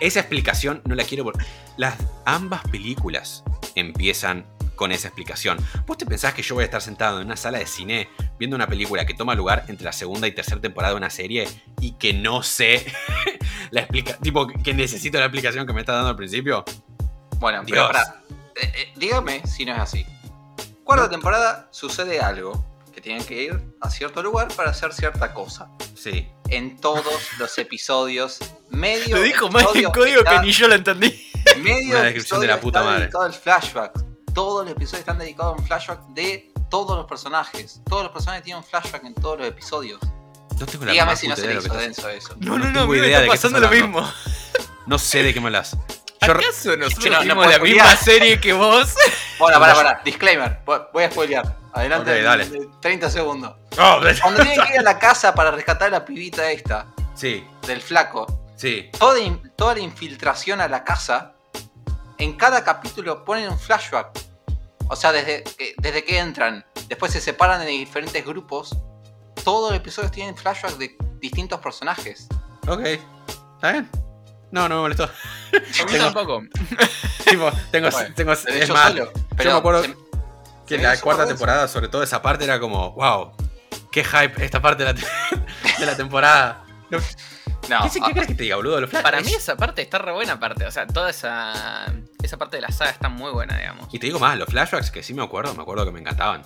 esa 0.00 0.20
explicación 0.20 0.82
no 0.84 0.94
la 0.94 1.04
quiero. 1.04 1.32
Las 1.76 1.96
ambas 2.24 2.62
películas 2.68 3.42
empiezan 3.74 4.46
con 4.74 4.92
esa 4.92 5.08
explicación. 5.08 5.58
¿Vos 5.86 5.98
te 5.98 6.06
pensás 6.06 6.34
que 6.34 6.42
yo 6.42 6.54
voy 6.54 6.62
a 6.62 6.64
estar 6.66 6.82
sentado 6.82 7.20
en 7.20 7.26
una 7.26 7.36
sala 7.36 7.58
de 7.58 7.66
cine 7.66 8.08
viendo 8.38 8.56
una 8.56 8.66
película 8.66 9.04
que 9.06 9.14
toma 9.14 9.34
lugar 9.34 9.64
entre 9.68 9.84
la 9.84 9.92
segunda 9.92 10.26
y 10.26 10.32
tercera 10.32 10.60
temporada 10.60 10.92
de 10.94 10.98
una 10.98 11.10
serie 11.10 11.48
y 11.80 11.92
que 11.92 12.12
no 12.12 12.42
sé 12.42 12.86
la 13.70 13.82
explica 13.82 14.16
tipo 14.18 14.46
que 14.46 14.74
necesito 14.74 15.18
la 15.18 15.26
explicación 15.26 15.66
que 15.66 15.72
me 15.72 15.80
está 15.80 15.92
dando 15.94 16.10
al 16.10 16.16
principio? 16.16 16.64
Bueno, 17.38 17.62
Dios. 17.64 17.78
pero 17.78 17.86
pará. 17.88 18.22
Eh, 18.54 18.72
eh, 18.74 18.92
dígame 18.96 19.42
si 19.46 19.64
no 19.64 19.72
es 19.72 19.78
así. 19.80 20.06
Cuarta 20.84 21.08
temporada 21.08 21.68
sucede 21.70 22.20
algo. 22.20 22.64
Que 22.92 23.00
tienen 23.00 23.24
que 23.24 23.42
ir 23.42 23.58
a 23.80 23.88
cierto 23.88 24.22
lugar 24.22 24.48
para 24.54 24.70
hacer 24.70 24.92
cierta 24.92 25.32
cosa. 25.32 25.70
Sí. 25.94 26.28
En 26.50 26.76
todos 26.78 27.30
los 27.38 27.56
episodios. 27.56 28.38
Medio 28.68 29.16
Lo 29.16 29.22
dijo 29.22 29.48
más 29.48 29.64
en 29.74 29.84
código 29.90 30.22
que 30.22 30.40
ni 30.40 30.52
yo 30.52 30.68
lo 30.68 30.74
entendí. 30.74 31.26
Medio 31.62 31.96
Una 31.96 32.02
descripción 32.02 32.40
de 32.40 32.46
la 32.48 32.60
puta 32.60 32.82
madre. 32.82 33.00
dedicado 33.00 33.24
al 33.24 33.32
flashback. 33.32 34.11
Todos 34.34 34.64
los 34.64 34.72
episodios 34.72 35.00
están 35.00 35.18
dedicados 35.18 35.54
a 35.56 35.60
un 35.60 35.66
flashback 35.66 36.00
de 36.08 36.50
todos 36.70 36.96
los 36.96 37.06
personajes. 37.06 37.80
Todos 37.88 38.04
los 38.04 38.12
personajes 38.12 38.44
tienen 38.44 38.62
un 38.62 38.68
flashback 38.68 39.04
en 39.04 39.14
todos 39.14 39.38
los 39.38 39.48
episodios. 39.48 40.00
No 40.58 40.66
tengo 40.66 40.84
la 40.84 40.92
Dígame 40.92 41.16
si 41.16 41.28
no 41.28 41.36
se 41.36 41.46
le 41.46 41.54
hizo 41.58 41.74
denso 41.74 42.08
eso. 42.08 42.34
No, 42.38 42.58
No 42.58 42.66
no, 42.66 42.70
no, 42.70 42.86
me 42.86 42.98
idea 42.98 43.18
está 43.20 43.30
pasando 43.32 43.60
lo 43.60 43.68
mismo. 43.68 44.10
No 44.86 44.98
sé 44.98 45.22
de 45.22 45.34
qué 45.34 45.40
me 45.40 45.46
hablas. 45.46 45.76
Yo- 46.26 46.32
¿Acaso 46.32 46.76
nosotros 46.76 47.10
no- 47.12 47.20
vimos 47.22 47.46
la 47.48 47.58
misma 47.58 47.96
serie 47.96 48.40
que 48.40 48.52
vos? 48.52 48.94
Bueno, 49.38 49.58
pará, 49.58 49.74
pará. 49.74 50.00
Disclaimer. 50.04 50.60
Voy 50.64 51.02
a 51.02 51.10
spoilear. 51.10 51.56
Adelante. 51.72 52.16
Ok, 52.16 52.22
dale. 52.22 52.44
en 52.44 52.80
30 52.80 53.10
segundos. 53.10 53.56
Oh, 53.76 53.98
Cuando 54.22 54.40
tienen 54.44 54.60
que 54.68 54.74
ir 54.74 54.78
a 54.78 54.82
la 54.82 54.98
casa 55.00 55.34
para 55.34 55.50
rescatar 55.50 55.88
a 55.88 55.90
la 55.90 56.04
pibita 56.04 56.48
esta, 56.52 56.86
sí, 57.16 57.44
del 57.66 57.80
flaco, 57.82 58.52
sí. 58.54 58.88
toda, 58.96 59.18
in- 59.18 59.50
toda 59.56 59.74
la 59.74 59.80
infiltración 59.80 60.60
a 60.60 60.68
la 60.68 60.84
casa, 60.84 61.31
en 62.18 62.36
cada 62.36 62.64
capítulo 62.64 63.24
ponen 63.24 63.48
un 63.48 63.58
flashback. 63.58 64.08
O 64.88 64.96
sea, 64.96 65.12
desde 65.12 65.42
que, 65.44 65.74
desde 65.78 66.04
que 66.04 66.18
entran, 66.18 66.64
después 66.88 67.12
se 67.12 67.20
separan 67.20 67.60
en 67.62 67.68
diferentes 67.68 68.24
grupos, 68.24 68.76
todos 69.44 69.70
los 69.70 69.80
episodios 69.80 70.12
tienen 70.12 70.36
flashbacks 70.36 70.78
de 70.78 70.96
distintos 71.20 71.60
personajes. 71.60 72.26
Ok. 72.68 72.80
¿Está 72.84 73.72
bien? 73.72 73.88
No, 74.50 74.68
no 74.68 74.76
me 74.76 74.80
molestó. 74.82 75.04
A 75.04 75.08
mí 75.54 75.62
Tengo- 75.92 76.04
tampoco. 76.04 76.42
tipo, 77.24 77.50
tengo, 77.70 77.88
Bueno, 77.90 78.14
tengo 78.14 78.34
de 78.36 78.58
es 78.58 78.64
hecho, 78.64 78.74
más, 78.74 78.88
solo. 78.92 79.12
yo 79.38 79.44
me 79.44 79.52
acuerdo 79.52 79.82
se- 79.82 79.96
que 80.66 80.76
se 80.76 80.82
la 80.82 81.00
cuarta 81.00 81.26
temporada, 81.26 81.68
sobre 81.68 81.88
todo 81.88 82.02
esa 82.02 82.20
parte, 82.20 82.44
era 82.44 82.60
como, 82.60 82.92
wow, 82.92 83.32
qué 83.90 84.04
hype 84.04 84.44
esta 84.44 84.60
parte 84.60 84.84
de 84.84 84.92
la, 84.92 85.00
te- 85.00 85.06
de 85.80 85.86
la 85.86 85.96
temporada. 85.96 86.64
No, 87.68 87.82
¿Qué, 87.84 87.90
se- 87.90 88.00
ah, 88.02 88.10
crees 88.12 88.26
que 88.26 88.34
te 88.34 88.42
diga, 88.42 88.56
boludo? 88.56 88.80
Los 88.80 88.90
Para 88.90 89.20
mí 89.20 89.32
esa 89.32 89.56
parte 89.56 89.82
está 89.82 89.98
re 89.98 90.12
buena 90.12 90.38
parte. 90.40 90.66
O 90.66 90.70
sea, 90.70 90.86
toda 90.86 91.10
esa, 91.10 91.84
esa 92.22 92.36
parte 92.36 92.56
de 92.56 92.62
la 92.62 92.70
saga 92.72 92.90
está 92.90 93.08
muy 93.08 93.30
buena, 93.30 93.56
digamos. 93.56 93.88
Y 93.94 93.98
te 93.98 94.06
digo 94.06 94.18
más, 94.18 94.36
los 94.38 94.48
flashbacks 94.48 94.90
que 94.90 95.02
sí 95.02 95.14
me 95.14 95.22
acuerdo, 95.22 95.54
me 95.54 95.62
acuerdo 95.62 95.84
que 95.84 95.92
me 95.92 96.00
encantaban. 96.00 96.42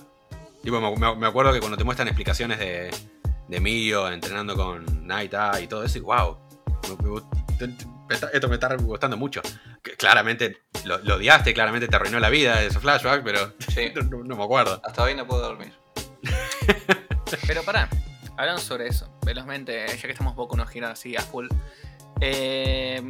Tipo, 0.63 0.79
me, 0.79 1.15
me- 1.15 1.27
acuerdo 1.27 1.53
que 1.53 1.59
cuando 1.59 1.77
te 1.77 1.83
muestran 1.83 2.07
explicaciones 2.07 2.59
de, 2.59 2.89
de 3.47 3.59
Mio 3.59 4.09
entrenando 4.09 4.55
con 4.55 5.07
Naita 5.07 5.59
y 5.61 5.67
todo 5.67 5.83
eso, 5.83 5.97
y 5.97 6.01
wow, 6.01 6.37
me- 7.59 7.67
me 8.07 8.13
está- 8.15 8.29
esto 8.31 8.47
me 8.47 8.55
está 8.55 8.75
gustando 8.75 9.17
mucho. 9.17 9.41
Que 9.81 9.95
claramente 9.95 10.61
lo, 10.85 10.99
lo 10.99 11.15
odiaste, 11.15 11.53
claramente 11.53 11.87
te 11.87 11.95
arruinó 11.95 12.19
la 12.19 12.29
vida 12.29 12.61
esos 12.61 12.81
flashbacks, 12.81 13.23
pero 13.23 13.53
sí, 13.73 13.91
no- 14.09 14.23
no 14.23 14.35
me 14.35 14.43
acuerdo. 14.43 14.81
hasta 14.85 15.03
hoy 15.03 15.15
no 15.15 15.25
puedo 15.25 15.41
dormir. 15.41 15.73
Pero 17.45 17.61
pará, 17.63 17.89
hablando 18.37 18.61
sobre 18.61 18.87
eso, 18.87 19.09
velozmente, 19.25 19.85
ya 19.87 20.01
que 20.01 20.11
estamos 20.11 20.35
poco 20.35 20.55
unos 20.55 20.69
giros 20.69 20.89
así 20.91 21.15
a 21.15 21.21
full. 21.21 21.47
eh, 22.21 23.01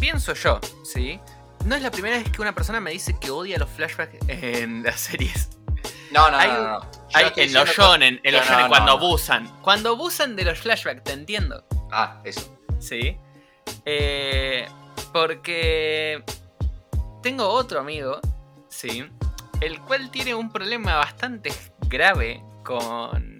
pienso 0.00 0.34
yo, 0.34 0.60
¿sí? 0.84 1.20
No 1.64 1.74
es 1.74 1.82
la 1.82 1.90
primera 1.90 2.16
vez 2.16 2.30
que 2.30 2.40
una 2.40 2.54
persona 2.54 2.80
me 2.80 2.92
dice 2.92 3.16
que 3.18 3.30
odia 3.30 3.58
los 3.58 3.68
flashbacks 3.70 4.16
en 4.28 4.82
las 4.84 5.00
series. 5.00 5.50
No, 6.12 6.30
no, 6.30 6.38
Hay 6.38 6.48
no, 6.48 6.62
no, 6.78 6.90
Hay, 7.14 7.32
en 7.36 7.52
los 7.52 7.68
shonen, 7.70 8.20
en 8.22 8.32
los 8.34 8.46
shonen 8.46 8.68
cuando 8.68 8.92
abusan. 8.92 9.48
Cuando 9.62 9.90
abusan 9.90 10.36
de 10.36 10.44
los 10.44 10.58
flashbacks, 10.60 11.02
te 11.02 11.12
entiendo. 11.12 11.64
Ah, 11.90 12.20
eso. 12.24 12.56
¿sí? 12.78 13.16
Eh, 13.84 14.66
porque 15.12 16.22
tengo 17.22 17.48
otro 17.48 17.80
amigo, 17.80 18.20
¿sí? 18.68 19.04
El 19.60 19.80
cual 19.80 20.10
tiene 20.10 20.34
un 20.34 20.52
problema 20.52 20.96
bastante 20.96 21.52
grave 21.88 22.42
con 22.62 23.35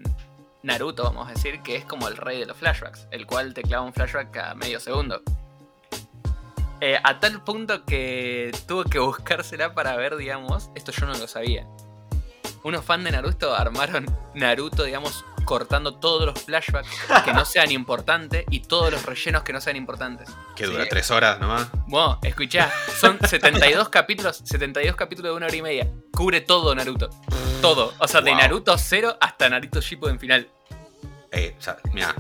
Naruto, 0.67 1.05
vamos 1.05 1.29
a 1.29 1.33
decir, 1.33 1.61
que 1.63 1.77
es 1.77 1.85
como 1.85 2.09
el 2.09 2.17
rey 2.17 2.41
de 2.41 2.47
los 2.47 2.57
flashbacks, 2.57 3.07
el 3.13 3.25
cual 3.27 3.55
te 3.55 3.63
clava 3.63 3.85
un 3.85 3.93
flashback 3.95 4.33
cada 4.33 4.55
medio 4.55 4.81
segundo. 4.81 5.23
Eh, 6.81 6.99
a 7.03 7.21
tal 7.21 7.43
punto 7.43 7.85
que 7.85 8.51
tuvo 8.67 8.85
que 8.85 8.99
buscársela 8.99 9.75
para 9.75 9.97
ver, 9.97 10.17
digamos, 10.17 10.71
esto 10.75 10.93
yo 10.93 11.07
no 11.07 11.15
lo 11.17 11.27
sabía. 11.29 11.67
Unos 12.65 12.85
fans 12.85 13.05
de 13.05 13.13
Naruto 13.13 13.55
armaron 13.55 14.07
Naruto, 14.35 14.83
digamos, 14.83 15.25
cortando 15.45 15.95
todos 16.01 16.27
los 16.27 16.43
flashbacks 16.43 16.89
que 17.25 17.33
no 17.33 17.45
sean 17.45 17.71
importantes 17.71 18.45
y 18.51 18.61
todos 18.61 18.91
los 18.91 19.07
rellenos 19.07 19.45
que 19.45 19.53
no 19.53 19.61
sean 19.61 19.77
importantes. 19.77 20.29
Que 20.57 20.67
dura 20.67 20.83
Sí. 20.83 20.91
tres 20.91 21.11
horas 21.13 21.39
nomás. 21.39 21.69
Bueno, 21.87 22.19
escuchá, 22.25 22.71
son 23.01 23.19
72 23.25 23.89
capítulos, 23.89 24.39
72 24.45 24.97
capítulos 24.97 25.31
de 25.31 25.37
una 25.37 25.47
hora 25.47 25.55
y 25.57 25.63
media. 25.63 25.89
Cubre 26.13 26.41
todo 26.41 26.75
Naruto. 26.75 27.09
Todo. 27.63 27.95
O 28.01 28.09
sea, 28.09 28.21
de. 28.21 28.35
Naruto 28.35 28.77
0 28.77 29.17
hasta 29.21 29.49
Naruto 29.49 29.81
Shippuden 29.81 30.19
final. 30.19 30.51
Eh, 31.37 31.55
o 31.59 31.63
sea, 31.63 31.77
mira, 31.93 32.15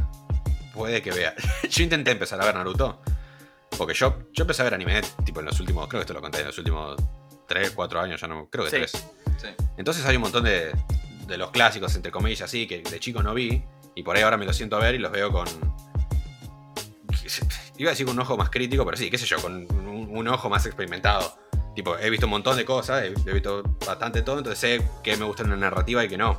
puede 0.74 1.02
que 1.02 1.10
vea. 1.10 1.34
Yo 1.70 1.82
intenté 1.82 2.12
empezar 2.12 2.40
a 2.40 2.44
ver 2.44 2.54
Naruto. 2.54 3.00
Porque 3.76 3.94
yo, 3.94 4.16
yo 4.32 4.44
empecé 4.44 4.62
a 4.62 4.64
ver 4.64 4.74
anime, 4.74 5.02
tipo 5.24 5.40
en 5.40 5.46
los 5.46 5.60
últimos, 5.60 5.86
creo 5.88 6.00
que 6.00 6.04
esto 6.04 6.14
lo 6.14 6.22
conté, 6.22 6.40
en 6.40 6.46
los 6.46 6.56
últimos 6.56 6.96
3, 7.46 7.72
4 7.72 8.00
años, 8.00 8.18
ya 8.20 8.26
no, 8.26 8.48
creo 8.48 8.64
que 8.64 8.70
Sí. 8.70 8.76
3. 8.76 8.90
Sí. 9.36 9.48
Entonces 9.76 10.06
hay 10.06 10.16
un 10.16 10.22
montón 10.22 10.44
de, 10.44 10.72
de 11.26 11.36
los 11.36 11.50
clásicos, 11.50 11.94
entre 11.94 12.10
comillas, 12.10 12.42
así, 12.42 12.66
que 12.66 12.80
de 12.80 13.00
chico 13.00 13.22
no 13.22 13.34
vi. 13.34 13.62
Y 13.94 14.02
por 14.02 14.16
ahí 14.16 14.22
ahora 14.22 14.38
me 14.38 14.46
los 14.46 14.56
siento 14.56 14.76
a 14.76 14.80
ver 14.80 14.94
y 14.94 14.98
los 14.98 15.12
veo 15.12 15.30
con. 15.30 15.46
Iba 17.78 17.90
a 17.90 17.92
decir 17.92 18.06
con 18.06 18.14
un 18.14 18.22
ojo 18.22 18.36
más 18.36 18.50
crítico, 18.50 18.84
pero 18.84 18.96
sí, 18.96 19.10
qué 19.10 19.18
sé 19.18 19.26
yo, 19.26 19.40
con 19.42 19.66
un, 19.70 20.08
un 20.10 20.28
ojo 20.28 20.48
más 20.48 20.64
experimentado. 20.64 21.36
Tipo, 21.74 21.98
he 21.98 22.08
visto 22.08 22.24
un 22.26 22.30
montón 22.30 22.56
de 22.56 22.64
cosas, 22.64 23.02
he, 23.02 23.08
he 23.08 23.32
visto 23.34 23.62
bastante 23.86 24.22
todo, 24.22 24.38
entonces 24.38 24.58
sé 24.58 24.88
que 25.02 25.16
me 25.16 25.26
gusta 25.26 25.42
una 25.42 25.56
narrativa 25.56 26.02
y 26.04 26.08
que 26.08 26.16
no. 26.16 26.38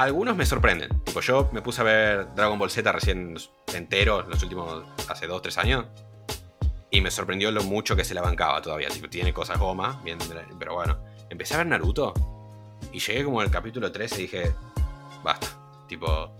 Algunos 0.00 0.34
me 0.34 0.46
sorprenden. 0.46 0.88
Tipo, 1.04 1.20
yo 1.20 1.50
me 1.52 1.60
puse 1.60 1.82
a 1.82 1.84
ver 1.84 2.34
Dragon 2.34 2.58
Ball 2.58 2.70
Z 2.70 2.90
recién 2.90 3.36
entero, 3.74 4.22
los 4.22 4.42
últimos, 4.42 4.82
hace 5.10 5.26
2, 5.26 5.42
3 5.42 5.58
años. 5.58 5.84
Y 6.90 7.02
me 7.02 7.10
sorprendió 7.10 7.50
lo 7.50 7.62
mucho 7.64 7.94
que 7.94 8.02
se 8.02 8.14
la 8.14 8.22
bancaba 8.22 8.62
todavía. 8.62 8.88
Tipo, 8.88 9.10
tiene 9.10 9.34
cosas 9.34 9.58
goma, 9.58 10.00
bien, 10.02 10.16
pero 10.58 10.72
bueno. 10.72 10.98
Empecé 11.28 11.52
a 11.52 11.58
ver 11.58 11.66
Naruto 11.66 12.14
y 12.94 12.98
llegué 12.98 13.24
como 13.24 13.42
al 13.42 13.50
capítulo 13.50 13.92
13 13.92 14.14
y 14.14 14.22
dije, 14.22 14.54
basta. 15.22 15.48
Tipo, 15.86 16.32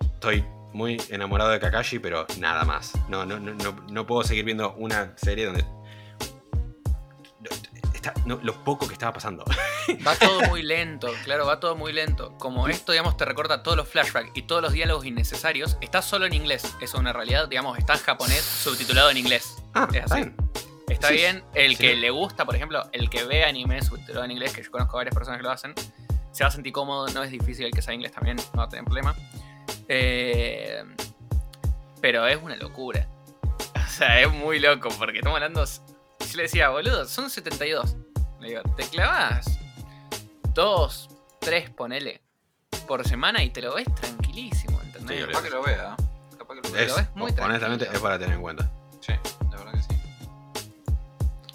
estoy 0.00 0.42
muy 0.72 0.96
enamorado 1.10 1.50
de 1.50 1.60
Kakashi, 1.60 1.98
pero 1.98 2.26
nada 2.38 2.64
más. 2.64 2.94
No, 3.10 3.26
no, 3.26 3.38
no, 3.38 3.52
no, 3.52 3.76
no 3.90 4.06
puedo 4.06 4.24
seguir 4.24 4.46
viendo 4.46 4.72
una 4.72 5.12
serie 5.18 5.44
donde... 5.44 5.66
está- 8.06 8.20
no, 8.26 8.38
lo 8.42 8.64
poco 8.64 8.86
que 8.86 8.92
estaba 8.94 9.12
pasando. 9.12 9.44
Va 10.06 10.14
todo 10.16 10.40
muy 10.48 10.62
lento, 10.62 11.08
claro, 11.24 11.46
va 11.46 11.60
todo 11.60 11.76
muy 11.76 11.92
lento. 11.92 12.36
Como 12.38 12.68
esto, 12.68 12.92
digamos, 12.92 13.16
te 13.16 13.24
recorta 13.24 13.62
todos 13.62 13.76
los 13.76 13.88
flashbacks 13.88 14.30
y 14.34 14.42
todos 14.42 14.60
los 14.62 14.72
diálogos 14.72 15.04
innecesarios, 15.06 15.76
está 15.80 16.02
solo 16.02 16.26
en 16.26 16.32
inglés. 16.34 16.64
Eso 16.64 16.74
es 16.80 16.94
una 16.94 17.12
realidad, 17.12 17.48
digamos, 17.48 17.78
está 17.78 17.94
en 17.94 18.00
japonés 18.00 18.42
subtitulado 18.42 19.10
en 19.10 19.16
inglés. 19.18 19.56
Ah, 19.74 19.86
Es 19.92 19.96
está 20.02 20.14
así. 20.16 20.22
bien. 20.24 20.36
Está 20.88 21.08
Sí, 21.08 21.14
bien, 21.14 21.44
el 21.54 21.72
sí. 21.76 21.82
que 21.82 21.96
le 21.96 22.10
gusta, 22.10 22.44
por 22.44 22.54
ejemplo, 22.56 22.82
el 22.92 23.10
que 23.10 23.24
ve 23.24 23.44
anime 23.44 23.82
subtitulado 23.82 24.24
en 24.24 24.30
inglés, 24.32 24.52
que 24.52 24.62
yo 24.62 24.70
conozco 24.70 24.96
varias 24.96 25.14
personas 25.14 25.38
que 25.38 25.44
lo 25.44 25.50
hacen, 25.50 25.74
se 26.32 26.44
va 26.44 26.48
a 26.48 26.50
sentir 26.52 26.72
cómodo, 26.72 27.08
no 27.08 27.22
es 27.24 27.30
difícil 27.30 27.66
el 27.66 27.72
que 27.72 27.82
sabe 27.82 27.94
inglés 27.96 28.12
también, 28.12 28.36
no 28.36 28.58
va 28.58 28.64
a 28.64 28.68
tener 28.68 28.84
problema. 28.84 29.14
Eh, 29.88 30.82
pero 32.00 32.26
es 32.26 32.40
una 32.42 32.56
locura. 32.56 33.06
O 33.74 33.98
sea, 33.98 34.20
es 34.20 34.30
muy 34.30 34.58
loco, 34.58 34.90
porque 34.98 35.18
estamos 35.18 35.36
hablando. 35.36 35.64
Yo 36.30 36.36
le 36.36 36.42
decía, 36.44 36.68
boludo, 36.70 37.06
son 37.06 37.30
72. 37.30 37.96
Le 38.40 38.48
digo, 38.48 38.62
te 38.76 38.84
clavas 38.88 39.58
dos, 40.54 41.08
tres, 41.40 41.70
ponele, 41.70 42.22
por 42.86 43.06
semana 43.06 43.42
y 43.42 43.50
te 43.50 43.62
lo 43.62 43.74
ves 43.74 43.86
tranquilísimo, 43.94 44.80
¿entendés? 44.82 45.20
Sí, 45.20 45.26
Capaz 45.26 45.42
que 45.42 45.50
lo 45.50 45.62
vea. 45.62 45.96
Capaz 46.38 46.54
que 46.54 46.68
lo 46.68 46.74
vea. 46.74 46.82
Es, 46.82 46.88
Lo 46.90 46.96
ves 46.96 47.06
muy 47.14 47.30
honestamente, 47.32 47.60
tranquilo. 47.84 47.92
es 47.92 48.00
para 48.00 48.18
tener 48.18 48.34
en 48.36 48.42
cuenta. 48.42 48.70
Sí, 49.00 49.12
la 49.50 49.56
verdad 49.58 49.72
que 49.72 49.82
sí. 49.82 50.00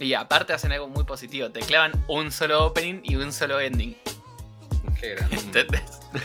Y 0.06 0.14
aparte 0.16 0.54
hacen 0.54 0.72
algo 0.72 0.88
muy 0.88 1.04
positivo, 1.04 1.52
te 1.52 1.60
clavan 1.62 1.92
un 2.08 2.32
solo 2.32 2.66
opening 2.66 3.02
y 3.04 3.16
un 3.16 3.32
solo 3.32 3.60
ending. 3.60 3.96
Qué 5.00 5.16
grande. 5.16 5.36
¿Entendés? 5.36 5.82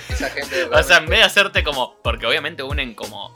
Esa 0.09 0.30
gente. 0.30 0.64
O 0.72 0.82
sea, 0.82 0.99
en 0.99 1.07
vez 1.07 1.20
de 1.20 1.24
hacerte 1.24 1.62
como. 1.64 1.97
Porque 2.03 2.26
obviamente 2.26 2.62
unen 2.62 2.94
como. 2.94 3.32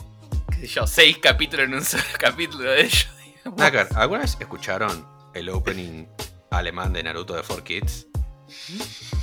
qué 0.51 0.61
sé 0.63 0.67
yo, 0.67 0.87
seis 0.87 1.19
capítulos 1.19 1.67
en 1.67 1.75
un 1.75 1.85
solo 1.85 2.03
capítulo 2.19 2.71
de 2.71 2.83
ellos. 2.83 3.09
Nácar, 3.57 3.89
¿alguna 3.97 4.21
vez 4.21 4.37
escucharon 4.41 5.07
el 5.35 5.49
opening 5.51 6.07
alemán 6.51 6.93
de 6.93 7.03
Naruto 7.03 7.35
de 7.35 7.43
4Kids? 7.43 8.07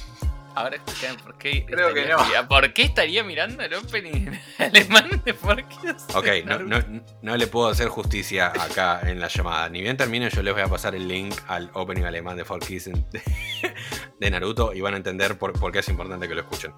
Ahora 0.56 0.78
explican 0.78 1.18
por 1.18 1.38
qué. 1.38 1.66
Creo 1.68 1.94
que 1.94 2.02
estaría- 2.10 2.42
no. 2.42 2.48
¿Por 2.48 2.74
qué 2.74 2.82
estaría 2.82 3.24
mirando 3.24 3.62
el 3.62 3.76
opening 3.76 4.32
alemán 4.58 5.22
de 5.24 5.34
Forkids? 5.36 6.08
Ok, 6.16 6.26
no, 6.46 6.58
no- 6.60 7.04
no 7.22 7.38
le 7.38 7.46
puedo 7.46 7.68
hacer 7.70 7.90
justicia 7.90 8.48
acá 8.48 9.02
en 9.04 9.20
la 9.20 9.28
llamada. 9.28 9.70
Ni 9.70 9.82
bien 9.84 9.98
termine, 9.98 10.32
yo 10.32 10.42
les 10.42 10.54
voy 10.56 10.64
a 10.64 10.68
pasar 10.68 10.96
el 10.96 11.08
link 11.08 11.36
al 11.48 11.70
opening 11.74 12.06
alemán 12.06 12.38
de 12.38 12.44
4Kids 12.44 12.88
en- 12.88 13.06
de 14.20 14.32
Naruto 14.32 14.74
y 14.74 14.82
van 14.82 14.96
a 14.96 14.98
entender 14.98 15.38
por, 15.38 15.54
por 15.54 15.72
qué 15.72 15.80
es 15.80 15.90
importante 15.90 16.28
que 16.28 16.34
lo 16.34 16.42
escuchen. 16.42 16.74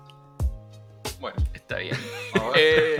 Bueno, 1.21 1.37
Está 1.53 1.77
bien. 1.77 1.95
Eh, 2.55 2.97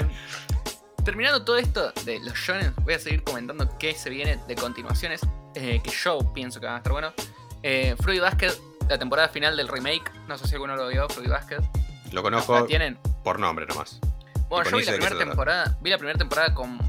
terminando 1.03 1.43
todo 1.43 1.57
esto 1.57 1.91
de 2.05 2.19
los 2.19 2.33
shonen, 2.35 2.73
voy 2.83 2.93
a 2.93 2.99
seguir 2.99 3.23
comentando 3.23 3.77
qué 3.77 3.93
se 3.95 4.09
viene 4.09 4.39
de 4.47 4.55
continuaciones. 4.55 5.21
eh, 5.55 5.81
que 5.83 5.89
yo 5.91 6.19
pienso 6.33 6.59
que 6.59 6.65
van 6.67 6.75
a 6.75 6.77
estar 6.79 6.91
bueno. 6.93 7.13
Eh, 7.63 7.95
Fruit 8.01 8.21
Basket, 8.21 8.51
la 8.87 8.97
temporada 8.97 9.27
final 9.29 9.57
del 9.57 9.67
remake. 9.67 10.11
No 10.27 10.37
sé 10.37 10.47
si 10.47 10.53
alguno 10.53 10.75
lo 10.75 10.87
vio, 10.87 11.07
Fruit 11.09 11.29
Basket. 11.29 11.59
Lo 12.11 12.21
conozco 12.23 12.59
¿La 12.59 12.65
tienen? 12.65 12.97
por 13.23 13.39
nombre 13.39 13.65
nomás. 13.67 13.99
Bueno, 14.49 14.69
yo 14.69 14.77
vi 14.77 14.83
la 14.85 14.93
primera 14.93 15.17
temporada. 15.17 15.77
Vi 15.81 15.89
la 15.89 15.97
primera 15.97 16.17
temporada 16.17 16.53
con. 16.53 16.79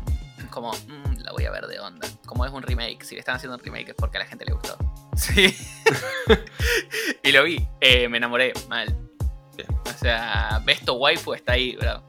Como. 0.51 0.73
mm, 0.73 1.19
la 1.23 1.33
voy 1.33 1.45
a 1.45 1.51
ver 1.51 1.67
de 1.67 1.79
onda. 1.81 2.09
Como 2.27 2.45
es 2.47 2.53
un 2.53 2.63
remake. 2.63 3.05
Si 3.05 3.15
le 3.15 3.21
están 3.21 3.37
haciendo 3.37 3.57
un 3.57 3.63
remake 3.63 3.91
es 3.91 3.95
porque 3.95 4.17
a 4.19 4.21
la 4.21 4.27
gente 4.27 4.45
le 4.45 4.53
gustó. 4.53 4.77
Sí. 5.17 5.55
y 7.23 7.33
lo 7.33 7.43
vi. 7.45 7.67
eh, 7.81 8.09
me 8.09 8.17
enamoré. 8.19 8.53
Mal. 8.69 8.87
Bien. 9.57 9.69
O 9.85 9.99
sea, 9.99 10.61
Besto 10.65 10.95
Waifu 10.95 11.35
está 11.35 11.53
ahí, 11.53 11.77
bro. 11.77 12.03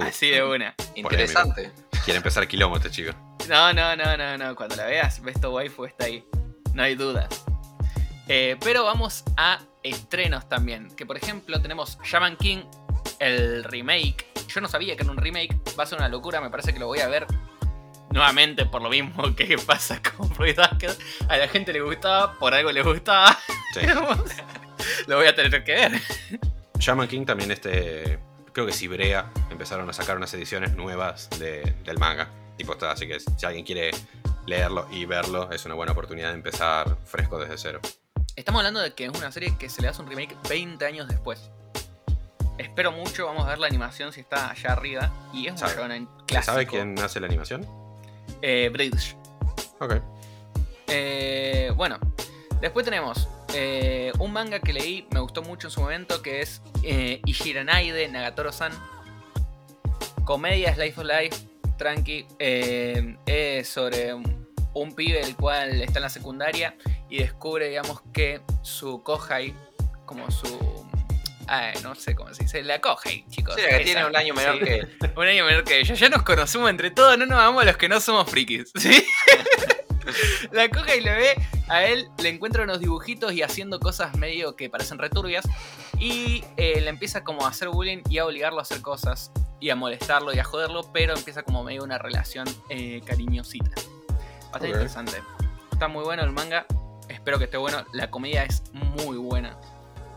Así 0.00 0.30
de 0.30 0.44
una. 0.44 0.74
Interesante. 0.94 1.72
quiere 2.04 2.18
empezar 2.18 2.44
este 2.44 2.90
chico. 2.90 3.12
No, 3.48 3.72
no, 3.72 3.96
no, 3.96 4.16
no, 4.16 4.38
no. 4.38 4.54
Cuando 4.56 4.76
la 4.76 4.86
veas, 4.86 5.20
Besto 5.22 5.52
Waifu 5.52 5.84
está 5.84 6.06
ahí. 6.06 6.24
No 6.74 6.82
hay 6.82 6.94
dudas. 6.94 7.44
Eh, 8.28 8.56
pero 8.62 8.84
vamos 8.84 9.24
a 9.36 9.60
estrenos 9.82 10.48
también. 10.48 10.90
Que 10.96 11.06
por 11.06 11.16
ejemplo 11.16 11.60
tenemos 11.60 11.98
Shaman 12.04 12.36
King, 12.36 12.64
el 13.18 13.64
remake. 13.64 14.26
Yo 14.48 14.60
no 14.60 14.68
sabía 14.68 14.96
que 14.96 15.02
era 15.02 15.10
un 15.10 15.18
remake. 15.18 15.58
Va 15.78 15.84
a 15.84 15.86
ser 15.86 15.98
una 15.98 16.08
locura. 16.08 16.40
Me 16.40 16.50
parece 16.50 16.72
que 16.72 16.78
lo 16.78 16.86
voy 16.86 17.00
a 17.00 17.08
ver 17.08 17.26
nuevamente 18.12 18.66
por 18.66 18.82
lo 18.82 18.90
mismo 18.90 19.34
que 19.34 19.56
pasa 19.66 20.00
con 20.02 20.30
Fruit 20.30 20.56
Basket. 20.56 20.96
A 21.28 21.36
la 21.36 21.48
gente 21.48 21.72
le 21.72 21.80
gustaba, 21.80 22.38
por 22.38 22.54
algo 22.54 22.70
le 22.70 22.82
gustaba. 22.82 23.38
Sí. 23.74 23.80
lo 25.06 25.16
voy 25.16 25.26
a 25.26 25.34
tener 25.34 25.64
que 25.64 25.72
ver. 25.72 26.00
Shaman 26.78 27.08
King 27.08 27.24
también 27.24 27.50
este. 27.50 28.18
Creo 28.52 28.66
que 28.66 28.72
Cibrea 28.72 29.30
empezaron 29.50 29.88
a 29.88 29.92
sacar 29.92 30.16
unas 30.16 30.32
ediciones 30.34 30.74
nuevas 30.74 31.30
de- 31.38 31.74
del 31.84 31.98
manga. 31.98 32.28
Tipo 32.56 32.72
está, 32.72 32.90
así 32.92 33.08
que 33.08 33.18
si 33.20 33.46
alguien 33.46 33.64
quiere 33.64 33.90
leerlo 34.46 34.86
y 34.90 35.04
verlo, 35.06 35.50
es 35.52 35.64
una 35.64 35.74
buena 35.74 35.92
oportunidad 35.92 36.28
de 36.28 36.34
empezar 36.34 36.96
fresco 37.04 37.38
desde 37.38 37.56
cero. 37.56 37.80
Estamos 38.36 38.60
hablando 38.60 38.80
de 38.80 38.92
que 38.94 39.06
es 39.06 39.10
una 39.16 39.32
serie 39.32 39.56
que 39.58 39.68
se 39.68 39.80
le 39.82 39.88
hace 39.88 40.02
un 40.02 40.08
remake 40.08 40.36
20 40.48 40.84
años 40.84 41.08
después. 41.08 41.50
Espero 42.58 42.92
mucho, 42.92 43.26
vamos 43.26 43.44
a 43.46 43.48
ver 43.50 43.58
la 43.58 43.66
animación 43.66 44.12
si 44.12 44.20
está 44.20 44.50
allá 44.50 44.72
arriba. 44.72 45.10
Y 45.32 45.46
es 45.46 45.60
un 45.60 45.68
shonen 45.68 46.06
¿Se 46.20 46.24
clásico. 46.26 46.52
sabe 46.52 46.66
quién 46.66 46.98
hace 46.98 47.20
la 47.20 47.26
animación? 47.26 47.66
Eh, 48.42 48.68
Bridge. 48.72 49.16
Ok. 49.80 49.94
Eh, 50.88 51.72
bueno, 51.76 51.98
después 52.60 52.84
tenemos 52.84 53.28
eh, 53.54 54.12
un 54.18 54.32
manga 54.32 54.60
que 54.60 54.72
leí, 54.72 55.06
me 55.10 55.20
gustó 55.20 55.42
mucho 55.42 55.68
en 55.68 55.70
su 55.70 55.80
momento, 55.80 56.22
que 56.22 56.40
es 56.40 56.62
eh, 56.82 57.20
Ishiranaide 57.24 58.08
Nagatoro-san. 58.08 58.72
Comedia 60.24 60.74
Life 60.76 61.00
of 61.00 61.06
Life, 61.06 61.36
tranqui. 61.76 62.26
eh, 62.38 63.16
es 63.26 63.68
sobre 63.68 64.14
un, 64.14 64.48
un 64.74 64.94
pibe 64.94 65.20
el 65.20 65.36
cual 65.36 65.82
está 65.82 65.98
en 65.98 66.02
la 66.04 66.10
secundaria 66.10 66.76
y 67.10 67.18
descubre, 67.18 67.68
digamos, 67.68 68.02
que 68.12 68.40
su 68.62 69.02
kohai, 69.02 69.54
como 70.06 70.30
su... 70.30 70.82
No 71.82 71.94
sé 71.94 72.14
cómo 72.14 72.32
se 72.32 72.44
dice, 72.44 72.62
la 72.62 72.80
kohai, 72.80 73.26
chicos. 73.28 73.56
Sí, 73.56 73.62
la 73.62 73.68
que 73.68 73.74
esa, 73.76 73.84
tiene 73.84 74.06
un 74.06 74.16
año 74.16 74.32
menor 74.32 74.58
sí. 74.58 74.64
que 74.64 74.74
él. 74.76 74.88
Un 75.16 75.26
año 75.26 75.44
menor 75.44 75.64
que 75.64 75.80
ella. 75.80 75.94
Ya 75.94 76.08
nos 76.08 76.22
conocemos 76.22 76.70
entre 76.70 76.90
todos, 76.90 77.18
no 77.18 77.26
nos 77.26 77.36
vamos 77.36 77.60
a 77.62 77.66
los 77.66 77.76
que 77.76 77.90
no 77.90 78.00
somos 78.00 78.30
frikis. 78.30 78.72
¿Sí? 78.74 79.04
la 80.52 80.68
coja 80.68 80.96
y 80.96 81.00
le 81.00 81.12
ve 81.12 81.34
a 81.68 81.84
él, 81.84 82.08
le 82.18 82.28
encuentra 82.28 82.64
unos 82.64 82.80
dibujitos 82.80 83.32
y 83.32 83.42
haciendo 83.42 83.80
cosas 83.80 84.16
medio 84.16 84.56
que 84.56 84.70
parecen 84.70 84.98
returbias. 84.98 85.44
Y 85.98 86.44
eh, 86.56 86.80
le 86.80 86.88
empieza 86.88 87.24
como 87.24 87.46
a 87.46 87.48
hacer 87.48 87.68
bullying 87.68 88.02
y 88.08 88.18
a 88.18 88.26
obligarlo 88.26 88.58
a 88.58 88.62
hacer 88.62 88.82
cosas. 88.82 89.30
Y 89.60 89.70
a 89.70 89.76
molestarlo 89.76 90.34
y 90.34 90.40
a 90.40 90.44
joderlo, 90.44 90.90
pero 90.92 91.14
empieza 91.14 91.44
como 91.44 91.62
medio 91.62 91.84
una 91.84 91.96
relación 91.96 92.48
eh, 92.68 93.00
cariñosita. 93.06 93.70
Bastante 94.50 94.68
interesante. 94.68 95.22
Está 95.70 95.86
muy 95.86 96.02
bueno 96.02 96.24
el 96.24 96.32
manga. 96.32 96.66
Espero 97.08 97.38
que 97.38 97.44
esté 97.44 97.58
bueno. 97.58 97.84
La 97.92 98.10
comedia 98.10 98.42
es 98.42 98.64
muy 98.72 99.16
buena. 99.16 99.56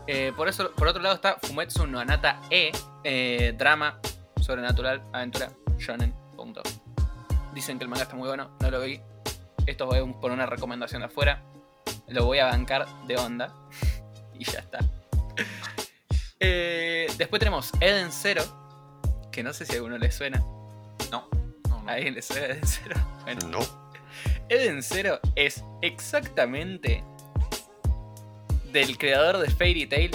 Eh, 0.08 0.32
por 0.36 0.48
eso, 0.48 0.72
por 0.72 0.88
otro 0.88 1.00
lado 1.00 1.14
está 1.14 1.36
Fumetsu 1.42 1.86
no 1.86 2.00
Anata 2.00 2.40
E, 2.50 2.72
drama, 3.56 4.00
sobrenatural, 4.40 5.02
aventura, 5.12 5.52
shonen, 5.78 6.12
punto. 6.36 6.62
Dicen 7.54 7.78
que 7.78 7.84
el 7.84 7.90
manga 7.90 8.02
está 8.02 8.16
muy 8.16 8.26
bueno, 8.26 8.50
no 8.60 8.70
lo 8.70 8.80
vi. 8.80 9.00
Esto 9.66 9.92
es 9.94 10.02
un- 10.02 10.20
por 10.20 10.30
una 10.30 10.46
recomendación 10.46 11.00
de 11.02 11.06
afuera. 11.06 11.42
Lo 12.08 12.24
voy 12.24 12.38
a 12.38 12.46
bancar 12.46 12.86
de 13.06 13.16
onda. 13.16 13.54
y 14.38 14.44
ya 14.44 14.60
está. 14.60 14.78
Eh, 16.40 17.06
después 17.16 17.40
tenemos 17.40 17.72
Eden 17.80 18.12
Zero, 18.12 18.42
que 19.32 19.42
no 19.42 19.52
sé 19.52 19.64
si 19.64 19.72
a 19.72 19.76
alguno 19.76 19.98
le 19.98 20.10
suena. 20.12 20.38
No, 21.10 21.28
no, 21.68 21.82
no. 21.82 21.88
¿A 21.88 21.94
alguien 21.94 22.14
le 22.14 22.22
suena 22.22 22.46
Eden 22.46 22.66
Zero? 22.66 22.96
Bueno, 23.24 23.48
No. 23.48 23.58
Eden 24.48 24.82
Zero 24.82 25.18
es 25.34 25.64
exactamente 25.82 27.02
del 28.72 28.96
creador 28.98 29.38
de 29.38 29.50
Fairy 29.50 29.86
Tail. 29.86 30.10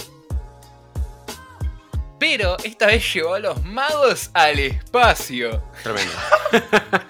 Pero 2.21 2.55
esta 2.63 2.85
vez 2.85 3.11
llevó 3.15 3.33
a 3.33 3.39
los 3.39 3.63
magos 3.65 4.29
al 4.35 4.59
espacio. 4.59 5.63
Tremendo. 5.81 6.13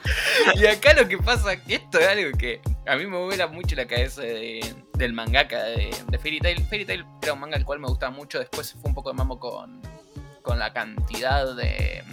Y 0.56 0.66
acá 0.66 0.94
lo 0.94 1.06
que 1.08 1.18
pasa, 1.18 1.54
esto 1.68 2.00
es 2.00 2.08
algo 2.08 2.38
que 2.38 2.62
a 2.88 2.96
mí 2.96 3.06
me 3.06 3.18
vuela 3.18 3.48
mucho 3.48 3.76
la 3.76 3.86
cabeza 3.86 4.22
de- 4.22 4.74
del 4.94 5.12
mangaka 5.14 5.62
de, 5.64 5.94
de 6.08 6.18
Fairy 6.18 6.40
Tail. 6.40 6.64
Fairy 6.66 6.86
Tail 6.86 7.06
era 7.22 7.34
un 7.34 7.40
manga 7.42 7.58
al 7.58 7.66
cual 7.66 7.80
me 7.80 7.88
gustaba 7.88 8.12
mucho, 8.12 8.40
después 8.40 8.68
se 8.68 8.78
fue 8.78 8.90
un 8.90 8.96
poco 8.96 9.12
de 9.12 9.18
mambo 9.18 9.38
con, 9.40 9.82
con 10.42 10.58
la 10.60 10.72
cantidad 10.74 11.56
de... 11.56 12.04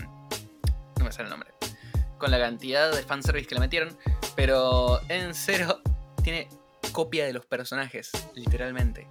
No 0.98 1.04
me 1.04 1.12
sale 1.12 1.24
el 1.26 1.30
nombre. 1.30 1.52
Con 2.18 2.30
la 2.32 2.38
cantidad 2.38 2.90
de 2.92 3.02
fanservice 3.02 3.46
que 3.46 3.54
le 3.54 3.60
metieron. 3.60 3.96
Pero 4.36 5.00
en 5.08 5.34
Zero 5.34 5.80
tiene 6.22 6.48
copia 6.92 7.24
de 7.26 7.32
los 7.32 7.46
personajes, 7.46 8.10
literalmente. 8.34 9.06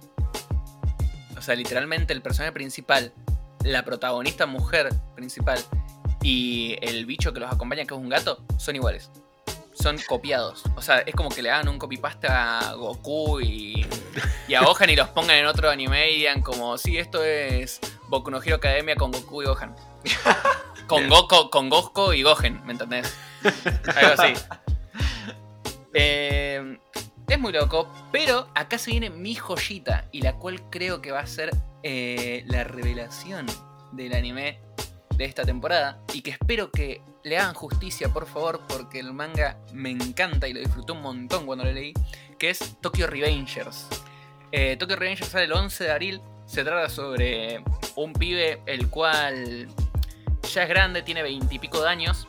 O 1.36 1.42
sea, 1.42 1.54
literalmente 1.56 2.12
el 2.12 2.22
personaje 2.22 2.52
principal, 2.52 3.12
la 3.68 3.84
protagonista 3.84 4.46
mujer 4.46 4.88
principal 5.14 5.58
y 6.22 6.76
el 6.82 7.06
bicho 7.06 7.32
que 7.32 7.40
los 7.40 7.52
acompaña, 7.52 7.84
que 7.84 7.94
es 7.94 8.00
un 8.00 8.08
gato, 8.08 8.42
son 8.56 8.76
iguales. 8.76 9.10
Son 9.74 9.96
copiados. 10.08 10.64
O 10.74 10.82
sea, 10.82 10.98
es 11.00 11.14
como 11.14 11.28
que 11.28 11.40
le 11.40 11.50
hagan 11.50 11.68
un 11.68 11.78
copypaste 11.78 12.26
a 12.28 12.72
Goku 12.74 13.40
y, 13.40 13.86
y 14.48 14.54
a 14.54 14.62
Gohan 14.62 14.90
y 14.90 14.96
los 14.96 15.08
pongan 15.10 15.36
en 15.36 15.46
otro 15.46 15.70
anime 15.70 16.10
y 16.10 16.16
digan 16.16 16.42
como, 16.42 16.76
sí, 16.78 16.98
esto 16.98 17.22
es 17.22 17.78
Boku 18.08 18.30
no 18.30 18.42
Hero 18.42 18.56
Academia 18.56 18.96
con 18.96 19.12
Goku 19.12 19.42
y 19.42 19.46
Gohan. 19.46 19.76
Con. 20.88 21.06
Goku, 21.06 21.50
con 21.50 21.68
Goku 21.68 22.14
y 22.14 22.22
Gohan, 22.22 22.64
¿me 22.64 22.72
entendés? 22.72 23.14
Algo 23.94 24.22
así. 24.22 24.32
Eh, 25.92 26.78
es 27.28 27.38
muy 27.38 27.52
loco, 27.52 27.92
pero 28.10 28.48
acá 28.54 28.78
se 28.78 28.92
viene 28.92 29.10
mi 29.10 29.34
joyita 29.34 30.06
y 30.12 30.22
la 30.22 30.36
cual 30.36 30.62
creo 30.70 31.02
que 31.02 31.12
va 31.12 31.20
a 31.20 31.26
ser 31.26 31.50
eh, 31.82 32.44
la 32.46 32.64
revelación 32.64 33.46
del 33.92 34.14
anime 34.14 34.60
de 35.16 35.24
esta 35.24 35.44
temporada 35.44 36.00
y 36.12 36.22
que 36.22 36.30
espero 36.30 36.70
que 36.70 37.02
le 37.24 37.38
hagan 37.38 37.54
justicia, 37.54 38.08
por 38.08 38.26
favor, 38.26 38.60
porque 38.68 39.00
el 39.00 39.12
manga 39.12 39.58
me 39.72 39.90
encanta 39.90 40.48
y 40.48 40.52
lo 40.52 40.60
disfruté 40.60 40.92
un 40.92 41.02
montón 41.02 41.46
cuando 41.46 41.64
lo 41.64 41.72
leí, 41.72 41.92
que 42.38 42.50
es 42.50 42.76
Tokyo 42.80 43.06
Revengers. 43.06 43.88
Eh, 44.52 44.76
Tokyo 44.78 44.96
Revengers 44.96 45.28
sale 45.28 45.44
el 45.44 45.52
11 45.52 45.84
de 45.84 45.90
abril, 45.90 46.20
se 46.46 46.64
trata 46.64 46.88
sobre 46.88 47.62
un 47.96 48.12
pibe 48.12 48.62
el 48.66 48.88
cual 48.88 49.68
ya 50.54 50.62
es 50.62 50.68
grande, 50.68 51.02
tiene 51.02 51.22
veintipico 51.22 51.82
de 51.82 51.88
años 51.88 52.28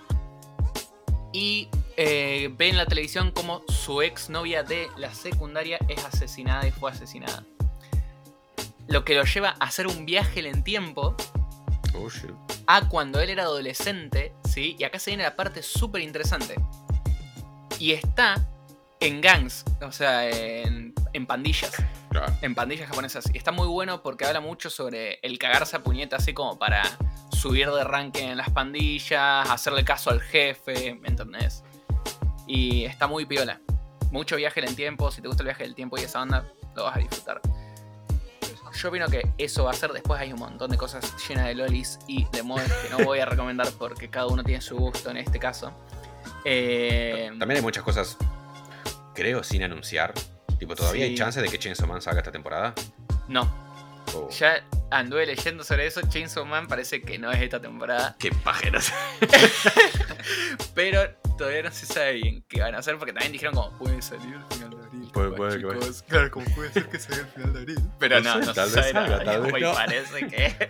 y 1.32 1.70
eh, 1.96 2.50
ve 2.58 2.70
en 2.70 2.78
la 2.78 2.86
televisión 2.86 3.32
como 3.32 3.62
su 3.68 4.02
ex 4.02 4.30
novia 4.30 4.64
de 4.64 4.88
la 4.98 5.14
secundaria 5.14 5.78
es 5.88 6.04
asesinada 6.04 6.68
y 6.68 6.72
fue 6.72 6.92
asesinada. 6.92 7.44
Lo 8.90 9.06
que 9.06 9.16
lo 9.16 9.24
lleva 9.24 9.56
a 9.60 9.66
hacer 9.66 9.88
un 9.88 10.06
viaje 10.06 10.48
en 10.48 10.64
tiempo 10.64 11.16
Oh, 11.96 12.10
shit. 12.10 12.32
a 12.68 12.88
cuando 12.88 13.20
él 13.20 13.30
era 13.30 13.44
adolescente, 13.44 14.34
¿sí? 14.48 14.76
Y 14.80 14.84
acá 14.84 15.00
se 15.00 15.12
viene 15.12 15.24
la 15.24 15.36
parte 15.36 15.62
súper 15.64 16.02
interesante. 16.02 16.56
Y 17.78 17.92
está 17.94 18.36
en 19.00 19.22
gangs, 19.22 19.64
o 19.82 19.92
sea, 19.92 20.28
en, 20.30 20.94
en 21.14 21.26
pandillas, 21.26 21.72
Claro. 22.10 22.34
en 22.42 22.54
pandillas 22.56 22.90
japonesas. 22.90 23.26
Y 23.34 23.38
está 23.38 23.52
muy 23.52 23.68
bueno 23.68 24.02
porque 24.04 24.26
habla 24.26 24.42
mucho 24.42 24.70
sobre 24.70 25.20
el 25.22 25.38
cagarse 25.40 25.78
a 25.78 25.84
puñeta, 25.84 26.18
así 26.18 26.34
como 26.34 26.58
para 26.60 26.82
subir 27.32 27.70
de 27.72 27.84
ranking 27.84 28.24
en 28.26 28.38
las 28.38 28.50
pandillas, 28.50 29.50
hacerle 29.50 29.86
caso 29.86 30.10
al 30.10 30.20
jefe, 30.22 30.96
¿me 30.96 31.08
entendés? 31.08 31.64
Y 32.48 32.84
está 32.86 33.08
muy 33.08 33.26
piola. 33.26 33.62
Mucho 34.12 34.36
viaje 34.36 34.60
en 34.60 34.68
el 34.68 34.76
tiempo, 34.76 35.12
si 35.12 35.22
te 35.22 35.28
gusta 35.28 35.44
el 35.44 35.48
viaje 35.48 35.64
del 35.64 35.76
tiempo 35.76 35.98
y 35.98 36.02
esa 36.02 36.22
onda, 36.22 36.46
lo 36.76 36.84
vas 36.86 36.96
a 36.98 37.00
disfrutar. 37.00 37.40
Yo 38.82 38.90
opino 38.90 39.08
que 39.08 39.28
eso 39.38 39.66
va 39.66 39.72
a 39.72 39.74
ser. 39.74 39.92
Después 39.92 40.22
hay 40.22 40.32
un 40.32 40.40
montón 40.40 40.72
de 40.72 40.78
cosas 40.78 41.14
llenas 41.28 41.48
de 41.48 41.56
lolis 41.56 42.00
y 42.08 42.26
de 42.32 42.44
mods 42.44 42.64
que 42.84 42.90
no 42.90 43.04
voy 43.04 43.20
a 43.20 43.26
recomendar 43.26 43.68
porque 43.78 44.10
cada 44.10 44.28
uno 44.28 44.44
tiene 44.44 44.62
su 44.62 44.78
gusto 44.78 45.10
en 45.10 45.18
este 45.18 45.38
caso. 45.40 45.74
Eh, 46.46 47.30
También 47.38 47.58
hay 47.58 47.62
muchas 47.62 47.84
cosas, 47.84 48.18
creo, 49.14 49.44
sin 49.44 49.64
anunciar. 49.64 50.14
Tipo, 50.58 50.76
¿todavía 50.76 51.06
Sí. 51.06 51.12
hay 51.12 51.16
chances 51.18 51.44
de 51.44 51.50
que 51.50 51.58
Chainsaw 51.60 51.88
Man 51.88 52.02
salga 52.02 52.20
esta 52.20 52.32
temporada? 52.32 52.74
no, 53.28 53.68
Oh, 54.16 54.28
ya 54.32 54.64
anduve 54.90 55.24
leyendo 55.28 55.64
sobre 55.64 55.86
eso. 55.86 56.02
Chainsaw 56.02 56.44
Man 56.44 56.68
parece 56.68 57.00
que 57.04 57.20
no 57.20 57.32
es 57.32 57.40
esta 57.44 57.62
temporada. 57.62 58.16
Qué 58.18 58.32
pajeros. 58.32 58.92
Pero 60.74 61.12
todavía 61.38 61.62
no 61.64 61.72
se 61.72 61.86
sabe 61.86 62.14
bien 62.14 62.44
qué 62.50 62.60
van 62.62 62.74
a 62.74 62.80
hacer 62.80 62.98
porque 62.98 63.14
también 63.14 63.32
dijeron 63.32 63.54
como 63.54 63.72
puede 63.78 64.02
salir 64.02 64.34
el 64.34 64.44
final 64.56 64.70
de 64.72 64.84
abril. 64.84 64.99
Puede- 65.14 65.30
Pues, 65.30 65.38
puede 65.38 65.52
que 65.74 65.80
chicos, 65.80 66.04
Claro, 66.08 66.32
como 66.32 66.46
puede 66.56 66.72
ser 66.74 66.90
que 66.90 67.00
salga 67.00 67.22
el 67.22 67.28
final 67.28 67.54
de 67.54 67.60
abril. 67.60 67.80
Pero 68.00 68.20
No 68.22 68.36
no, 68.36 68.40
sé, 68.42 68.46
no, 68.48 68.54
tal 68.54 68.70
se 68.70 68.76
vez 68.76 68.92
sabe 68.92 68.92
salga, 68.94 69.10
nada. 69.24 69.26
tal 69.26 69.42
vez 69.52 69.62
no. 69.62 69.74
parece 69.74 70.28
que 70.28 70.70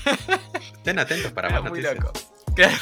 Estén 0.76 0.98
atentos 0.98 1.32
para 1.32 1.48
es 1.48 1.54
más 1.54 1.62
muy 1.62 1.80
noticias. 1.80 1.96
loco. 2.04 2.12
Claro. 2.54 2.76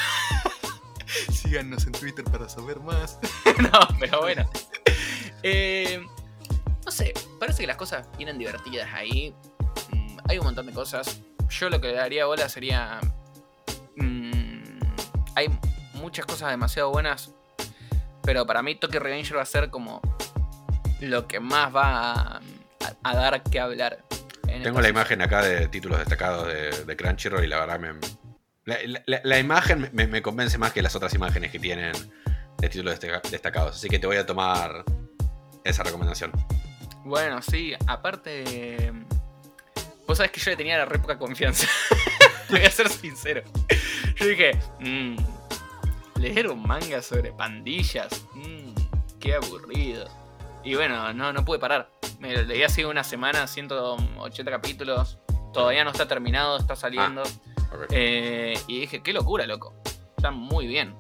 Síganos 1.33 1.87
en 1.87 1.93
Twitter 1.93 2.25
para 2.25 2.49
saber 2.49 2.81
más. 2.81 3.19
no, 3.61 3.81
pero 3.99 4.21
bueno. 4.21 4.49
Eh, 5.43 6.01
no 6.85 6.91
sé, 6.91 7.15
parece 7.39 7.63
que 7.63 7.67
las 7.67 7.77
cosas 7.77 8.07
vienen 8.17 8.39
divertidas 8.39 8.89
ahí. 8.93 9.35
Mm, 9.93 10.19
hay 10.29 10.39
un 10.39 10.45
montón 10.45 10.67
de 10.67 10.73
cosas. 10.73 11.21
Yo 11.49 11.71
lo 11.71 11.81
que 11.81 11.89
le 11.89 11.95
daría 11.95 12.27
bola 12.27 12.49
sería. 12.49 13.01
mm, 13.97 14.79
hay 15.35 15.49
muchas 15.95 16.27
cosas 16.27 16.51
demasiado 16.51 16.91
buenas. 16.91 17.33
Pero 18.23 18.47
para 18.47 18.63
mí 18.63 18.75
Tokyo 18.75 19.01
Revenger 19.01 19.39
va 19.39 19.43
a 19.43 19.47
ser 19.47 19.71
como 19.71 20.03
lo 21.01 21.27
que 21.29 21.41
más 21.41 21.75
va 21.75 22.41
a, 23.03 23.15
dar 23.15 23.43
que 23.43 23.61
hablar. 23.61 24.05
en 24.47 24.63
Tengo 24.63 24.81
la 24.81 24.89
imagen 24.89 25.23
acá 25.23 25.43
de 25.43 25.69
títulos 25.69 25.99
destacados 25.99 26.47
de, 26.47 26.85
de 26.85 26.97
Crunchyroll 26.97 27.45
y 27.45 27.49
la 27.49 27.61
verdad 27.61 27.79
me. 27.81 27.89
La, 28.65 28.77
la- 28.87 29.03
la- 29.07 29.21
la 29.25 29.39
imagen 29.39 29.89
me, 29.93 30.07
me 30.07 30.21
convence 30.23 30.59
más 30.59 30.73
que 30.73 30.83
las 30.83 30.95
otras 30.95 31.15
imágenes 31.15 31.51
que 31.51 31.59
tienen 31.59 31.93
de 32.59 32.69
títulos 32.69 32.99
destaca- 32.99 33.27
destacados. 33.31 33.77
Así 33.77 33.89
que 33.89 33.99
te 33.99 34.07
voy 34.07 34.17
a 34.17 34.27
tomar 34.27 34.85
esa 35.65 35.83
recomendación. 35.83 36.33
Bueno, 37.05 37.41
sí, 37.43 37.75
aparte. 37.87 38.93
Vos 40.07 40.17
sabés 40.19 40.33
que 40.33 40.41
yo 40.41 40.51
le 40.51 40.57
tenía 40.57 40.79
la 40.79 40.85
re 40.87 40.99
poca 40.99 41.19
confianza. 41.19 41.67
Te 42.49 42.57
voy 42.57 42.65
a 42.65 42.71
ser 42.71 42.89
sincero. 42.89 43.43
Yo 44.17 44.27
dije, 44.27 44.53
mmm, 44.81 45.17
leer 46.19 46.49
un 46.49 46.63
manga 46.67 47.03
sobre 47.03 47.31
pandillas, 47.33 48.09
mmm, 48.35 48.73
qué 49.21 49.35
aburrido. 49.35 50.09
Y 50.69 50.75
bueno, 50.75 51.15
no, 51.15 51.33
no 51.33 51.47
pude 51.47 51.59
parar. 51.59 51.91
Me 52.19 52.45
leí 52.45 52.63
así 52.63 52.85
una 52.85 53.03
semana, 53.03 53.47
180 53.47 54.51
capítulos. 54.51 55.17
Todavía 55.55 55.83
no 55.83 55.93
está 55.93 56.07
terminado, 56.07 56.59
está 56.59 56.77
saliendo. 56.77 57.23
Ok. 57.23 57.87
Eh, 57.89 58.53
y 58.67 58.81
dije, 58.81 59.03
qué 59.03 59.15
locura, 59.15 59.47
loco. 59.47 59.75
Está 60.15 60.31
muy 60.31 60.67
bien. 60.67 60.95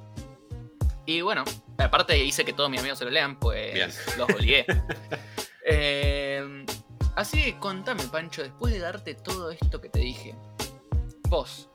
Y 1.04 1.20
bueno, 1.20 1.44
aparte 1.76 2.16
hice 2.16 2.46
que 2.46 2.54
todos 2.54 2.70
mis 2.70 2.80
amigos 2.80 2.98
se 2.98 3.04
lo 3.04 3.10
lean, 3.10 3.38
pues 3.38 3.74
Bien. 3.74 3.90
los 4.16 4.30
obligué. 4.30 4.64
Eh, 5.70 6.64
así 7.14 7.42
que 7.42 7.58
contame, 7.58 8.02
Pancho, 8.04 8.42
después 8.42 8.72
de 8.72 8.78
darte 8.78 9.12
todo 9.12 9.50
esto 9.50 9.82
que 9.82 9.90
te 9.90 9.98
dije, 9.98 10.34
vos, 11.28 11.68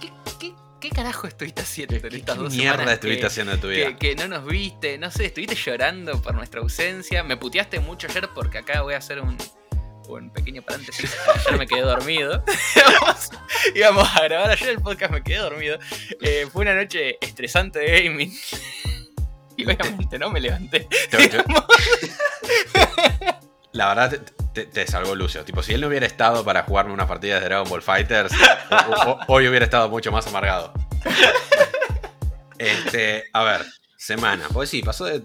¿qué, 0.00 0.12
qué, 0.40 0.52
qué 0.84 0.90
carajo 0.94 1.26
estuviste 1.26 1.62
haciendo 1.62 1.94
en 1.96 2.02
¿Qué, 2.02 2.16
estas 2.18 2.36
qué 2.36 2.42
dos 2.42 2.52
mierda 2.52 2.72
semanas 2.72 2.94
estuviste 2.94 3.20
que- 3.22 3.26
haciendo 3.26 3.52
en 3.54 3.60
tu 3.60 3.68
vida? 3.68 3.86
que, 3.86 3.96
que 3.96 4.14
no 4.16 4.28
nos 4.28 4.44
viste, 4.46 4.98
no 4.98 5.10
sé, 5.10 5.24
estuviste 5.26 5.54
llorando 5.54 6.20
por 6.20 6.34
nuestra 6.34 6.60
ausencia. 6.60 7.22
Me 7.24 7.38
puteaste 7.38 7.80
mucho 7.80 8.06
ayer 8.08 8.28
porque 8.34 8.58
acá 8.58 8.82
voy 8.82 8.92
a 8.92 8.98
hacer 8.98 9.20
un, 9.20 9.34
un 10.08 10.30
pequeño 10.30 10.60
paréntesis. 10.60 11.16
Ayer 11.46 11.58
me 11.58 11.66
quedé 11.66 11.80
dormido. 11.80 12.44
íbamos, 13.74 14.08
a 14.14 14.24
grabar 14.24 14.50
ayer 14.50 14.68
el 14.68 14.80
podcast, 14.82 15.10
me 15.12 15.22
quedé 15.22 15.38
dormido. 15.38 15.78
Eh, 16.20 16.46
fue 16.52 16.62
una 16.62 16.74
noche 16.74 17.16
estresante 17.20 17.78
de 17.78 18.02
gaming. 18.02 18.32
Y 19.56 19.64
obviamente 19.66 20.18
no 20.18 20.30
me 20.30 20.40
levanté. 20.40 20.88
La 23.70 23.86
verdad 23.94 24.20
te, 24.54 24.64
te- 24.66 24.86
salvó 24.86 25.14
Lucio. 25.14 25.44
Tipo, 25.44 25.62
si 25.62 25.74
él 25.74 25.80
no 25.80 25.88
hubiera 25.88 26.06
estado 26.06 26.44
para 26.44 26.62
jugarme 26.62 26.92
unas 26.92 27.06
partidas 27.06 27.40
de 27.40 27.46
Dragon 27.48 27.68
Ball 27.68 27.82
Fighters, 27.82 28.32
hoy 29.28 29.48
hubiera 29.48 29.64
estado 29.64 29.88
mucho 29.88 30.10
más 30.12 30.26
amargado. 30.26 30.72
Este, 32.58 33.24
a 33.32 33.42
ver, 33.44 33.62
semana. 33.96 34.44
Pues 34.52 34.70
sí, 34.70 34.82
pasó 34.82 35.04
de, 35.04 35.22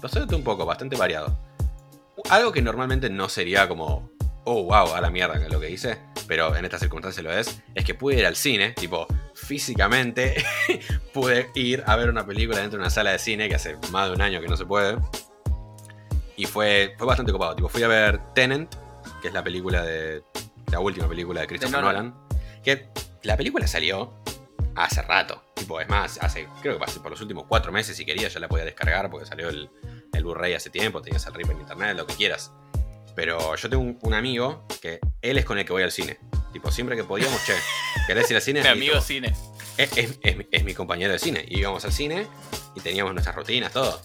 pasó 0.00 0.24
de 0.24 0.34
un 0.34 0.44
poco, 0.44 0.64
bastante 0.64 0.96
variado. 0.96 1.36
Algo 2.30 2.52
que 2.52 2.62
normalmente 2.62 3.10
no 3.10 3.28
sería 3.28 3.66
como, 3.68 4.10
oh, 4.44 4.64
wow, 4.64 4.94
a 4.94 5.00
la 5.00 5.10
mierda 5.10 5.38
que 5.38 5.44
es 5.46 5.52
lo 5.52 5.60
que 5.60 5.70
hice, 5.70 5.98
pero 6.28 6.54
en 6.54 6.64
estas 6.64 6.80
circunstancias 6.80 7.24
lo 7.24 7.32
es, 7.32 7.60
es 7.74 7.84
que 7.84 7.94
pude 7.94 8.16
ir 8.18 8.26
al 8.26 8.36
cine, 8.36 8.70
tipo, 8.72 9.06
físicamente 9.34 10.44
pude 11.14 11.50
ir 11.54 11.82
a 11.86 11.96
ver 11.96 12.08
una 12.10 12.26
película 12.26 12.60
dentro 12.60 12.78
de 12.78 12.82
una 12.84 12.90
sala 12.90 13.10
de 13.12 13.18
cine 13.18 13.48
que 13.48 13.54
hace 13.56 13.76
más 13.90 14.08
de 14.08 14.14
un 14.14 14.22
año 14.22 14.40
que 14.40 14.48
no 14.48 14.56
se 14.56 14.66
puede. 14.66 14.96
Y 16.40 16.46
fue, 16.46 16.94
fue 16.96 17.06
bastante 17.06 17.32
copado. 17.32 17.54
Tipo, 17.54 17.68
fui 17.68 17.82
a 17.82 17.88
ver 17.88 18.18
Tenant, 18.34 18.74
que 19.20 19.28
es 19.28 19.34
la 19.34 19.44
película 19.44 19.82
de. 19.82 20.22
La 20.72 20.80
última 20.80 21.06
película 21.08 21.42
de 21.42 21.46
Christopher 21.46 21.80
Nolan. 21.82 22.14
Nolan. 22.14 22.28
Que 22.64 22.88
la 23.24 23.36
película 23.36 23.66
salió 23.66 24.14
hace 24.74 25.02
rato. 25.02 25.42
Tipo, 25.54 25.80
es 25.82 25.88
más, 25.90 26.16
hace. 26.22 26.48
Creo 26.62 26.74
que 26.74 26.80
pasé 26.80 26.98
por 27.00 27.10
los 27.10 27.20
últimos 27.20 27.44
cuatro 27.46 27.72
meses 27.72 27.94
si 27.96 28.06
quería, 28.06 28.28
ya 28.28 28.40
la 28.40 28.48
podía 28.48 28.64
descargar 28.64 29.10
porque 29.10 29.26
salió 29.26 29.50
el, 29.50 29.68
el 30.14 30.24
Blu-ray 30.24 30.54
hace 30.54 30.70
tiempo, 30.70 31.02
tenías 31.02 31.26
el 31.26 31.34
rip 31.34 31.50
en 31.50 31.60
internet, 31.60 31.94
lo 31.96 32.06
que 32.06 32.14
quieras. 32.14 32.52
Pero 33.14 33.54
yo 33.56 33.68
tengo 33.68 33.82
un, 33.82 33.98
un 34.00 34.14
amigo 34.14 34.64
que 34.80 35.00
él 35.20 35.36
es 35.36 35.44
con 35.44 35.58
el 35.58 35.66
que 35.66 35.72
voy 35.74 35.82
al 35.82 35.92
cine. 35.92 36.18
Tipo, 36.54 36.70
siempre 36.70 36.96
que 36.96 37.04
podíamos, 37.04 37.44
che, 37.44 37.52
¿querés 38.06 38.30
ir 38.30 38.36
al 38.36 38.42
cine? 38.42 38.62
Mi 38.62 38.68
amigo 38.68 38.98
cine. 39.02 39.34
Es, 39.76 39.94
es- 39.96 40.18
es 40.22 40.36
mi- 40.38 40.46
es 40.50 40.64
mi 40.64 40.72
compañero 40.72 41.12
de 41.12 41.18
cine. 41.18 41.44
Y 41.46 41.58
íbamos 41.60 41.84
al 41.84 41.92
cine 41.92 42.26
y 42.74 42.80
teníamos 42.80 43.12
nuestras 43.12 43.36
rutinas, 43.36 43.72
todo. 43.72 44.00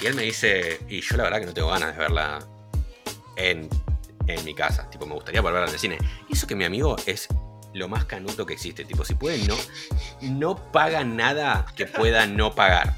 Y 0.00 0.06
él 0.06 0.14
me 0.14 0.22
dice, 0.22 0.80
y 0.88 1.00
yo 1.00 1.16
la 1.16 1.24
verdad 1.24 1.40
que 1.40 1.46
no 1.46 1.54
tengo 1.54 1.68
ganas 1.68 1.92
de 1.94 1.98
verla 2.00 2.38
en, 3.36 3.68
en 4.26 4.44
mi 4.44 4.54
casa. 4.54 4.88
Tipo, 4.90 5.06
me 5.06 5.14
gustaría 5.14 5.40
volver 5.40 5.62
al 5.62 5.78
cine. 5.78 5.98
Y 6.28 6.32
eso 6.34 6.46
que 6.46 6.54
mi 6.56 6.64
amigo 6.64 6.96
es 7.06 7.28
lo 7.74 7.88
más 7.88 8.04
canuto 8.04 8.44
que 8.46 8.54
existe. 8.54 8.84
Tipo, 8.84 9.04
si 9.04 9.14
puede, 9.14 9.38
no, 9.46 9.56
no 10.22 10.56
paga 10.72 11.04
nada 11.04 11.66
que 11.76 11.86
pueda 11.86 12.26
no 12.26 12.54
pagar. 12.54 12.96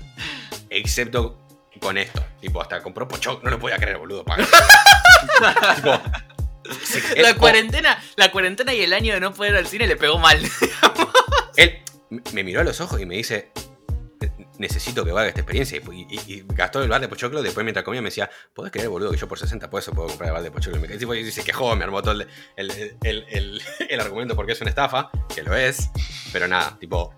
Excepto 0.71 1.39
con 1.81 1.99
esto. 1.99 2.25
Tipo, 2.41 2.61
hasta 2.63 2.83
compró 2.83 3.07
Pochoc, 3.07 3.43
no 3.45 3.51
lo 3.51 3.59
podía 3.59 3.77
creer, 3.77 3.99
boludo. 3.99 4.25
Paga. 4.25 4.47
tipo, 5.77 6.01
se- 6.85 7.21
La 7.23 7.31
él- 7.31 7.37
cuarentena, 7.37 8.03
la 8.17 8.31
cuarentena 8.33 8.73
y 8.75 8.83
el 8.83 8.93
año 8.93 9.15
de 9.15 9.21
no 9.21 9.33
poder 9.35 9.53
ir 9.53 9.59
al 9.59 9.67
cine 9.67 9.87
le 9.87 9.97
pegó 9.97 10.19
mal. 10.19 10.41
Él 11.57 11.79
me 12.33 12.43
miró 12.43 12.61
a 12.61 12.65
los 12.65 12.81
ojos 12.81 13.01
y 13.01 13.07
me 13.07 13.17
dice, 13.17 13.51
necesito 14.59 15.05
que 15.05 15.13
valga 15.13 15.29
esta 15.29 15.41
experiencia. 15.41 15.79
Y, 15.93 16.45
gastó 16.49 16.83
el 16.83 16.89
bar 16.89 17.01
de 17.01 17.09
pochoclo, 17.09 17.43
después 17.43 17.65
mientras 17.65 17.85
comía 17.85 18.01
me 18.01 18.09
decía, 18.09 18.31
¿podés 18.53 18.73
creer, 18.73 18.89
boludo, 18.89 19.11
que 19.11 19.17
yo 19.17 19.29
por 19.29 19.39
60 19.39 19.69
pesos 19.71 19.95
puedo 19.95 20.09
comprar 20.09 20.29
el 20.29 20.35
bar 20.35 20.43
de 20.43 20.51
pochoclo? 20.51 20.79
Y 20.79 20.83
me 20.83 20.89
quedé 20.89 21.21
y 21.21 21.31
se 21.31 21.43
quejó, 21.45 21.75
me 21.77 21.85
armó 21.85 22.03
todo 22.03 22.13
el, 22.13 22.29
el- 22.57 22.95
el- 23.03 23.63
el 23.89 24.01
argumento 24.01 24.37
porque 24.37 24.53
es 24.53 24.61
una 24.61 24.71
estafa, 24.71 25.11
que 25.35 25.43
lo 25.43 25.55
es, 25.55 25.91
pero 26.33 26.47
nada, 26.49 26.77
tipo, 26.79 27.15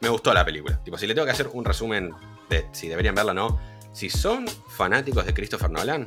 me 0.00 0.08
gustó 0.08 0.32
la 0.34 0.44
película. 0.44 0.82
Tipo, 0.82 0.98
si 0.98 1.06
le 1.06 1.14
tengo 1.14 1.24
que 1.26 1.32
hacer 1.32 1.48
un 1.52 1.64
resumen 1.64 2.12
de 2.50 2.66
si 2.72 2.88
deberían 2.88 3.14
verla 3.14 3.32
o 3.32 3.34
no, 3.34 3.60
si 3.92 4.10
son 4.10 4.46
fanáticos 4.68 5.24
de 5.24 5.32
Christopher 5.34 5.70
Nolan, 5.70 6.06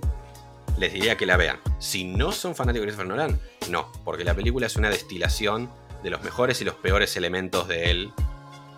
les 0.77 0.93
diría 0.93 1.17
que 1.17 1.25
la 1.25 1.35
vean. 1.37 1.59
Si 1.79 2.03
no 2.03 2.31
son 2.31 2.55
fanáticos 2.55 2.85
de 2.85 2.93
Christopher 2.93 3.07
Nolan, 3.07 3.39
no, 3.69 3.91
porque 4.05 4.23
la 4.23 4.33
película 4.35 4.67
es 4.67 4.75
una 4.75 4.89
destilación 4.89 5.69
de 6.03 6.09
los 6.11 6.21
mejores 6.23 6.61
y 6.61 6.65
los 6.65 6.75
peores 6.75 7.17
elementos 7.17 7.67
de 7.67 7.89
él 7.91 8.13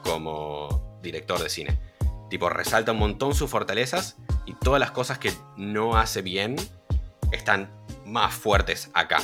como 0.03 0.90
director 1.01 1.41
de 1.41 1.49
cine. 1.49 1.77
Tipo, 2.29 2.49
resalta 2.49 2.91
un 2.93 2.99
montón 2.99 3.35
sus 3.35 3.49
fortalezas 3.49 4.17
y 4.45 4.53
todas 4.53 4.79
las 4.79 4.91
cosas 4.91 5.17
que 5.17 5.33
no 5.57 5.97
hace 5.97 6.21
bien 6.21 6.55
están 7.31 7.69
más 8.05 8.33
fuertes 8.33 8.89
acá. 8.93 9.19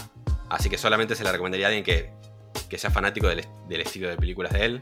Así 0.49 0.69
que 0.69 0.77
solamente 0.77 1.15
se 1.15 1.23
le 1.23 1.31
recomendaría 1.31 1.67
a 1.67 1.69
alguien 1.69 1.83
que, 1.83 2.11
que 2.69 2.77
sea 2.77 2.91
fanático 2.91 3.27
del, 3.27 3.45
estilo 3.69 4.09
de 4.09 4.17
películas 4.17 4.53
de 4.53 4.65
él. 4.65 4.81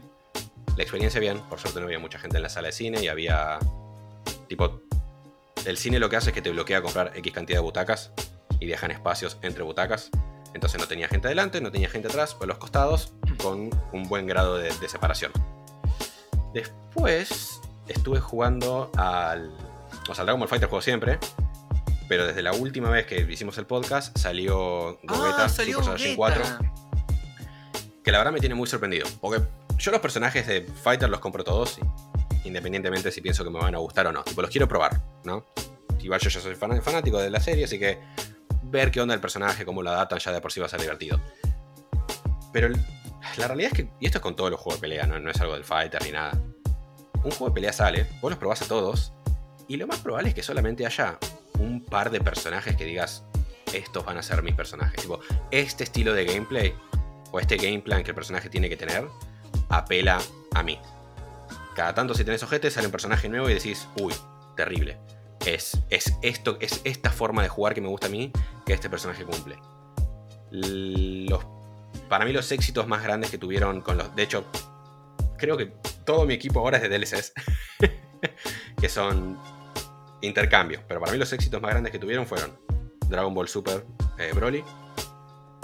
La 0.76 0.82
experiencia 0.82 1.20
bien, 1.20 1.38
por 1.48 1.58
suerte 1.58 1.80
no 1.80 1.86
había 1.86 1.98
mucha 1.98 2.18
gente 2.18 2.36
en 2.36 2.42
la 2.42 2.48
sala 2.48 2.68
de 2.68 2.72
cine 2.72 3.02
y 3.02 3.08
había 3.08 3.58
tipo 4.48 4.82
el 5.64 5.76
cine 5.78 5.98
lo 5.98 6.08
que 6.08 6.16
hace 6.16 6.30
es 6.30 6.34
que 6.34 6.42
te 6.42 6.50
bloquea 6.50 6.80
comprar 6.80 7.12
X 7.16 7.32
cantidad 7.32 7.58
de 7.58 7.62
butacas 7.62 8.12
y 8.60 8.66
dejan 8.66 8.90
espacios 8.90 9.38
entre 9.42 9.64
butacas. 9.64 10.10
Entonces 10.54 10.80
no 10.80 10.86
tenía 10.86 11.08
gente 11.08 11.28
adelante, 11.28 11.60
no 11.60 11.70
tenía 11.70 11.88
gente 11.88 12.08
atrás, 12.08 12.34
por 12.34 12.46
los 12.46 12.58
costados, 12.58 13.12
con 13.42 13.70
un 13.92 14.08
buen 14.08 14.26
grado 14.26 14.56
de, 14.58 14.70
separación. 14.88 15.32
Después 16.56 17.60
estuve 17.86 18.18
jugando 18.18 18.90
al. 18.96 19.54
O 20.08 20.14
sea, 20.14 20.22
al 20.22 20.26
Dragon 20.26 20.40
Ball 20.40 20.48
Fighter 20.48 20.70
juego 20.70 20.80
siempre. 20.80 21.18
Pero 22.08 22.26
desde 22.26 22.40
la 22.40 22.52
última 22.54 22.88
vez 22.88 23.04
que 23.04 23.20
hicimos 23.30 23.58
el 23.58 23.66
podcast 23.66 24.16
salió 24.16 24.98
Gogeta 25.02 25.44
ah, 25.44 25.48
Super 25.50 25.84
Saiyajin 25.84 26.16
4. 26.16 26.42
Que 28.02 28.10
la 28.10 28.18
verdad 28.18 28.32
me 28.32 28.40
tiene 28.40 28.54
muy 28.54 28.66
sorprendido. 28.66 29.06
Porque 29.20 29.42
yo 29.76 29.90
los 29.90 30.00
personajes 30.00 30.46
de 30.46 30.62
Fighter 30.82 31.10
los 31.10 31.20
compro 31.20 31.44
todos 31.44 31.78
independientemente 32.44 33.10
si 33.10 33.20
pienso 33.20 33.44
que 33.44 33.50
me 33.50 33.58
van 33.58 33.74
a 33.74 33.78
gustar 33.78 34.06
o 34.06 34.12
no. 34.12 34.24
Tipo, 34.24 34.40
los 34.40 34.50
quiero 34.50 34.66
probar, 34.66 35.02
¿no? 35.24 35.44
Igual 36.00 36.20
yo 36.20 36.30
ya 36.30 36.40
soy 36.40 36.54
fanático 36.54 37.18
de 37.18 37.28
la 37.28 37.40
serie, 37.40 37.64
así 37.66 37.78
que 37.78 37.98
ver 38.62 38.90
qué 38.90 39.02
onda 39.02 39.12
el 39.12 39.20
personaje, 39.20 39.66
cómo 39.66 39.82
lo 39.82 39.90
adaptan, 39.90 40.20
ya 40.20 40.32
de 40.32 40.40
por 40.40 40.52
sí 40.52 40.60
va 40.60 40.66
a 40.66 40.68
ser 40.70 40.80
divertido. 40.80 41.20
Pero 42.50 42.68
la 43.36 43.48
realidad 43.48 43.72
es 43.72 43.76
que, 43.76 43.88
y 44.00 44.06
esto 44.06 44.18
es 44.18 44.22
con 44.22 44.36
todos 44.36 44.50
los 44.50 44.60
juegos 44.60 44.80
de 44.80 44.88
pelea, 44.88 45.06
¿no? 45.06 45.18
no 45.18 45.30
es 45.30 45.40
algo 45.40 45.54
del 45.54 45.64
fighter 45.64 46.02
ni 46.04 46.12
nada. 46.12 46.32
Un 47.24 47.30
juego 47.30 47.48
de 47.48 47.52
pelea 47.52 47.72
sale, 47.72 48.06
vos 48.20 48.30
los 48.30 48.38
probás 48.38 48.62
a 48.62 48.66
todos, 48.66 49.12
y 49.68 49.76
lo 49.76 49.86
más 49.86 49.98
probable 50.00 50.28
es 50.30 50.34
que 50.34 50.42
solamente 50.42 50.86
haya 50.86 51.18
un 51.58 51.84
par 51.84 52.10
de 52.10 52.20
personajes 52.20 52.76
que 52.76 52.84
digas, 52.84 53.24
estos 53.72 54.04
van 54.04 54.18
a 54.18 54.22
ser 54.22 54.42
mis 54.42 54.54
personajes. 54.54 55.00
Tipo, 55.00 55.20
este 55.50 55.84
estilo 55.84 56.14
de 56.14 56.24
gameplay, 56.24 56.74
o 57.32 57.40
este 57.40 57.56
game 57.56 57.80
plan 57.80 58.02
que 58.02 58.10
el 58.10 58.14
personaje 58.14 58.48
tiene 58.48 58.68
que 58.68 58.76
tener, 58.76 59.06
apela 59.68 60.18
a 60.54 60.62
mí. 60.62 60.78
Cada 61.74 61.94
tanto 61.94 62.14
si 62.14 62.24
tenés 62.24 62.42
ojetes 62.42 62.74
sale 62.74 62.86
un 62.86 62.92
personaje 62.92 63.28
nuevo 63.28 63.50
y 63.50 63.54
decís, 63.54 63.88
uy, 64.00 64.14
terrible. 64.56 64.98
Es, 65.44 65.78
es, 65.90 66.16
esto, 66.22 66.56
es 66.60 66.80
esta 66.84 67.10
forma 67.10 67.42
de 67.42 67.48
jugar 67.48 67.74
que 67.74 67.80
me 67.80 67.88
gusta 67.88 68.06
a 68.06 68.10
mí 68.10 68.32
que 68.64 68.72
este 68.72 68.88
personaje 68.88 69.24
cumple. 69.24 69.58
Los, 70.50 71.44
para 72.08 72.24
mí 72.24 72.32
los 72.32 72.50
éxitos 72.52 72.86
más 72.86 73.02
grandes 73.02 73.30
que 73.30 73.38
tuvieron 73.38 73.80
con 73.80 73.98
los... 73.98 74.14
De 74.14 74.22
hecho, 74.22 74.44
creo 75.36 75.56
que 75.56 75.66
todo 76.04 76.24
mi 76.26 76.34
equipo 76.34 76.60
ahora 76.60 76.78
es 76.78 76.82
de 76.82 76.88
DLCs. 76.88 77.32
que 78.80 78.88
son 78.88 79.38
intercambios. 80.20 80.82
Pero 80.86 81.00
para 81.00 81.12
mí 81.12 81.18
los 81.18 81.32
éxitos 81.32 81.60
más 81.60 81.70
grandes 81.70 81.92
que 81.92 81.98
tuvieron 81.98 82.26
fueron 82.26 82.52
Dragon 83.08 83.34
Ball 83.34 83.48
Super 83.48 83.84
eh, 84.18 84.32
Broly, 84.34 84.64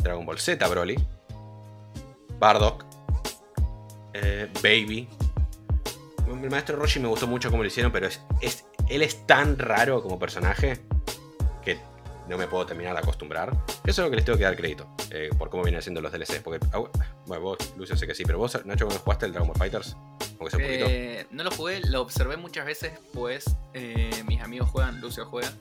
Dragon 0.03 0.25
Ball 0.25 0.39
Z 0.39 0.67
Broly, 0.69 0.97
Bardock, 2.39 2.85
eh, 4.15 4.49
Baby, 4.63 5.09
el 6.29 6.51
maestro 6.51 6.77
Roshi 6.77 7.01
me 7.01 7.09
gustó 7.09 7.27
mucho 7.27 7.51
cómo 7.51 7.63
lo 7.63 7.67
hicieron, 7.67 7.93
pero 7.93 8.07
es, 8.07 8.65
él 8.89 9.03
es 9.03 9.27
tan 9.27 9.59
raro 9.59 10.03
como 10.03 10.19
personaje 10.19 10.81
no 12.29 12.39
me 12.39 12.47
puedo 12.47 12.67
terminar 12.67 12.95
de 12.95 13.01
acostumbrar. 13.01 13.51
Eso 13.85 13.85
es 13.85 13.99
lo 13.99 14.11
que 14.11 14.17
les 14.17 14.25
tengo 14.25 14.39
que 14.39 14.45
dar 14.45 14.57
crédito 14.57 14.89
eh, 15.11 15.31
por 15.37 15.51
cómo 15.51 15.65
vienen 15.65 15.81
haciendo 15.81 16.01
los 16.01 16.13
DLCs. 16.13 16.41
Porque, 16.41 16.59
bueno, 17.27 17.43
vos, 17.43 17.75
Lucio, 17.77 17.97
sé 17.97 18.07
que 18.07 18.15
sí, 18.15 18.25
pero 18.25 18.39
vos, 18.39 18.65
Nacho, 18.65 18.87
¿cómo 18.87 18.99
jugaste 18.99 19.27
el 19.27 19.33
Dragon 19.33 19.49
Ball 19.49 19.59
Fighters? 19.59 19.97
Eh, 20.59 21.27
no 21.31 21.45
lo 21.45 21.51
jugué, 21.51 21.81
lo 21.81 22.01
observé 22.01 22.37
muchas 22.37 22.67
veces, 22.67 22.93
pues 23.13 23.45
eh, 23.75 24.11
mis 24.27 24.41
amigos 24.41 24.69
juegan, 24.71 25.01
Lucio 25.01 25.25
juega, 25.25 25.53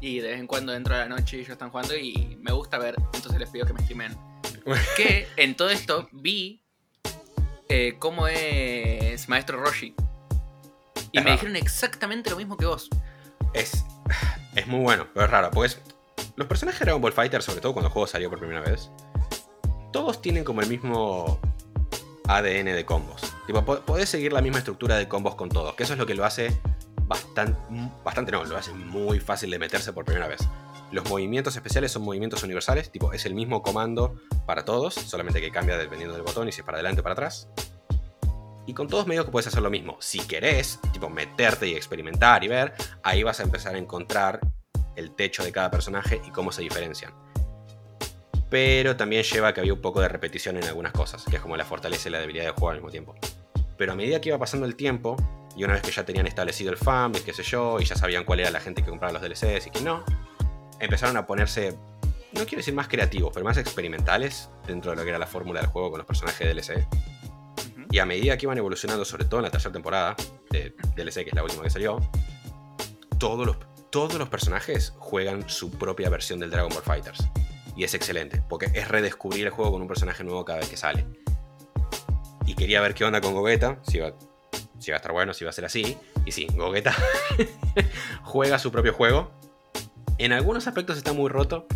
y 0.00 0.20
de 0.20 0.28
vez 0.28 0.38
en 0.38 0.46
cuando 0.46 0.72
dentro 0.72 0.94
de 0.94 1.00
la 1.00 1.08
noche 1.08 1.38
ellos 1.38 1.48
están 1.48 1.70
jugando 1.70 1.96
y 1.96 2.38
me 2.40 2.52
gusta 2.52 2.78
ver, 2.78 2.94
entonces 3.14 3.40
les 3.40 3.50
pido 3.50 3.66
que 3.66 3.72
me 3.72 3.80
streamen. 3.82 4.16
que 4.96 5.26
en 5.36 5.56
todo 5.56 5.70
esto 5.70 6.08
vi 6.12 6.62
cómo 7.98 8.28
es 8.28 9.28
Maestro 9.28 9.60
Roshi. 9.60 9.94
Y 11.10 11.20
me 11.20 11.32
dijeron 11.32 11.56
exactamente 11.56 12.30
lo 12.30 12.36
mismo 12.36 12.56
que 12.56 12.66
vos. 12.66 12.88
Es, 13.52 13.84
es 14.54 14.66
muy 14.66 14.80
bueno, 14.80 15.06
pero 15.12 15.26
es 15.26 15.30
raro. 15.30 15.50
Pues 15.50 15.80
los 16.36 16.46
personajes 16.46 16.80
de 16.80 16.86
Dragon 16.86 17.02
Ball 17.02 17.12
Fighter, 17.12 17.42
sobre 17.42 17.60
todo 17.60 17.72
cuando 17.72 17.88
el 17.88 17.92
juego 17.92 18.06
salió 18.06 18.30
por 18.30 18.38
primera 18.38 18.60
vez, 18.60 18.90
todos 19.92 20.22
tienen 20.22 20.44
como 20.44 20.60
el 20.60 20.68
mismo 20.68 21.38
ADN 22.26 22.66
de 22.66 22.84
combos. 22.84 23.22
Tipo, 23.46 23.64
podés 23.64 24.08
seguir 24.08 24.32
la 24.32 24.40
misma 24.40 24.58
estructura 24.58 24.96
de 24.96 25.08
combos 25.08 25.34
con 25.34 25.48
todos, 25.48 25.74
que 25.74 25.82
eso 25.82 25.92
es 25.92 25.98
lo 25.98 26.06
que 26.06 26.14
lo 26.14 26.24
hace 26.24 26.56
bastante, 27.06 27.58
bastante 28.04 28.32
no, 28.32 28.44
lo 28.44 28.56
hace 28.56 28.72
muy 28.72 29.20
fácil 29.20 29.50
de 29.50 29.58
meterse 29.58 29.92
por 29.92 30.04
primera 30.04 30.28
vez. 30.28 30.40
Los 30.90 31.08
movimientos 31.08 31.56
especiales 31.56 31.92
son 31.92 32.02
movimientos 32.02 32.42
universales, 32.42 32.90
tipo 32.90 33.12
es 33.12 33.24
el 33.26 33.34
mismo 33.34 33.62
comando 33.62 34.14
para 34.46 34.64
todos, 34.64 34.94
solamente 34.94 35.40
que 35.40 35.50
cambia 35.50 35.76
dependiendo 35.76 36.14
del 36.14 36.22
botón 36.22 36.48
y 36.48 36.52
si 36.52 36.60
es 36.60 36.64
para 36.64 36.76
adelante 36.76 37.00
o 37.00 37.02
para 37.02 37.14
atrás. 37.14 37.48
Y 38.66 38.74
con 38.74 38.88
todos 38.88 39.06
medios 39.06 39.24
que 39.24 39.32
puedes 39.32 39.46
hacer 39.46 39.62
lo 39.62 39.70
mismo. 39.70 39.96
Si 40.00 40.20
querés, 40.20 40.78
tipo 40.92 41.10
meterte 41.10 41.68
y 41.68 41.74
experimentar 41.74 42.44
y 42.44 42.48
ver, 42.48 42.74
ahí 43.02 43.22
vas 43.22 43.40
a 43.40 43.42
empezar 43.42 43.74
a 43.74 43.78
encontrar 43.78 44.40
el 44.96 45.14
techo 45.14 45.42
de 45.42 45.52
cada 45.52 45.70
personaje 45.70 46.20
y 46.26 46.30
cómo 46.30 46.52
se 46.52 46.62
diferencian. 46.62 47.12
Pero 48.50 48.96
también 48.96 49.22
lleva 49.22 49.48
a 49.48 49.54
que 49.54 49.60
había 49.60 49.72
un 49.72 49.80
poco 49.80 50.00
de 50.00 50.08
repetición 50.08 50.56
en 50.58 50.64
algunas 50.64 50.92
cosas, 50.92 51.24
que 51.24 51.36
es 51.36 51.42
como 51.42 51.56
la 51.56 51.64
fortaleza 51.64 52.08
y 52.08 52.12
la 52.12 52.20
debilidad 52.20 52.44
de 52.44 52.50
juego 52.50 52.70
al 52.70 52.76
mismo 52.76 52.90
tiempo. 52.90 53.14
Pero 53.78 53.92
a 53.92 53.94
medida 53.96 54.20
que 54.20 54.28
iba 54.28 54.38
pasando 54.38 54.66
el 54.66 54.76
tiempo, 54.76 55.16
y 55.56 55.64
una 55.64 55.74
vez 55.74 55.82
que 55.82 55.90
ya 55.90 56.04
tenían 56.04 56.26
establecido 56.26 56.70
el 56.70 56.76
FAM 56.76 57.14
y 57.16 57.20
qué 57.20 57.32
sé 57.32 57.42
yo, 57.42 57.80
y 57.80 57.84
ya 57.84 57.96
sabían 57.96 58.24
cuál 58.24 58.40
era 58.40 58.50
la 58.50 58.60
gente 58.60 58.82
que 58.82 58.90
compraba 58.90 59.12
los 59.12 59.22
DLCs 59.22 59.66
y 59.66 59.70
quién 59.70 59.84
no, 59.84 60.04
empezaron 60.78 61.16
a 61.16 61.26
ponerse, 61.26 61.76
no 62.32 62.44
quiero 62.44 62.58
decir 62.58 62.74
más 62.74 62.88
creativos, 62.88 63.32
pero 63.32 63.44
más 63.44 63.56
experimentales 63.56 64.50
dentro 64.66 64.90
de 64.90 64.98
lo 64.98 65.02
que 65.02 65.08
era 65.08 65.18
la 65.18 65.26
fórmula 65.26 65.60
del 65.60 65.70
juego 65.70 65.90
con 65.90 65.98
los 65.98 66.06
personajes 66.06 66.46
de 66.46 66.54
DLC. 66.54 66.86
Y 67.92 68.00
a 68.00 68.06
medida 68.06 68.36
que 68.36 68.46
iban 68.46 68.58
evolucionando, 68.58 69.04
sobre 69.04 69.26
todo 69.26 69.38
en 69.38 69.44
la 69.44 69.50
tercera 69.50 69.72
temporada 69.72 70.16
de 70.50 70.74
DLC, 70.96 71.22
que 71.22 71.28
es 71.28 71.34
la 71.34 71.44
última 71.44 71.62
que 71.62 71.70
salió, 71.70 72.00
todos 73.18 73.46
los, 73.46 73.58
todos 73.90 74.14
los 74.14 74.28
personajes 74.28 74.94
juegan 74.98 75.48
su 75.48 75.70
propia 75.70 76.08
versión 76.08 76.40
del 76.40 76.50
Dragon 76.50 76.72
Ball 76.72 76.82
Fighters. 76.82 77.24
Y 77.76 77.84
es 77.84 77.94
excelente, 77.94 78.42
porque 78.48 78.66
es 78.74 78.88
redescubrir 78.88 79.46
el 79.46 79.52
juego 79.52 79.70
con 79.70 79.82
un 79.82 79.88
personaje 79.88 80.24
nuevo 80.24 80.44
cada 80.44 80.58
vez 80.58 80.68
que 80.68 80.76
sale. 80.76 81.06
Y 82.46 82.54
quería 82.54 82.80
ver 82.80 82.94
qué 82.94 83.04
onda 83.04 83.20
con 83.20 83.34
Gogeta, 83.34 83.78
si 83.82 83.98
iba, 83.98 84.14
si 84.80 84.90
iba 84.90 84.96
a 84.96 84.98
estar 84.98 85.12
bueno, 85.12 85.32
si 85.34 85.44
iba 85.44 85.50
a 85.50 85.52
ser 85.52 85.66
así. 85.66 85.96
Y 86.24 86.32
sí, 86.32 86.48
Gogeta 86.56 86.96
juega 88.24 88.58
su 88.58 88.72
propio 88.72 88.92
juego 88.92 89.30
en 90.18 90.32
algunos 90.32 90.68
aspectos 90.68 90.96
está 90.96 91.12
muy 91.12 91.28
roto, 91.28 91.66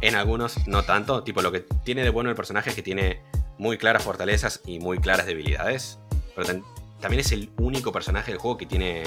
en 0.00 0.16
algunos 0.16 0.66
no 0.66 0.82
tanto. 0.82 1.22
Tipo, 1.22 1.42
lo 1.42 1.52
que 1.52 1.60
tiene 1.84 2.02
de 2.02 2.10
bueno 2.10 2.28
el 2.28 2.36
personaje 2.36 2.70
es 2.70 2.76
que 2.76 2.82
tiene 2.82 3.22
muy 3.58 3.78
claras 3.78 4.02
fortalezas 4.02 4.60
y 4.66 4.78
muy 4.78 4.98
claras 4.98 5.26
debilidades. 5.26 5.98
Pero 6.34 6.62
también 7.00 7.20
es 7.20 7.32
el 7.32 7.50
único 7.58 7.92
personaje 7.92 8.32
del 8.32 8.40
juego 8.40 8.56
que 8.56 8.66
tiene. 8.66 9.04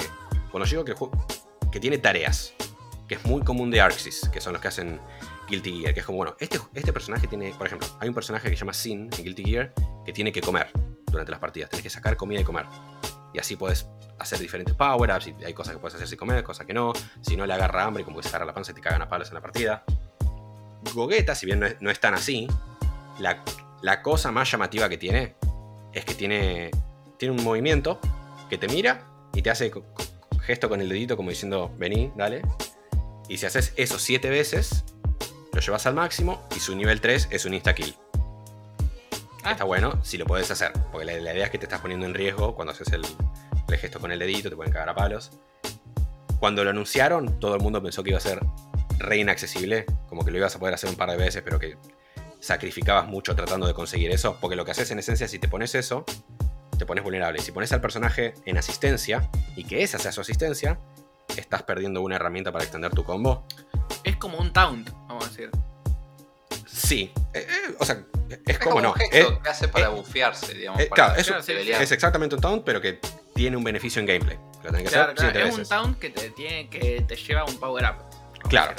Bueno, 0.50 0.66
yo 0.66 0.82
digo 0.82 0.84
que, 0.84 1.70
que 1.70 1.80
tiene 1.80 1.98
tareas. 1.98 2.54
Que 3.06 3.14
es 3.14 3.24
muy 3.24 3.42
común 3.42 3.70
de 3.70 3.80
Arxis, 3.80 4.28
que 4.30 4.40
son 4.40 4.52
los 4.52 4.60
que 4.60 4.68
hacen 4.68 5.00
Guilty 5.48 5.80
Gear. 5.80 5.94
Que 5.94 6.00
es 6.00 6.06
como, 6.06 6.18
bueno, 6.18 6.36
este, 6.40 6.58
este 6.74 6.92
personaje 6.92 7.26
tiene. 7.26 7.52
Por 7.54 7.66
ejemplo, 7.66 7.88
hay 8.00 8.08
un 8.08 8.14
personaje 8.14 8.50
que 8.50 8.56
se 8.56 8.60
llama 8.60 8.74
Sin 8.74 9.10
en 9.16 9.24
Guilty 9.24 9.44
Gear 9.44 9.72
que 10.04 10.12
tiene 10.12 10.30
que 10.32 10.40
comer 10.40 10.70
durante 11.06 11.30
las 11.30 11.40
partidas. 11.40 11.70
Tienes 11.70 11.82
que 11.82 11.90
sacar 11.90 12.16
comida 12.16 12.40
y 12.40 12.44
comer. 12.44 12.66
Y 13.32 13.38
así 13.38 13.56
puedes 13.56 13.86
hacer 14.18 14.38
diferentes 14.38 14.74
power-ups. 14.74 15.28
Y 15.28 15.44
hay 15.44 15.54
cosas 15.54 15.74
que 15.74 15.80
puedes 15.80 15.94
hacer 15.94 16.08
sin 16.08 16.18
comer, 16.18 16.42
cosas 16.44 16.66
que 16.66 16.74
no. 16.74 16.92
Si 17.22 17.36
no 17.36 17.46
le 17.46 17.54
agarra 17.54 17.84
hambre, 17.84 18.04
como 18.04 18.18
que 18.18 18.24
se 18.24 18.28
agarra 18.28 18.46
la 18.46 18.54
panza 18.54 18.72
y 18.72 18.74
te 18.74 18.80
cagan 18.80 19.02
a 19.02 19.08
palos 19.08 19.28
en 19.28 19.34
la 19.34 19.40
partida. 19.40 19.84
Gogeta, 20.94 21.34
si 21.34 21.46
bien 21.46 21.60
no 21.80 21.90
es, 21.90 22.00
tan 22.00 22.14
así, 22.14 22.46
la, 23.18 23.42
la, 23.82 24.02
cosa 24.02 24.32
más 24.32 24.50
llamativa 24.50 24.88
que 24.88 24.98
tiene 24.98 25.34
es 25.92 26.04
que 26.04 26.14
tiene, 26.14 26.70
tiene 27.16 27.34
un 27.34 27.44
movimiento 27.44 28.00
que 28.48 28.58
te 28.58 28.68
mira 28.68 29.06
y 29.34 29.42
te 29.42 29.50
hace 29.50 29.72
gesto 30.40 30.68
con 30.68 30.80
el 30.80 30.88
dedito 30.88 31.16
como 31.16 31.30
diciendo, 31.30 31.70
vení, 31.78 32.12
dale. 32.16 32.42
Y 33.28 33.38
si 33.38 33.46
haces 33.46 33.72
eso 33.76 33.98
siete 33.98 34.30
veces, 34.30 34.84
lo 35.52 35.60
llevas 35.60 35.86
al 35.86 35.94
máximo 35.94 36.46
y 36.56 36.60
su 36.60 36.74
nivel 36.74 37.00
3 37.00 37.28
es 37.30 37.44
un 37.44 37.54
insta-kill. 37.54 37.94
Ah. 39.44 39.52
Está 39.52 39.64
bueno 39.64 40.02
si 40.02 40.18
lo 40.18 40.26
puedes 40.26 40.50
hacer, 40.50 40.72
porque 40.90 41.04
la, 41.04 41.32
idea 41.32 41.44
es 41.44 41.50
que 41.50 41.58
te 41.58 41.66
estás 41.66 41.80
poniendo 41.80 42.06
en 42.06 42.14
riesgo 42.14 42.54
cuando 42.54 42.72
haces 42.72 42.92
el, 42.92 43.02
el 43.68 43.78
gesto 43.78 44.00
con 44.00 44.10
el 44.10 44.18
dedito, 44.18 44.50
te 44.50 44.56
pueden 44.56 44.72
cagar 44.72 44.88
a 44.88 44.94
palos. 44.94 45.30
Cuando 46.40 46.64
lo 46.64 46.70
anunciaron, 46.70 47.38
todo 47.40 47.54
el 47.54 47.60
mundo 47.60 47.82
pensó 47.82 48.02
que 48.02 48.10
iba 48.10 48.18
a 48.18 48.22
ser 48.22 48.40
re 48.98 49.18
inaccesible, 49.18 49.86
como 50.08 50.24
que 50.24 50.30
lo 50.30 50.38
ibas 50.38 50.54
a 50.56 50.58
poder 50.58 50.74
hacer 50.74 50.90
un 50.90 50.96
par 50.96 51.10
de 51.10 51.16
veces, 51.16 51.42
pero 51.42 51.58
que 51.58 51.76
sacrificabas 52.40 53.06
mucho 53.06 53.34
tratando 53.34 53.66
de 53.66 53.74
conseguir 53.74 54.10
eso, 54.10 54.38
porque 54.40 54.56
lo 54.56 54.64
que 54.64 54.70
haces 54.72 54.90
en 54.90 54.98
esencia, 54.98 55.26
si 55.28 55.38
te 55.38 55.48
pones 55.48 55.74
eso, 55.74 56.04
te 56.78 56.86
pones 56.86 57.02
vulnerable. 57.04 57.40
Si 57.40 57.50
pones 57.52 57.72
al 57.72 57.80
personaje 57.80 58.34
en 58.44 58.56
asistencia 58.58 59.28
y 59.56 59.64
que 59.64 59.82
esa 59.82 59.98
sea 59.98 60.12
su 60.12 60.20
asistencia, 60.20 60.78
estás 61.36 61.62
perdiendo 61.64 62.00
una 62.02 62.16
herramienta 62.16 62.52
para 62.52 62.64
extender 62.64 62.92
tu 62.92 63.04
combo. 63.04 63.44
Es 64.04 64.16
como 64.16 64.38
un 64.38 64.52
taunt, 64.52 64.90
vamos 65.08 65.26
a 65.26 65.28
decir. 65.28 65.50
Sí. 66.66 67.12
Eh, 67.34 67.46
eh, 67.48 67.74
o 67.78 67.84
sea, 67.84 68.04
es, 68.30 68.38
Es 68.46 68.58
como 68.58 68.76
como 68.76 68.82
no. 68.82 68.92
un 68.92 68.94
gesto 68.98 69.16
Eh, 69.32 69.38
que 69.42 69.48
hace 69.48 69.68
para 69.68 69.86
eh, 69.86 69.90
bufearse, 69.90 70.54
digamos. 70.54 70.80
eh, 70.80 70.86
para 70.86 71.06
claro, 71.06 71.20
eso 71.20 71.28
Claro, 71.30 71.42
sí, 71.42 71.52
levelear. 71.52 71.82
es 71.82 71.92
exactamente 71.92 72.34
un 72.36 72.40
taunt, 72.40 72.62
pero 72.64 72.80
que 72.80 73.00
tiene 73.34 73.56
un 73.56 73.64
beneficio 73.64 74.00
en 74.00 74.06
gameplay. 74.06 74.38
Lo 74.62 74.70
tenés 74.70 74.82
que 74.84 74.88
Claro, 74.90 75.12
hacer 75.16 75.32
claro, 75.32 75.46
es 75.48 75.54
un 75.58 75.66
taunt 75.66 75.98
que 75.98 76.10
te, 76.10 76.30
tiene, 76.30 76.68
que 76.70 77.02
te 77.06 77.16
lleva 77.16 77.40
a 77.42 77.44
un 77.44 77.58
power 77.58 77.84
up. 77.84 78.48
Claro. 78.48 78.74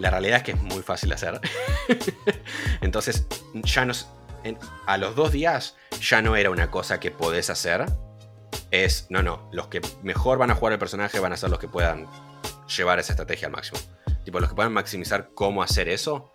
La 0.00 0.10
realidad 0.10 0.38
es 0.38 0.42
que 0.42 0.52
es 0.52 0.60
muy 0.62 0.82
fácil 0.82 1.12
hacer. 1.12 1.40
Entonces, 2.80 3.26
ya 3.54 3.84
nos. 3.84 4.08
en- 4.44 4.58
a 4.86 4.96
los 4.96 5.14
dos 5.14 5.32
días 5.32 5.76
ya 6.00 6.22
no 6.22 6.36
era 6.36 6.50
una 6.50 6.70
cosa 6.70 7.00
que 7.00 7.10
podés 7.10 7.50
hacer. 7.50 7.86
Es. 8.70 9.06
No, 9.10 9.22
no. 9.22 9.48
Los 9.52 9.68
que 9.68 9.80
mejor 10.02 10.38
van 10.38 10.50
a 10.50 10.54
jugar 10.54 10.72
el 10.72 10.78
personaje 10.78 11.18
van 11.20 11.32
a 11.32 11.36
ser 11.36 11.50
los 11.50 11.58
que 11.58 11.68
puedan 11.68 12.06
llevar 12.76 12.98
esa 12.98 13.12
estrategia 13.12 13.46
al 13.48 13.52
máximo. 13.52 13.78
Tipo, 14.24 14.40
los 14.40 14.48
que 14.48 14.54
puedan 14.54 14.72
maximizar 14.72 15.30
cómo 15.34 15.62
hacer 15.62 15.88
eso 15.88 16.30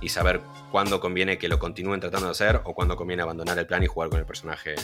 y 0.00 0.08
saber 0.08 0.40
cuándo 0.70 1.00
conviene 1.00 1.36
que 1.38 1.48
lo 1.48 1.58
continúen 1.58 2.00
tratando 2.00 2.26
de 2.26 2.32
hacer 2.32 2.60
o 2.64 2.74
cuándo 2.74 2.96
conviene 2.96 3.22
abandonar 3.22 3.58
el 3.58 3.66
plan 3.66 3.82
y 3.82 3.86
jugar 3.86 4.08
con 4.08 4.18
el 4.18 4.26
personaje 4.26 4.74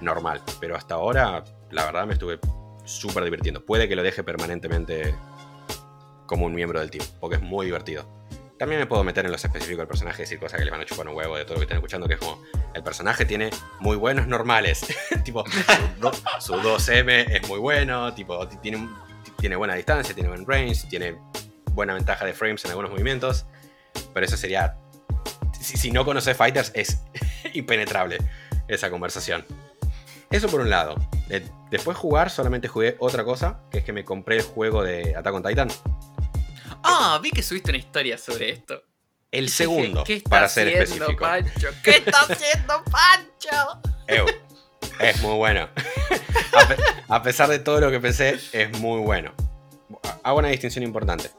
normal. 0.00 0.40
Pero 0.60 0.76
hasta 0.76 0.94
ahora, 0.94 1.44
la 1.70 1.84
verdad, 1.84 2.06
me 2.06 2.14
estuve 2.14 2.38
súper 2.84 3.24
divirtiendo. 3.24 3.64
Puede 3.66 3.88
que 3.88 3.96
lo 3.96 4.02
deje 4.02 4.22
permanentemente 4.22 5.14
como 6.30 6.46
un 6.46 6.54
miembro 6.54 6.78
del 6.78 6.92
team, 6.92 7.04
porque 7.18 7.34
es 7.36 7.42
muy 7.42 7.66
divertido. 7.66 8.08
También 8.56 8.78
me 8.80 8.86
puedo 8.86 9.02
meter 9.02 9.26
en 9.26 9.32
los 9.32 9.44
específicos 9.44 9.78
del 9.78 9.88
personaje 9.88 10.22
y 10.22 10.24
decir 10.26 10.38
cosas 10.38 10.60
que 10.60 10.64
le 10.64 10.70
van 10.70 10.80
a 10.80 10.84
chupar 10.84 11.08
un 11.08 11.16
huevo 11.16 11.36
de 11.36 11.42
todo 11.44 11.54
lo 11.54 11.58
que 11.58 11.64
están 11.64 11.78
escuchando, 11.78 12.06
que 12.06 12.14
es 12.14 12.20
como, 12.20 12.40
el 12.72 12.84
personaje 12.84 13.24
tiene 13.24 13.50
muy 13.80 13.96
buenos 13.96 14.28
normales. 14.28 14.86
tipo, 15.24 15.44
su, 15.50 16.00
do- 16.00 16.12
su 16.38 16.52
2M 16.54 17.34
es 17.34 17.48
muy 17.48 17.58
bueno, 17.58 18.14
tipo, 18.14 18.46
tiene, 18.46 18.88
tiene 19.38 19.56
buena 19.56 19.74
distancia, 19.74 20.14
tiene 20.14 20.28
buen 20.28 20.46
range, 20.46 20.86
tiene 20.88 21.18
buena 21.72 21.94
ventaja 21.94 22.24
de 22.24 22.32
frames 22.32 22.64
en 22.64 22.70
algunos 22.70 22.92
movimientos. 22.92 23.44
Pero 24.14 24.24
eso 24.24 24.36
sería... 24.36 24.76
Si, 25.60 25.90
no 25.90 26.04
conoces 26.04 26.36
Fighters, 26.36 26.70
es 26.76 27.02
impenetrable 27.54 28.18
esa 28.68 28.88
conversación. 28.88 29.44
Eso 30.30 30.46
por 30.48 30.60
un 30.60 30.70
lado. 30.70 30.94
Eh, 31.28 31.44
después 31.72 31.96
jugar, 31.96 32.30
solamente 32.30 32.68
jugué 32.68 32.94
otra 33.00 33.24
cosa, 33.24 33.62
que 33.72 33.78
es 33.78 33.84
que 33.84 33.92
me 33.92 34.04
compré 34.04 34.36
el 34.36 34.42
juego 34.42 34.84
de 34.84 35.16
Attack 35.16 35.34
on 35.34 35.42
Titan. 35.42 35.68
Ah, 36.82 37.18
vi 37.22 37.30
que 37.30 37.42
subiste 37.42 37.70
una 37.70 37.78
historia 37.78 38.18
sobre 38.18 38.50
esto. 38.50 38.82
El 39.30 39.48
segundo, 39.48 40.02
¿Qué 40.04 40.22
para 40.28 40.48
ser 40.48 40.68
haciendo 40.68 41.06
específico. 41.06 41.20
Pancho? 41.24 41.68
¿Qué 41.84 41.90
está 41.90 42.20
haciendo 42.22 42.82
Pancho? 42.90 43.80
Ew, 44.08 44.26
es 45.00 45.22
muy 45.22 45.34
bueno. 45.36 45.68
A, 46.52 46.68
pe- 46.68 46.76
a 47.08 47.22
pesar 47.22 47.48
de 47.48 47.60
todo 47.60 47.80
lo 47.80 47.90
que 47.92 48.00
pensé, 48.00 48.38
es 48.52 48.78
muy 48.80 49.00
bueno. 49.00 49.32
Hago 50.24 50.38
una 50.38 50.48
distinción 50.48 50.82
importante. 50.84 51.30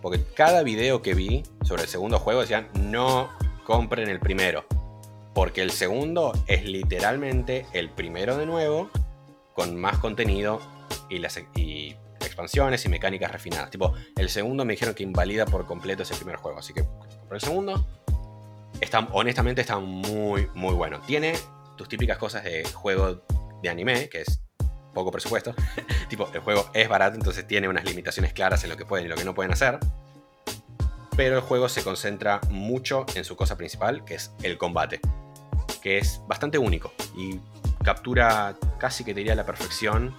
Porque 0.00 0.24
cada 0.34 0.62
video 0.62 1.02
que 1.02 1.12
vi 1.14 1.42
sobre 1.64 1.82
el 1.82 1.88
segundo 1.88 2.18
juego 2.18 2.40
decían, 2.40 2.68
no 2.74 3.30
compren 3.64 4.08
el 4.08 4.20
primero. 4.20 4.64
Porque 5.34 5.60
el 5.60 5.70
segundo 5.70 6.32
es 6.46 6.64
literalmente 6.64 7.66
el 7.74 7.90
primero 7.90 8.36
de 8.38 8.46
nuevo, 8.46 8.90
con 9.54 9.76
más 9.76 9.98
contenido 9.98 10.60
y, 11.10 11.18
las, 11.18 11.38
y 11.56 11.94
expansiones 12.28 12.84
y 12.84 12.88
mecánicas 12.88 13.30
refinadas. 13.30 13.70
Tipo, 13.70 13.94
el 14.16 14.28
segundo 14.28 14.64
me 14.64 14.74
dijeron 14.74 14.94
que 14.94 15.02
invalida 15.02 15.44
por 15.46 15.66
completo 15.66 16.02
ese 16.02 16.14
primer 16.14 16.36
juego. 16.36 16.58
Así 16.58 16.72
que 16.72 16.84
compré 16.84 17.36
el 17.36 17.40
segundo. 17.40 17.86
Está, 18.80 19.08
honestamente 19.12 19.60
está 19.60 19.78
muy, 19.78 20.48
muy 20.54 20.74
bueno. 20.74 21.00
Tiene 21.00 21.34
tus 21.76 21.88
típicas 21.88 22.18
cosas 22.18 22.44
de 22.44 22.64
juego 22.64 23.22
de 23.62 23.68
anime, 23.68 24.08
que 24.08 24.22
es 24.22 24.40
poco 24.94 25.10
presupuesto. 25.10 25.54
tipo, 26.08 26.28
el 26.32 26.40
juego 26.40 26.70
es 26.74 26.88
barato, 26.88 27.16
entonces 27.16 27.46
tiene 27.46 27.68
unas 27.68 27.84
limitaciones 27.84 28.32
claras 28.32 28.62
en 28.64 28.70
lo 28.70 28.76
que 28.76 28.84
pueden 28.84 29.06
y 29.06 29.08
lo 29.08 29.16
que 29.16 29.24
no 29.24 29.34
pueden 29.34 29.52
hacer. 29.52 29.78
Pero 31.16 31.36
el 31.36 31.42
juego 31.42 31.68
se 31.68 31.82
concentra 31.82 32.40
mucho 32.50 33.04
en 33.14 33.24
su 33.24 33.36
cosa 33.36 33.56
principal, 33.56 34.04
que 34.04 34.14
es 34.14 34.32
el 34.42 34.56
combate. 34.56 35.00
Que 35.82 35.98
es 35.98 36.20
bastante 36.28 36.58
único 36.58 36.92
y 37.16 37.40
captura 37.82 38.56
casi 38.78 39.04
que 39.04 39.14
diría 39.14 39.34
la 39.34 39.46
perfección 39.46 40.14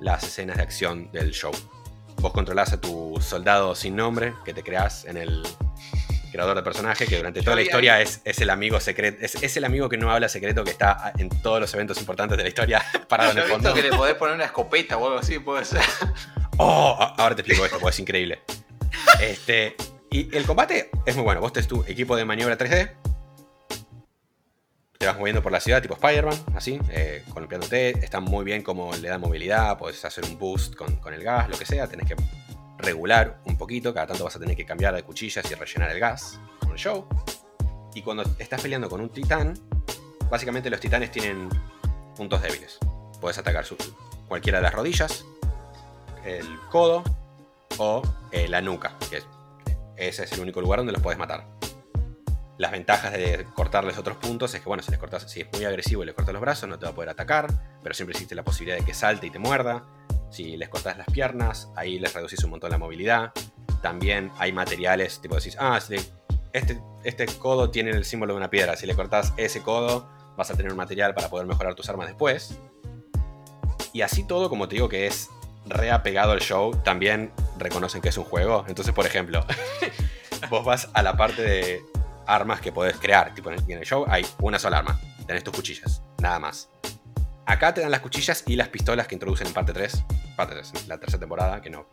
las 0.00 0.24
escenas 0.24 0.56
de 0.56 0.62
acción 0.62 1.10
del 1.12 1.32
show. 1.32 1.52
Vos 2.16 2.32
controlás 2.32 2.72
a 2.72 2.80
tu 2.80 3.18
soldado 3.20 3.74
sin 3.74 3.96
nombre 3.96 4.34
que 4.44 4.52
te 4.52 4.62
creás 4.62 5.04
en 5.04 5.16
el 5.16 5.42
creador 6.30 6.56
de 6.56 6.62
personaje, 6.62 7.06
que 7.06 7.16
durante 7.16 7.42
toda 7.42 7.56
la 7.56 7.62
historia 7.62 8.00
es, 8.00 8.20
es 8.24 8.40
el 8.40 8.50
amigo 8.50 8.78
secreto, 8.80 9.18
es, 9.20 9.34
es 9.42 9.56
el 9.56 9.64
amigo 9.64 9.88
que 9.88 9.96
no 9.96 10.10
habla 10.10 10.28
secreto 10.28 10.64
que 10.64 10.70
está 10.70 11.12
en 11.18 11.28
todos 11.28 11.60
los 11.60 11.72
eventos 11.74 11.98
importantes 11.98 12.36
de 12.36 12.44
la 12.44 12.48
historia 12.48 12.84
parado 13.08 13.32
en 13.32 13.38
el 13.38 13.44
fondo. 13.44 13.74
que 13.74 13.82
le 13.82 13.90
podés 13.90 14.14
poner 14.14 14.34
una 14.34 14.44
escopeta 14.44 14.96
o 14.96 15.06
algo 15.06 15.18
así, 15.18 15.38
puede 15.38 15.64
ser. 15.64 15.82
Oh, 16.62 16.94
ahora 17.16 17.34
te 17.34 17.40
explico 17.40 17.64
esto, 17.64 17.78
porque 17.78 17.94
es 17.94 18.00
increíble. 18.00 18.42
Este, 19.18 19.76
y 20.10 20.36
el 20.36 20.44
combate 20.44 20.90
es 21.06 21.16
muy 21.16 21.24
bueno. 21.24 21.40
Vos 21.40 21.54
tenés 21.54 21.66
tu 21.66 21.82
equipo 21.84 22.16
de 22.16 22.26
maniobra 22.26 22.58
3D. 22.58 22.96
Te 25.00 25.06
vas 25.06 25.16
moviendo 25.18 25.42
por 25.42 25.50
la 25.50 25.60
ciudad, 25.60 25.80
tipo 25.80 25.94
Spider-Man, 25.94 26.38
así, 26.54 26.78
eh, 26.90 27.24
columpiándote. 27.32 28.04
Está 28.04 28.20
muy 28.20 28.44
bien 28.44 28.60
como 28.62 28.94
le 28.94 29.08
da 29.08 29.16
movilidad. 29.16 29.78
Podés 29.78 30.04
hacer 30.04 30.26
un 30.26 30.38
boost 30.38 30.74
con, 30.76 30.96
con 30.96 31.14
el 31.14 31.24
gas, 31.24 31.48
lo 31.48 31.58
que 31.58 31.64
sea. 31.64 31.86
Tenés 31.86 32.06
que 32.06 32.16
regular 32.76 33.40
un 33.46 33.56
poquito. 33.56 33.94
Cada 33.94 34.08
tanto 34.08 34.24
vas 34.24 34.36
a 34.36 34.38
tener 34.38 34.54
que 34.54 34.66
cambiar 34.66 34.94
de 34.94 35.02
cuchillas 35.02 35.50
y 35.50 35.54
rellenar 35.54 35.88
el 35.92 36.00
gas 36.00 36.38
con 36.60 36.72
el 36.72 36.76
show. 36.76 37.06
Y 37.94 38.02
cuando 38.02 38.24
estás 38.38 38.60
peleando 38.60 38.90
con 38.90 39.00
un 39.00 39.08
titán, 39.08 39.54
básicamente 40.30 40.68
los 40.68 40.80
titanes 40.80 41.10
tienen 41.10 41.48
puntos 42.14 42.42
débiles. 42.42 42.78
Puedes 43.22 43.38
atacar 43.38 43.64
cualquiera 44.28 44.58
de 44.58 44.64
las 44.64 44.74
rodillas, 44.74 45.24
el 46.26 46.46
codo 46.70 47.02
o 47.78 48.02
eh, 48.32 48.48
la 48.48 48.60
nuca, 48.60 48.98
que 49.08 49.16
es- 49.16 49.26
ese 49.96 50.24
es 50.24 50.32
el 50.32 50.40
único 50.40 50.60
lugar 50.60 50.80
donde 50.80 50.92
los 50.92 51.00
puedes 51.00 51.18
matar. 51.18 51.46
Las 52.60 52.72
ventajas 52.72 53.14
de 53.14 53.46
cortarles 53.54 53.96
otros 53.96 54.18
puntos 54.18 54.52
es 54.52 54.60
que, 54.60 54.68
bueno, 54.68 54.82
si 54.82 54.90
les 54.90 55.00
cortas, 55.00 55.22
si 55.22 55.40
es 55.40 55.46
muy 55.50 55.64
agresivo 55.64 56.02
y 56.02 56.06
le 56.06 56.12
cortas 56.12 56.34
los 56.34 56.42
brazos, 56.42 56.68
no 56.68 56.78
te 56.78 56.84
va 56.84 56.92
a 56.92 56.94
poder 56.94 57.08
atacar, 57.08 57.48
pero 57.82 57.94
siempre 57.94 58.12
existe 58.12 58.34
la 58.34 58.44
posibilidad 58.44 58.76
de 58.76 58.84
que 58.84 58.92
salte 58.92 59.28
y 59.28 59.30
te 59.30 59.38
muerda. 59.38 59.86
Si 60.30 60.58
les 60.58 60.68
cortas 60.68 60.98
las 60.98 61.06
piernas, 61.06 61.70
ahí 61.74 61.98
les 61.98 62.12
reducís 62.12 62.44
un 62.44 62.50
montón 62.50 62.70
la 62.70 62.76
movilidad. 62.76 63.32
También 63.80 64.30
hay 64.38 64.52
materiales, 64.52 65.22
tipo 65.22 65.36
decís, 65.36 65.56
ah, 65.58 65.80
si 65.80 65.96
este, 66.52 66.82
este 67.02 67.26
codo 67.38 67.70
tiene 67.70 67.92
el 67.92 68.04
símbolo 68.04 68.34
de 68.34 68.36
una 68.36 68.50
piedra, 68.50 68.76
si 68.76 68.86
le 68.86 68.94
cortas 68.94 69.32
ese 69.38 69.62
codo, 69.62 70.10
vas 70.36 70.50
a 70.50 70.54
tener 70.54 70.70
un 70.70 70.76
material 70.76 71.14
para 71.14 71.30
poder 71.30 71.46
mejorar 71.46 71.74
tus 71.74 71.88
armas 71.88 72.08
después. 72.08 72.58
Y 73.94 74.02
así 74.02 74.24
todo, 74.24 74.50
como 74.50 74.68
te 74.68 74.74
digo, 74.74 74.90
que 74.90 75.06
es 75.06 75.30
reapegado 75.64 76.32
al 76.32 76.40
show, 76.40 76.76
también 76.84 77.32
reconocen 77.56 78.02
que 78.02 78.10
es 78.10 78.18
un 78.18 78.24
juego. 78.24 78.66
Entonces, 78.68 78.92
por 78.92 79.06
ejemplo, 79.06 79.46
vos 80.50 80.62
vas 80.62 80.90
a 80.92 81.02
la 81.02 81.16
parte 81.16 81.40
de 81.40 81.99
armas 82.30 82.60
que 82.60 82.72
podés 82.72 82.96
crear. 82.96 83.34
Tipo, 83.34 83.50
en 83.50 83.70
el, 83.70 83.84
show 83.84 84.04
hay 84.08 84.26
una 84.40 84.58
sola 84.58 84.78
arma. 84.78 85.00
Tenés 85.26 85.44
tus 85.44 85.54
cuchillas, 85.54 86.02
nada 86.18 86.38
más. 86.38 86.68
Acá 87.46 87.74
te 87.74 87.80
dan 87.80 87.90
las 87.90 88.00
cuchillas 88.00 88.44
y 88.46 88.56
las 88.56 88.68
pistolas 88.68 89.06
que 89.06 89.14
introducen 89.14 89.46
en 89.46 89.52
parte 89.52 89.72
3. 89.72 90.04
Parte 90.36 90.54
3, 90.54 90.88
la 90.88 90.98
tercera 90.98 91.20
temporada, 91.20 91.60
que 91.60 91.70
no. 91.70 91.86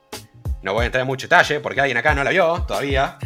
No 0.61 0.73
voy 0.73 0.83
a 0.83 0.85
entrar 0.85 1.01
en 1.01 1.07
mucho 1.07 1.25
detalle 1.25 1.59
porque 1.59 1.81
alguien 1.81 1.97
acá 1.97 2.13
no 2.13 2.23
la 2.23 2.29
vio 2.31 2.63
todavía. 2.67 3.17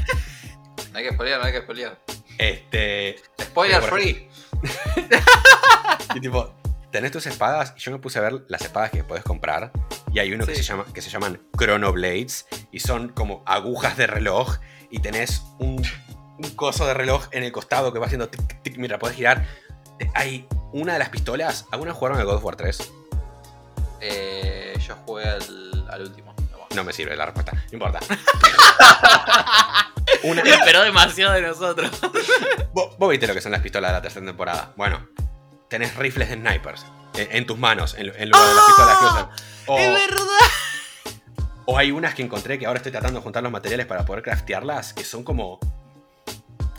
No 0.92 0.98
hay 0.98 1.06
que 1.06 1.14
spoilear, 1.14 1.40
no 1.40 1.46
hay 1.46 1.54
que 1.54 1.62
spoilear. 1.62 1.98
Este. 2.38 3.16
Spoiler 3.42 3.82
free. 3.84 4.30
Y 6.16 6.20
tipo, 6.20 6.54
tenés 6.92 7.12
tus 7.12 7.26
espadas. 7.28 7.74
Yo 7.76 7.92
me 7.92 8.00
puse 8.00 8.20
a 8.20 8.24
ver 8.24 8.44
las 8.48 8.62
espadas 8.62 8.92
que 8.92 9.04
podés 9.04 9.24
comprar. 9.24 9.72
Y 10.14 10.20
hay 10.20 10.34
uno 10.34 10.46
que, 10.46 10.56
Sí. 10.56 10.64
se 10.64 10.70
llama, 10.70 10.86
que 10.94 11.02
se 11.02 11.10
llaman 11.10 11.42
Chronoblades. 11.58 12.48
Y 12.72 12.80
son 12.80 13.10
como 13.10 13.44
agujas 13.46 13.96
de 13.98 14.08
reloj. 14.08 14.58
Y 14.90 15.00
tenés 15.00 15.44
un, 15.60 15.82
un 16.44 16.56
coso 16.56 16.86
de 16.86 16.94
reloj 16.94 17.28
en 17.32 17.44
el 17.44 17.52
costado 17.52 17.94
que 17.94 18.00
va 18.00 18.06
haciendo 18.06 18.30
tic, 18.30 18.62
tic, 18.64 18.78
mientras 18.78 19.00
podés 19.00 19.16
girar. 19.16 19.46
Hay 20.14 20.48
una 20.72 20.94
de 20.94 21.00
las 21.00 21.10
pistolas. 21.10 21.66
¿Alguna 21.72 21.94
jugaron 21.94 22.20
al 22.20 22.26
God 22.26 22.36
of 22.36 22.44
War 22.44 22.56
3? 22.56 22.92
Eh, 24.02 24.74
yo 24.80 24.96
jugué 25.06 25.26
al, 25.26 25.88
al 25.90 26.02
último. 26.02 26.34
No 26.76 26.84
me 26.84 26.94
sirve 26.94 27.16
la 27.16 27.26
respuesta. 27.26 27.52
No 27.54 27.74
importa. 27.74 28.00
una, 30.24 30.42
Esperó 30.42 30.82
demasiado 30.84 31.34
de 31.34 31.42
nosotros. 31.42 31.92
Vos, 32.74 32.98
vos 32.98 33.10
viste 33.10 33.28
lo 33.28 33.34
que 33.34 33.42
son 33.42 33.52
las 33.52 33.62
pistolas 33.62 33.92
de 33.92 33.98
la 33.98 34.02
tercera 34.02 34.26
temporada. 34.26 34.72
Bueno, 34.78 35.10
tenés 35.68 35.96
rifles 35.98 36.30
de 36.30 36.36
snipers 36.36 36.86
en, 37.16 37.28
en 37.36 37.46
tus 37.46 37.58
manos, 37.58 37.96
en, 37.96 38.08
en 38.16 38.30
lugar 38.30 38.48
de 38.48 38.56
las 38.56 38.66
pistolas 38.66 38.98
que 38.98 39.06
usan. 39.06 39.30
O, 39.68 39.78
¡Es 39.78 39.94
verdad! 39.94 40.26
o 41.66 41.78
hay 41.78 41.92
unas 41.92 42.16
que 42.16 42.24
encontré 42.24 42.58
que 42.58 42.66
ahora 42.66 42.78
estoy 42.78 42.94
tratando 42.94 43.20
de 43.20 43.24
juntar 43.24 43.44
los 43.44 43.52
materiales 43.52 43.86
para 43.86 44.06
poder 44.06 44.24
craftearlas, 44.24 44.94
que 44.94 45.04
son 45.04 45.24
como. 45.24 45.60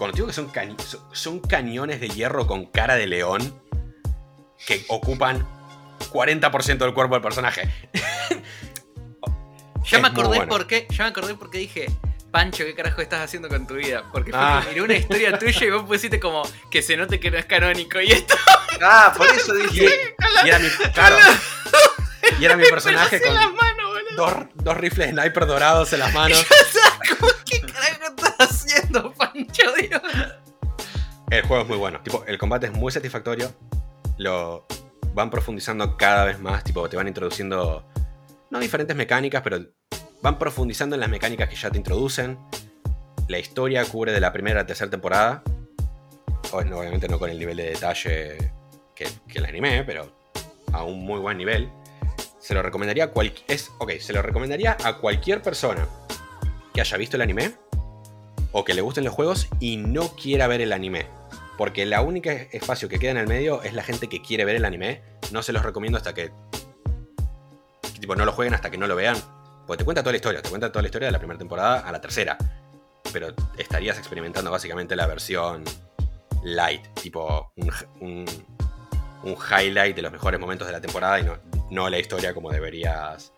Cuando 0.02 0.16
digo 0.16 0.26
que 0.26 0.32
son, 0.32 0.50
cañi- 0.52 0.76
son, 1.12 1.38
cañones 1.38 2.00
de 2.00 2.08
hierro 2.08 2.48
con 2.48 2.66
cara 2.66 2.96
de 2.96 3.06
león 3.06 3.62
que 4.66 4.84
ocupan 4.88 5.46
40% 6.12 6.78
del 6.78 6.92
cuerpo 6.92 7.14
del 7.14 7.22
personaje. 7.22 7.70
Ya 9.90 9.98
me 10.00 10.08
acordé 10.08 10.28
bueno. 10.38 10.46
por 10.48 10.66
qué. 10.66 10.86
Ya 10.90 11.04
me 11.04 11.10
acordé 11.10 11.34
por 11.34 11.50
qué 11.50 11.58
dije. 11.58 11.86
Pancho, 12.30 12.64
¿qué 12.64 12.74
carajo 12.74 13.00
estás 13.02 13.20
haciendo 13.20 13.48
con 13.48 13.66
tu 13.66 13.74
vida? 13.74 14.04
Porque 14.12 14.30
fue 14.32 14.40
Ah. 14.40 14.60
que 14.62 14.70
miré 14.70 14.82
una 14.82 14.94
historia 14.94 15.38
tuya 15.38 15.66
y 15.66 15.70
vos 15.70 15.82
pusiste 15.84 16.18
como 16.18 16.42
que 16.70 16.82
se 16.82 16.96
note 16.96 17.20
que 17.20 17.30
no 17.30 17.36
es 17.38 17.44
canónico. 17.46 18.00
Y 18.00 18.10
esto 18.12 18.34
Ah, 18.82 19.12
por 19.16 19.28
eso 19.28 19.52
dije. 19.70 20.14
y 20.44 20.48
era 20.48 20.58
mi. 20.58 20.68
Claro. 20.94 21.16
Y 22.40 22.44
era 22.44 22.56
mi 22.56 22.64
personaje 22.64 23.20
con 23.20 23.34
manos, 23.34 23.98
dos, 24.16 24.32
dos 24.54 24.76
rifles 24.76 25.10
sniper 25.10 25.46
dorados 25.46 25.92
en 25.92 25.98
las 26.00 26.12
manos. 26.14 26.44
¿Cómo, 27.18 27.30
¿Qué 27.44 27.60
carajo 27.60 28.04
estás 28.16 28.31
haciendo, 28.42 29.12
Pancho? 29.14 29.62
Digo. 29.80 29.98
El 31.30 31.42
juego 31.42 31.62
es 31.62 31.68
muy 31.68 31.78
bueno. 31.78 32.00
Tipo, 32.02 32.24
el 32.26 32.38
combate 32.38 32.66
es 32.66 32.72
muy 32.72 32.92
satisfactorio. 32.92 33.52
Lo 34.18 34.66
van 35.14 35.30
profundizando 35.30 35.96
cada 35.96 36.24
vez 36.24 36.38
más. 36.40 36.62
Tipo, 36.64 36.88
te 36.88 36.96
van 36.96 37.08
introduciendo. 37.08 37.86
No 38.50 38.58
diferentes 38.58 38.96
mecánicas, 38.96 39.42
pero 39.42 39.60
van 40.20 40.38
profundizando 40.38 40.94
en 40.96 41.00
las 41.00 41.08
mecánicas 41.08 41.48
que 41.48 41.56
ya 41.56 41.70
te 41.70 41.78
introducen. 41.78 42.38
La 43.28 43.38
historia 43.38 43.84
cubre 43.84 44.12
de 44.12 44.20
la 44.20 44.32
primera 44.32 44.60
a 44.60 44.62
la 44.62 44.66
tercera 44.66 44.90
temporada. 44.90 45.42
Obviamente 46.52 47.08
no 47.08 47.18
con 47.18 47.30
el 47.30 47.38
nivel 47.38 47.56
de 47.56 47.64
detalle 47.70 48.52
que, 48.94 49.08
que 49.26 49.38
el 49.38 49.46
anime, 49.46 49.84
pero 49.84 50.12
a 50.72 50.82
un 50.84 51.02
muy 51.04 51.18
buen 51.18 51.38
nivel. 51.38 51.70
Se 52.38 52.52
lo 52.52 52.60
recomendaría 52.62 53.04
a 53.04 53.10
cual- 53.10 53.32
es, 53.48 53.70
ok, 53.78 53.92
se 54.00 54.12
lo 54.12 54.20
recomendaría 54.20 54.76
a 54.84 54.98
cualquier 54.98 55.40
persona 55.40 55.88
que 56.74 56.80
haya 56.82 56.96
visto 56.98 57.16
el 57.16 57.22
anime 57.22 57.54
o 58.52 58.64
que 58.64 58.74
le 58.74 58.82
gusten 58.82 59.04
los 59.04 59.14
juegos 59.14 59.48
y 59.58 59.78
no 59.78 60.14
quiera 60.14 60.46
ver 60.46 60.60
el 60.60 60.72
anime. 60.72 61.06
Porque 61.58 61.86
la 61.86 62.02
única 62.02 62.32
espacio 62.32 62.88
que 62.88 62.98
queda 62.98 63.12
en 63.12 63.16
el 63.18 63.26
medio 63.26 63.62
es 63.62 63.74
la 63.74 63.82
gente 63.82 64.08
que 64.08 64.22
quiere 64.22 64.44
ver 64.44 64.56
el 64.56 64.64
anime. 64.64 65.02
No 65.32 65.42
se 65.42 65.52
los 65.52 65.62
recomiendo 65.62 65.98
hasta 65.98 66.14
que. 66.14 66.30
Tipo, 68.00 68.16
no 68.16 68.24
lo 68.24 68.32
jueguen 68.32 68.54
hasta 68.54 68.70
que 68.70 68.78
no 68.78 68.86
lo 68.86 68.96
vean. 68.96 69.16
Porque 69.66 69.78
te 69.78 69.84
cuenta 69.84 70.02
toda 70.02 70.12
la 70.12 70.16
historia. 70.16 70.42
Te 70.42 70.48
cuenta 70.48 70.70
toda 70.70 70.82
la 70.82 70.88
historia 70.88 71.06
de 71.06 71.12
la 71.12 71.18
primera 71.18 71.38
temporada 71.38 71.80
a 71.80 71.92
la 71.92 72.00
tercera. 72.00 72.36
Pero 73.12 73.28
estarías 73.58 73.98
experimentando 73.98 74.50
básicamente 74.50 74.96
la 74.96 75.06
versión 75.06 75.64
light. 76.42 76.82
Tipo, 77.00 77.52
un, 77.56 78.24
un, 79.22 79.36
highlight 79.36 79.94
de 79.94 80.02
los 80.02 80.10
mejores 80.10 80.40
momentos 80.40 80.66
de 80.66 80.72
la 80.72 80.80
temporada 80.80 81.20
y 81.20 81.24
no, 81.24 81.38
no 81.70 81.88
la 81.88 81.98
historia 81.98 82.34
como 82.34 82.50
deberías 82.50 83.32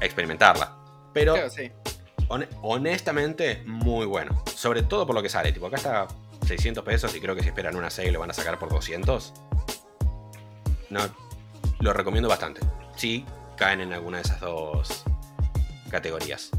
experimentarla. 0.00 0.76
Pero 1.12 1.34
Claro, 1.34 1.50
sí. 1.50 1.70
Hon- 2.28 2.48
honestamente, 2.62 3.62
muy 3.66 4.06
bueno. 4.06 4.42
Sobre 4.54 4.82
todo 4.82 5.06
por 5.06 5.14
lo 5.14 5.22
que 5.22 5.28
sale. 5.28 5.52
Tipo, 5.52 5.66
acá 5.66 5.76
está 5.76 6.08
600 6.46 6.84
pesos 6.84 7.14
y 7.14 7.20
creo 7.20 7.34
que 7.34 7.42
si 7.42 7.48
esperan 7.48 7.76
una 7.76 7.90
sale 7.90 8.12
lo 8.12 8.20
van 8.20 8.30
a 8.30 8.34
sacar 8.34 8.58
por 8.58 8.68
200. 8.70 9.32
No, 10.90 11.00
lo 11.80 11.92
recomiendo 11.92 12.28
bastante. 12.28 12.60
Sí, 12.96 13.24
caen 13.56 13.80
en 13.80 13.92
alguna 13.92 14.18
de 14.18 14.22
esas 14.24 14.40
dos 14.40 15.04
categorías. 15.90 16.50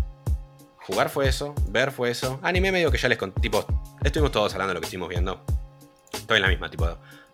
Jugar 0.88 1.10
fue 1.10 1.28
eso, 1.28 1.54
ver 1.68 1.92
fue 1.92 2.10
eso. 2.12 2.40
Anime 2.42 2.72
medio 2.72 2.92
que 2.92 2.98
ya 2.98 3.08
les 3.10 3.18
conté. 3.18 3.42
Tipo, 3.42 3.66
estuvimos 4.04 4.32
todos 4.32 4.52
hablando 4.54 4.70
de 4.70 4.74
lo 4.76 4.80
que 4.82 4.86
estuvimos 4.86 5.10
viendo. 5.10 5.44
Estoy 6.14 6.38
en 6.38 6.42
la 6.44 6.48
misma, 6.50 6.70
tipo, 6.70 6.86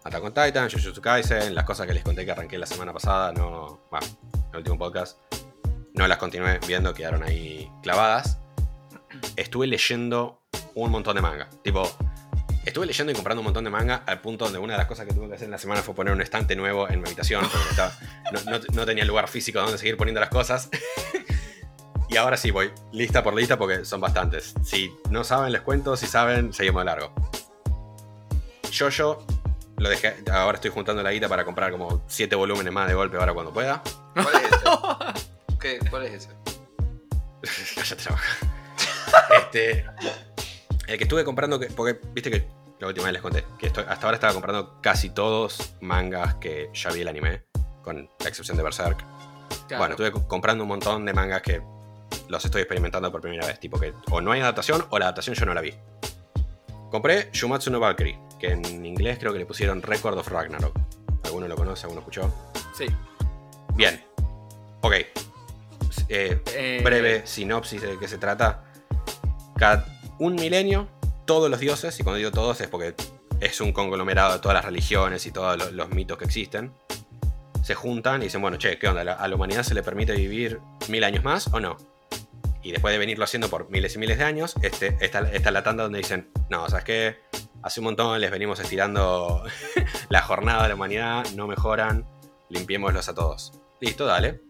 Attack 0.03 0.23
on 0.23 0.33
Titan, 0.33 0.69
Jujutsu 0.69 1.01
Kaisen, 1.01 1.55
las 1.55 1.63
cosas 1.63 1.87
que 1.87 1.93
les 1.93 2.03
conté 2.03 2.25
que 2.25 2.31
arranqué 2.31 2.57
la 2.57 2.65
semana 2.65 2.91
pasada, 2.93 3.31
no. 3.31 3.79
Bueno, 3.89 4.05
el 4.51 4.57
último 4.57 4.77
podcast. 4.77 5.17
No 5.97 6.07
las 6.07 6.17
continué 6.17 6.59
viendo, 6.67 6.93
quedaron 6.93 7.23
ahí 7.23 7.71
clavadas. 7.81 8.39
Estuve 9.35 9.67
leyendo 9.67 10.41
un 10.73 10.91
montón 10.91 11.15
de 11.15 11.21
manga. 11.21 11.49
Tipo, 11.63 11.89
estuve 12.65 12.85
leyendo 12.85 13.11
y 13.11 13.15
comprando 13.15 13.41
un 13.41 13.45
montón 13.45 13.63
de 13.63 13.69
manga 13.69 14.03
al 14.05 14.19
punto 14.19 14.45
donde 14.45 14.59
una 14.59 14.73
de 14.73 14.77
las 14.79 14.87
cosas 14.87 15.05
que 15.05 15.13
tuve 15.13 15.27
que 15.29 15.35
hacer 15.35 15.45
en 15.45 15.51
la 15.51 15.57
semana 15.57 15.81
fue 15.81 15.95
poner 15.95 16.13
un 16.13 16.21
estante 16.21 16.55
nuevo 16.55 16.89
en 16.89 16.99
mi 17.01 17.05
habitación 17.07 17.41
porque 17.49 17.69
estaba- 17.69 17.93
no, 18.33 18.51
no- 18.51 18.65
no 18.73 18.85
tenía 18.85 19.05
lugar 19.05 19.27
físico 19.29 19.59
donde 19.61 19.77
seguir 19.77 19.95
poniendo 19.95 20.19
las 20.19 20.29
cosas. 20.29 20.69
y 22.09 22.17
ahora 22.17 22.35
sí 22.35 22.51
voy 22.51 22.71
lista 22.91 23.23
por 23.23 23.33
lista 23.33 23.57
porque 23.57 23.85
son 23.85 24.01
bastantes. 24.01 24.53
Si 24.63 24.93
no 25.09 25.23
saben, 25.23 25.53
les 25.53 25.61
cuento. 25.61 25.95
Si 25.95 26.07
saben, 26.07 26.51
seguimos 26.51 26.81
de 26.81 26.85
largo. 26.85 27.13
Yo, 28.71 28.89
yo 28.89 29.25
lo 29.77 29.89
dejé. 29.89 30.15
Ahora 30.29 30.55
estoy 30.55 30.71
juntando 30.71 31.01
la 31.03 31.11
guita 31.13 31.29
para 31.29 31.45
comprar 31.45 31.71
como 31.71 32.03
7 32.07 32.35
volúmenes 32.35 32.73
más 32.73 32.87
de 32.89 32.95
golpe 32.95 33.15
ahora 33.17 33.33
cuando 33.33 33.53
pueda. 33.53 33.81
¿Cuál 34.13 34.27
es 34.35 34.43
ese? 34.51 35.34
¿Qué? 35.65 35.79
¿Cuál 35.89 36.05
es 36.05 36.13
ese? 36.13 36.29
La 38.05 38.11
boca. 38.11 39.37
este. 39.37 39.85
El 40.87 40.97
que 40.97 41.03
estuve 41.05 41.23
comprando, 41.23 41.59
que, 41.59 41.67
porque 41.67 41.99
viste 42.13 42.29
que 42.29 42.47
la 42.79 42.87
última 42.87 43.05
vez 43.05 43.13
les 43.13 43.21
conté, 43.23 43.43
que 43.57 43.67
estoy- 43.67 43.85
hasta 43.87 44.05
ahora 44.05 44.15
estaba 44.15 44.33
comprando 44.33 44.79
casi 44.81 45.09
todos 45.09 45.73
mangas 45.81 46.35
que 46.35 46.69
ya 46.73 46.91
vi 46.91 47.01
el 47.01 47.07
anime, 47.07 47.43
con 47.83 48.07
la 48.19 48.29
excepción 48.29 48.57
de 48.57 48.61
Berserk. 48.63 48.99
Claro. 49.67 49.79
Bueno, 49.81 49.91
estuve 49.93 50.11
co- 50.11 50.27
comprando 50.27 50.63
un 50.63 50.67
montón 50.67 51.03
de 51.05 51.13
mangas 51.13 51.41
que 51.41 51.63
los 52.27 52.45
estoy 52.45 52.61
experimentando 52.61 53.11
por 53.11 53.21
primera 53.21 53.47
vez, 53.47 53.59
tipo 53.59 53.79
que 53.79 53.93
o 54.11 54.21
no 54.21 54.31
hay 54.33 54.41
adaptación 54.41 54.85
o 54.91 54.99
la 54.99 55.05
adaptación 55.05 55.35
yo 55.35 55.45
no 55.45 55.53
la 55.55 55.61
vi. 55.61 55.73
Compré 56.91 57.29
Shumatsu 57.33 57.71
no 57.71 57.79
Valkyrie, 57.79 58.19
que 58.39 58.51
en 58.51 58.85
inglés 58.85 59.17
creo 59.19 59.33
que 59.33 59.39
le 59.39 59.45
pusieron 59.47 59.81
Record 59.81 60.17
of 60.19 60.27
Ragnarok. 60.27 60.77
¿Alguno 61.23 61.47
lo 61.47 61.55
conoce? 61.55 61.85
¿Alguno 61.87 62.01
escuchó? 62.01 62.31
Sí. 62.77 62.85
Bien. 63.73 64.03
Ok. 64.81 64.93
Eh, 66.09 66.41
Eh, 66.53 66.81
breve 66.83 67.25
sinopsis 67.25 67.81
de 67.81 67.97
qué 67.99 68.07
se 68.07 68.17
trata. 68.17 68.63
Cada 69.57 69.85
un 70.19 70.35
milenio, 70.35 70.87
todos 71.25 71.49
los 71.49 71.59
dioses, 71.59 71.99
y 71.99 72.03
cuando 72.03 72.17
digo 72.17 72.31
todos 72.31 72.59
es 72.61 72.67
porque 72.67 72.95
es 73.39 73.59
un 73.61 73.71
conglomerado 73.73 74.33
de 74.33 74.39
todas 74.39 74.55
las 74.55 74.65
religiones 74.65 75.25
y 75.25 75.31
todos 75.31 75.57
lo- 75.57 75.71
los 75.71 75.89
mitos 75.89 76.17
que 76.17 76.25
existen, 76.25 76.73
se 77.63 77.73
juntan 77.75 78.21
y 78.21 78.25
dicen, 78.25 78.41
bueno, 78.41 78.57
che, 78.57 78.77
¿qué 78.77 78.87
onda? 78.87 79.03
¿La- 79.03 79.13
¿A 79.13 79.27
la 79.27 79.35
humanidad 79.35 79.63
se 79.63 79.73
le 79.73 79.81
permite 79.83 80.13
vivir 80.13 80.59
mil 80.87 81.03
años 81.03 81.23
más 81.23 81.47
o 81.53 81.59
no? 81.59 81.77
Y 82.61 82.71
después 82.71 82.91
de 82.93 82.97
venirlo 82.97 83.23
haciendo 83.23 83.49
por 83.49 83.69
miles 83.69 83.95
y 83.95 83.99
miles 83.99 84.17
de 84.17 84.23
años, 84.23 84.55
este, 84.61 84.97
esta, 84.99 85.19
esta 85.31 85.49
es 85.49 85.53
la 85.53 85.63
tanda 85.63 85.83
donde 85.83 85.99
dicen, 85.99 86.29
no, 86.49 86.67
¿sabes 86.69 86.83
qué? 86.85 87.17
Hace 87.61 87.79
un 87.79 87.85
montón 87.85 88.19
les 88.21 88.31
venimos 88.31 88.59
estirando 88.59 89.43
la 90.09 90.21
jornada 90.21 90.63
de 90.63 90.69
la 90.69 90.75
humanidad, 90.75 91.25
no 91.35 91.47
mejoran, 91.47 92.05
limpiémoslos 92.49 93.07
a 93.09 93.13
todos. 93.15 93.53
Listo, 93.81 94.05
dale. 94.05 94.41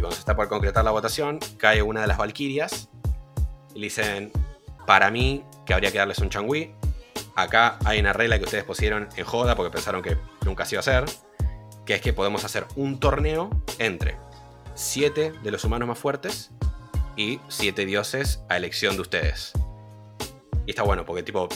Y 0.00 0.02
cuando 0.02 0.16
se 0.16 0.20
está 0.20 0.34
por 0.34 0.48
concretar 0.48 0.82
la 0.82 0.92
votación, 0.92 1.38
cae 1.58 1.82
una 1.82 2.00
de 2.00 2.06
las 2.06 2.16
valquirias 2.16 2.88
y 3.74 3.80
le 3.80 3.86
dicen, 3.88 4.32
para 4.86 5.10
mí, 5.10 5.44
que 5.66 5.74
habría 5.74 5.92
que 5.92 5.98
darles 5.98 6.20
un 6.20 6.30
changüí. 6.30 6.72
Acá 7.36 7.76
hay 7.84 8.00
una 8.00 8.14
regla 8.14 8.38
que 8.38 8.46
ustedes 8.46 8.64
pusieron 8.64 9.10
en 9.16 9.26
joda 9.26 9.54
porque 9.56 9.70
pensaron 9.70 10.00
que 10.00 10.16
nunca 10.46 10.64
se 10.64 10.76
iba 10.76 10.78
a 10.78 10.80
hacer, 10.80 11.04
que 11.84 11.96
es 11.96 12.00
que 12.00 12.14
podemos 12.14 12.44
hacer 12.46 12.64
un 12.76 12.98
torneo 12.98 13.50
entre 13.78 14.16
siete 14.74 15.32
de 15.42 15.50
los 15.50 15.64
humanos 15.64 15.86
más 15.86 15.98
fuertes 15.98 16.50
y 17.14 17.38
siete 17.48 17.84
dioses 17.84 18.42
a 18.48 18.56
elección 18.56 18.94
de 18.96 19.02
ustedes. 19.02 19.52
Y 20.64 20.70
está 20.70 20.82
bueno 20.82 21.04
porque 21.04 21.22
tipo 21.22 21.46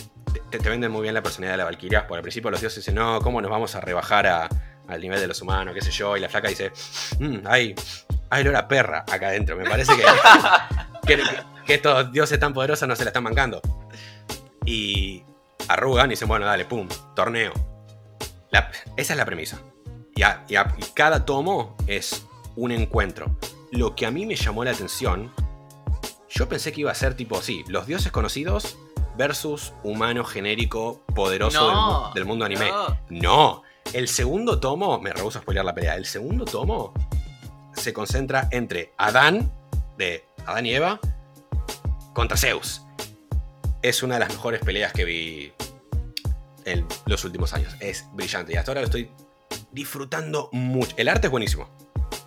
te, 0.50 0.58
te 0.58 0.68
venden 0.68 0.92
muy 0.92 1.00
bien 1.00 1.14
la 1.14 1.22
personalidad 1.22 1.54
de 1.54 1.58
la 1.58 1.64
valquiria. 1.64 2.06
Por 2.06 2.18
al 2.18 2.22
principio 2.22 2.50
los 2.50 2.60
dioses 2.60 2.84
dicen, 2.84 2.96
no, 2.96 3.20
¿cómo 3.22 3.40
nos 3.40 3.50
vamos 3.50 3.74
a 3.74 3.80
rebajar 3.80 4.26
a- 4.26 4.48
al 4.86 5.00
nivel 5.00 5.18
de 5.18 5.28
los 5.28 5.40
humanos? 5.40 5.72
qué 5.74 5.80
sé 5.80 5.90
yo. 5.90 6.14
Y 6.14 6.20
la 6.20 6.28
flaca 6.28 6.48
dice, 6.48 6.70
"Mm, 7.18 7.38
hay, 7.46 7.74
hay 8.30 8.42
olor 8.42 8.56
a 8.56 8.68
perra 8.68 9.00
acá 9.10 9.28
adentro. 9.28 9.56
Me 9.56 9.64
parece 9.64 9.92
que, 9.96 10.04
que, 11.16 11.22
que 11.66 11.74
estos 11.74 12.12
dioses 12.12 12.38
tan 12.40 12.52
poderosos 12.52 12.88
no 12.88 12.96
se 12.96 13.04
la 13.04 13.10
están 13.10 13.22
mancando. 13.24 13.60
Y 14.64 15.22
arrugan 15.68 16.06
y 16.06 16.10
dicen, 16.10 16.28
bueno, 16.28 16.46
dale, 16.46 16.64
pum, 16.64 16.88
torneo. 17.14 17.52
La- 18.50 18.70
esa 18.96 19.12
es 19.12 19.16
la 19.16 19.24
premisa. 19.24 19.60
Y, 20.14 20.22
a- 20.22 20.44
y 20.48 20.56
a- 20.56 20.74
y 20.78 20.82
cada 20.94 21.24
tomo 21.24 21.76
es 21.86 22.26
un 22.56 22.70
encuentro. 22.72 23.36
Lo 23.72 23.94
que 23.96 24.06
a 24.06 24.10
mí 24.10 24.26
me 24.26 24.36
llamó 24.36 24.64
la 24.64 24.70
atención, 24.70 25.32
yo 26.28 26.48
pensé 26.48 26.72
que 26.72 26.82
iba 26.82 26.90
a 26.92 26.94
ser 26.94 27.14
tipo 27.14 27.36
así, 27.38 27.64
los 27.68 27.86
dioses 27.86 28.12
conocidos 28.12 28.78
versus 29.16 29.72
humano 29.82 30.24
genérico 30.24 31.04
poderoso 31.14 31.66
del, 31.68 31.76
mu- 31.76 32.14
del 32.14 32.24
mundo 32.24 32.44
anime. 32.44 32.70
no. 32.70 32.96
No, 33.10 33.62
el 33.92 34.08
segundo 34.08 34.60
tomo, 34.60 34.98
me 35.00 35.12
rehuso 35.12 35.38
a 35.38 35.42
spoilear 35.42 35.64
la 35.64 35.74
pelea, 35.74 35.94
el 35.96 36.06
segundo 36.06 36.44
tomo 36.44 36.94
se 37.74 37.92
concentra 37.92 38.48
entre 38.50 38.92
Adán, 38.96 39.52
de 39.96 40.24
Adán 40.46 40.66
y 40.66 40.74
Eva, 40.74 41.00
contra 42.12 42.36
Zeus. 42.36 42.82
Es 43.82 44.02
una 44.02 44.14
de 44.14 44.20
las 44.20 44.30
mejores 44.30 44.60
peleas 44.60 44.92
que 44.92 45.04
vi 45.04 45.52
en 46.64 46.86
los 47.06 47.24
últimos 47.24 47.52
años. 47.52 47.74
Es 47.80 48.06
brillante 48.12 48.52
y 48.52 48.56
hasta 48.56 48.70
ahora 48.70 48.80
lo 48.80 48.86
estoy 48.86 49.10
disfrutando 49.72 50.48
mucho. 50.52 50.94
El 50.96 51.08
arte 51.08 51.26
es 51.26 51.30
buenísimo. 51.30 51.68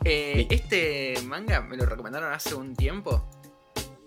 Eh, 0.03 0.47
este 0.49 1.15
manga 1.23 1.61
me 1.61 1.75
lo 1.75 1.85
recomendaron 1.85 2.31
hace 2.31 2.55
un 2.55 2.75
tiempo. 2.75 3.27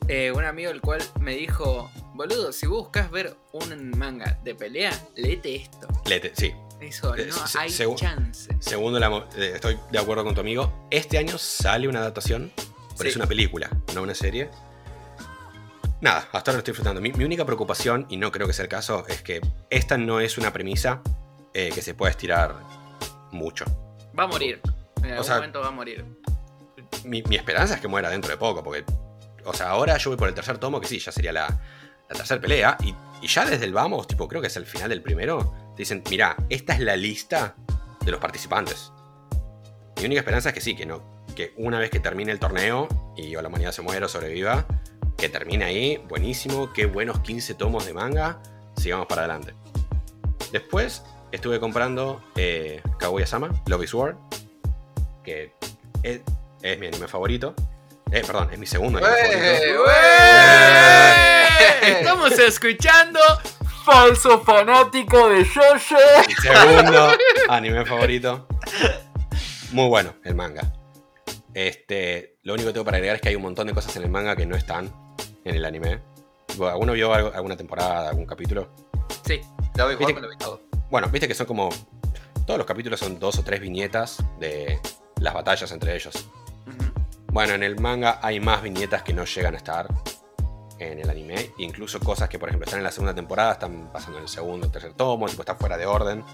Eh, 0.09 0.33
un 0.33 0.45
amigo 0.45 0.71
el 0.71 0.81
cual 0.81 1.03
me 1.21 1.35
dijo, 1.35 1.91
boludo, 2.15 2.53
si 2.53 2.67
vos 2.67 2.85
buscas 2.85 3.11
ver 3.11 3.37
un 3.53 3.91
manga 3.97 4.41
de 4.43 4.55
pelea, 4.55 4.93
léete 5.15 5.57
esto. 5.57 5.89
Lete, 6.07 6.33
sí. 6.35 6.53
Dijo, 6.81 7.15
Eh, 7.17 7.27
no 7.29 7.37
hay 7.61 7.71
chance. 7.97 8.57
Segundo, 8.59 8.99
la 8.99 9.27
eh, 9.37 9.53
estoy 9.55 9.79
de 9.91 9.99
acuerdo 9.99 10.25
con 10.25 10.35
tu 10.35 10.41
amigo. 10.41 10.87
Este 10.91 11.19
año 11.19 11.37
sale 11.39 11.87
una 11.89 11.99
adaptación, 12.01 12.51
pero 12.97 13.03
Sí. 13.03 13.09
es 13.09 13.17
una 13.17 13.27
película, 13.27 13.69
no 13.95 14.03
una 14.03 14.15
serie. 14.15 14.51
Nada, 16.01 16.21
hasta 16.33 16.39
ahora 16.39 16.53
lo 16.55 16.59
estoy 16.59 16.73
disfrutando. 16.73 17.01
Mi, 17.03 17.13
mi 17.13 17.25
única 17.25 17.45
preocupación, 17.45 18.07
y 18.09 18.17
no 18.17 18.33
creo 18.33 18.47
que 18.47 18.55
sea 18.55 18.63
el 18.63 18.71
caso, 18.71 19.07
es 19.09 19.21
que 19.23 19.41
esta 19.69 19.99
no 19.99 20.21
es 20.21 20.39
una 20.39 20.53
premisa 20.53 21.03
eh, 21.53 21.71
que 21.75 21.83
se 21.83 21.93
pueda 21.95 22.11
estirar 22.11 22.57
mucho. 23.33 23.67
Va 24.19 24.25
a 24.25 24.27
morir. 24.27 24.61
En 25.03 25.11
algún 25.11 25.25
sea- 25.25 25.35
momento 25.37 25.61
va 25.61 25.69
a 25.69 25.73
morir. 25.73 26.05
Mi, 27.05 27.23
mi 27.25 27.37
esperanza 27.37 27.75
es 27.75 27.81
que 27.81 27.89
muera 27.89 28.09
dentro 28.09 28.31
de 28.31 28.37
poco, 28.39 28.63
porque, 28.65 28.85
o 29.45 29.53
sea, 29.53 29.71
ahora 29.71 29.97
yo 29.99 30.11
voy 30.11 30.17
por 30.19 30.29
el 30.29 30.35
tercer 30.35 30.57
tomo, 30.59 30.81
que 30.81 30.89
sí, 30.89 30.99
ya 30.99 31.13
sería 31.13 31.33
la, 31.33 31.47
la 32.09 32.17
tercera 32.17 32.41
pelea, 32.41 32.77
y, 32.83 32.95
y 33.23 33.27
ya 33.29 33.45
desde 33.45 33.65
el 33.67 33.73
vamos, 33.73 34.07
tipo, 34.07 34.27
creo 34.29 34.41
que 34.41 34.47
es 34.49 34.57
el 34.57 34.67
final 34.67 34.89
del 34.91 35.03
primero, 35.03 35.70
te 35.77 35.83
dicen, 35.83 36.03
mira, 36.11 36.37
esta 36.49 36.75
es 36.75 36.81
la 36.81 36.97
lista 36.97 37.55
de 38.05 38.11
los 38.11 38.21
participantes. 38.21 38.93
Mi 39.99 40.07
única 40.07 40.21
esperanza 40.21 40.51
es 40.51 40.55
que 40.55 40.61
sí, 40.61 40.75
que 40.75 40.87
no, 40.87 41.25
que 41.35 41.53
una 41.57 41.79
vez 41.79 41.91
que 41.91 42.01
termine 42.01 42.33
el 42.33 42.39
torneo 42.39 42.89
y 43.17 43.35
o 43.37 43.43
la 43.43 43.49
humanidad 43.49 43.73
se 43.73 43.83
muera 43.83 44.07
o 44.07 44.09
sobreviva, 44.09 44.67
que 45.17 45.29
termina 45.29 45.67
ahí, 45.67 45.99
buenísimo, 46.09 46.73
qué 46.73 46.87
buenos 46.87 47.21
15 47.21 47.55
tomos 47.55 47.85
de 47.87 47.93
manga, 47.93 48.41
sigamos 48.77 49.07
para 49.07 49.23
adelante. 49.23 49.55
Después 50.53 51.03
estuve 51.31 51.61
comprando 51.61 52.23
eh, 52.37 52.83
Kaguya-sama, 52.99 53.51
Love 53.67 53.85
is 53.85 53.95
War, 53.95 54.17
que 55.23 55.53
es, 56.03 56.21
es 56.63 56.79
mi 56.79 56.87
anime 56.87 57.07
favorito. 57.07 57.55
Eh, 58.11 58.23
perdón, 58.27 58.49
es 58.53 58.59
mi 58.59 58.67
segundo 58.67 58.99
anime 58.99 59.13
favorito. 59.13 59.85
Estamos 62.01 62.33
escuchando 62.39 63.21
Falso 63.85 64.41
Fanático 64.43 65.29
de. 65.29 65.39
Mi 65.41 66.35
segundo 66.35 67.09
anime 67.49 67.85
favorito. 67.87 68.47
Muy 69.73 69.89
bueno 69.89 70.15
el 70.25 70.35
manga. 70.35 70.73
Este, 71.55 72.39
lo 72.43 72.55
único 72.55 72.69
que 72.69 72.73
tengo 72.75 72.85
para 72.85 72.97
agregar 72.99 73.17
es 73.17 73.23
que 73.23 73.29
hay 73.31 73.37
un 73.37 73.43
montón 73.43 73.67
de 73.67 73.75
cosas 73.75 73.95
en 73.97 74.03
el 74.05 74.11
manga 74.11 74.37
que 74.37 74.47
no 74.47 74.57
están 74.57 74.93
en 75.45 75.55
el 75.55 75.65
anime. 75.65 76.01
¿Alguno 76.61 76.93
vio 76.93 77.13
algo- 77.15 77.33
alguna 77.35 77.57
temporada, 77.57 78.09
algún 78.09 78.27
capítulo? 78.27 78.69
Sí, 79.27 79.41
Lo 79.77 79.85
voy 79.87 79.95
a 79.95 79.97
Viste 79.97 80.21
lo 80.21 80.29
vi 80.29 80.37
todo. 80.37 80.61
Bueno, 80.91 81.09
viste 81.09 81.27
que 81.29 81.35
son 81.35 81.47
como. 81.47 81.69
Todos 82.47 82.59
los 82.59 82.67
capítulos 82.67 82.99
son 82.99 83.19
dos 83.21 83.39
o 83.39 83.45
tres 83.45 83.61
viñetas 83.61 84.19
de 84.41 84.81
las 85.21 85.35
batallas 85.35 85.71
entre 85.73 85.95
ellos. 85.95 86.29
Bueno, 87.33 87.55
en 87.55 87.63
el 87.63 87.79
manga 87.79 88.19
hay 88.23 88.41
más 88.41 88.61
viñetas 88.63 89.03
que 89.05 89.13
no 89.13 89.25
llegan 89.25 89.55
a 89.55 89.57
estar 89.59 89.87
en 90.81 91.01
el 91.01 91.11
anime. 91.11 91.53
Incluso 91.59 92.01
cosas 92.01 92.29
que, 92.29 92.39
por 92.39 92.49
ejemplo, 92.49 92.65
están 92.65 92.81
en 92.81 92.85
la 92.85 92.93
segunda 92.93 93.15
temporada, 93.15 93.53
están 93.53 93.91
pasando 93.93 94.19
en 94.19 94.25
el 94.25 94.29
segundo 94.29 94.67
o 94.67 94.71
tercer 94.71 94.95
tomo, 94.95 95.27
tipo, 95.27 95.43
está 95.43 95.55
fuera 95.55 95.77
de 95.77 95.87
orden. 95.87 96.25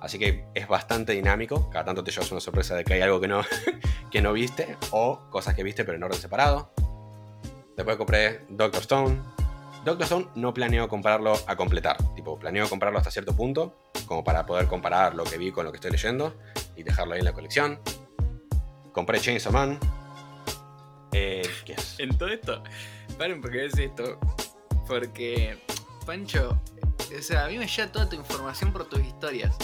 Así 0.00 0.18
que 0.18 0.46
es 0.54 0.66
bastante 0.66 1.12
dinámico. 1.12 1.70
Cada 1.70 1.84
tanto 1.84 2.02
te 2.02 2.10
llevas 2.10 2.30
una 2.32 2.40
sorpresa 2.40 2.74
de 2.74 2.84
que 2.84 2.94
hay 2.94 3.02
algo 3.02 3.20
que 3.20 3.28
no, 3.28 3.42
que 4.10 4.20
no 4.20 4.32
viste, 4.32 4.76
o 4.90 5.20
cosas 5.30 5.54
que 5.54 5.62
viste 5.62 5.84
pero 5.84 5.96
en 5.96 6.02
orden 6.02 6.20
separado. 6.20 6.72
Después 7.76 7.96
compré 7.96 8.44
Doctor 8.48 8.82
Stone. 8.82 9.20
Doctor 9.84 10.02
Stone 10.04 10.26
no 10.34 10.52
planeo 10.52 10.88
comprarlo 10.88 11.34
a 11.46 11.56
completar. 11.56 11.96
Tipo, 12.14 12.38
planeo 12.38 12.68
comprarlo 12.68 12.98
hasta 12.98 13.10
cierto 13.10 13.34
punto, 13.34 13.76
como 14.06 14.22
para 14.22 14.44
poder 14.46 14.66
comparar 14.66 15.14
lo 15.14 15.24
que 15.24 15.38
vi 15.38 15.52
con 15.52 15.64
lo 15.64 15.72
que 15.72 15.76
estoy 15.76 15.90
leyendo 15.90 16.34
y 16.76 16.82
dejarlo 16.82 17.14
ahí 17.14 17.20
en 17.20 17.24
la 17.24 17.32
colección. 17.32 17.80
Compré 18.92 19.20
Chainsaw 19.20 19.52
Man. 19.52 19.78
Eh, 21.12 21.48
¿qué 21.64 21.72
es? 21.74 21.96
En 21.98 22.16
todo 22.16 22.28
esto, 22.30 22.62
paren 23.18 23.40
porque 23.40 23.66
es 23.66 23.76
esto. 23.78 24.18
Porque, 24.86 25.58
Pancho, 26.06 26.60
o 27.16 27.22
sea, 27.22 27.44
a 27.44 27.48
mí 27.48 27.58
me 27.58 27.66
llega 27.66 27.90
toda 27.92 28.08
tu 28.08 28.16
información 28.16 28.72
por 28.72 28.88
tus 28.88 29.00
historias. 29.00 29.54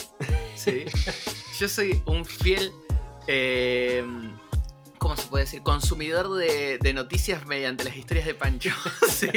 ¿Sí? 0.54 0.84
Yo 1.58 1.68
soy 1.68 2.02
un 2.06 2.24
fiel. 2.24 2.72
eh, 3.26 4.04
¿Cómo 4.98 5.16
se 5.16 5.28
puede 5.28 5.44
decir? 5.44 5.62
Consumidor 5.62 6.34
de, 6.34 6.78
de 6.78 6.92
noticias 6.92 7.46
mediante 7.46 7.84
las 7.84 7.96
historias 7.96 8.26
de 8.26 8.34
Pancho. 8.34 8.70
¿Sí? 9.08 9.30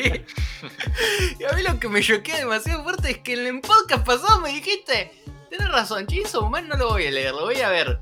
Y 1.39 1.43
a 1.43 1.53
mí 1.53 1.61
lo 1.61 1.79
que 1.79 1.87
me 1.87 2.01
choquea 2.01 2.37
demasiado 2.39 2.83
fuerte 2.83 3.11
es 3.11 3.17
que 3.19 3.33
en 3.33 3.45
el 3.45 3.61
podcast 3.61 4.03
pasado 4.05 4.39
me 4.41 4.49
dijiste. 4.49 5.11
Tienes 5.49 5.69
razón, 5.69 6.07
Chainsaw 6.07 6.49
Man 6.49 6.67
no 6.67 6.77
lo 6.77 6.89
voy 6.89 7.05
a 7.07 7.11
leer, 7.11 7.31
lo 7.33 7.41
voy 7.41 7.59
a 7.61 7.69
ver. 7.69 7.99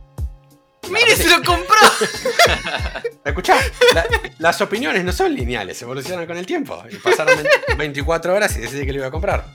¡Mire, 0.92 1.16
se 1.16 1.30
lo 1.30 1.38
compró! 1.44 1.76
Escuchá, 3.26 3.58
la- 3.94 4.06
las 4.40 4.62
opiniones 4.62 5.04
no 5.04 5.12
son 5.12 5.34
lineales, 5.36 5.82
evolucionan 5.82 6.26
con 6.26 6.38
el 6.38 6.46
tiempo. 6.46 6.82
Y 6.90 6.96
pasaron 6.98 7.36
20 7.36 7.76
24 7.78 8.34
horas 8.36 8.56
y 8.58 8.62
decidí 8.62 8.86
que 8.86 8.92
lo 8.94 9.00
iba 9.00 9.08
a 9.08 9.12
comprar. 9.12 9.46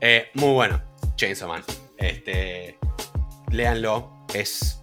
Eh, 0.00 0.28
muy 0.34 0.52
bueno, 0.54 0.82
Chainsaw 1.16 1.48
Man. 1.48 1.62
Este, 1.98 2.78
léanlo, 3.50 4.24
es, 4.32 4.80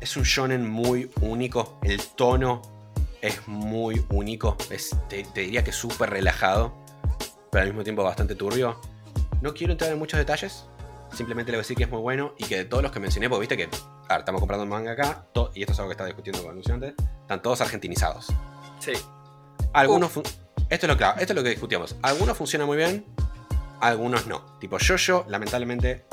es 0.00 0.16
un 0.16 0.24
shonen 0.24 0.68
muy 0.68 1.10
único. 1.20 1.78
El 1.82 2.02
tono 2.02 2.62
es 3.22 3.46
muy 3.46 4.04
único. 4.10 4.56
Es, 4.70 4.90
te, 5.08 5.22
te 5.24 5.42
diría 5.42 5.62
que 5.62 5.70
es 5.70 5.76
súper 5.76 6.10
relajado, 6.10 6.76
pero 7.52 7.62
al 7.62 7.68
mismo 7.68 7.84
tiempo 7.84 8.02
bastante 8.02 8.34
turbio. 8.34 8.80
No 9.40 9.54
quiero 9.54 9.72
entrar 9.72 9.92
en 9.92 9.98
muchos 9.98 10.18
detalles. 10.18 10.64
Simplemente 11.14 11.52
le 11.52 11.58
voy 11.58 11.60
a 11.60 11.64
decir 11.64 11.76
que 11.76 11.84
es 11.84 11.90
muy 11.90 12.00
bueno 12.00 12.34
y 12.38 12.44
que 12.44 12.56
de 12.58 12.64
todos 12.64 12.82
los 12.82 12.92
que 12.92 13.00
mencioné, 13.00 13.28
porque 13.28 13.40
viste 13.40 13.56
que 13.56 13.64
a 14.08 14.14
ver, 14.14 14.18
estamos 14.20 14.40
comprando 14.40 14.64
un 14.64 14.68
manga 14.70 14.92
acá, 14.92 15.26
y 15.54 15.60
esto 15.62 15.72
es 15.72 15.78
algo 15.78 15.88
que 15.88 15.92
estaba 15.92 16.06
discutiendo 16.08 16.42
con 16.42 16.50
anunciantes, 16.50 16.94
están 17.22 17.40
todos 17.42 17.60
argentinizados. 17.60 18.26
Sí. 18.80 18.92
Algunos 19.72 20.10
esto 20.70 20.86
es 20.86 20.90
lo 20.90 20.96
claro, 20.96 21.20
esto 21.20 21.32
es 21.32 21.36
lo 21.36 21.42
que 21.42 21.50
discutíamos. 21.50 21.96
Algunos 22.02 22.36
funcionan 22.36 22.66
muy 22.66 22.76
bien, 22.76 23.04
algunos 23.80 24.26
no. 24.26 24.58
Tipo 24.58 24.78
Jojo, 24.84 25.24
lamentablemente, 25.28 26.04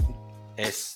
es 0.57 0.93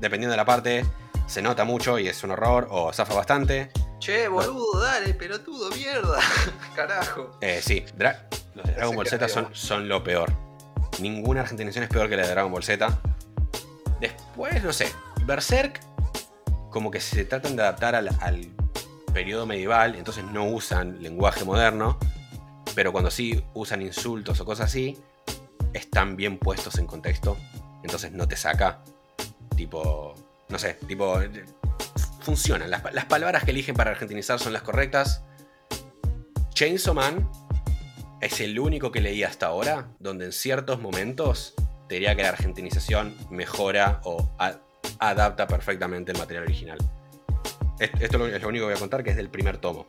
dependiendo 0.00 0.32
de 0.32 0.36
la 0.36 0.44
parte, 0.44 0.84
se 1.26 1.40
nota 1.40 1.64
mucho 1.64 1.98
y 1.98 2.08
es 2.08 2.22
un 2.24 2.32
horror 2.32 2.68
o 2.70 2.92
zafa 2.92 3.14
bastante. 3.14 3.70
Che, 3.98 4.28
boludo, 4.28 4.80
dale, 4.80 5.14
pelotudo, 5.14 5.70
mierda. 5.70 6.18
Carajo. 6.76 7.38
Eh, 7.40 7.60
sí, 7.62 7.84
Dra- 7.96 8.26
los 8.54 8.66
de 8.66 8.72
Dragon 8.72 8.94
Ball 8.96 9.04
que 9.04 9.10
Z 9.10 9.28
son, 9.28 9.48
son 9.54 9.88
lo 9.88 10.02
peor. 10.04 10.32
Ninguna 11.00 11.42
argentinización 11.42 11.84
es 11.84 11.90
peor 11.90 12.08
que 12.08 12.16
la 12.16 12.22
de 12.24 12.30
Dragon 12.30 12.50
Ball 12.52 12.62
Z. 12.64 12.88
Después, 14.00 14.62
no 14.62 14.72
sé, 14.72 14.92
Berserk, 15.24 15.80
como 16.70 16.90
que 16.90 17.00
se 17.00 17.24
tratan 17.24 17.56
de 17.56 17.62
adaptar 17.62 17.94
al, 17.94 18.08
al 18.20 18.46
periodo 19.12 19.46
medieval, 19.46 19.94
entonces 19.94 20.24
no 20.24 20.44
usan 20.44 21.02
lenguaje 21.02 21.44
moderno, 21.44 21.98
pero 22.74 22.92
cuando 22.92 23.10
sí 23.10 23.42
usan 23.54 23.80
insultos 23.80 24.38
o 24.40 24.44
cosas 24.44 24.66
así, 24.66 24.98
están 25.72 26.16
bien 26.16 26.38
puestos 26.38 26.78
en 26.78 26.86
contexto, 26.86 27.36
entonces 27.82 28.12
no 28.12 28.28
te 28.28 28.36
saca. 28.36 28.82
Tipo, 29.56 30.14
no 30.48 30.58
sé, 30.58 30.74
tipo, 30.86 31.18
funcionan. 32.20 32.70
Las, 32.70 32.82
las 32.92 33.06
palabras 33.06 33.44
que 33.44 33.52
eligen 33.52 33.74
para 33.74 33.92
argentinizar 33.92 34.38
son 34.38 34.52
las 34.52 34.62
correctas. 34.62 35.22
Chainsaw 36.52 36.94
Man 36.94 37.30
es 38.20 38.40
el 38.40 38.58
único 38.58 38.92
que 38.92 39.00
leí 39.00 39.22
hasta 39.22 39.46
ahora 39.46 39.88
donde 39.98 40.26
en 40.26 40.32
ciertos 40.32 40.80
momentos 40.80 41.54
te 41.88 41.94
diría 41.96 42.14
que 42.16 42.22
la 42.22 42.30
argentinización 42.30 43.16
mejora 43.30 44.00
o 44.04 44.28
a- 44.38 44.58
adapta 44.98 45.46
perfectamente 45.46 46.12
el 46.12 46.18
material 46.18 46.44
original. 46.44 46.78
Es- 47.78 47.90
Esto 48.00 48.26
es 48.26 48.42
lo 48.42 48.48
único 48.48 48.62
que 48.64 48.72
voy 48.72 48.76
a 48.76 48.80
contar, 48.80 49.04
que 49.04 49.10
es 49.10 49.16
del 49.16 49.28
primer 49.28 49.58
tomo. 49.58 49.86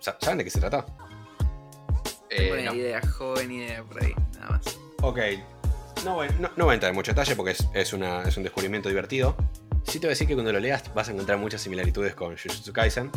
Sa- 0.00 0.16
¿Saben 0.20 0.38
de 0.38 0.44
qué 0.44 0.50
se 0.50 0.60
trata? 0.60 0.84
Eh, 2.30 2.62
no. 2.64 2.74
idea, 2.74 3.00
joven 3.06 3.50
idea 3.52 3.82
por 3.84 4.02
ahí, 4.02 4.14
nada 4.34 4.50
más. 4.52 4.78
Ok, 5.02 5.18
no 6.04 6.14
voy, 6.14 6.28
no, 6.40 6.50
no 6.56 6.64
voy 6.64 6.72
a 6.72 6.74
entrar 6.74 6.90
en 6.90 6.96
mucho 6.96 7.12
detalle 7.12 7.36
porque 7.36 7.52
es, 7.52 7.68
es 7.74 7.92
una- 7.92 8.22
es 8.22 8.36
un 8.36 8.42
descubrimiento 8.42 8.88
divertido. 8.88 9.36
Sí 9.84 9.98
te 9.98 10.06
voy 10.06 10.10
a 10.12 10.14
decir 10.14 10.26
que 10.28 10.34
cuando 10.34 10.52
lo 10.52 10.60
leas 10.60 10.94
vas 10.94 11.08
a 11.08 11.12
encontrar 11.12 11.36
muchas 11.38 11.60
similitudes 11.60 12.14
con 12.14 12.36
Jujutsu 12.36 12.72
Kaisen. 12.72 13.10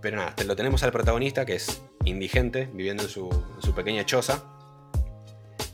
Pero 0.00 0.16
nada, 0.16 0.34
te- 0.34 0.44
lo 0.44 0.56
tenemos 0.56 0.82
al 0.82 0.92
protagonista 0.92 1.44
que 1.44 1.56
es 1.56 1.82
indigente, 2.04 2.70
viviendo 2.72 3.02
en 3.02 3.08
su, 3.10 3.28
en 3.56 3.62
su 3.62 3.74
pequeña 3.74 4.06
choza. 4.06 4.42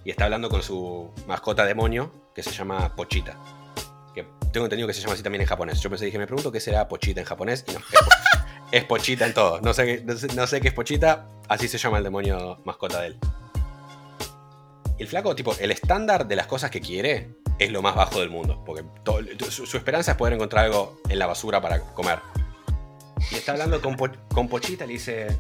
Y 0.07 0.11
está 0.11 0.23
hablando 0.27 0.49
con 0.49 0.63
su 0.63 1.11
mascota 1.27 1.65
demonio 1.65 2.13
que 2.33 2.41
se 2.41 2.53
llama 2.53 2.95
Pochita. 2.95 3.37
Que 4.15 4.25
tengo 4.53 4.67
entendido 4.67 4.87
que 4.87 4.95
se 4.95 5.01
llama 5.01 5.15
así 5.15 5.23
también 5.25 5.43
en 5.43 5.49
japonés. 5.49 5.81
Yo 5.81 5.91
pensé, 5.91 6.05
dije, 6.05 6.17
me 6.17 6.29
pregunto 6.29 6.53
qué 6.53 6.61
será 6.61 6.87
Pochita 6.87 7.19
en 7.19 7.27
japonés. 7.27 7.65
Y 7.67 7.73
no, 7.73 7.79
es, 7.81 7.85
Po- 7.85 8.11
es 8.71 8.85
Pochita 8.85 9.27
en 9.27 9.35
todo. 9.35 9.61
No 9.63 9.75
sé, 9.75 10.05
no, 10.05 10.17
sé, 10.17 10.29
no 10.29 10.47
sé 10.47 10.61
qué 10.61 10.69
es 10.69 10.75
Pochita, 10.75 11.27
así 11.49 11.67
se 11.67 11.77
llama 11.77 11.99
el 11.99 12.05
demonio 12.05 12.61
mascota 12.65 13.01
de 13.01 13.09
él. 13.09 13.19
El 14.97 15.09
flaco, 15.09 15.35
tipo, 15.35 15.57
el 15.59 15.73
estándar 15.73 16.29
de 16.29 16.37
las 16.37 16.47
cosas 16.47 16.71
que 16.71 16.81
quiere 16.81 17.35
es 17.59 17.73
lo 17.73 17.83
más 17.83 17.97
bajo 17.97 18.21
del 18.21 18.31
mundo. 18.31 18.63
Porque 18.65 18.85
to- 19.03 19.19
su, 19.51 19.77
esperanza 19.77 20.13
es 20.13 20.17
poder 20.17 20.35
encontrar 20.35 20.67
algo 20.67 21.01
en 21.09 21.19
la 21.19 21.27
basura 21.27 21.61
para 21.61 21.81
comer. 21.81 22.21
Y 23.33 23.35
está 23.35 23.51
hablando 23.51 23.83
con, 23.83 23.97
Po- 23.97 24.07
con 24.33 24.47
Pochita, 24.49 24.87
le 24.87 24.93
dice. 24.93 25.37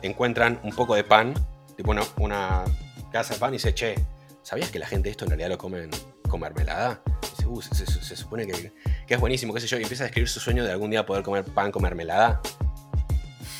Encuentran 0.00 0.58
un 0.62 0.74
poco 0.74 0.94
de 0.94 1.04
pan, 1.04 1.34
tipo 1.76 1.90
una 2.16 2.64
casa 3.12 3.34
de 3.34 3.40
pan, 3.40 3.50
y 3.50 3.56
dice, 3.58 3.74
che, 3.74 3.94
¿sabías 4.42 4.70
que 4.70 4.78
la 4.78 4.86
gente 4.86 5.10
esto 5.10 5.24
en 5.24 5.30
realidad 5.30 5.50
lo 5.50 5.58
comen 5.58 5.90
con 6.28 6.40
mermelada? 6.40 7.02
Dice, 7.36 7.46
uh, 7.46 7.62
se, 7.62 7.74
se- 7.74 7.86
se 8.02 8.16
supone 8.16 8.46
que, 8.46 8.72
que 9.06 9.14
es 9.14 9.20
buenísimo, 9.20 9.54
qué 9.54 9.60
sé 9.60 9.66
yo. 9.68 9.78
Y 9.78 9.82
empieza 9.82 10.04
a 10.04 10.06
describir 10.06 10.28
su 10.28 10.40
sueño 10.40 10.64
de 10.64 10.72
algún 10.72 10.90
día 10.90 11.06
poder 11.06 11.22
comer 11.22 11.44
pan 11.44 11.70
con 11.70 11.82
mermelada. 11.82 12.40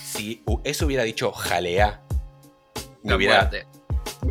Si 0.04 0.44
eso 0.64 0.86
hubiera 0.86 1.04
dicho 1.04 1.32
jalea, 1.32 2.02
me 3.02 3.14
hubiera, 3.14 3.50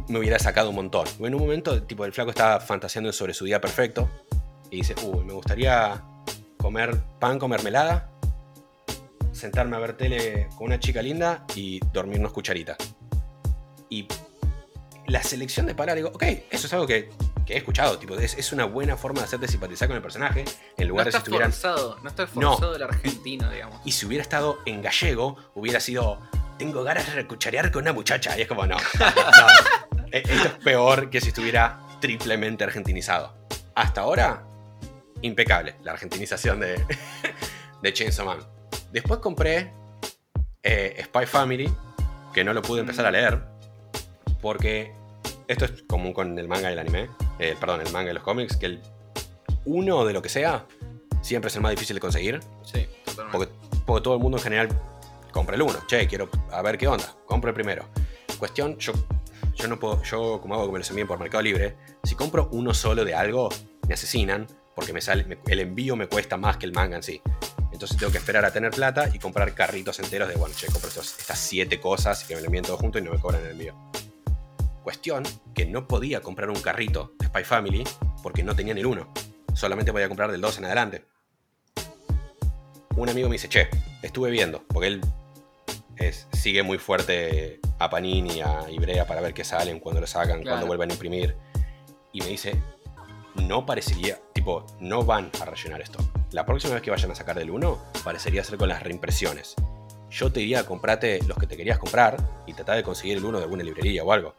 me 0.08 0.20
hubiera 0.20 0.40
sacado 0.40 0.70
un 0.70 0.76
montón. 0.76 1.08
En 1.20 1.36
un 1.36 1.42
momento, 1.42 1.84
tipo, 1.84 2.06
el 2.06 2.14
flaco 2.14 2.30
estaba 2.30 2.60
fantaseando 2.60 3.12
sobre 3.12 3.34
su 3.34 3.46
día 3.46 3.60
perfecto. 3.62 4.10
Y 4.70 4.78
dice, 4.78 4.96
uy, 5.04 5.26
me 5.26 5.34
gustaría 5.34 6.02
comer 6.58 7.02
pan 7.20 7.40
con 7.40 7.50
mermelada, 7.50 8.10
sentarme 9.34 9.76
a 9.76 9.80
ver 9.80 9.98
tele 9.98 10.48
con 10.56 10.68
una 10.68 10.80
chica 10.80 11.02
linda 11.02 11.46
y 11.56 11.80
dormirnos 11.92 12.32
cucharita. 12.32 12.78
Y 13.90 14.08
la 15.12 15.22
selección 15.24 15.66
de 15.66 15.76
palabras, 15.76 15.96
digo, 15.98 16.10
ok, 16.14 16.24
eso 16.50 16.68
es 16.68 16.74
algo 16.74 16.88
que, 16.88 17.10
que 17.46 17.54
he 17.54 17.58
escuchado, 17.58 17.98
tipo, 18.00 18.16
es, 18.16 18.36
es 18.38 18.52
una 18.52 18.66
buena 18.66 18.96
forma 18.98 19.20
de 19.20 19.26
hacerte 19.26 19.48
simpatizar 19.48 19.88
con 19.88 19.98
el 19.98 20.02
personaje, 20.04 20.46
en 20.78 20.88
No 20.88 20.90
lugar 20.90 21.06
de 21.06 21.12
si 21.12 21.18
está 21.18 21.20
estuvieran... 21.20 21.52
forzado, 21.52 22.00
no 22.02 22.10
está 22.10 22.28
No. 22.36 22.52
forzado 22.54 22.76
el 22.76 22.84
argentino, 22.84 23.50
digamos. 23.50 23.80
Y 23.86 23.92
si 23.92 24.06
hubiera 24.06 24.22
estado 24.22 24.60
en 24.66 24.82
gallego, 24.82 25.38
hubiera 25.56 25.80
sido. 25.80 26.20
Tengo 26.58 26.84
ganas 26.84 27.08
de 27.08 27.14
recucharear 27.16 27.72
con 27.72 27.82
una 27.82 27.94
muchacha. 27.94 28.38
Y 28.38 28.44
es 28.44 28.48
como, 28.48 28.66
no. 28.68 28.78
no. 29.96 30.04
E- 30.12 30.20
Esto 30.20 30.48
es 30.48 30.54
peor 30.64 31.10
que 31.10 31.20
si 31.20 31.30
estuviera 31.30 31.80
triplemente 32.00 32.64
argentinizado. 32.64 33.36
Hasta 33.76 34.02
ahora, 34.02 34.44
impecable 35.24 35.76
la 35.84 35.94
argentinización 35.94 36.60
de, 36.60 36.84
de 37.82 37.94
Chainsaw 37.94 38.26
Man. 38.28 38.40
Después 38.92 39.20
compré 39.20 39.74
eh, 40.62 41.02
Spy 41.06 41.26
Family, 41.26 41.74
que 42.34 42.44
no 42.44 42.54
lo 42.54 42.62
pude 42.62 42.82
empezar 42.82 43.06
a 43.08 43.12
leer, 43.12 43.42
porque 44.42 44.94
esto 45.52 45.66
es 45.66 45.84
común 45.84 46.14
con 46.14 46.38
el 46.40 46.48
manga 46.48 46.70
y 46.70 46.74
el 46.74 46.80
anime, 46.80 47.10
eh, 47.40 47.56
perdón, 47.60 47.82
el 47.82 47.92
manga 47.92 48.12
y 48.12 48.14
los 48.14 48.24
cómics, 48.24 48.58
que 48.58 48.66
el 48.68 48.82
uno 49.66 50.06
de 50.06 50.14
lo 50.14 50.22
que 50.22 50.30
sea 50.30 50.66
siempre 51.22 51.50
es 51.50 51.56
el 51.56 51.62
más 51.62 51.72
difícil 51.72 51.96
de 51.96 52.00
conseguir, 52.00 52.40
Sí, 52.64 52.88
totalmente. 53.06 53.38
porque, 53.38 53.82
porque 53.86 54.04
todo 54.04 54.14
el 54.16 54.20
mundo 54.20 54.38
en 54.38 54.44
general 54.44 54.70
compra 55.32 55.56
el 55.56 55.62
uno. 55.62 55.80
Che, 55.88 56.08
quiero 56.08 56.30
a 56.52 56.62
ver 56.62 56.78
qué 56.78 56.88
onda, 56.88 57.16
compro 57.26 57.50
el 57.50 57.54
primero. 57.54 57.86
Cuestión, 58.40 58.78
yo, 58.80 58.94
yo 59.56 59.68
no 59.68 59.80
puedo, 59.80 60.02
yo 60.04 60.40
como 60.42 60.56
hago 60.56 60.66
que 60.68 60.72
me 60.74 60.80
los 60.80 60.90
envíen 60.90 61.08
por 61.08 61.20
Mercado 61.20 61.44
Libre, 61.44 61.76
si 62.04 62.16
compro 62.16 62.50
uno 62.52 62.74
solo 62.74 63.06
de 63.06 63.14
algo, 63.14 63.50
me 63.88 63.94
asesinan, 63.94 64.48
porque 64.76 64.94
me 64.94 65.02
sale, 65.02 65.26
me- 65.26 65.38
el 65.48 65.60
envío 65.60 65.96
me 65.96 66.08
cuesta 66.08 66.38
más 66.38 66.58
que 66.58 66.66
el 66.66 66.72
manga 66.74 66.96
en 66.96 67.04
sí. 67.04 67.22
Entonces 67.72 67.98
tengo 67.98 68.12
que 68.12 68.18
esperar 68.18 68.46
a 68.46 68.52
tener 68.52 68.72
plata 68.72 69.10
y 69.14 69.20
comprar 69.20 69.54
carritos 69.54 70.00
enteros 70.00 70.28
de, 70.30 70.36
bueno, 70.36 70.56
che, 70.56 70.68
compro 70.68 70.88
estos- 70.90 71.18
estas 71.20 71.38
siete 71.40 71.80
cosas 71.80 72.24
y 72.24 72.28
que 72.28 72.36
me 72.36 72.42
lo 72.42 72.48
envíen 72.48 72.64
todo 72.66 72.78
junto 72.78 72.98
y 73.00 73.02
no 73.04 73.12
me 73.12 73.20
cobran 73.20 73.44
el 73.46 73.52
envío. 73.52 73.76
Cuestión 74.84 75.24
que 75.54 75.66
no 75.66 75.88
podía 75.88 76.22
comprar 76.22 76.50
un 76.50 76.60
carrito 76.62 77.14
de 77.20 77.28
Spy 77.28 77.44
Family 77.44 77.84
porque 78.24 78.44
no 78.44 78.56
tenían 78.56 78.78
el 78.78 78.86
uno. 78.86 79.12
Solamente 79.54 79.92
podía 79.92 80.08
comprar 80.08 80.32
del 80.32 80.42
2 80.42 80.58
en 80.60 80.66
adelante. 80.66 81.06
Un 82.96 83.10
amigo 83.10 83.30
me 83.30 83.34
dice, 83.34 83.48
che, 83.48 83.70
estuve 84.02 84.32
viendo, 84.32 84.64
porque 84.68 84.88
él 84.88 85.02
es- 85.98 86.28
sigue 86.34 86.64
muy 86.64 86.78
fuerte 86.78 87.60
a 87.80 87.90
Panini, 87.90 88.42
a 88.42 88.70
Ibrea 88.70 89.06
para 89.08 89.22
ver 89.22 89.34
qué 89.34 89.44
salen, 89.44 89.80
cuándo 89.80 90.02
lo 90.02 90.08
sacan, 90.08 90.42
Claro. 90.42 90.44
cuándo 90.58 90.68
vuelven 90.68 90.90
a 90.90 90.94
imprimir. 90.94 91.36
Y 92.12 92.22
me 92.22 92.28
dice, 92.28 92.60
no 93.36 93.66
parecería, 93.66 94.20
tipo, 94.34 94.66
no 94.80 95.04
van 95.04 95.30
a 95.42 95.46
rellenar 95.46 95.82
esto. 95.82 96.00
La 96.32 96.46
próxima 96.46 96.74
vez 96.74 96.84
que 96.84 96.92
vayan 96.92 97.12
a 97.12 97.16
sacar 97.16 97.38
del 97.38 97.52
1, 97.52 97.80
parecería 98.04 98.44
ser 98.44 98.58
con 98.58 98.68
las 98.70 98.84
reimpresiones. 98.84 99.56
Yo 100.10 100.32
te 100.32 100.42
diría, 100.42 100.66
comprate 100.66 101.20
los 101.28 101.38
que 101.38 101.48
te 101.48 101.56
querías 101.56 101.78
comprar 101.80 102.18
y 102.46 102.54
tratá 102.54 102.74
de 102.74 102.84
conseguir 102.84 103.18
el 103.18 103.24
1 103.26 103.38
de 103.38 103.44
alguna 103.46 103.64
librería 103.64 104.04
o 104.04 104.12
algo. 104.12 104.36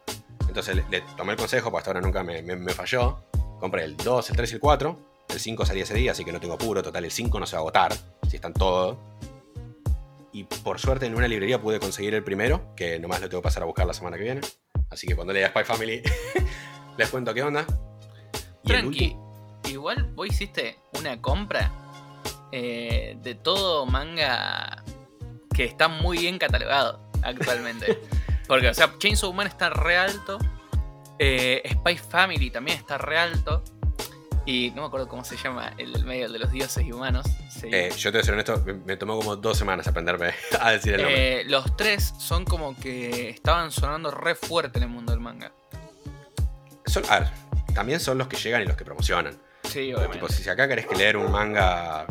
Entonces 0.53 0.77
le, 0.77 0.85
le 0.91 1.01
tomé 1.17 1.33
el 1.33 1.39
consejo, 1.39 1.71
porque 1.71 1.79
hasta 1.79 1.91
ahora 1.93 2.03
nunca 2.03 2.23
me, 2.23 2.43
me- 2.43 2.57
me 2.57 2.73
falló. 2.75 3.25
Compré 3.59 3.85
el 3.85 3.97
2, 3.97 4.29
el 4.31 4.37
3 4.37 4.51
y 4.51 4.55
el 4.57 4.61
4. 4.61 4.99
El 5.31 5.41
5 5.41 5.65
salía 5.65 5.85
ese 5.85 5.95
día, 5.95 6.13
así 6.13 6.27
que 6.27 6.33
no 6.33 6.41
tengo 6.41 6.53
apuro. 6.55 6.83
Total, 6.83 7.03
el 7.03 7.11
5 7.11 7.41
no 7.41 7.47
se 7.47 7.57
va 7.57 7.61
a 7.61 7.63
agotar, 7.63 7.95
si 8.29 8.37
están 8.37 8.53
todos. 8.53 8.99
Y 10.31 10.45
por 10.45 10.79
suerte 10.79 11.07
en 11.07 11.15
una 11.15 11.27
librería 11.27 11.59
pude 11.61 11.81
conseguir 11.81 12.13
el 12.15 12.23
primero, 12.23 12.75
que 12.77 12.99
nomás 12.99 13.23
lo 13.23 13.31
tengo 13.31 13.41
que 13.41 13.45
pasar 13.47 13.63
a 13.63 13.67
buscar 13.67 13.87
la 13.87 13.95
semana 13.95 14.19
que 14.19 14.25
viene. 14.25 14.41
Así 14.91 15.07
que 15.07 15.15
cuando 15.17 15.33
lea 15.33 15.49
Spy 15.49 15.65
Family, 15.65 16.03
les 16.99 17.09
cuento 17.09 17.33
qué 17.33 17.43
onda. 17.43 17.65
Y 18.63 18.69
Tranqui, 18.69 19.17
igual 19.71 20.05
vos 20.15 20.27
hiciste 20.27 20.77
una 20.99 21.19
compra 21.23 21.73
eh, 22.53 23.17
de 23.23 23.35
todo 23.37 23.87
manga 23.87 24.85
que 25.55 25.65
está 25.65 25.89
muy 25.89 26.19
bien 26.19 26.39
catalogado 26.39 27.11
actualmente. 27.23 27.99
Porque, 28.47 28.69
o 28.69 28.75
sea, 28.75 28.93
Chainsaw 28.99 29.33
Man 29.33 29.47
está 29.47 29.71
re 29.71 29.97
alto. 29.97 30.39
eh, 31.19 31.63
Spy 31.73 31.97
Family 31.97 32.51
también 32.51 32.79
está 32.79 32.99
re 32.99 33.19
alto. 33.19 33.63
Y 34.45 34.71
no 34.75 34.83
me 34.83 34.89
acuerdo 34.89 35.07
cómo 35.07 35.25
se 35.25 35.37
llama 35.37 35.73
el 35.79 35.93
del 35.93 36.05
medio 36.05 36.27
el 36.27 36.33
de 36.33 36.41
los 36.41 36.51
dioses 36.51 36.85
y 36.85 36.91
humanos. 36.91 37.25
Sí. 37.49 37.69
Eh, 37.73 37.91
yo 37.97 38.11
te 38.11 38.19
voy 38.19 38.23
a 38.23 38.25
ser 38.25 38.35
honesto, 38.35 38.61
me, 38.67 38.73
me 38.73 38.97
tomó 38.97 39.17
como 39.17 39.37
dos 39.37 39.57
semanas 39.57 39.87
aprenderme 39.87 40.35
a 40.61 40.73
decir 40.73 40.95
el 40.95 41.03
nombre. 41.03 41.41
Eh, 41.43 41.45
los 41.45 41.77
tres 41.77 42.13
son 42.19 42.45
como 42.45 42.77
que 42.77 43.31
estaban 43.31 43.71
sonando 43.71 44.11
re 44.11 44.35
fuerte 44.35 44.79
en 44.79 44.85
el 44.85 44.89
mundo 44.91 45.13
del 45.13 45.21
manga. 45.21 45.53
Son- 46.87 47.05
a 47.09 47.21
ver, 47.21 47.29
también 47.75 48.01
son 48.01 48.19
los 48.19 48.27
que 48.27 48.37
llegan 48.37 48.63
y 48.63 48.65
los 48.67 48.77
que 48.77 48.85
promocionan. 48.85 49.39
Sí, 49.63 49.95
Tipo, 50.13 50.29
si 50.29 50.49
acá 50.51 50.67
querés 50.69 50.87
que 50.87 50.97
leer 50.97 51.17
un 51.17 51.31
manga 51.31 52.05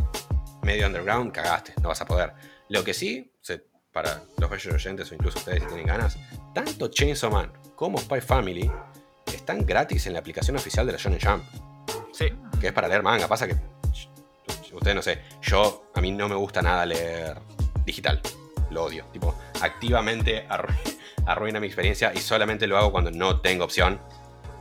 medio 0.64 0.88
underground, 0.88 1.32
cagaste, 1.34 1.74
no 1.82 1.90
vas 1.90 2.00
a 2.02 2.06
poder. 2.06 2.34
Lo 2.70 2.84
que 2.86 2.94
sí, 2.94 3.32
se- 3.42 3.66
para 3.92 4.22
los 4.38 4.50
bellos 4.50 4.74
oyentes 4.74 5.12
o 5.12 5.16
incluso 5.16 5.40
ustedes 5.40 5.62
si 5.62 5.68
tienen 5.68 5.86
ganas, 5.88 6.18
tanto 6.54 6.88
Chainsaw 6.88 7.32
Man 7.32 7.52
como 7.76 7.98
Spy 7.98 8.22
Family 8.22 8.72
están 9.34 9.66
gratis 9.66 10.08
en 10.08 10.14
la 10.14 10.20
aplicación 10.20 10.56
oficial 10.56 10.86
de 10.86 10.94
la 10.94 10.98
Shonen 10.98 11.20
Jump, 11.22 11.44
Sí. 12.14 12.28
que 12.60 12.68
es 12.68 12.74
para 12.74 12.88
leer 12.88 13.04
manga. 13.04 13.28
Pasa 13.28 13.48
que, 13.48 13.56
ustedes 14.74 14.96
no 14.96 15.02
sé, 15.02 15.22
yo, 15.42 15.90
a 15.94 16.02
mí 16.02 16.12
no 16.12 16.30
me 16.30 16.36
gusta 16.36 16.62
nada 16.62 16.86
leer 16.86 17.38
digital, 17.86 18.22
lo 18.70 18.84
odio. 18.86 19.06
Tipo, 19.12 19.36
activamente 19.62 20.48
arru- 20.48 20.74
arruina 21.26 21.60
mi 21.60 21.68
experiencia 21.68 22.14
y 22.14 22.20
solamente 22.20 22.68
lo 22.68 22.78
hago 22.78 22.92
cuando 22.92 23.12
no 23.12 23.42
tengo 23.42 23.66
opción. 23.66 24.00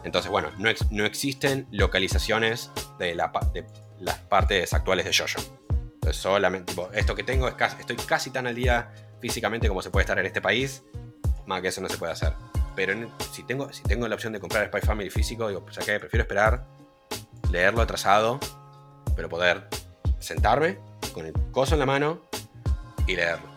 Entonces, 0.02 0.30
bueno, 0.30 0.50
no, 0.58 0.68
ex- 0.70 0.90
no 0.90 1.04
existen 1.04 1.66
localizaciones 1.70 2.70
de, 2.98 3.14
la, 3.14 3.32
pa- 3.32 3.46
de 3.52 3.66
las 4.00 4.18
partes 4.18 4.72
actuales 4.72 5.04
de 5.04 5.12
JoJo. 5.12 5.40
Entonces, 5.94 6.16
solamente, 6.16 6.72
tipo, 6.72 6.90
esto 6.92 7.14
que 7.14 7.22
tengo 7.22 7.46
es 7.48 7.54
casi, 7.54 7.78
estoy 7.80 7.96
casi 7.96 8.30
tan 8.30 8.46
al 8.46 8.54
día 8.54 8.90
físicamente 9.20 9.68
como 9.68 9.82
se 9.82 9.90
puede 9.90 10.02
estar 10.04 10.18
en 10.18 10.26
este 10.26 10.40
país, 10.40 10.82
más 11.46 11.60
que 11.62 11.68
eso 11.68 11.80
no 11.80 11.88
se 11.88 11.96
puede 11.98 12.12
hacer. 12.12 12.32
Pero 12.76 12.92
en- 12.92 13.08
si, 13.32 13.42
tengo, 13.42 13.72
si 13.72 13.82
tengo 13.82 14.06
la 14.08 14.14
opción 14.14 14.32
de 14.32 14.40
comprar 14.40 14.66
Spy 14.68 14.80
Family 14.80 15.10
físico, 15.10 15.48
digo, 15.48 15.64
pues 15.64 15.78
que 15.78 15.98
prefiero 16.00 16.22
esperar, 16.22 16.66
leerlo 17.50 17.82
atrasado, 17.82 18.38
pero 19.16 19.28
poder 19.28 19.68
sentarme 20.18 20.78
con 21.12 21.26
el 21.26 21.32
coso 21.50 21.74
en 21.74 21.80
la 21.80 21.86
mano 21.86 22.22
y 23.06 23.16
leerlo. 23.16 23.48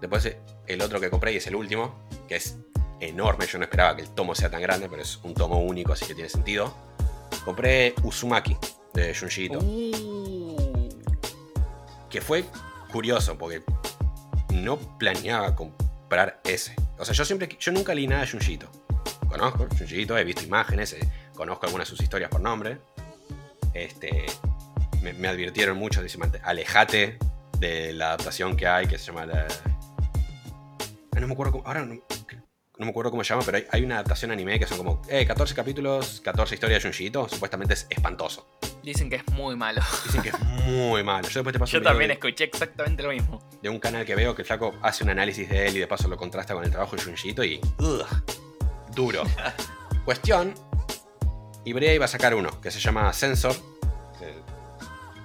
Después 0.00 0.36
el 0.66 0.80
otro 0.82 1.00
que 1.00 1.10
compré 1.10 1.32
y 1.32 1.36
es 1.36 1.46
el 1.46 1.54
último, 1.54 2.00
que 2.28 2.36
es 2.36 2.56
enorme, 3.00 3.46
yo 3.46 3.58
no 3.58 3.64
esperaba 3.64 3.94
que 3.94 4.02
el 4.02 4.08
tomo 4.10 4.34
sea 4.34 4.50
tan 4.50 4.62
grande, 4.62 4.88
pero 4.88 5.02
es 5.02 5.18
un 5.22 5.34
tomo 5.34 5.58
único, 5.60 5.92
así 5.92 6.06
que 6.06 6.14
tiene 6.14 6.30
sentido. 6.30 6.74
Compré 7.44 7.94
Uzumaki 8.02 8.56
de 8.94 9.14
Junji 9.14 9.44
Ito, 9.44 9.58
Uh, 9.60 10.88
que 12.10 12.20
fue 12.20 12.44
curioso 12.90 13.36
porque 13.36 13.62
no 14.56 14.76
planeaba 14.98 15.54
comprar 15.54 16.40
ese. 16.44 16.74
O 16.98 17.04
sea, 17.04 17.14
yo 17.14 17.24
siempre, 17.24 17.48
yo 17.60 17.72
nunca 17.72 17.94
leí 17.94 18.06
nada 18.06 18.22
de 18.22 18.28
Junji 18.30 18.54
Ito. 18.54 18.70
Conozco 19.28 19.66
Junji 19.78 20.02
Ito, 20.02 20.16
he 20.18 20.24
visto 20.24 20.42
imágenes, 20.42 20.92
eh, 20.94 21.08
conozco 21.34 21.66
algunas 21.66 21.86
de 21.88 21.90
sus 21.90 22.00
historias 22.02 22.30
por 22.30 22.40
nombre. 22.40 22.78
Este, 23.74 24.24
me, 25.02 25.12
me 25.12 25.28
advirtieron 25.28 25.76
mucho, 25.76 26.02
dice, 26.02 26.18
"Mante- 26.18 26.40
alejate 26.42 27.18
de 27.58 27.92
la 27.92 28.06
adaptación 28.08 28.56
que 28.56 28.66
hay, 28.66 28.86
que 28.86 28.98
se 28.98 29.06
llama 29.06 29.26
la... 29.26 29.46
Ah, 31.14 31.20
No 31.20 31.26
me 31.26 31.32
acuerdo 31.32 31.52
cómo, 31.52 31.66
ahora 31.66 31.84
no, 31.84 32.00
no 32.78 32.84
me 32.84 32.90
acuerdo 32.90 33.10
cómo 33.10 33.24
se 33.24 33.30
llama, 33.30 33.42
pero 33.46 33.58
hay, 33.58 33.66
hay 33.70 33.82
una 33.84 33.94
adaptación 33.96 34.30
anime 34.30 34.58
que 34.58 34.66
son 34.66 34.76
como 34.78 35.00
eh, 35.08 35.24
14 35.26 35.54
capítulos, 35.54 36.20
14 36.22 36.54
historias 36.54 36.82
de 36.82 36.88
Junji 36.90 37.06
Ito, 37.06 37.28
supuestamente 37.28 37.74
es 37.74 37.86
espantoso. 37.88 38.46
dicen 38.82 39.08
que 39.08 39.16
es 39.16 39.26
muy 39.32 39.56
malo. 39.56 39.80
Dicen 40.04 40.22
que 40.22 40.28
es 40.28 40.38
muy 40.66 41.02
malo. 41.02 41.26
Yo 41.28 41.40
después 41.40 41.52
te 41.54 41.58
paso 41.58 41.72
Yo 41.72 41.78
un 41.78 41.82
video 41.82 41.92
también 41.92 42.08
de- 42.08 42.14
escuché 42.14 42.44
exactamente 42.44 43.02
lo 43.02 43.10
mismo. 43.10 43.42
de 43.62 43.68
un 43.70 43.78
canal 43.80 44.04
que 44.04 44.14
veo 44.14 44.34
que 44.34 44.42
el 44.42 44.46
flaco 44.46 44.74
hace 44.82 45.04
un 45.04 45.10
análisis 45.10 45.48
de 45.48 45.66
él 45.68 45.76
y 45.76 45.80
de 45.80 45.86
paso 45.86 46.06
lo 46.08 46.16
contrasta 46.16 46.52
con 46.54 46.64
el 46.64 46.70
trabajo 46.70 46.96
de 46.96 47.02
Junjito 47.02 47.42
y. 47.44 47.60
ugh, 47.78 48.04
duro. 48.94 49.22
Cuestión. 50.04 50.54
Ibrea 51.64 51.94
iba 51.94 52.04
a 52.04 52.08
sacar 52.08 52.34
uno 52.34 52.60
que 52.60 52.70
se 52.70 52.78
llama 52.78 53.12
Sensor. 53.12 53.56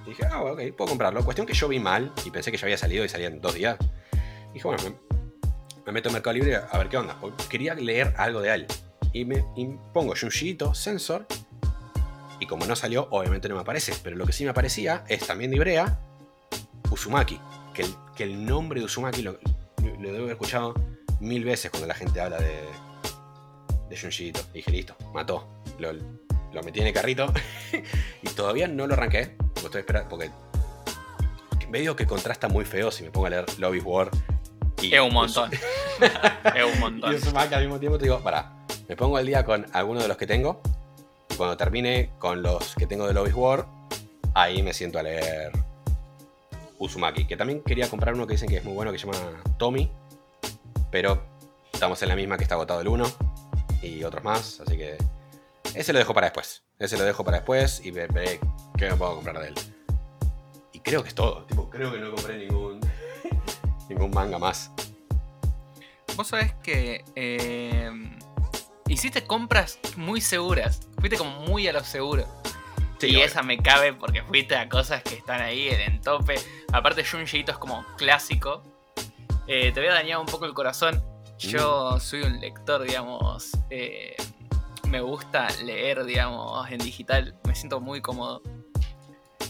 Y 0.04 0.10
dije, 0.10 0.24
ah, 0.28 0.42
ok, 0.42 0.60
puedo 0.76 0.88
comprarlo. 0.88 1.24
Cuestión 1.24 1.46
que 1.46 1.54
yo 1.54 1.68
vi 1.68 1.78
mal 1.78 2.12
y 2.24 2.30
pensé 2.30 2.50
que 2.50 2.56
ya 2.58 2.64
había 2.66 2.76
salido 2.78 3.04
y 3.04 3.08
salía 3.08 3.28
en 3.28 3.40
dos 3.40 3.54
días. 3.54 3.76
Dije, 4.52 4.66
bueno, 4.66 4.82
me, 5.84 5.92
me 5.92 5.92
meto 5.92 6.08
en 6.08 6.14
Mercado 6.14 6.34
Libre 6.34 6.56
a 6.56 6.78
ver 6.78 6.88
qué 6.88 6.96
onda. 6.96 7.16
quería 7.48 7.74
leer 7.74 8.14
algo 8.16 8.40
de 8.40 8.54
él. 8.54 8.66
Y 9.12 9.24
me 9.24 9.44
pongo 9.92 10.14
Junjito, 10.18 10.74
Sensor. 10.74 11.26
Y 12.40 12.46
como 12.46 12.66
no 12.66 12.74
salió, 12.74 13.08
obviamente 13.10 13.48
no 13.48 13.54
me 13.56 13.60
aparece. 13.60 13.94
Pero 14.02 14.16
lo 14.16 14.26
que 14.26 14.32
sí 14.32 14.44
me 14.44 14.50
aparecía 14.50 15.04
es 15.08 15.26
también 15.26 15.50
de 15.50 15.56
Ibrea, 15.56 15.98
Uzumaki. 16.90 17.38
Que 17.74 17.82
el, 17.82 17.94
que 18.16 18.24
el 18.24 18.44
nombre 18.44 18.80
de 18.80 18.86
Uzumaki 18.86 19.22
lo, 19.22 19.38
lo, 19.82 20.12
debo 20.12 20.18
haber 20.18 20.32
escuchado 20.32 20.74
mil 21.20 21.44
veces 21.44 21.70
cuando 21.70 21.86
la 21.86 21.94
gente 21.94 22.20
habla 22.20 22.38
de, 22.38 22.62
de 23.88 23.96
Junji 23.96 24.28
Ito. 24.28 24.40
Y 24.52 24.58
dije, 24.58 24.70
listo, 24.70 24.96
mató. 25.12 25.46
Lo, 25.78 25.92
lo 25.92 26.62
metí 26.62 26.80
en 26.80 26.88
el 26.88 26.92
carrito 26.92 27.32
y 28.22 28.28
todavía 28.30 28.66
no 28.66 28.86
lo 28.86 28.94
arranqué. 28.94 29.36
Porque 29.36 29.66
estoy 29.66 29.80
esperando. 29.80 30.08
Porque 30.08 30.30
que 31.96 32.06
contrasta 32.06 32.48
muy 32.48 32.66
feo 32.66 32.90
si 32.90 33.02
me 33.02 33.10
pongo 33.10 33.26
a 33.26 33.30
leer 33.30 33.58
Lobby 33.58 33.80
War. 33.80 34.10
Y 34.82 34.94
Es 34.94 35.00
un 35.00 35.12
montón. 35.12 35.50
es 36.54 36.64
un 36.64 36.76
y 36.76 36.78
montón. 36.80 37.14
Uzumaki 37.14 37.54
al 37.54 37.62
mismo 37.62 37.78
tiempo 37.78 37.98
te 37.98 38.04
digo, 38.04 38.20
para, 38.20 38.52
me 38.88 38.96
pongo 38.96 39.16
al 39.16 39.26
día 39.26 39.44
con 39.44 39.66
alguno 39.72 40.00
de 40.00 40.08
los 40.08 40.16
que 40.16 40.26
tengo. 40.26 40.60
Y 41.30 41.34
cuando 41.36 41.56
termine 41.56 42.10
con 42.18 42.42
los 42.42 42.74
que 42.74 42.86
tengo 42.86 43.06
de 43.06 43.14
Lobby 43.14 43.32
War, 43.32 43.66
ahí 44.34 44.62
me 44.62 44.72
siento 44.74 44.98
a 44.98 45.02
leer 45.02 45.52
Uzumaki. 46.78 47.26
Que 47.26 47.36
también 47.36 47.62
quería 47.62 47.88
comprar 47.88 48.14
uno 48.14 48.26
que 48.26 48.32
dicen 48.34 48.48
que 48.48 48.56
es 48.58 48.64
muy 48.64 48.74
bueno, 48.74 48.92
que 48.92 48.98
se 48.98 49.06
llama 49.06 49.42
Tommy. 49.58 49.90
Pero 50.90 51.22
estamos 51.72 52.02
en 52.02 52.08
la 52.08 52.16
misma 52.16 52.36
que 52.36 52.42
está 52.42 52.54
agotado 52.54 52.80
el 52.80 52.88
1 52.88 53.04
y 53.82 54.04
otros 54.04 54.22
más. 54.24 54.60
Así 54.60 54.76
que 54.76 54.96
ese 55.74 55.92
lo 55.92 55.98
dejo 55.98 56.12
para 56.12 56.26
después. 56.26 56.62
Ese 56.78 56.98
lo 56.98 57.04
dejo 57.04 57.24
para 57.24 57.38
después 57.38 57.80
y 57.84 57.90
ve- 57.92 58.08
veré 58.08 58.40
qué 58.76 58.90
me 58.90 58.96
puedo 58.96 59.14
comprar 59.14 59.38
de 59.40 59.48
él. 59.48 59.54
Y 60.72 60.80
creo 60.80 61.02
que 61.02 61.08
es 61.08 61.14
todo. 61.14 61.44
Tipo, 61.46 61.70
creo 61.70 61.92
que 61.92 61.98
no 61.98 62.12
compré 62.12 62.36
ningún, 62.38 62.80
ningún 63.92 64.10
manga 64.10 64.38
más. 64.38 64.70
Vos 66.16 66.28
sabés 66.28 66.52
que 66.62 67.04
eh, 67.16 67.90
hiciste 68.88 69.24
compras 69.24 69.78
muy 69.96 70.20
seguras. 70.20 70.88
Fuiste 70.98 71.16
como 71.16 71.40
muy 71.40 71.66
a 71.68 71.72
lo 71.72 71.82
seguro. 71.84 72.26
Sí, 72.98 73.08
y 73.08 73.20
esa 73.20 73.42
me 73.42 73.58
cabe 73.58 73.92
porque 73.92 74.22
fuiste 74.22 74.54
a 74.56 74.68
cosas 74.68 75.02
que 75.02 75.16
están 75.16 75.40
ahí 75.40 75.68
en 75.68 75.80
el 75.80 76.00
tope. 76.00 76.36
Aparte, 76.72 77.04
Junji 77.04 77.38
Ito 77.38 77.52
es 77.52 77.58
como 77.58 77.84
clásico. 77.96 78.62
Eh, 79.48 79.72
te 79.72 79.80
voy 79.80 79.88
a 79.88 79.94
dañar 79.94 80.18
un 80.18 80.26
poco 80.26 80.44
el 80.44 80.54
corazón. 80.54 81.02
Mm. 81.34 81.38
Yo 81.38 81.98
soy 81.98 82.22
un 82.22 82.40
lector, 82.40 82.82
digamos. 82.82 83.50
eh, 83.70 84.14
me 84.88 85.00
gusta 85.00 85.48
leer, 85.64 86.04
digamos, 86.04 86.70
en 86.70 86.78
digital. 86.78 87.34
Me 87.48 87.54
siento 87.54 87.80
muy 87.80 88.02
cómodo. 88.02 88.42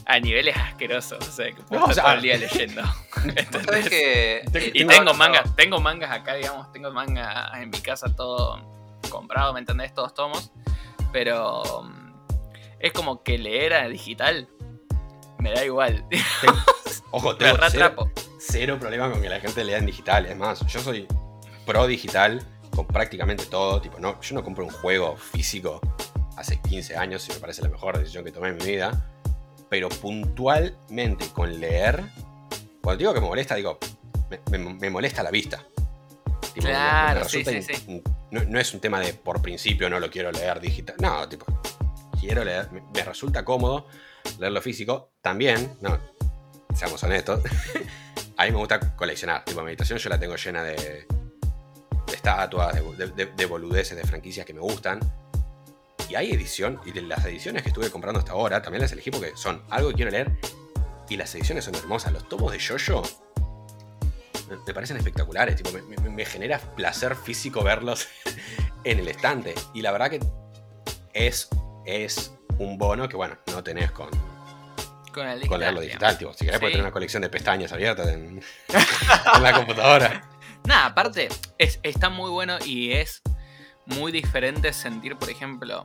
A 0.07 0.19
niveles 0.21 0.57
asquerosos. 0.57 1.27
O 1.29 1.33
sea, 1.33 1.47
que 1.53 1.63
puedo 1.63 1.81
No, 1.81 1.87
o 1.87 1.91
estar 1.91 1.95
sea, 1.95 2.05
todo 2.05 2.15
el 2.15 2.23
día 2.23 2.37
leyendo. 2.37 2.83
Y 4.75 4.79
Tengo- 4.85 4.91
tengo 4.93 5.15
mangas, 5.15 5.57
tengo 5.57 5.81
mangas 5.81 6.11
acá, 6.11 6.35
digamos, 6.35 6.71
tengo 6.73 6.91
mangas 6.93 7.53
en 7.59 7.71
mi 7.71 7.79
casa 7.81 8.15
todo 8.15 8.61
comprado, 9.11 9.53
¿me 9.53 9.61
entendés? 9.61 9.95
Todos 9.95 10.15
tomos. 10.15 10.51
Pero 11.13 11.63
mm, 11.85 12.13
es 12.81 12.93
como 12.93 13.23
que 13.23 13.39
leer 13.39 13.75
a 13.75 13.89
digital 13.89 14.49
me 15.39 15.53
da 15.53 15.65
igual. 15.65 16.05
Ojo, 17.11 17.33
me 17.33 17.39
tengo 17.71 18.11
cero 18.39 18.79
problema 18.81 19.11
con 19.11 19.21
que 19.21 19.29
la 19.29 19.41
gente 19.41 19.65
lea 19.65 19.79
en 19.79 19.87
digital. 19.87 20.27
Es 20.27 20.37
más, 20.37 20.65
yo 20.67 20.81
soy 20.81 21.07
pro 21.67 21.87
digital 21.87 22.45
con 22.75 22.87
prácticamente 22.87 23.45
todo. 23.47 23.81
Tipo, 23.81 23.99
no, 24.01 24.21
yo 24.21 24.35
no 24.35 24.43
compro 24.43 24.65
un 24.65 24.71
juego 24.71 25.17
físico 25.17 25.81
hace 26.37 26.61
15 26.61 26.97
años 26.97 27.29
y 27.29 27.33
me 27.33 27.39
parece 27.39 27.63
la 27.63 27.69
mejor 27.69 27.99
decisión 27.99 28.25
que 28.25 28.33
tomé 28.33 28.49
en 28.49 28.57
mi 28.57 28.65
vida. 28.65 29.12
Pero 29.73 29.89
puntualmente 29.89 31.29
con 31.33 31.59
leer, 31.59 32.05
cuando 32.83 32.99
digo 32.99 33.15
que 33.15 33.23
me 33.23 33.27
molesta, 33.27 33.55
digo, 33.55 33.79
me, 34.51 34.59
me- 34.59 34.75
me 34.75 34.91
molesta 34.91 35.23
la 35.23 35.31
vista. 35.31 35.65
Tipo, 36.53 36.67
Claro, 36.67 37.27
sí, 37.27 37.43
sí, 37.43 38.03
No, 38.31 38.45
no 38.45 38.61
es 38.61 38.75
un 38.75 38.81
tema 38.81 39.01
de 39.01 39.15
por 39.15 39.41
principio 39.41 39.89
no 39.89 39.99
lo 39.99 40.11
quiero 40.11 40.31
leer 40.31 40.61
digital. 40.61 40.97
No, 41.01 41.27
tipo, 41.27 41.47
quiero 42.21 42.45
leer. 42.45 42.71
Me, 42.71 42.83
me 42.95 43.03
resulta 43.03 43.47
cómodo 43.47 43.87
leerlo 44.39 44.61
físico. 44.61 45.13
También, 45.23 45.79
no, 45.81 45.99
seamos 46.75 47.03
honestos, 47.05 47.41
a 48.37 48.45
mí 48.45 48.51
me 48.51 48.59
gusta 48.59 48.95
coleccionar. 48.95 49.43
Tipo, 49.47 49.63
mi 49.63 49.69
habitación 49.69 49.99
yo 49.99 50.11
la 50.11 50.21
tengo 50.21 50.37
llena 50.37 50.63
de, 50.65 50.75
de 50.77 52.15
estatuas, 52.15 52.75
de, 52.75 53.07
de- 53.07 53.13
de- 53.25 53.33
de 53.35 53.47
boludeces, 53.47 53.97
de 53.97 54.05
franquicias 54.05 54.45
que 54.45 54.53
me 54.53 54.61
gustan. 54.61 55.01
Hay 56.15 56.31
edición, 56.33 56.81
y 56.85 56.93
de 56.93 57.03
las 57.03 57.25
ediciones 57.25 57.63
que 57.63 57.69
estuve 57.69 57.91
comprando 57.91 58.19
hasta 58.19 58.33
ahora, 58.33 58.63
también 58.63 58.83
las 58.83 58.93
elegí 58.93 59.11
porque 59.11 59.33
son 59.37 59.63
algo 59.71 59.89
que 59.91 59.95
quiero 59.97 60.11
leer. 60.11 60.31
Y 61.09 61.17
las 61.17 61.35
ediciones 61.35 61.65
son 61.65 61.75
hermosas. 61.75 62.13
Los 62.13 62.29
tomos 62.29 62.53
de 62.53 62.61
Jojo 62.61 63.03
me, 64.49 64.57
me 64.67 64.75
parecen 64.75 64.97
espectaculares. 64.97 65.57
Tipo, 65.57 65.71
me, 65.73 65.83
me- 65.83 66.11
me 66.11 66.25
genera 66.25 66.59
placer 66.59 67.17
físico 67.17 67.63
verlos 67.63 68.09
en 68.85 68.99
el 68.99 69.09
estante. 69.09 69.55
Y 69.75 69.83
la 69.83 69.93
verdad 69.93 70.11
que 70.11 70.21
es, 71.13 71.49
es 71.85 72.33
un 72.59 72.79
bono 72.79 73.09
que, 73.09 73.17
bueno, 73.17 73.37
no 73.53 73.63
tenés 73.63 73.91
con, 73.93 74.09
Con 75.13 75.27
el 75.27 75.35
digital. 75.35 75.49
con 75.49 75.61
leerlo 75.61 75.81
digital. 75.81 76.19
Tipo, 76.19 76.33
si 76.33 76.45
querés, 76.45 76.55
Sí. 76.57 76.61
puedes 76.61 76.73
tener 76.75 76.85
una 76.85 76.93
colección 76.93 77.23
de 77.23 77.29
pestañas 77.29 77.73
abiertas 77.73 78.09
en, 78.09 78.43
en 79.37 79.43
la 79.43 79.53
computadora. 79.53 80.29
Nada, 80.65 80.87
aparte, 80.87 81.29
es, 81.59 81.81
está 81.83 82.09
muy 82.09 82.31
bueno 82.31 82.57
y 82.65 82.93
es 82.93 83.21
muy 83.87 84.13
diferente 84.13 84.73
sentir, 84.73 85.17
por 85.17 85.31
ejemplo. 85.31 85.83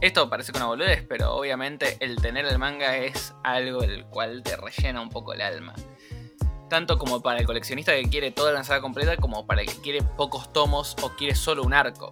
Esto 0.00 0.28
parece 0.28 0.52
que 0.52 0.58
una 0.58 0.66
boludez, 0.66 1.04
pero 1.08 1.34
obviamente 1.34 1.96
el 2.00 2.16
tener 2.16 2.44
el 2.46 2.58
manga 2.58 2.96
es 2.96 3.32
algo 3.42 3.82
el 3.82 4.04
cual 4.06 4.42
te 4.42 4.56
rellena 4.56 5.00
un 5.00 5.08
poco 5.08 5.32
el 5.32 5.40
alma. 5.40 5.74
Tanto 6.68 6.98
como 6.98 7.22
para 7.22 7.38
el 7.38 7.46
coleccionista 7.46 7.92
que 7.92 8.08
quiere 8.08 8.30
toda 8.30 8.52
la 8.52 8.64
saga 8.64 8.80
completa, 8.82 9.16
como 9.16 9.46
para 9.46 9.62
el 9.62 9.68
que 9.68 9.80
quiere 9.80 10.02
pocos 10.02 10.52
tomos 10.52 10.96
o 11.02 11.10
quiere 11.10 11.34
solo 11.34 11.62
un 11.62 11.72
arco. 11.72 12.10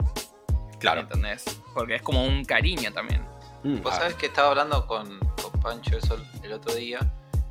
Claro. 0.79 1.03
¿Entendés? 1.03 1.45
Porque 1.75 1.97
es 1.97 2.03
como 2.03 2.25
un 2.25 2.45
cariño 2.45 2.93
también. 2.93 3.27
Mm, 3.63 3.83
Vos 3.83 3.93
ah, 3.95 3.99
sabés 4.01 4.15
que 4.15 4.27
estaba 4.27 4.49
hablando 4.49 4.87
con, 4.87 5.19
con 5.21 5.61
Pancho 5.61 5.97
eso 5.97 6.15
el- 6.15 6.45
el 6.45 6.53
otro 6.53 6.75
día. 6.75 6.99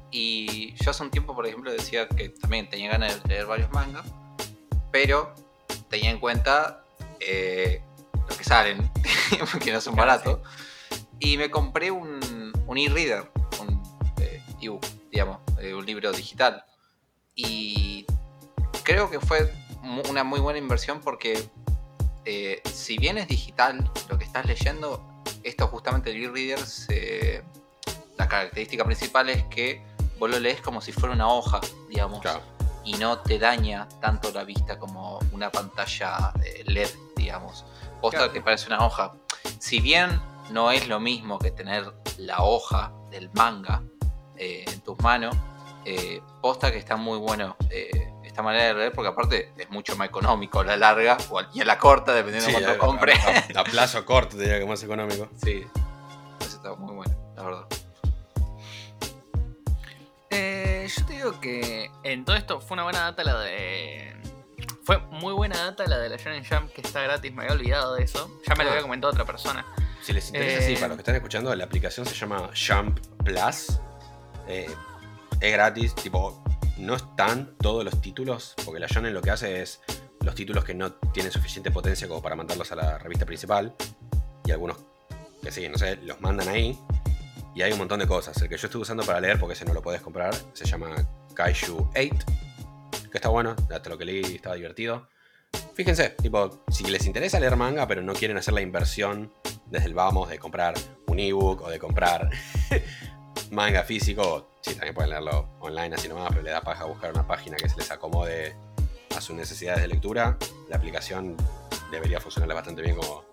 Y 0.09 0.73
yo 0.83 0.91
hace 0.91 1.03
un 1.03 1.11
tiempo, 1.11 1.33
por 1.35 1.45
ejemplo, 1.47 1.71
decía 1.71 2.07
que 2.07 2.29
también 2.29 2.69
tenía 2.69 2.91
ganas 2.91 3.21
de 3.23 3.29
leer 3.29 3.45
varios 3.45 3.71
mangas. 3.71 4.05
Pero 4.91 5.33
tenía 5.91 6.09
en 6.09 6.19
cuenta 6.19 6.83
eh, 7.19 7.83
los 8.27 8.35
que 8.37 8.43
salen, 8.43 8.89
porque 9.51 9.71
no 9.71 9.79
son 9.81 9.95
baratos. 9.95 10.39
Y 11.19 11.37
me 11.37 11.51
compré 11.51 11.91
un, 11.91 12.51
un 12.65 12.77
e-reader, 12.79 13.29
un 13.59 13.79
eh, 14.19 14.41
ebook, 14.59 14.83
digamos, 15.11 15.37
eh, 15.59 15.75
un 15.75 15.85
libro 15.85 16.11
digital. 16.11 16.63
Y 17.35 18.05
creo 18.83 19.09
que 19.11 19.19
fue 19.19 19.53
mu- 19.83 20.01
una 20.09 20.23
muy 20.23 20.39
buena 20.39 20.57
inversión 20.57 20.99
porque 21.01 21.47
eh, 22.25 22.61
si 22.71 22.97
bien 22.97 23.17
es 23.19 23.27
digital 23.27 23.89
lo 24.09 24.17
que 24.17 24.25
estás 24.25 24.45
leyendo, 24.45 25.05
esto 25.43 25.67
justamente 25.67 26.11
el 26.11 26.23
e-reader, 26.23 27.43
la 28.17 28.27
característica 28.27 28.83
principal 28.85 29.29
es 29.29 29.43
que 29.45 29.83
vos 30.19 30.29
lo 30.29 30.39
lees 30.39 30.61
como 30.61 30.81
si 30.81 30.91
fuera 30.91 31.13
una 31.15 31.27
hoja, 31.27 31.59
digamos, 31.89 32.21
claro. 32.21 32.41
Y 32.83 32.93
no 32.93 33.19
te 33.19 33.37
daña 33.39 33.87
tanto 33.99 34.31
la 34.31 34.43
vista 34.43 34.77
como 34.79 35.19
una 35.31 35.51
pantalla 35.51 36.31
eh, 36.43 36.63
LED, 36.65 36.89
digamos. 37.15 37.65
Posta 38.01 38.17
Claro. 38.19 38.33
que 38.33 38.41
parece 38.41 38.67
una 38.67 38.85
hoja. 38.85 39.11
Si 39.59 39.79
bien 39.79 40.19
no 40.51 40.71
es 40.71 40.87
lo 40.87 40.99
mismo 40.99 41.37
que 41.39 41.51
tener 41.51 41.93
la 42.17 42.43
hoja 42.43 42.91
del 43.09 43.29
manga 43.33 43.83
eh, 44.35 44.65
en 44.67 44.81
tus 44.81 44.99
manos, 44.99 45.35
eh, 45.85 46.21
posta 46.41 46.71
que 46.71 46.77
está 46.77 46.95
muy 46.95 47.17
bueno 47.19 47.55
eh, 47.69 47.89
esta 48.23 48.41
manera 48.41 48.65
de 48.67 48.73
leer, 48.75 48.91
porque 48.93 49.09
aparte 49.09 49.53
es 49.57 49.69
mucho 49.69 49.95
más 49.95 50.07
económico 50.07 50.59
a 50.59 50.63
la 50.63 50.77
larga 50.77 51.17
o 51.29 51.39
a- 51.39 51.47
y 51.53 51.61
a 51.61 51.65
la 51.65 51.77
corta, 51.77 52.13
dependiendo 52.13 52.49
Sí, 52.49 52.55
de 52.55 52.63
cuánto 52.63 52.79
compre. 52.85 53.13
A, 53.13 53.59
a- 53.59 53.61
a 53.61 53.63
plazo 53.63 54.05
corto, 54.05 54.37
te 54.37 54.43
diría 54.43 54.59
que 54.59 54.65
más 54.65 54.81
económico. 54.83 55.27
sí, 55.43 55.65
eso 56.39 56.55
está 56.57 56.73
muy 56.75 56.95
bueno, 56.95 57.15
la 57.35 57.43
verdad. 57.43 57.65
Eh, 60.83 60.87
yo 60.87 61.05
te 61.05 61.13
digo 61.13 61.39
que 61.39 61.91
en 62.03 62.25
todo 62.25 62.35
esto 62.35 62.59
fue 62.61 62.75
una 62.75 62.83
buena 62.83 62.99
data 63.01 63.23
la 63.23 63.39
de. 63.39 64.13
Fue 64.83 64.97
muy 64.97 65.33
buena 65.33 65.57
data 65.57 65.85
la 65.87 65.97
de 65.99 66.09
la 66.09 66.17
Shonen 66.17 66.43
Jump 66.43 66.71
que 66.73 66.81
está 66.81 67.01
gratis, 67.03 67.31
me 67.33 67.43
había 67.43 67.53
olvidado 67.55 67.95
de 67.95 68.03
eso. 68.03 68.39
Ya 68.47 68.55
me 68.55 68.63
lo 68.63 68.69
Ah. 68.69 68.73
había 68.73 68.81
comentado 68.83 69.11
otra 69.11 69.25
persona. 69.25 69.65
Si 70.01 70.11
les 70.13 70.27
interesa, 70.27 70.59
Eh, 70.59 70.67
sí, 70.67 70.73
para 70.75 70.87
los 70.89 70.97
que 70.97 71.01
están 71.01 71.15
escuchando, 71.15 71.53
la 71.55 71.63
aplicación 71.65 72.05
se 72.05 72.15
llama 72.15 72.49
Jump 72.55 72.99
Plus. 73.23 73.79
Eh, 74.47 74.69
es 75.39 75.51
gratis, 75.53 75.93
tipo, 75.93 76.43
no 76.77 76.95
están 76.95 77.55
todos 77.59 77.85
los 77.85 78.01
títulos, 78.01 78.55
porque 78.65 78.79
la 78.79 78.87
Shonen 78.87 79.13
lo 79.13 79.21
que 79.21 79.29
hace 79.29 79.61
es 79.61 79.81
los 80.21 80.33
títulos 80.35 80.63
que 80.65 80.73
no 80.73 80.93
tienen 80.93 81.31
suficiente 81.31 81.69
potencia 81.71 82.07
como 82.07 82.21
para 82.21 82.35
mandarlos 82.35 82.71
a 82.71 82.75
la 82.75 82.97
revista 82.97 83.25
principal. 83.25 83.75
Y 84.45 84.51
algunos 84.51 84.77
que 85.43 85.51
sí, 85.51 85.69
no 85.69 85.77
sé, 85.77 85.97
los 85.97 86.19
mandan 86.21 86.47
ahí. 86.49 86.77
Y 87.53 87.61
hay 87.61 87.71
un 87.71 87.79
montón 87.79 87.99
de 87.99 88.07
cosas. 88.07 88.39
El 88.41 88.49
que 88.49 88.57
yo 88.57 88.67
estoy 88.67 88.81
usando 88.81 89.03
para 89.03 89.19
leer, 89.19 89.39
porque 89.39 89.53
ese 89.53 89.65
no 89.65 89.73
lo 89.73 89.81
podés 89.81 90.01
comprar, 90.01 90.33
se 90.53 90.65
llama 90.65 90.95
Kaiju 91.33 91.89
8. 91.95 92.09
Que 93.11 93.17
está 93.17 93.29
bueno, 93.29 93.55
hasta 93.69 93.89
lo 93.89 93.97
que 93.97 94.05
leí 94.05 94.35
estaba 94.35 94.55
divertido. 94.55 95.09
Fíjense, 95.73 96.09
tipo, 96.21 96.63
si 96.69 96.85
les 96.85 97.05
interesa 97.05 97.39
leer 97.39 97.55
manga, 97.55 97.87
pero 97.87 98.01
no 98.01 98.13
quieren 98.13 98.37
hacer 98.37 98.53
la 98.53 98.61
inversión 98.61 99.33
desde 99.65 99.87
el 99.87 99.93
vamos 99.93 100.29
de 100.29 100.39
comprar 100.39 100.75
un 101.07 101.19
ebook 101.19 101.61
o 101.61 101.69
de 101.69 101.79
comprar 101.79 102.29
manga 103.51 103.83
físico, 103.83 104.55
sí, 104.61 104.71
también 104.75 104.93
pueden 104.93 105.09
leerlo 105.09 105.49
online 105.59 105.95
así 105.95 106.07
nomás, 106.07 106.29
pero 106.29 106.41
le 106.41 106.51
da 106.51 106.61
paja 106.61 106.85
buscar 106.85 107.11
una 107.11 107.27
página 107.27 107.57
que 107.57 107.67
se 107.67 107.77
les 107.77 107.91
acomode 107.91 108.55
a 109.15 109.21
sus 109.21 109.35
necesidades 109.35 109.81
de 109.81 109.87
lectura. 109.87 110.37
La 110.69 110.77
aplicación 110.77 111.35
debería 111.91 112.19
funcionarle 112.19 112.53
bastante 112.53 112.81
bien 112.81 112.95
como 112.95 113.25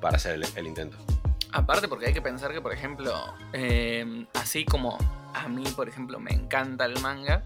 para 0.00 0.16
hacer 0.16 0.40
el 0.56 0.66
intento. 0.66 0.98
Aparte, 1.52 1.86
porque 1.88 2.06
hay 2.06 2.12
que 2.14 2.22
pensar 2.22 2.52
que, 2.52 2.60
por 2.60 2.72
ejemplo, 2.72 3.34
eh, 3.52 4.26
así 4.34 4.64
como 4.64 4.96
a 5.34 5.48
mí, 5.48 5.64
por 5.76 5.88
ejemplo, 5.88 6.18
me 6.18 6.30
encanta 6.32 6.84
el 6.86 6.98
manga, 7.00 7.42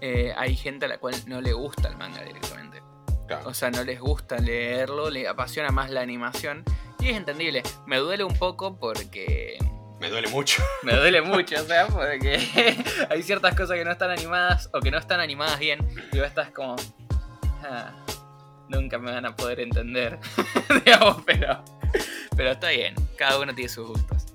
eh, 0.00 0.32
hay 0.36 0.54
gente 0.56 0.86
a 0.86 0.88
la 0.88 0.98
cual 0.98 1.14
no 1.26 1.40
le 1.40 1.52
gusta 1.52 1.88
el 1.88 1.96
manga 1.96 2.22
directamente. 2.22 2.82
Claro. 3.26 3.48
O 3.48 3.54
sea, 3.54 3.70
no 3.70 3.82
les 3.84 4.00
gusta 4.00 4.38
leerlo, 4.38 5.10
le 5.10 5.28
apasiona 5.28 5.70
más 5.70 5.90
la 5.90 6.00
animación. 6.00 6.64
Y 7.00 7.08
es 7.10 7.16
entendible. 7.16 7.62
Me 7.86 7.98
duele 7.98 8.24
un 8.24 8.34
poco 8.36 8.76
porque. 8.78 9.58
Me 10.00 10.08
duele 10.10 10.28
mucho. 10.28 10.62
Me 10.82 10.94
duele 10.94 11.20
mucho, 11.22 11.56
o 11.60 11.64
sea, 11.64 11.86
porque 11.88 12.38
hay 13.10 13.22
ciertas 13.22 13.54
cosas 13.54 13.76
que 13.76 13.84
no 13.84 13.90
están 13.92 14.10
animadas 14.10 14.70
o 14.72 14.80
que 14.80 14.90
no 14.90 14.98
están 14.98 15.20
animadas 15.20 15.58
bien. 15.58 15.86
Y 16.12 16.18
vos 16.18 16.26
estás 16.26 16.50
como. 16.50 16.76
"Ah, 17.62 17.92
nunca 18.68 18.98
me 18.98 19.12
van 19.12 19.26
a 19.26 19.34
poder 19.36 19.60
entender. 19.60 20.18
Digamos, 20.84 21.22
pero. 21.26 21.62
Pero 22.36 22.50
está 22.52 22.68
bien, 22.70 22.94
cada 23.16 23.38
uno 23.38 23.54
tiene 23.54 23.68
sus 23.68 23.86
gustos. 23.88 24.26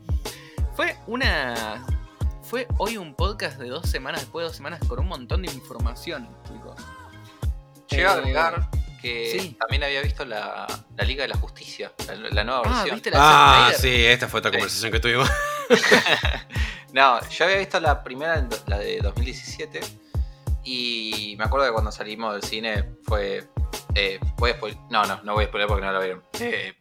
Fue 0.75 0.95
una. 1.07 1.85
Fue 2.43 2.67
hoy 2.77 2.97
un 2.97 3.15
podcast 3.15 3.57
de 3.59 3.69
dos 3.69 3.89
semanas, 3.89 4.21
después 4.21 4.43
de 4.43 4.47
dos 4.49 4.55
semanas, 4.57 4.79
con 4.87 4.99
un 4.99 5.07
montón 5.07 5.41
de 5.43 5.51
información, 5.51 6.27
chicos. 6.47 6.75
Llego 7.89 8.09
a 8.09 8.13
Eh, 8.15 8.17
agregar 8.19 8.69
que 9.01 9.37
sí. 9.39 9.57
también 9.59 9.83
había 9.83 10.01
visto 10.01 10.23
la, 10.25 10.67
la 10.95 11.03
Liga 11.03 11.23
de 11.23 11.29
la 11.29 11.35
Justicia, 11.37 11.91
la, 12.07 12.15
la 12.15 12.43
nueva 12.43 12.61
Ah, 12.65 12.69
versión. 12.73 12.95
¿viste 12.95 13.11
la 13.11 13.67
Ah, 13.67 13.71
sí, 13.73 14.05
esta 14.05 14.27
fue 14.27 14.39
otra 14.39 14.51
Sí. 14.51 14.57
conversación 14.57 14.91
que 14.91 14.99
tuvimos. 14.99 15.29
No, 16.93 17.19
yo 17.29 17.45
había 17.45 17.57
visto 17.57 17.79
la 17.79 18.03
primera, 18.03 18.47
la 18.67 18.77
de 18.77 18.99
2017, 18.99 19.79
y 20.63 21.35
me 21.39 21.45
acuerdo 21.45 21.65
que 21.65 21.73
cuando 21.73 21.91
salimos 21.91 22.33
del 22.33 22.43
cine 22.43 22.83
fue... 23.03 23.47
Eh, 23.95 24.19
voy 24.37 24.51
a 24.51 24.57
No, 24.91 25.03
no, 25.05 25.19
no 25.23 25.33
voy 25.33 25.45
a 25.45 25.47
spoiler 25.47 25.67
porque 25.67 25.83
no 25.85 25.91
la 25.91 25.99
vieron. 25.99 26.23
Eh, 26.39 26.73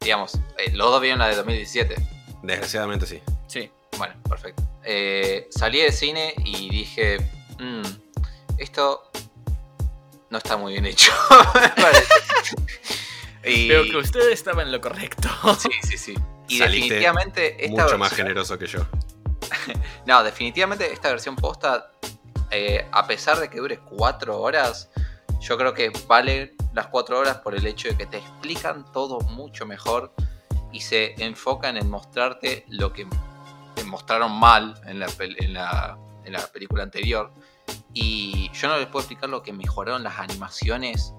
digamos, 0.00 0.34
eh, 0.56 0.70
los 0.72 0.90
dos 0.90 1.00
vieron 1.00 1.18
la 1.18 1.28
de 1.28 1.36
2017. 1.36 1.94
Desgraciadamente 2.42 3.06
sí. 3.06 3.20
Sí. 3.46 3.70
Bueno, 3.98 4.14
perfecto. 4.28 4.62
Eh, 4.82 5.46
salí 5.50 5.80
del 5.80 5.92
cine 5.92 6.32
y 6.44 6.70
dije, 6.70 7.18
"Mm, 7.58 7.82
esto 8.56 9.10
no 10.30 10.38
está 10.38 10.56
muy 10.56 10.72
bien 10.72 10.86
hecho. 10.86 11.12
Y- 13.44 13.68
Veo 13.68 13.84
que 13.84 13.96
usted 13.96 14.30
estaba 14.32 14.62
en 14.62 14.70
lo 14.72 14.80
correcto. 14.80 15.28
Sí, 15.58 15.70
sí, 15.82 15.96
sí. 15.98 16.14
Y 16.48 16.58
Saliste 16.58 16.82
definitivamente 16.94 17.64
esta 17.64 17.84
Mucho 17.84 17.98
más 17.98 18.12
generoso 18.12 18.58
que 18.58 18.66
yo. 18.66 18.80
No, 20.06 20.22
definitivamente 20.22 20.90
esta 20.92 21.08
versión 21.10 21.36
posta, 21.36 21.92
eh, 22.50 22.86
a 22.92 23.06
pesar 23.06 23.38
de 23.38 23.48
que 23.48 23.58
dure 23.58 23.78
4 23.78 24.38
horas, 24.40 24.90
yo 25.40 25.56
creo 25.58 25.72
que 25.74 25.90
vale 26.06 26.54
las 26.72 26.86
4 26.88 27.18
horas 27.18 27.38
por 27.38 27.54
el 27.54 27.66
hecho 27.66 27.88
de 27.88 27.96
que 27.96 28.06
te 28.06 28.18
explican 28.18 28.84
todo 28.92 29.20
mucho 29.20 29.66
mejor 29.66 30.12
y 30.72 30.80
se 30.80 31.14
enfocan 31.24 31.76
en 31.76 31.90
mostrarte 31.90 32.64
lo 32.68 32.92
que 32.92 33.06
te 33.74 33.84
mostraron 33.84 34.32
mal 34.32 34.80
en 34.86 35.00
la, 35.00 35.06
en 35.18 35.52
la- 35.54 35.98
en 36.24 36.32
la 36.34 36.46
película 36.48 36.82
anterior. 36.82 37.32
Y 37.92 38.50
yo 38.52 38.68
no 38.68 38.76
les 38.78 38.86
puedo 38.86 39.00
explicar 39.00 39.28
lo 39.30 39.42
que 39.42 39.52
mejoraron 39.52 40.02
las 40.04 40.18
animaciones 40.18 41.12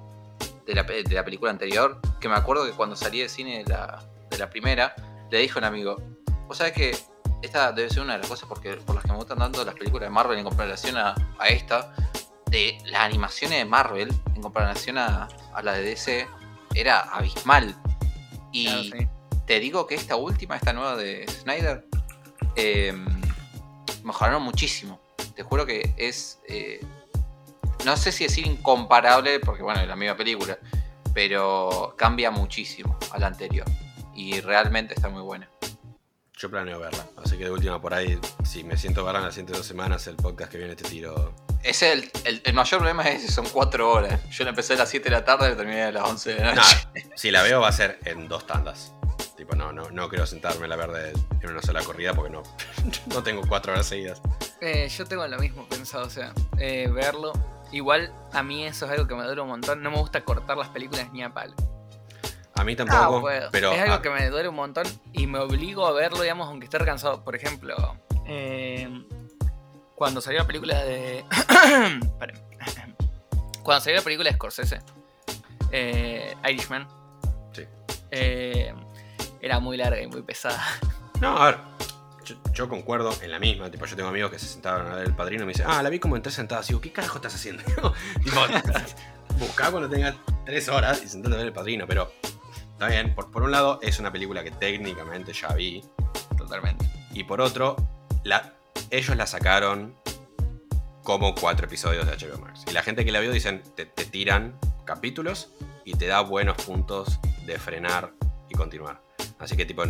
de 0.66 0.76
la, 0.76 0.84
de 0.84 1.04
la 1.10 1.26
película 1.26 1.52
anterior. 1.52 2.00
Que 2.20 2.30
me 2.30 2.36
acuerdo 2.36 2.66
que 2.66 2.72
cuando 2.72 2.96
salí 2.96 3.20
de 3.20 3.28
cine 3.30 3.64
de 3.64 3.70
la, 3.70 4.02
de 4.30 4.38
la 4.38 4.50
primera, 4.50 4.96
le 5.30 5.40
dije 5.40 5.54
a 5.56 5.58
un 5.60 5.66
amigo, 5.66 5.98
vos 6.48 6.58
sabés 6.58 6.74
que 6.74 6.98
esta 7.42 7.72
debe 7.72 7.90
ser 7.90 8.04
una 8.04 8.14
de 8.14 8.20
las 8.20 8.28
cosas 8.28 8.48
porque, 8.48 8.76
por 8.78 8.96
las 8.96 9.04
que 9.04 9.12
me 9.12 9.18
gustan 9.18 9.40
tanto 9.40 9.66
las 9.66 9.74
películas 9.76 10.08
de 10.08 10.12
Marvel 10.12 10.38
en 10.38 10.44
comparación 10.46 10.96
a, 10.98 11.16
a 11.40 11.48
esta. 11.48 11.94
De 12.52 12.78
las 12.86 13.02
animaciones 13.02 13.58
de 13.60 13.66
Marvel 13.66 14.14
en 14.36 14.42
comparación 14.42 14.98
a, 14.98 15.28
a 15.54 15.62
la 15.64 15.74
de 15.74 15.84
DC 15.84 16.28
era 16.76 17.00
abismal. 17.00 17.76
Y 18.52 18.66
Claro, 18.66 18.84
sí. 18.84 19.08
te 19.48 19.60
digo 19.60 19.88
que 19.88 19.96
esta 19.96 20.18
última, 20.18 20.58
esta 20.58 20.74
nueva 20.74 20.96
de 20.98 21.26
Snyder, 21.30 21.88
eh, 22.56 22.94
mejoraron 24.04 24.44
muchísimo. 24.44 25.00
Te 25.36 25.44
juro 25.44 25.66
que 25.66 25.94
es. 25.98 26.40
eh, 26.48 26.86
no 27.86 27.98
sé 27.98 28.12
si 28.12 28.26
decir 28.26 28.46
incomparable, 28.46 29.40
porque 29.40 29.64
bueno, 29.64 29.80
es 29.82 29.88
la 29.88 29.96
misma 29.96 30.16
película, 30.16 30.60
pero 31.14 31.96
cambia 31.98 32.30
muchísimo 32.30 32.98
a 33.12 33.18
la 33.18 33.28
anterior. 33.28 33.66
Y 34.14 34.40
realmente 34.42 34.94
está 34.94 35.10
muy 35.10 35.22
buena. 35.24 35.50
Yo 36.38 36.50
planeo 36.50 36.80
verla. 36.80 37.08
Así 37.24 37.38
que 37.38 37.46
de 37.46 37.52
última 37.52 37.82
por 37.82 37.94
ahí, 37.94 38.20
si 38.44 38.64
me 38.64 38.76
siento 38.78 39.04
verla 39.06 39.20
en 39.20 39.26
las 39.26 39.34
siguientes 39.36 39.58
dos 39.58 39.66
semanas, 39.66 40.06
el 40.08 40.16
podcast 40.18 40.52
que 40.52 40.58
viene 40.58 40.76
te 40.76 40.84
tiro. 40.84 41.34
Ese 41.64 41.94
el, 41.94 42.12
el- 42.26 42.42
el 42.44 42.54
mayor 42.54 42.80
problema 42.80 43.04
es 43.10 43.24
que 43.26 43.32
son 43.32 43.48
cuatro 43.50 43.92
horas. 43.92 44.20
Yo 44.32 44.44
la 44.44 44.50
empecé 44.50 44.74
a 44.74 44.78
las 44.78 44.90
7 44.90 45.10
de 45.10 45.16
la 45.16 45.24
tarde 45.26 45.48
y 45.48 45.52
la 45.52 45.58
terminé 45.58 45.84
a 45.84 45.92
las 45.92 46.04
11 46.10 46.34
de 46.34 46.40
la 46.44 46.56
No, 46.56 46.62
noche. 46.62 46.88
si 47.16 47.30
la 47.32 47.44
veo 47.44 47.62
va 47.62 47.68
a 47.68 47.72
ser 47.72 48.00
en 48.06 48.28
dos 48.28 48.48
tandas. 48.48 48.94
Tipo, 49.38 49.56
no, 49.56 49.72
no, 49.72 49.90
no 49.92 50.10
quiero 50.10 50.26
sentarme 50.28 50.66
a 50.66 50.68
la 50.70 50.76
ver 50.76 50.92
de- 50.92 51.12
en 51.42 51.50
una 51.52 51.62
sola 51.62 51.82
corrida 51.84 52.14
porque 52.14 52.32
no, 52.32 52.44
no 53.08 53.24
tengo 53.24 53.42
cuatro 53.48 53.74
horas 53.74 53.86
seguidas. 53.86 54.22
Eh, 54.60 54.88
yo 54.90 55.06
tengo 55.06 55.26
lo 55.28 55.38
mismo 55.40 55.68
pensado, 55.68 56.06
o 56.06 56.10
sea, 56.10 56.34
eh, 56.58 56.90
verlo. 56.92 57.34
Igual 57.72 58.14
a 58.34 58.44
mí 58.44 58.66
eso 58.66 58.86
es 58.86 58.92
algo 58.92 59.08
que 59.08 59.16
me 59.16 59.24
duele 59.24 59.42
un 59.42 59.48
montón. 59.48 59.82
No 59.82 59.92
me 59.92 59.98
gusta 59.98 60.22
cortar 60.22 60.58
las 60.58 60.68
películas 60.70 61.12
ni 61.14 61.24
a 61.24 61.34
palo. 61.34 61.54
A 62.56 62.64
mí 62.64 62.74
Ah, 62.74 62.76
tampoco, 62.86 63.22
puedo. 63.22 63.50
pero 63.52 63.72
es 63.72 63.82
algo 63.82 63.96
ah, 63.96 64.02
que 64.02 64.10
me 64.10 64.30
duele 64.30 64.50
un 64.50 64.56
montón 64.56 64.86
y 65.14 65.26
me 65.26 65.40
obligo 65.40 65.88
a 65.88 65.92
verlo, 65.94 66.22
digamos, 66.22 66.48
aunque 66.48 66.66
esté 66.66 66.78
cansado. 66.80 67.24
Por 67.24 67.36
ejemplo, 67.36 67.96
eh, 68.28 68.88
cuando 70.02 70.20
salió 70.20 70.40
la 70.40 70.48
película 70.48 70.84
de. 70.84 71.24
Cuando 73.62 73.84
salió 73.84 73.98
la 74.00 74.04
película 74.04 74.32
de 74.32 74.36
Scorsese, 74.36 74.80
eh, 75.72 76.36
Irishman, 76.50 76.88
Sí. 77.54 77.68
eh, 78.10 78.74
era 79.42 79.60
muy 79.60 79.78
larga 79.78 80.02
y 80.02 80.08
muy 80.08 80.24
pesada. 80.24 80.60
No, 81.20 81.38
a 81.38 81.46
ver. 81.46 81.60
Yo, 82.26 82.36
yo 82.52 82.68
concuerdo 82.68 83.14
en 83.22 83.30
la 83.30 83.38
misma. 83.38 83.70
Tipo, 83.70 83.86
yo 83.86 83.96
tengo 83.96 84.10
amigos 84.10 84.32
que 84.32 84.40
se 84.40 84.48
sentaron 84.48 84.92
a 84.92 84.96
ver 84.96 85.06
el 85.06 85.14
padrino 85.14 85.44
y 85.44 85.46
me 85.46 85.54
dicen, 85.54 85.68
ah, 85.70 85.84
la 85.84 85.90
vi 85.92 86.00
como 86.00 86.16
en 86.16 86.24
tres 86.24 86.34
sentadas. 86.34 86.66
Y 86.66 86.70
digo, 86.70 86.82
¿qué 86.82 86.92
carajo 86.92 87.18
estás 87.18 87.36
haciendo? 87.36 87.62
tipo, 88.24 88.40
buscá 89.38 89.70
cuando 89.70 89.88
tengas 89.88 90.16
tres 90.48 90.68
horas 90.68 91.04
y 91.04 91.10
sentate 91.10 91.36
a 91.36 91.38
ver 91.38 91.46
el 91.46 91.54
padrino. 91.54 91.86
Pero 91.86 92.12
está 92.72 92.88
bien. 92.88 93.14
Por, 93.14 93.30
por 93.30 93.44
un 93.44 93.52
lado, 93.52 93.78
es 93.84 94.00
una 94.00 94.12
película 94.12 94.44
que 94.44 94.50
técnicamente 94.50 95.32
ya 95.32 95.50
vi. 95.50 95.84
Totalmente. 96.36 96.90
Y 97.14 97.24
por 97.24 97.40
otro, 97.40 97.76
la, 98.24 98.56
ellos 98.92 99.16
la 99.16 99.26
sacaron 99.26 99.96
como 101.04 101.34
cuatro 101.34 101.66
episodios 101.66 102.06
de 102.06 102.14
HBO 102.14 102.40
Max. 102.40 102.66
Y 102.68 102.72
la 102.72 102.84
gente 102.84 103.04
que 103.04 103.12
la 103.12 103.20
vio 103.20 103.32
dicen, 103.32 103.64
te, 103.76 103.86
te 103.86 104.06
tiran 104.06 104.60
capítulos 104.86 105.52
y 105.86 105.94
te 105.96 106.08
da 106.08 106.22
buenos 106.22 106.64
puntos 106.64 107.20
de 107.46 107.58
frenar 107.58 108.14
y 108.50 108.56
continuar. 108.56 109.02
Así 109.40 109.58
que 109.58 109.66
tipo, 109.66 109.84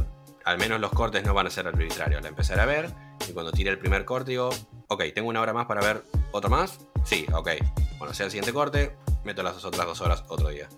al 0.46 0.58
menos 0.58 0.80
los 0.80 0.92
cortes 0.92 1.24
no 1.24 1.34
van 1.34 1.48
a 1.48 1.50
ser 1.50 1.68
arbitrarios. 1.68 2.22
La 2.22 2.30
empezaré 2.30 2.62
a 2.62 2.66
ver 2.66 2.94
y 3.28 3.34
cuando 3.34 3.52
tire 3.52 3.70
el 3.70 3.80
primer 3.80 4.06
corte 4.06 4.32
digo, 4.32 4.50
ok, 4.88 5.04
tengo 5.14 5.30
una 5.30 5.42
hora 5.42 5.54
más 5.54 5.66
para 5.66 5.82
ver 5.82 6.04
otro 6.32 6.50
más. 6.50 6.80
Sí, 7.04 7.26
ok. 7.34 7.50
Cuando 7.98 8.14
sea 8.14 8.26
el 8.26 8.32
siguiente 8.32 8.54
corte, 8.54 8.96
meto 9.24 9.44
las 9.44 9.64
otras 9.64 9.86
dos 9.86 10.02
horas 10.02 10.24
otro 10.28 10.50
día. 10.50 10.70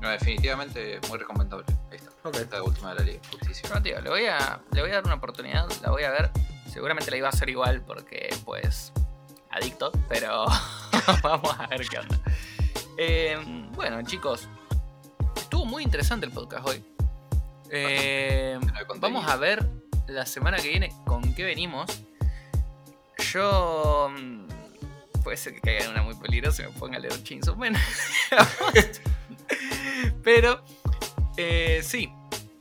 No, 0.00 0.08
definitivamente 0.08 0.98
muy 1.08 1.18
recomendable. 1.18 1.66
Ahí 1.90 1.96
está. 1.96 2.09
Ok. 2.22 2.36
Esta 2.36 2.62
última 2.62 2.90
de 2.90 3.00
la 3.00 3.04
Liga 3.06 3.20
de 3.20 3.28
Justicia. 3.28 3.68
No, 3.72 3.82
tío, 3.82 4.00
le 4.00 4.10
voy, 4.10 4.26
a, 4.26 4.60
le 4.72 4.80
voy 4.82 4.90
a 4.90 4.94
dar 4.94 5.04
una 5.04 5.14
oportunidad, 5.14 5.66
la 5.82 5.90
voy 5.90 6.02
a 6.04 6.10
ver. 6.10 6.30
Seguramente 6.70 7.10
la 7.10 7.16
iba 7.16 7.26
a 7.28 7.30
hacer 7.30 7.48
igual 7.48 7.82
porque, 7.82 8.34
pues, 8.44 8.92
adicto, 9.50 9.90
pero 10.08 10.44
vamos 11.22 11.58
a 11.58 11.66
ver 11.66 11.86
qué 11.88 11.98
onda. 11.98 12.18
Eh, 12.98 13.38
bueno, 13.72 14.02
chicos, 14.02 14.48
estuvo 15.36 15.64
muy 15.64 15.82
interesante 15.82 16.26
el 16.26 16.32
podcast 16.32 16.68
hoy. 16.68 16.84
Eh, 17.70 18.58
de 18.60 18.98
vamos 18.98 19.26
a 19.28 19.36
ver 19.36 19.66
la 20.08 20.26
semana 20.26 20.58
que 20.58 20.68
viene 20.68 20.92
con 21.06 21.34
qué 21.34 21.44
venimos. 21.44 22.02
Yo. 23.32 24.10
mm, 24.16 24.48
Puede 25.22 25.36
ser 25.36 25.54
que 25.54 25.60
caiga 25.60 25.84
en 25.84 25.90
una 25.90 26.02
muy 26.02 26.14
peligrosa 26.14 26.62
y 26.62 26.66
me 26.66 26.72
ponga 26.78 26.96
a 26.96 27.00
leer 27.00 27.22
Chainsaw 27.22 27.54
Man. 27.54 27.74
Pero, 30.24 30.62
eh, 31.42 31.80
sí, 31.82 32.12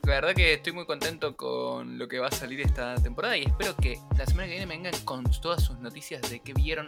la 0.03 0.14
verdad 0.14 0.34
que 0.34 0.53
estoy 0.53 0.72
muy 0.72 0.85
contento 0.85 1.35
con 1.35 1.99
lo 1.99 2.07
que 2.07 2.18
va 2.18 2.27
a 2.27 2.31
salir 2.31 2.61
esta 2.61 2.95
temporada 2.95 3.35
y 3.35 3.43
espero 3.43 3.76
que 3.76 3.99
la 4.18 4.26
semana 4.26 4.45
que 4.45 4.51
viene 4.51 4.65
me 4.65 4.77
vengan 4.77 4.97
con 5.03 5.26
todas 5.41 5.61
sus 5.61 5.80
noticias 5.80 6.22
de 6.30 6.39
qué 6.39 6.53
vieron, 6.53 6.85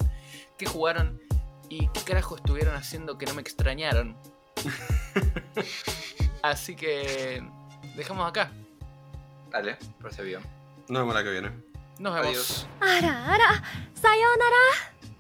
qué 0.58 0.66
jugaron 0.66 1.22
y 1.68 1.90
qué 1.90 2.00
carajo 2.06 2.38
estuvieron 2.38 2.76
haciendo 2.76 3.18
que 3.18 3.26
no 3.26 3.34
me 3.34 3.42
extrañaron. 3.42 4.16
Así 6.42 6.78
que 6.78 7.44
dejamos 7.98 8.26
acá. 8.26 8.54
Dale, 9.50 9.78
procedió. 10.00 10.40
Nos 10.88 11.02
vemos 11.02 11.14
la 11.14 11.24
que 11.26 11.32
viene. 11.32 11.52
Nos 12.00 12.14
vemos. 12.14 12.30
Adiós. 12.30 12.68
Ara, 12.80 13.34
ara, 13.34 13.64
sayonara. 13.96 15.11